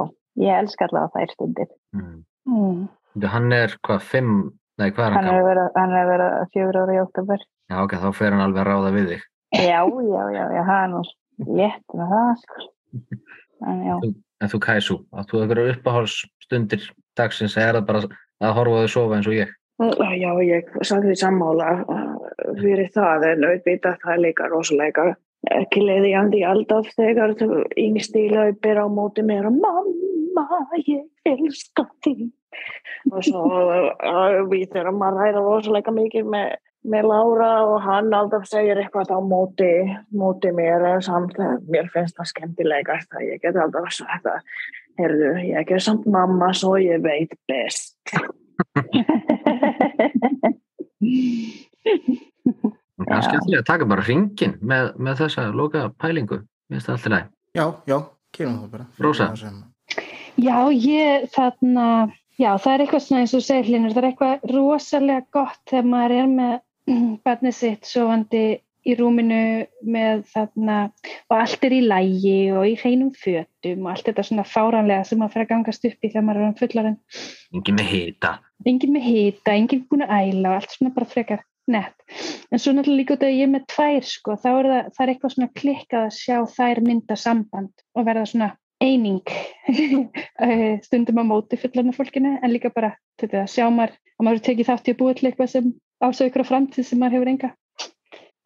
ég 0.45 0.61
elska 0.61 0.87
allavega 0.87 1.11
þær 1.17 1.33
stundir. 1.35 1.67
Mm. 1.97 2.23
Mm. 2.47 2.87
Hann 3.35 3.51
er 3.57 3.75
hvað, 3.83 4.01
fimm, 4.13 4.33
nei 4.79 4.89
hvað 4.91 5.05
er 5.09 5.11
hann 5.17 5.25
Hann 5.27 5.35
er 5.41 5.43
vera, 5.49 5.67
hann 5.75 5.91
er 5.97 6.03
að 6.05 6.11
vera 6.13 6.29
fjögur 6.55 6.79
ára 6.85 6.95
í 6.95 7.03
oktober. 7.03 7.45
Já 7.73 7.83
ok, 7.83 7.97
þá 7.99 8.09
fer 8.15 8.31
hann 8.31 8.45
alveg 8.47 8.63
að 8.63 8.69
ráða 8.71 8.95
við 8.95 9.11
þig. 9.11 9.27
Já, 9.59 9.81
já, 9.83 10.23
já, 10.37 10.43
já, 10.55 10.63
er 10.85 10.89
nú 10.93 11.03
létt 11.43 11.97
með 11.97 12.13
það, 12.15 12.45
sko. 12.45 12.69
En 13.65 14.15
En 14.43 14.51
þú 14.51 14.61
Kæsú, 14.65 14.97
að 15.15 15.29
þú 15.29 15.41
hefur 15.43 15.61
uppáhaldsstundir 15.71 16.87
dagsins 17.17 17.55
eða 17.55 17.67
er 17.67 17.77
það 17.77 17.85
bara 17.89 18.01
að 18.43 18.57
horfa 18.57 18.81
þau 18.83 18.91
sofa 18.93 19.17
eins 19.17 19.29
og 19.31 19.37
ég? 19.37 19.53
Já, 20.15 20.31
ég 20.43 20.73
sagði 20.87 21.11
því 21.11 21.15
sammála 21.19 21.69
uh, 21.83 22.11
fyrir 22.59 22.91
það 22.95 23.25
en 23.31 23.47
auðvitað 23.49 23.97
það 24.03 24.13
er 24.13 24.21
líka 24.25 24.49
rosalega 24.51 25.07
ekki 25.55 25.83
leiðjandi 25.83 26.41
alltaf 26.47 26.87
þegar 26.95 27.35
þú 27.39 27.63
yngsti 27.79 28.25
laupir 28.31 28.79
á 28.81 28.85
móti 28.91 29.23
mér 29.25 29.49
og 29.49 29.59
mamma, 29.63 30.45
ég 30.87 31.03
elska 31.31 31.85
þig 32.05 32.27
og 33.11 33.19
svo 33.27 33.43
uh, 33.45 34.41
við 34.51 34.69
þurfum 34.73 35.03
að 35.05 35.19
ræða 35.21 35.43
rosalega 35.43 35.95
mikið 35.95 36.31
með, 36.35 36.55
með 36.85 37.09
Lára 37.09 37.51
og 37.65 37.77
hann 37.85 38.13
alltaf 38.13 38.45
segir 38.49 38.79
eitthvað 38.81 39.13
á 39.15 39.19
móti, 39.23 39.73
móti 40.13 40.51
mér 40.55 40.87
samt 41.05 41.37
mér 41.69 41.89
finnst 41.93 42.17
það 42.19 42.31
skemmtilegast 42.31 43.09
að 43.17 43.27
ég 43.31 43.43
get 43.43 43.57
alltaf 43.59 43.91
sagt 43.95 44.25
að 44.29 44.39
herðu, 45.01 45.31
ég 45.49 45.71
er 45.71 45.83
samt 45.83 46.05
mamma 46.07 46.53
svo 46.55 46.75
ég 46.81 47.03
veit 47.03 47.33
best 47.49 47.97
kannski 53.03 53.37
ætla 53.37 53.53
ég 53.53 53.61
að 53.61 53.69
taka 53.69 53.87
bara 53.89 54.05
ringin 54.05 54.57
með, 54.61 54.91
með 54.97 55.23
þessa 55.23 55.47
loka 55.55 55.87
pælingu. 56.01 56.41
Mér 56.69 56.79
finnst 56.79 56.89
það 56.89 56.95
alltaf 56.95 57.13
læg. 57.13 57.31
Já, 57.55 57.65
já, 57.89 57.97
gerum 58.35 58.59
það 58.61 58.69
bara 58.75 58.85
Rósa? 59.05 59.31
Það 59.39 59.63
Já, 60.35 60.57
ég 60.73 61.27
þarna, 61.31 61.87
já, 62.35 62.49
það 62.59 62.71
er 62.73 62.83
eitthvað 62.83 63.03
svona 63.05 63.21
eins 63.23 63.33
og 63.33 63.39
þú 63.39 63.45
segir 63.47 63.69
hlinur, 63.69 63.93
það 63.95 64.01
er 64.01 64.07
eitthvað 64.09 64.47
rosalega 64.51 65.27
gott 65.35 65.61
þegar 65.71 65.91
maður 65.93 66.15
er 66.17 66.31
með 66.33 66.55
barnið 67.25 67.57
sitt 67.57 67.89
sofandi 67.89 68.45
í 68.85 68.93
rúminu 68.99 69.65
með 69.81 70.21
þarna 70.29 70.75
og 71.31 71.35
allt 71.35 71.63
er 71.65 71.73
í 71.73 71.81
lægi 71.81 72.35
og 72.53 72.67
í 72.69 72.75
hreinum 72.77 73.09
fötum 73.17 73.87
og 73.87 73.95
allt 73.95 74.11
þetta 74.11 74.25
svona 74.27 74.45
fáranlega 74.45 75.07
sem 75.07 75.19
maður 75.21 75.33
fyrir 75.33 75.47
að 75.47 75.53
gangast 75.53 75.87
upp 75.89 75.95
í 76.05 76.11
þegar 76.11 76.27
maður 76.27 76.43
er 76.43 76.51
um 76.51 76.59
fullarinn. 76.59 76.99
Engin 77.55 77.79
með 77.79 77.89
hita. 77.95 78.33
Engin 78.69 78.93
með 78.93 79.07
hita, 79.09 79.55
engin 79.55 79.85
búin 79.89 80.05
að 80.05 80.13
æla 80.19 80.51
og 80.51 80.59
allt 80.59 80.75
svona 80.75 80.93
bara 80.93 81.09
frekar 81.09 81.41
nett. 81.71 81.95
En 82.53 82.61
svo 82.61 82.75
náttúrulega 82.75 82.99
líka 82.99 83.17
út 83.17 83.25
að 83.25 83.39
ég 83.39 83.49
með 83.49 83.65
tvær 83.73 84.05
sko, 84.05 84.37
þá 84.43 84.49
er 84.51 84.69
það, 84.69 84.91
það 84.93 85.01
er 85.05 85.13
eitthvað 85.13 85.33
svona 85.33 85.55
klikkað 85.61 86.05
að 86.05 86.15
sjá 86.19 86.37
þær 86.53 86.83
mynda 86.85 87.17
samband 87.17 87.85
og 87.97 88.05
verða 88.05 88.29
svona 88.29 88.51
eining 88.83 89.23
Eh, 90.35 90.79
stundum 90.83 91.21
á 91.23 91.23
móti 91.23 91.55
fullarna 91.55 91.93
fólkinu 91.95 92.33
en 92.43 92.51
líka 92.51 92.67
bara 92.75 92.89
þetta, 93.21 93.45
sjá 93.47 93.69
maður 93.71 93.93
að 93.95 94.25
maður 94.27 94.41
tekið 94.43 94.67
þátt 94.67 94.89
í 94.89 94.93
að 94.93 94.97
búa 94.99 95.13
til 95.15 95.27
eitthvað 95.29 95.51
sem 95.53 95.69
ásögur 96.03 96.29
ykkur 96.29 96.45
á 96.45 96.51
framtíð 96.51 96.87
sem 96.87 97.01
maður 97.01 97.17
hefur 97.17 97.31
enga, 97.33 97.51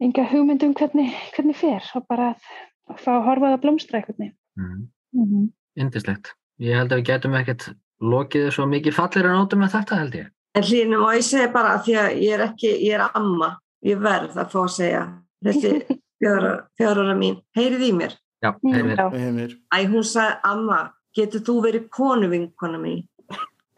enga 0.00 0.26
hugmynd 0.32 0.66
um 0.66 0.74
hvernig, 0.74 1.14
hvernig 1.36 1.56
fer 1.58 1.86
og 1.98 2.06
bara 2.08 2.32
að, 2.32 2.50
að 2.90 3.00
fá 3.04 3.12
að 3.16 3.24
horfa 3.28 3.46
það 3.46 3.56
að 3.56 3.62
blómstra 3.64 4.00
eitthvað. 4.00 4.32
Mm. 4.60 4.82
Mm 5.16 5.24
-hmm. 5.30 5.48
Indislegt. 5.80 6.34
Ég 6.60 6.76
held 6.76 6.92
að 6.92 7.00
við 7.00 7.08
getum 7.10 7.34
ekkert 7.34 7.70
lokið 8.00 8.50
svo 8.54 8.66
mikið 8.66 8.94
fallir 8.96 9.26
en 9.26 9.40
átum 9.40 9.60
með 9.64 9.74
þetta 9.76 10.00
held 10.00 10.14
ég. 10.14 10.30
En 10.54 10.66
hlýnum 10.66 11.04
og 11.06 11.14
ég 11.14 11.24
segi 11.24 11.52
bara 11.52 11.74
að 11.76 11.84
því 11.84 11.94
að 12.02 12.22
ég 12.24 12.32
er 12.34 12.40
ekki, 12.40 12.70
ég 12.86 12.94
er 12.94 13.04
amma, 13.14 13.50
ég 13.86 14.00
verð 14.02 14.38
að 14.38 14.50
fá 14.50 14.60
að 14.64 14.74
segja 14.74 15.02
þessi 15.44 15.98
fjárara 16.78 17.14
mín, 17.14 17.38
heyrið 17.56 17.86
í 17.86 17.92
mér. 17.92 18.16
Já. 18.40 18.54
Heimir. 18.64 19.56
Æ, 19.68 19.78
hún 19.86 20.04
sagði, 20.04 20.40
amma, 20.48 20.80
getur 21.16 21.44
þú 21.44 21.54
verið 21.66 21.88
konuvinkona 21.92 22.80
mín? 22.80 23.04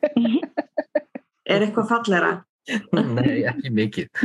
er 1.53 1.67
eitthvað 1.67 1.91
fallera? 1.91 2.33
Nei, 3.17 3.43
ekki 3.49 3.73
mikið. 3.75 4.23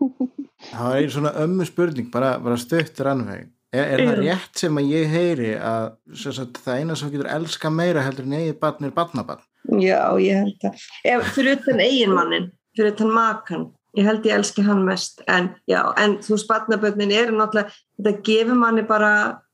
Það 0.70 0.98
er 0.98 1.10
svona 1.14 1.32
ömmu 1.40 1.66
spurning, 1.68 2.10
bara, 2.12 2.34
bara 2.42 2.58
stöttur 2.60 3.08
anveg. 3.10 3.48
Er, 3.70 3.86
er 3.94 4.00
það 4.02 4.20
rétt 4.24 4.60
sem 4.60 4.78
að 4.80 4.88
ég 4.90 5.12
heyri 5.12 5.50
að 5.62 5.84
sem 6.18 6.34
sagt, 6.34 6.58
það 6.64 6.80
eina 6.80 6.96
sem 6.98 7.12
getur 7.12 7.28
elska 7.30 7.70
meira 7.70 8.02
heldur 8.02 8.26
en 8.26 8.34
eigið 8.40 8.56
barn 8.64 8.88
er 8.88 8.94
barnabarn? 8.96 9.44
Já, 9.78 10.00
ég 10.18 10.40
held 10.40 10.66
að. 10.66 10.80
Ef, 11.06 11.28
fyrir 11.36 11.60
utan 11.60 11.82
eiginmannin, 11.84 12.48
fyrir 12.76 12.96
utan 12.96 13.14
makan, 13.14 13.68
ég 13.98 14.08
held 14.10 14.26
ég 14.26 14.40
elski 14.40 14.64
hann 14.66 14.82
mest. 14.88 15.22
En 15.30 15.52
já, 15.70 15.84
en 16.02 16.18
þú 16.24 16.34
veist, 16.34 16.48
barnaböndin 16.50 17.14
eru 17.14 17.38
náttúrulega, 17.38 17.78
þetta 18.00 18.14
gefur 18.26 18.58
manni 18.58 18.84
bara 18.90 19.12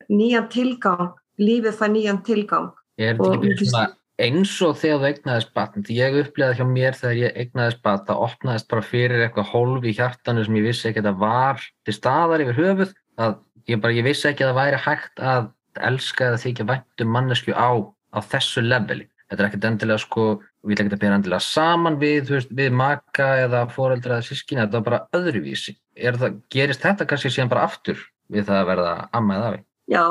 nýjan 0.08 0.48
tilgang, 0.54 1.12
lífið 1.42 1.76
fær 1.76 1.92
nýjan 1.92 2.22
tilgang. 2.24 2.72
Er 2.96 3.20
þetta 3.20 3.52
ekki 3.52 3.68
svona 3.68 3.90
eins 4.22 4.52
og 4.64 4.76
þegar 4.80 5.00
þú 5.00 5.08
eignaðist 5.10 5.50
batn? 5.56 5.84
Því 5.86 5.96
ég 5.98 6.18
upplýði 6.22 6.58
hjá 6.58 6.66
mér 6.68 6.96
þegar 6.96 7.18
ég 7.20 7.40
eignaðist 7.42 7.82
batn, 7.84 8.06
það 8.08 8.22
opnaðist 8.26 8.68
bara 8.70 8.86
fyrir 8.86 9.24
eitthvað 9.26 9.50
hólf 9.52 9.84
í 9.84 9.96
hjartanu 9.96 10.44
sem 10.46 10.56
ég 10.56 10.68
vissi 10.70 10.88
ekki 10.90 11.02
að 11.02 11.10
það 11.10 11.20
var 11.24 11.66
til 11.84 11.96
staðar 11.96 12.44
yfir 12.46 12.60
höfuð. 12.60 12.94
Að 13.16 13.36
ég, 13.68 13.82
bara, 13.82 13.96
ég 13.96 14.06
vissi 14.06 14.30
ekki 14.30 14.46
að 14.46 14.52
það 14.52 14.60
væri 14.62 14.80
hægt 14.86 15.22
að 15.34 15.52
elska 15.90 16.30
eða 16.30 16.40
þykja 16.46 16.68
væntum 16.70 17.12
mannesku 17.12 17.52
á, 17.52 17.70
á 18.16 18.18
þessu 18.24 18.64
leveli. 18.64 19.08
Þetta 19.26 19.42
er 19.42 19.48
ekkert 19.48 19.64
endilega 19.68 20.00
sko, 20.00 20.26
við 20.62 20.70
viljum 20.70 20.86
ekkert 20.86 20.96
að 20.96 21.02
bera 21.02 21.18
endilega 21.18 21.42
saman 21.42 21.96
við, 21.98 22.28
veist, 22.30 22.52
við 22.54 22.76
maka 22.78 23.30
eða 23.42 23.64
foreldra 23.74 24.20
eða 24.20 24.26
sískina, 24.28 24.66
þetta 24.66 24.78
er 24.78 24.86
bara 24.86 25.00
öðruvísi. 25.18 25.74
Er 25.98 26.18
það, 26.20 26.38
gerist 26.54 26.84
þetta 26.84 27.08
kannski 27.10 27.32
síðan 27.34 27.50
bara 27.50 27.64
aftur 27.66 27.98
við 28.32 28.46
það 28.46 28.60
að 28.60 28.70
verða 28.70 28.92
amma 29.18 29.38
eða 29.40 29.48
afi? 29.50 29.64
Já, 29.90 30.02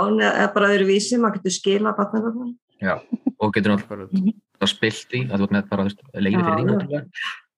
Já, 2.84 2.94
og 3.40 3.48
getur 3.56 3.74
náttúrulega 3.74 4.70
spilt 4.70 5.10
í, 5.16 5.18
að 5.30 5.38
þú 5.40 5.46
ert 5.48 5.56
með 5.56 5.64
bara, 5.72 5.84
leiði 6.20 6.42
fyrir 6.42 6.60
því 6.60 6.66
náttúrulega. 6.70 7.02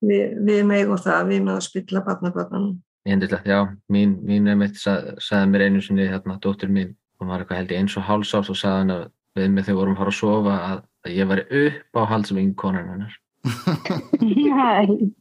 Vi, 0.07 0.17
við 0.45 0.61
megum 0.69 0.99
það, 1.01 1.21
við 1.31 1.39
megum 1.41 1.55
að 1.55 1.65
spilla 1.65 1.99
barnaböndin. 2.05 2.67
Yndislegt, 3.07 3.47
já, 3.47 3.59
mín, 3.93 4.11
mín 4.27 4.49
einmitt 4.51 4.75
sað, 4.81 5.01
sagði 5.23 5.47
mér 5.53 5.63
einu 5.67 5.81
sinni, 5.81 6.05
hérna, 6.11 6.41
dóttir 6.43 6.69
mín, 6.73 6.89
hún 7.17 7.29
var 7.31 7.39
eitthvað 7.41 7.59
held 7.61 7.71
í 7.71 7.79
eins 7.79 7.95
og 7.97 8.03
hálsárs 8.05 8.51
og 8.51 8.57
sagði 8.59 8.79
hann 8.81 8.95
að 8.97 9.03
við 9.37 9.45
þegar 9.53 9.67
við 9.69 9.79
vorum 9.79 9.95
að 9.95 10.01
fara 10.01 10.13
að 10.13 10.17
sofa 10.17 10.53
að, 10.65 10.79
að 11.05 11.11
ég 11.15 11.25
væri 11.31 11.43
upp 11.61 11.91
á 11.97 12.01
halsum 12.11 12.53
konan 12.57 12.91
hennar. 12.91 13.13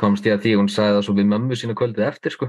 Komst 0.00 0.26
ég 0.26 0.34
að 0.34 0.42
því, 0.44 0.52
hún 0.58 0.70
sagði 0.72 0.94
það 0.96 1.04
svo 1.06 1.14
við 1.18 1.30
mömmu 1.30 1.54
sína 1.58 1.74
kvöldið 1.78 2.08
eftir, 2.08 2.30
sko. 2.34 2.46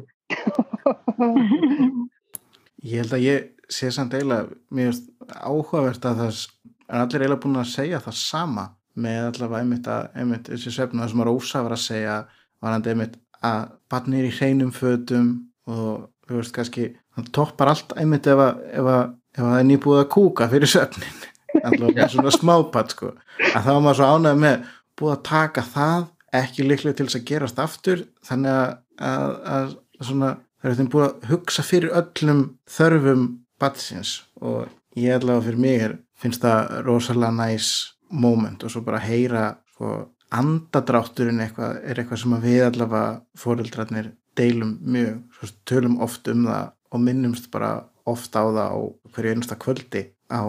Ég 2.85 2.95
held 3.01 3.13
að 3.17 3.25
ég 3.25 3.37
sé 3.71 3.91
samt 3.93 4.13
eiginlega 4.13 4.49
finnst 4.73 5.09
áhugavert 5.41 6.05
að 6.05 6.21
það 6.21 6.39
er 6.85 7.01
allir 7.01 7.25
eiginlega 7.25 7.43
búin 7.43 7.61
að 7.61 7.71
segja 7.73 8.01
það 8.03 8.17
sama 8.21 8.65
með 8.95 9.21
allavega 9.29 9.61
einmitt 9.63 9.87
að 9.91 10.19
einmitt 10.21 10.49
þessi 10.51 10.73
svefna 10.75 11.07
sem 11.09 11.23
að 11.23 11.29
Rósa 11.29 11.63
var 11.65 11.75
að 11.75 11.83
segja 11.83 12.17
var 12.63 12.75
hann 12.75 12.89
einmitt 12.91 13.17
að 13.45 13.65
barnir 13.91 14.27
í 14.27 14.33
hreinum 14.33 14.71
fötum 14.75 15.31
og 15.69 16.07
þú 16.25 16.39
veist 16.39 16.55
kannski 16.55 16.87
hann 17.15 17.29
toppar 17.35 17.73
allt 17.73 17.95
einmitt 17.99 18.27
ef 18.29 18.41
að, 18.41 18.63
ef 18.71 18.89
að, 18.91 19.03
ef 19.35 19.43
að 19.43 19.51
það 19.51 19.59
er 19.59 19.69
nýbúið 19.69 20.01
að 20.01 20.11
kúka 20.15 20.49
fyrir 20.51 20.71
svefnin. 20.71 21.21
Allavega 21.65 22.07
svona 22.11 22.33
smápatt 22.33 22.95
sko. 22.95 23.11
Að 23.51 23.61
þá 23.67 23.69
var 23.71 23.83
maður 23.85 23.99
svo 23.99 24.09
ánægð 24.11 24.41
með 24.41 24.71
búið 24.99 25.13
að 25.15 25.23
taka 25.29 25.63
það 25.73 26.09
ekki 26.35 26.65
líklega 26.65 26.97
til 26.97 27.07
þess 27.07 27.19
að 27.19 27.27
gerast 27.29 27.61
aftur 27.63 28.03
þannig 28.27 28.55
að, 28.55 28.73
að, 29.09 29.35
að 29.55 29.73
svona 30.09 30.31
það 30.59 30.71
er 30.71 30.77
þeim 30.79 30.91
búið 30.91 31.05
að 31.05 31.27
hugsa 31.31 31.65
fyrir 31.65 31.95
öllum 32.01 32.41
þörfum 32.75 33.25
batsins 33.61 34.17
og 34.41 34.67
ég 34.99 35.15
allavega 35.15 35.45
fyrir 35.47 35.61
mig 35.61 35.85
er, 35.87 35.95
finnst 36.19 36.43
það 36.43 36.81
rosalega 36.87 37.31
næs 37.35 37.71
moment 38.11 38.63
og 38.63 38.71
svo 38.71 38.83
bara 38.85 39.01
heyra 39.03 39.47
sko, 39.75 40.11
andadrátturinn 40.35 41.41
eitthvað, 41.43 41.81
er 41.83 41.99
eitthvað 42.01 42.21
sem 42.23 42.37
við 42.43 42.63
allavega 42.69 43.19
fóreldrarnir 43.39 44.13
deilum 44.35 44.77
mjög, 44.83 45.19
svo 45.37 45.51
tölum 45.67 45.99
oft 46.03 46.27
um 46.31 46.47
það 46.47 46.71
og 46.91 47.03
minnumst 47.03 47.51
bara 47.51 47.71
oft 48.05 48.35
á 48.35 48.43
það 48.43 48.59
á 48.71 48.79
hverju 49.15 49.35
einasta 49.35 49.57
kvöldi 49.59 50.03
á 50.31 50.43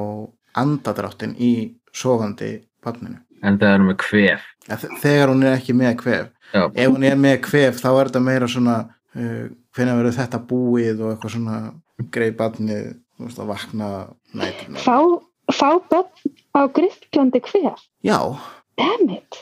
andadráttin 0.56 1.36
í 1.38 1.52
sofandi 1.94 2.58
barninu. 2.84 3.20
En 3.44 3.58
það 3.60 3.74
er 3.74 3.82
með 3.84 3.96
kvef. 4.00 4.44
Þegar 5.02 5.30
hún 5.30 5.44
er 5.44 5.58
ekki 5.58 5.74
með 5.76 5.98
kvef 6.00 6.30
Já. 6.52 6.66
ef 6.74 6.92
hún 6.92 7.04
er 7.06 7.16
með 7.18 7.40
kvef 7.46 7.80
þá 7.82 7.88
er 7.92 8.10
þetta 8.10 8.22
meira 8.24 8.48
svona 8.50 8.76
uh, 8.86 9.46
hvenær 9.76 9.98
verður 10.00 10.16
þetta 10.20 10.40
búið 10.50 11.02
og 11.02 11.12
eitthvað 11.12 11.34
svona 11.36 11.58
greið 12.14 12.34
barnið 12.40 12.84
þú 13.16 13.24
veist, 13.28 13.38
að 13.40 13.50
vakna 13.52 13.90
nætuna 14.36 14.82
Fá, 14.84 14.98
fá 15.54 15.68
börn 15.90 16.34
á 16.56 16.60
grifklandi 16.76 17.40
hver? 17.50 17.78
já, 18.04 18.18
Damn 18.76 19.08
it! 19.14 19.38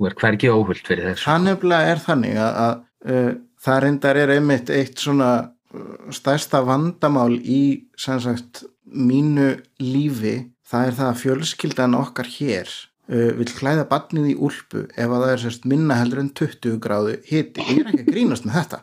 Þú 0.00 0.08
er 0.10 0.14
hvergi 0.20 0.48
óhullt 0.52 0.84
fyrir 0.88 1.06
þessu. 1.10 1.24
það 1.28 1.46
nefnilega 1.46 1.94
er 1.94 2.02
þannig 2.04 2.36
að, 2.40 2.58
að 2.66 3.14
uh, 3.14 3.32
það 3.64 3.80
reyndar 3.84 4.20
er 4.20 4.32
einmitt 4.36 4.70
eitt 4.72 5.00
svona 5.00 5.30
uh, 5.72 5.88
stærsta 6.12 6.60
vandamál 6.68 7.34
í 7.40 7.62
sem 8.00 8.20
sagt 8.20 8.62
mínu 8.84 9.54
lífi 9.80 10.36
það 10.70 10.86
er 10.90 10.96
það 11.00 11.08
að 11.10 11.20
fjölskyldan 11.24 11.96
okkar 12.00 12.28
hér 12.36 12.68
uh, 12.68 13.30
vil 13.40 13.48
klæða 13.56 13.84
barnið 13.90 14.30
í 14.32 14.36
úlpu 14.36 14.84
ef 14.92 15.06
að 15.08 15.24
það 15.24 15.32
er 15.34 15.42
sérst 15.46 15.68
minna 15.72 15.96
heldur 16.00 16.20
en 16.24 16.32
20 16.36 16.76
gráðu 16.84 17.16
hiti, 17.28 17.64
ég 17.70 17.80
er 17.84 17.92
ekki 17.94 18.04
að 18.06 18.12
grínast 18.12 18.48
með 18.48 18.60
þetta 18.60 18.82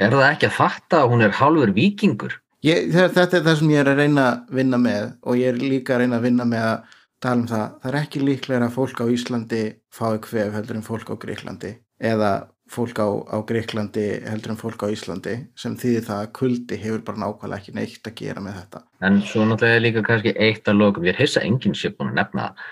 Er 0.00 0.10
það 0.10 0.24
ekki 0.32 0.48
að 0.50 0.56
fatta 0.58 1.02
að 1.04 1.10
hún 1.12 1.22
er 1.26 1.36
hálfur 1.38 1.72
vikingur? 1.76 2.32
Ég, 2.64 2.88
þe- 2.94 3.10
þetta 3.14 3.36
er 3.38 3.44
það 3.46 3.58
sem 3.60 3.70
ég 3.74 3.80
er 3.84 3.90
að 3.92 3.98
reyna 4.00 4.22
að 4.30 4.54
vinna 4.58 4.78
með 4.80 5.10
og 5.22 5.36
ég 5.38 5.52
er 5.52 5.60
líka 5.60 5.94
að 5.94 6.00
reyna 6.04 6.16
að 6.18 6.26
vinna 6.30 6.46
með 6.48 6.64
að 6.70 6.96
tala 7.24 7.40
um 7.40 7.46
það. 7.50 7.66
Það 7.82 7.90
er 7.92 7.98
ekki 8.00 8.22
líklega 8.24 8.64
að 8.66 8.74
fólk 8.78 9.00
á 9.04 9.06
Íslandi 9.14 9.62
fái 9.94 10.18
kvef 10.24 10.52
heldur 10.58 10.76
en 10.80 10.86
fólk 10.88 11.12
á 11.12 11.14
Greiklandi 11.20 11.72
eða 12.00 12.32
fólk 12.74 12.96
á, 12.98 13.08
á 13.30 13.36
Greiklandi 13.44 14.06
heldur 14.24 14.54
en 14.54 14.60
fólk 14.60 14.82
á 14.82 14.88
Íslandi 14.90 15.34
sem 15.60 15.76
þýðir 15.76 16.06
það 16.08 16.22
að 16.24 16.32
kuldi 16.40 16.80
hefur 16.80 17.04
bara 17.04 17.20
nákvæmlega 17.22 17.60
ekki 17.60 17.74
neitt 17.76 18.08
að 18.08 18.16
gera 18.18 18.40
með 18.40 18.56
þetta. 18.62 18.82
En 19.04 19.20
svo 19.22 19.44
náttúrulega 19.44 19.76
er 19.78 19.84
líka 19.84 20.02
kannski 20.08 20.34
eitt 20.40 20.68
að 20.72 20.80
lokum. 20.80 21.04
Ég 21.04 21.20
að 21.20 21.44
enginn 21.44 21.76
sé 21.76 21.92
búin 21.92 22.10
að 22.14 22.18
nefna 22.22 22.48
það. 22.48 22.64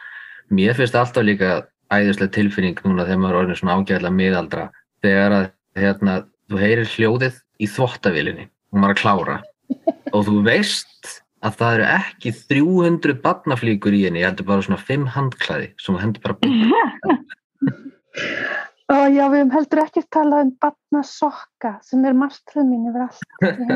Mér 0.57 0.75
finnst 0.81 0.97
alltaf 0.97 1.25
líka 1.25 1.53
æðislega 1.93 2.33
tilfinning 2.33 2.81
núna 2.85 3.05
þegar 3.05 3.21
maður 3.21 3.37
er 3.37 3.41
orðin 3.45 3.61
svona 3.61 3.77
ágæðlega 3.79 4.17
miðaldra. 4.17 4.65
Þegar 5.05 5.37
að 5.37 5.47
hérna, 5.77 6.17
þú 6.53 6.61
heyrir 6.63 6.93
hljóðið 6.93 7.41
í 7.63 7.69
þvottavilinni 7.71 8.47
og 8.73 8.79
maður 8.79 8.93
er 8.93 8.97
að 8.97 9.03
klára. 9.03 9.37
Og 10.17 10.27
þú 10.29 10.41
veist 10.45 11.13
að 11.43 11.57
það 11.59 11.75
eru 11.77 11.87
ekki 11.97 12.33
300 12.53 13.17
barnaflíkur 13.25 13.95
í 13.97 14.05
henni, 14.07 14.23
ég 14.23 14.31
heldur 14.31 14.49
bara 14.51 14.65
svona 14.67 14.79
5 14.79 15.07
handklæði 15.17 15.71
sem 15.81 15.97
þú 15.97 16.03
hendur 16.03 16.23
bara 16.27 16.37
Ó 18.93 18.97
já, 19.09 19.25
við 19.33 19.55
heldur 19.55 19.81
ekki 19.87 20.03
talað 20.13 20.47
um 20.47 20.53
barnasokka 20.61 21.75
sem 21.87 22.05
er 22.05 22.17
martröð 22.19 22.67
mín 22.69 22.89
yfir 22.91 23.07
allt. 23.07 23.23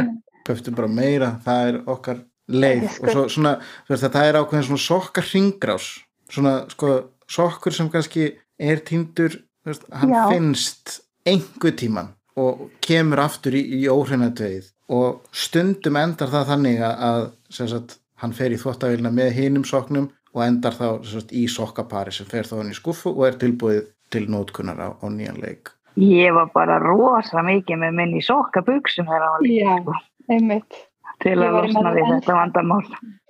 Pöftum 0.47 0.77
bara 0.77 0.90
meira, 0.93 1.31
það 1.47 1.70
er 1.70 1.78
okkar 1.90 2.20
leið 2.53 2.85
sko- 2.93 3.07
og 3.07 3.15
svo, 3.15 3.24
svona, 3.39 3.55
veist, 3.89 4.05
það 4.05 4.28
er 4.28 4.39
ákveðin 4.43 4.69
svona 4.69 4.85
sokkar 4.85 5.27
hringrás, 5.31 5.89
svona 6.31 6.55
sko, 6.70 6.93
sokkur 7.32 7.74
sem 7.74 7.89
kannski 7.90 8.28
er 8.61 8.85
týndur, 8.86 9.40
hann 9.66 10.12
Já. 10.12 10.23
finnst 10.31 11.01
einhver 11.27 11.74
tíman 11.74 12.12
og 12.37 12.67
kemur 12.85 13.23
aftur 13.25 13.57
í, 13.57 13.63
í 13.81 13.87
óhreinadveið 13.91 14.73
og 14.97 15.23
stundum 15.35 15.97
endar 15.99 16.31
það 16.31 16.51
þannig 16.53 16.83
að, 16.87 17.23
sagt, 17.51 17.97
hann 18.23 18.35
fer 18.37 18.55
í 18.55 18.61
þvottavélina 18.61 19.11
með 19.13 19.33
hinum 19.41 19.65
soknum 19.67 20.11
og 20.37 20.43
endar 20.45 20.77
þá 20.77 20.89
sagt, 21.09 21.33
í 21.33 21.47
sokkapari 21.51 22.13
sem 22.15 22.29
fer 22.29 22.47
þá 22.49 22.61
hann 22.61 22.75
í 22.75 22.77
skuffu 22.77 23.15
og 23.15 23.25
er 23.31 23.41
tilbúið 23.41 23.87
til 24.13 24.27
nótkunnar 24.31 24.79
á, 24.79 24.89
á 24.95 25.07
nýjan 25.11 25.41
leik 25.43 25.73
Ég 25.97 26.35
var 26.37 26.51
bara 26.53 26.77
rosa 26.83 27.41
mikið 27.41 27.81
með 27.81 27.95
minni 27.97 28.21
sokkabuxum 28.25 29.07
þegar 29.09 29.23
hann 29.25 29.33
var 29.33 29.45
líka 29.47 29.65
Já, 29.65 29.77
sko, 29.81 29.95
einmitt. 30.35 30.81
til 31.25 31.37
að 31.41 31.55
losna 31.57 31.93
við 31.95 32.11
þetta 32.11 32.35
vandamál. 32.37 32.83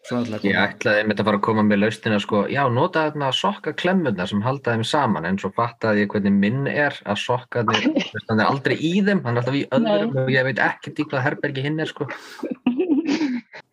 Ég 0.06 0.54
ætlaði 0.54 1.00
einmitt 1.02 1.18
að 1.18 1.26
fara 1.26 1.38
að 1.40 1.44
koma 1.48 1.62
með 1.66 1.80
laustina 1.82 2.18
sko, 2.22 2.44
já, 2.52 2.60
nota 2.70 3.08
þarna 3.08 3.32
sokka 3.34 3.72
klemmurnar 3.74 4.28
sem 4.30 4.42
halda 4.44 4.76
þeim 4.76 4.84
saman 4.86 5.26
en 5.26 5.38
svo 5.42 5.50
fattaði 5.56 6.04
ég 6.04 6.12
hvernig 6.12 6.36
minn 6.36 6.68
er 6.70 6.94
að 7.02 7.18
sokkarnir, 7.24 7.82
þú 7.90 7.94
veist, 7.96 8.28
hann 8.30 8.42
er 8.42 8.50
aldrei 8.52 8.76
í 8.76 8.92
þeim, 9.02 9.24
hann 9.24 9.34
er 9.34 9.42
alltaf 9.42 9.58
í 9.58 9.64
öðrum 9.74 10.20
og 10.22 10.30
ég 10.30 10.46
veit 10.46 10.62
ekkert 10.62 11.02
í 11.02 11.06
hvað 11.10 11.24
herbergi 11.26 11.64
hinn 11.66 11.82
er 11.82 11.90
sko. 11.90 12.06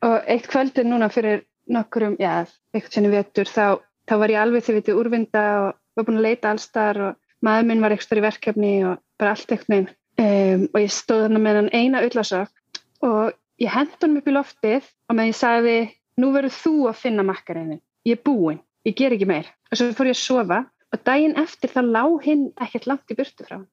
Og 0.04 0.26
eitt 0.28 0.50
kvöldi 0.52 0.84
núna 0.88 1.08
fyrir 1.14 1.46
nokkurum, 1.72 2.18
já, 2.20 2.44
eitthvað 2.74 2.98
sinni 2.98 3.12
vetur, 3.14 3.48
þá, 3.48 3.80
þá 4.10 4.16
var 4.20 4.34
ég 4.34 4.42
alveg 4.42 4.66
þið 4.66 4.80
vitið 4.80 5.00
úrvinda 5.00 5.44
og 5.62 5.70
var 5.96 6.08
búin 6.08 6.20
að 6.20 6.28
leita 6.28 6.52
allstar 6.52 7.00
og 7.00 7.46
maður 7.46 7.70
minn 7.70 7.84
var 7.84 7.94
eitthvað 7.94 8.20
í 8.20 8.26
verkefni 8.26 8.74
og 8.90 8.98
bara 9.22 9.36
allt 9.36 9.54
eitthvað 9.54 9.74
neginn. 9.76 9.92
Um, 10.14 10.66
og 10.70 10.82
ég 10.82 10.92
stóð 10.94 11.24
þarna 11.26 11.42
með 11.42 11.60
hann 11.60 11.72
eina 11.74 12.04
ullasokk 12.06 12.82
og 13.08 13.32
ég 13.64 13.74
hendi 13.74 13.98
honum 14.04 14.20
upp 14.20 14.28
í 14.30 14.36
loftið 14.36 14.90
og 15.10 15.18
með 15.18 15.30
ég 15.30 15.38
sagði, 15.40 15.78
nú 16.22 16.32
verður 16.36 16.56
þú 16.58 16.76
að 16.92 17.00
finna 17.02 17.26
makkareinin. 17.28 17.82
Ég 18.08 18.20
er 18.20 18.26
búinn, 18.26 18.60
ég 18.88 18.98
ger 19.00 19.16
ekki 19.16 19.30
meir. 19.30 19.50
Og 19.72 19.80
svo 19.80 19.92
fór 19.98 20.12
ég 20.12 20.18
að 20.18 20.24
sofa 20.24 20.60
og 20.94 21.06
daginn 21.08 21.38
eftir 21.42 21.72
þá 21.74 21.82
lá 21.88 22.04
hinn 22.26 22.50
ekkert 22.62 22.90
langt 22.90 23.14
í 23.14 23.18
burtu 23.18 23.48
frá. 23.48 23.64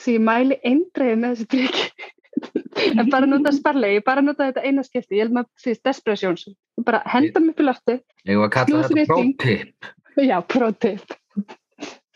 Því 0.00 0.18
ég 0.18 0.26
mæli 0.26 0.58
eindreiði 0.66 1.20
með 1.20 1.34
þessi 1.36 1.48
trygg. 1.54 2.10
en 2.98 3.10
bara 3.12 3.28
nota 3.28 3.52
sparlegi, 3.54 4.02
bara 4.04 4.24
nota 4.24 4.48
þetta 4.48 4.64
eina 4.66 4.84
skipti, 4.86 5.18
ég 5.18 5.26
held 5.26 5.36
maður 5.36 5.64
því 5.64 5.74
desperasjóns. 5.88 6.46
Ég 6.50 6.86
bara 6.88 7.02
henda 7.12 7.42
mig 7.42 7.54
upp 7.54 7.62
í 7.62 7.66
lofti, 7.66 7.98
Ég 8.28 8.38
var 8.38 8.48
að 8.48 8.54
kalla 8.56 8.86
þetta 8.86 9.06
pro-tip. 9.10 9.90
já, 10.30 10.36
prótip. 10.54 11.18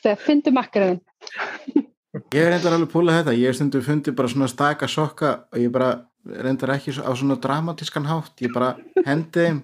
Þegar 0.04 0.22
fyndu 0.22 0.52
makkareinin. 0.54 1.86
Ég 2.16 2.48
reyndar 2.48 2.72
alveg 2.76 2.90
púla 2.92 3.18
þetta, 3.18 3.34
ég 3.36 3.50
hef 3.50 3.58
stundum 3.58 3.82
fundið 3.84 4.14
bara 4.16 4.30
svona 4.32 4.48
staka 4.48 4.88
sokka 4.88 5.32
og 5.52 5.58
ég 5.60 5.72
bara 5.72 5.90
reyndar 6.24 6.72
ekki 6.76 6.94
á 6.96 7.12
svona 7.12 7.36
dramatískan 7.42 8.08
hátt, 8.08 8.40
ég 8.40 8.54
bara 8.54 8.72
hendi 9.04 9.44
þeim. 9.44 9.58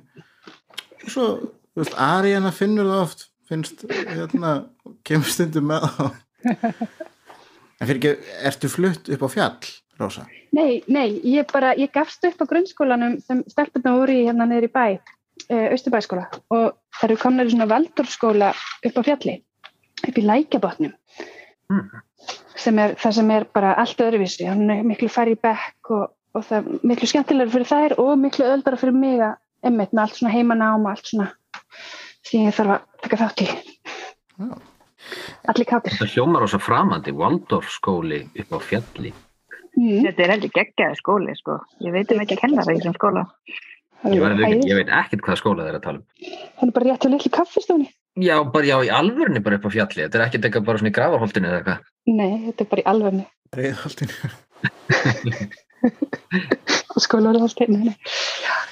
Og 1.02 1.14
svo, 1.14 1.28
þú 1.72 1.82
veist, 1.82 1.96
Ariana 1.96 2.52
finnur 2.54 2.90
það 2.90 3.04
oft, 3.06 3.24
finnst, 3.48 3.86
hérna, 3.88 4.52
kemur 5.06 5.32
stundum 5.32 5.70
með 5.70 5.88
þá. 5.96 6.04
En 7.80 7.88
fyrir 7.88 7.98
ekki, 7.98 8.34
ertu 8.50 8.70
flutt 8.70 9.08
upp 9.16 9.24
á 9.26 9.28
fjall, 9.32 9.72
Rósa? 9.98 10.28
Nei, 10.54 10.82
nei, 10.92 11.08
ég 11.32 11.48
bara, 11.50 11.72
ég 11.78 11.90
gafst 11.94 12.22
upp 12.28 12.44
á 12.44 12.50
grunnskólanum 12.52 13.16
sem 13.24 13.40
stelpunna 13.50 13.96
voru 13.96 14.14
í 14.14 14.26
hérna 14.28 14.46
niður 14.50 14.68
í 14.68 14.72
bæ, 14.76 14.86
uh, 15.48 15.66
Östurbæskóla 15.72 16.28
og 16.52 16.76
það 17.00 17.08
eru 17.08 17.20
komnar 17.24 17.48
í 17.48 17.54
svona 17.56 17.70
valdorskóla 17.72 18.52
upp 18.52 19.00
á 19.00 19.02
fjalli, 19.08 19.40
upp 20.04 20.20
í 20.20 20.26
lækjabotnum 20.28 20.94
sem 22.62 22.80
er 22.82 22.96
það 23.00 23.16
sem 23.18 23.30
er 23.34 23.46
bara 23.54 23.76
allt 23.82 24.02
öðruvísi, 24.04 24.46
hann 24.48 24.70
er 24.72 24.82
miklu 24.86 25.10
færri 25.12 25.36
í 25.36 25.40
bekk 25.42 25.92
og, 25.96 26.12
og 26.36 26.44
það 26.48 26.58
er 26.58 26.88
miklu 26.92 27.10
skemmtilegur 27.10 27.54
fyrir 27.56 27.70
þær 27.70 27.96
og 28.02 28.12
miklu 28.20 28.48
öldara 28.48 28.80
fyrir 28.80 28.96
mig 28.96 29.22
að 29.22 29.38
emmitt 29.68 29.94
með 29.94 30.04
allt 30.04 30.18
svona 30.18 30.34
heimanám 30.34 30.86
og 30.86 30.92
allt 30.92 31.10
svona 31.10 31.30
sem 32.26 32.46
ég 32.46 32.56
þarf 32.56 32.76
að 32.76 33.02
taka 33.06 33.20
þátt 33.24 33.42
í. 33.44 33.48
Já. 34.38 34.52
Allir 35.50 35.66
kátir. 35.66 35.96
Þetta 35.96 36.10
hljómar 36.14 36.46
ósa 36.46 36.60
framandi, 36.62 37.12
Waldorf 37.18 37.70
skóli 37.74 38.22
upp 38.38 38.54
á 38.54 38.58
fjalli. 38.62 39.10
Mm. 39.72 40.04
Þetta 40.06 40.24
er 40.24 40.32
heldur 40.36 40.52
geggjaði 40.54 40.98
skóli, 41.00 41.34
sko. 41.38 41.58
Ég 41.82 41.94
veit 41.94 42.12
um 42.12 42.22
ekki 42.22 42.36
að 42.36 42.42
kenna 42.44 42.64
það 42.66 42.76
í 42.76 42.80
þessum 42.80 42.96
skóla. 42.98 43.24
Ég, 44.02 44.22
Æði. 44.22 44.60
ég 44.66 44.78
veit 44.78 44.92
ekkert 44.98 45.24
hvað 45.26 45.40
skóla 45.40 45.66
þeir 45.66 45.78
að 45.78 45.84
tala 45.86 46.00
um. 46.00 46.30
Hann 46.60 46.70
er 46.70 46.76
bara 46.76 46.88
rétt 46.88 47.04
hjá 47.04 47.10
litlu 47.12 47.32
kaffistóni. 47.34 47.88
Já, 48.20 48.36
bara 48.52 48.68
já, 48.68 48.76
í 48.84 48.90
alvörni 48.92 49.40
bara 49.40 49.56
upp 49.56 49.66
á 49.68 49.70
fjalli. 49.72 50.04
Þetta 50.04 50.18
er 50.18 50.24
ekkert 50.26 50.44
eitthvað 50.48 50.66
bara 50.68 50.80
svona 50.82 50.92
í 50.92 50.96
gravarholtinu 50.98 51.48
eða 51.48 51.58
eitthvað. 51.62 51.78
Nei, 52.12 52.32
þetta 52.48 52.60
er 52.64 52.68
bara 52.72 52.82
í 52.82 52.88
alvegni. 52.92 53.24
Reiðholtinu. 53.56 54.16
skólar 57.02 57.36
og 57.38 57.46
allt 57.46 57.62
hérna. 57.62 57.94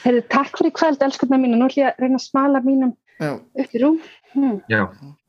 Heyrðu, 0.04 0.22
takk 0.32 0.56
fyrir 0.58 0.72
í 0.72 0.76
kvöld, 0.76 1.02
elskurnar 1.04 1.40
mínu. 1.42 1.58
Nú 1.58 1.68
ætlum 1.68 1.84
ég 1.84 1.90
að 1.90 2.04
reyna 2.04 2.20
að 2.20 2.24
smala 2.26 2.62
mínum 2.64 2.94
Já, 3.20 3.32
upp 3.36 3.74
í 3.76 3.82
rúm. 3.82 3.98
Hmm. 4.34 4.60
Já, 4.70 4.82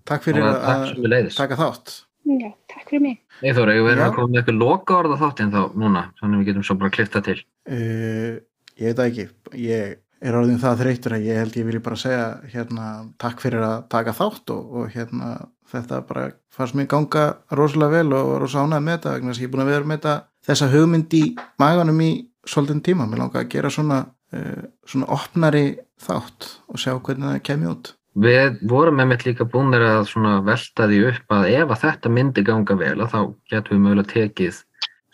takk 0.07 0.27
fyrir 0.27 0.47
að 0.47 0.93
leiðis. 1.07 1.39
taka 1.39 1.57
þátt. 1.59 1.95
Já, 2.29 2.51
takk 2.71 2.85
fyrir 2.91 3.03
mig. 3.07 3.17
Nei 3.41 3.51
Þóra, 3.57 3.75
ég 3.75 3.87
verður 3.87 4.03
Já. 4.03 4.07
að 4.07 4.15
koma 4.19 4.29
með 4.29 4.41
eitthvað 4.41 4.61
loka 4.61 4.97
orða 4.99 5.17
þáttinn 5.23 5.53
þá 5.55 5.61
núna, 5.81 6.03
þannig 6.19 6.35
að 6.37 6.41
við 6.43 6.49
getum 6.51 6.67
svo 6.67 6.77
bara 6.81 6.93
klifta 6.93 7.23
til. 7.25 7.37
Uh, 7.65 8.31
ég 8.77 8.91
veit 8.91 9.03
ekki, 9.07 9.27
ég 9.57 9.97
er 10.21 10.37
orðin 10.37 10.61
það 10.61 10.83
þreytur 10.83 11.15
að 11.17 11.27
ég 11.27 11.39
held 11.41 11.57
ég 11.57 11.67
vilji 11.67 11.83
bara 11.85 11.99
segja 11.99 12.25
hérna 12.51 12.87
takk 13.21 13.41
fyrir 13.41 13.65
að 13.65 13.77
taka 13.91 14.15
þátt 14.17 14.53
og, 14.53 14.75
og 14.77 14.91
hérna 14.93 15.31
þetta 15.71 16.01
bara 16.07 16.25
fannst 16.53 16.77
mér 16.77 16.89
ganga 16.91 17.25
rosalega 17.57 18.01
vel 18.01 18.17
og 18.17 18.33
rosa 18.43 18.65
ánægð 18.65 18.85
með 18.85 18.97
þetta 18.97 19.15
vegna 19.15 19.31
þess 19.31 19.39
að 19.39 19.45
ég 19.45 19.49
er 19.49 19.53
búin 19.55 19.63
að 19.63 19.71
vera 19.71 19.89
með 19.89 20.01
þetta 20.01 20.17
þessa 20.49 20.71
hugmynd 20.73 21.15
í 21.17 21.23
maganum 21.61 22.03
í 22.03 22.11
svolítinn 22.51 22.83
tíma, 22.85 23.07
mér 23.07 23.23
langar 23.23 23.43
að 23.43 23.51
gera 23.53 23.71
svona 23.73 24.03
uh, 24.09 24.61
svona 24.89 25.09
opnari 25.15 25.65
þátt 26.01 26.49
og 26.71 26.81
sjá 26.81 26.93
hvernig 26.97 27.27
það 27.29 27.43
kemur 27.49 27.75
út 27.75 27.95
Við 28.11 28.57
vorum 28.67 28.97
með 28.99 29.07
mitt 29.07 29.21
líka 29.23 29.45
búinir 29.47 29.85
að 29.87 30.09
velta 30.43 30.87
því 30.91 30.97
upp 31.07 31.31
að 31.31 31.45
ef 31.53 31.69
að 31.71 31.83
þetta 31.85 32.09
myndi 32.11 32.43
ganga 32.43 32.75
vel 32.75 32.97
að 32.97 33.13
þá 33.13 33.19
getum 33.53 33.77
við 33.77 33.83
mögulega 33.85 34.11
tekið 34.11 34.57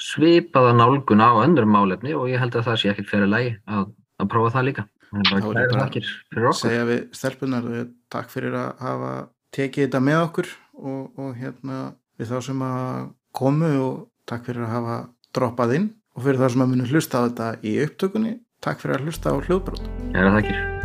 svipaða 0.01 0.71
nálgun 0.73 1.21
á 1.21 1.29
öndrum 1.43 1.73
málefni 1.73 2.15
og 2.17 2.29
ég 2.31 2.41
held 2.41 2.57
að 2.57 2.65
það 2.69 2.79
sé 2.81 2.89
ekkert 2.89 3.11
fyrir 3.11 3.29
lægi 3.29 3.53
að, 3.69 3.91
að 4.17 4.29
prófa 4.33 4.55
það 4.55 4.67
líka. 4.69 4.85
Þakkir 5.11 6.07
fyrir 6.31 6.49
okkur. 6.51 6.61
segja 6.61 6.87
við 6.87 7.03
stelpunar 7.15 7.67
eh, 7.73 7.85
takk 8.13 8.31
fyrir 8.33 8.57
að 8.59 8.69
hafa 8.83 9.11
tekið 9.55 9.87
þetta 9.87 10.03
með 10.03 10.19
okkur 10.25 10.51
og, 10.77 11.03
og 11.17 11.35
hérna 11.39 11.81
við 12.19 12.33
þá 12.33 12.39
sem 12.49 12.65
að 12.67 13.11
komu 13.37 13.73
og 13.83 14.07
takk 14.29 14.49
fyrir 14.49 14.67
að 14.67 14.73
hafa 14.75 14.97
droppað 15.37 15.77
inn 15.79 15.91
og 16.17 16.25
fyrir 16.25 16.41
þá 16.41 16.47
sem 16.53 16.65
að 16.65 16.73
munu 16.73 16.89
hlusta 16.91 17.21
á 17.21 17.25
þetta 17.29 17.51
í 17.63 17.77
upptökunni 17.85 18.39
takk 18.63 18.81
fyrir 18.83 18.99
að 18.99 19.07
hlusta 19.07 19.31
á 19.31 19.35
hljóðbrot 19.37 19.85
Kæra 20.11 20.33
þakkir. 20.39 20.76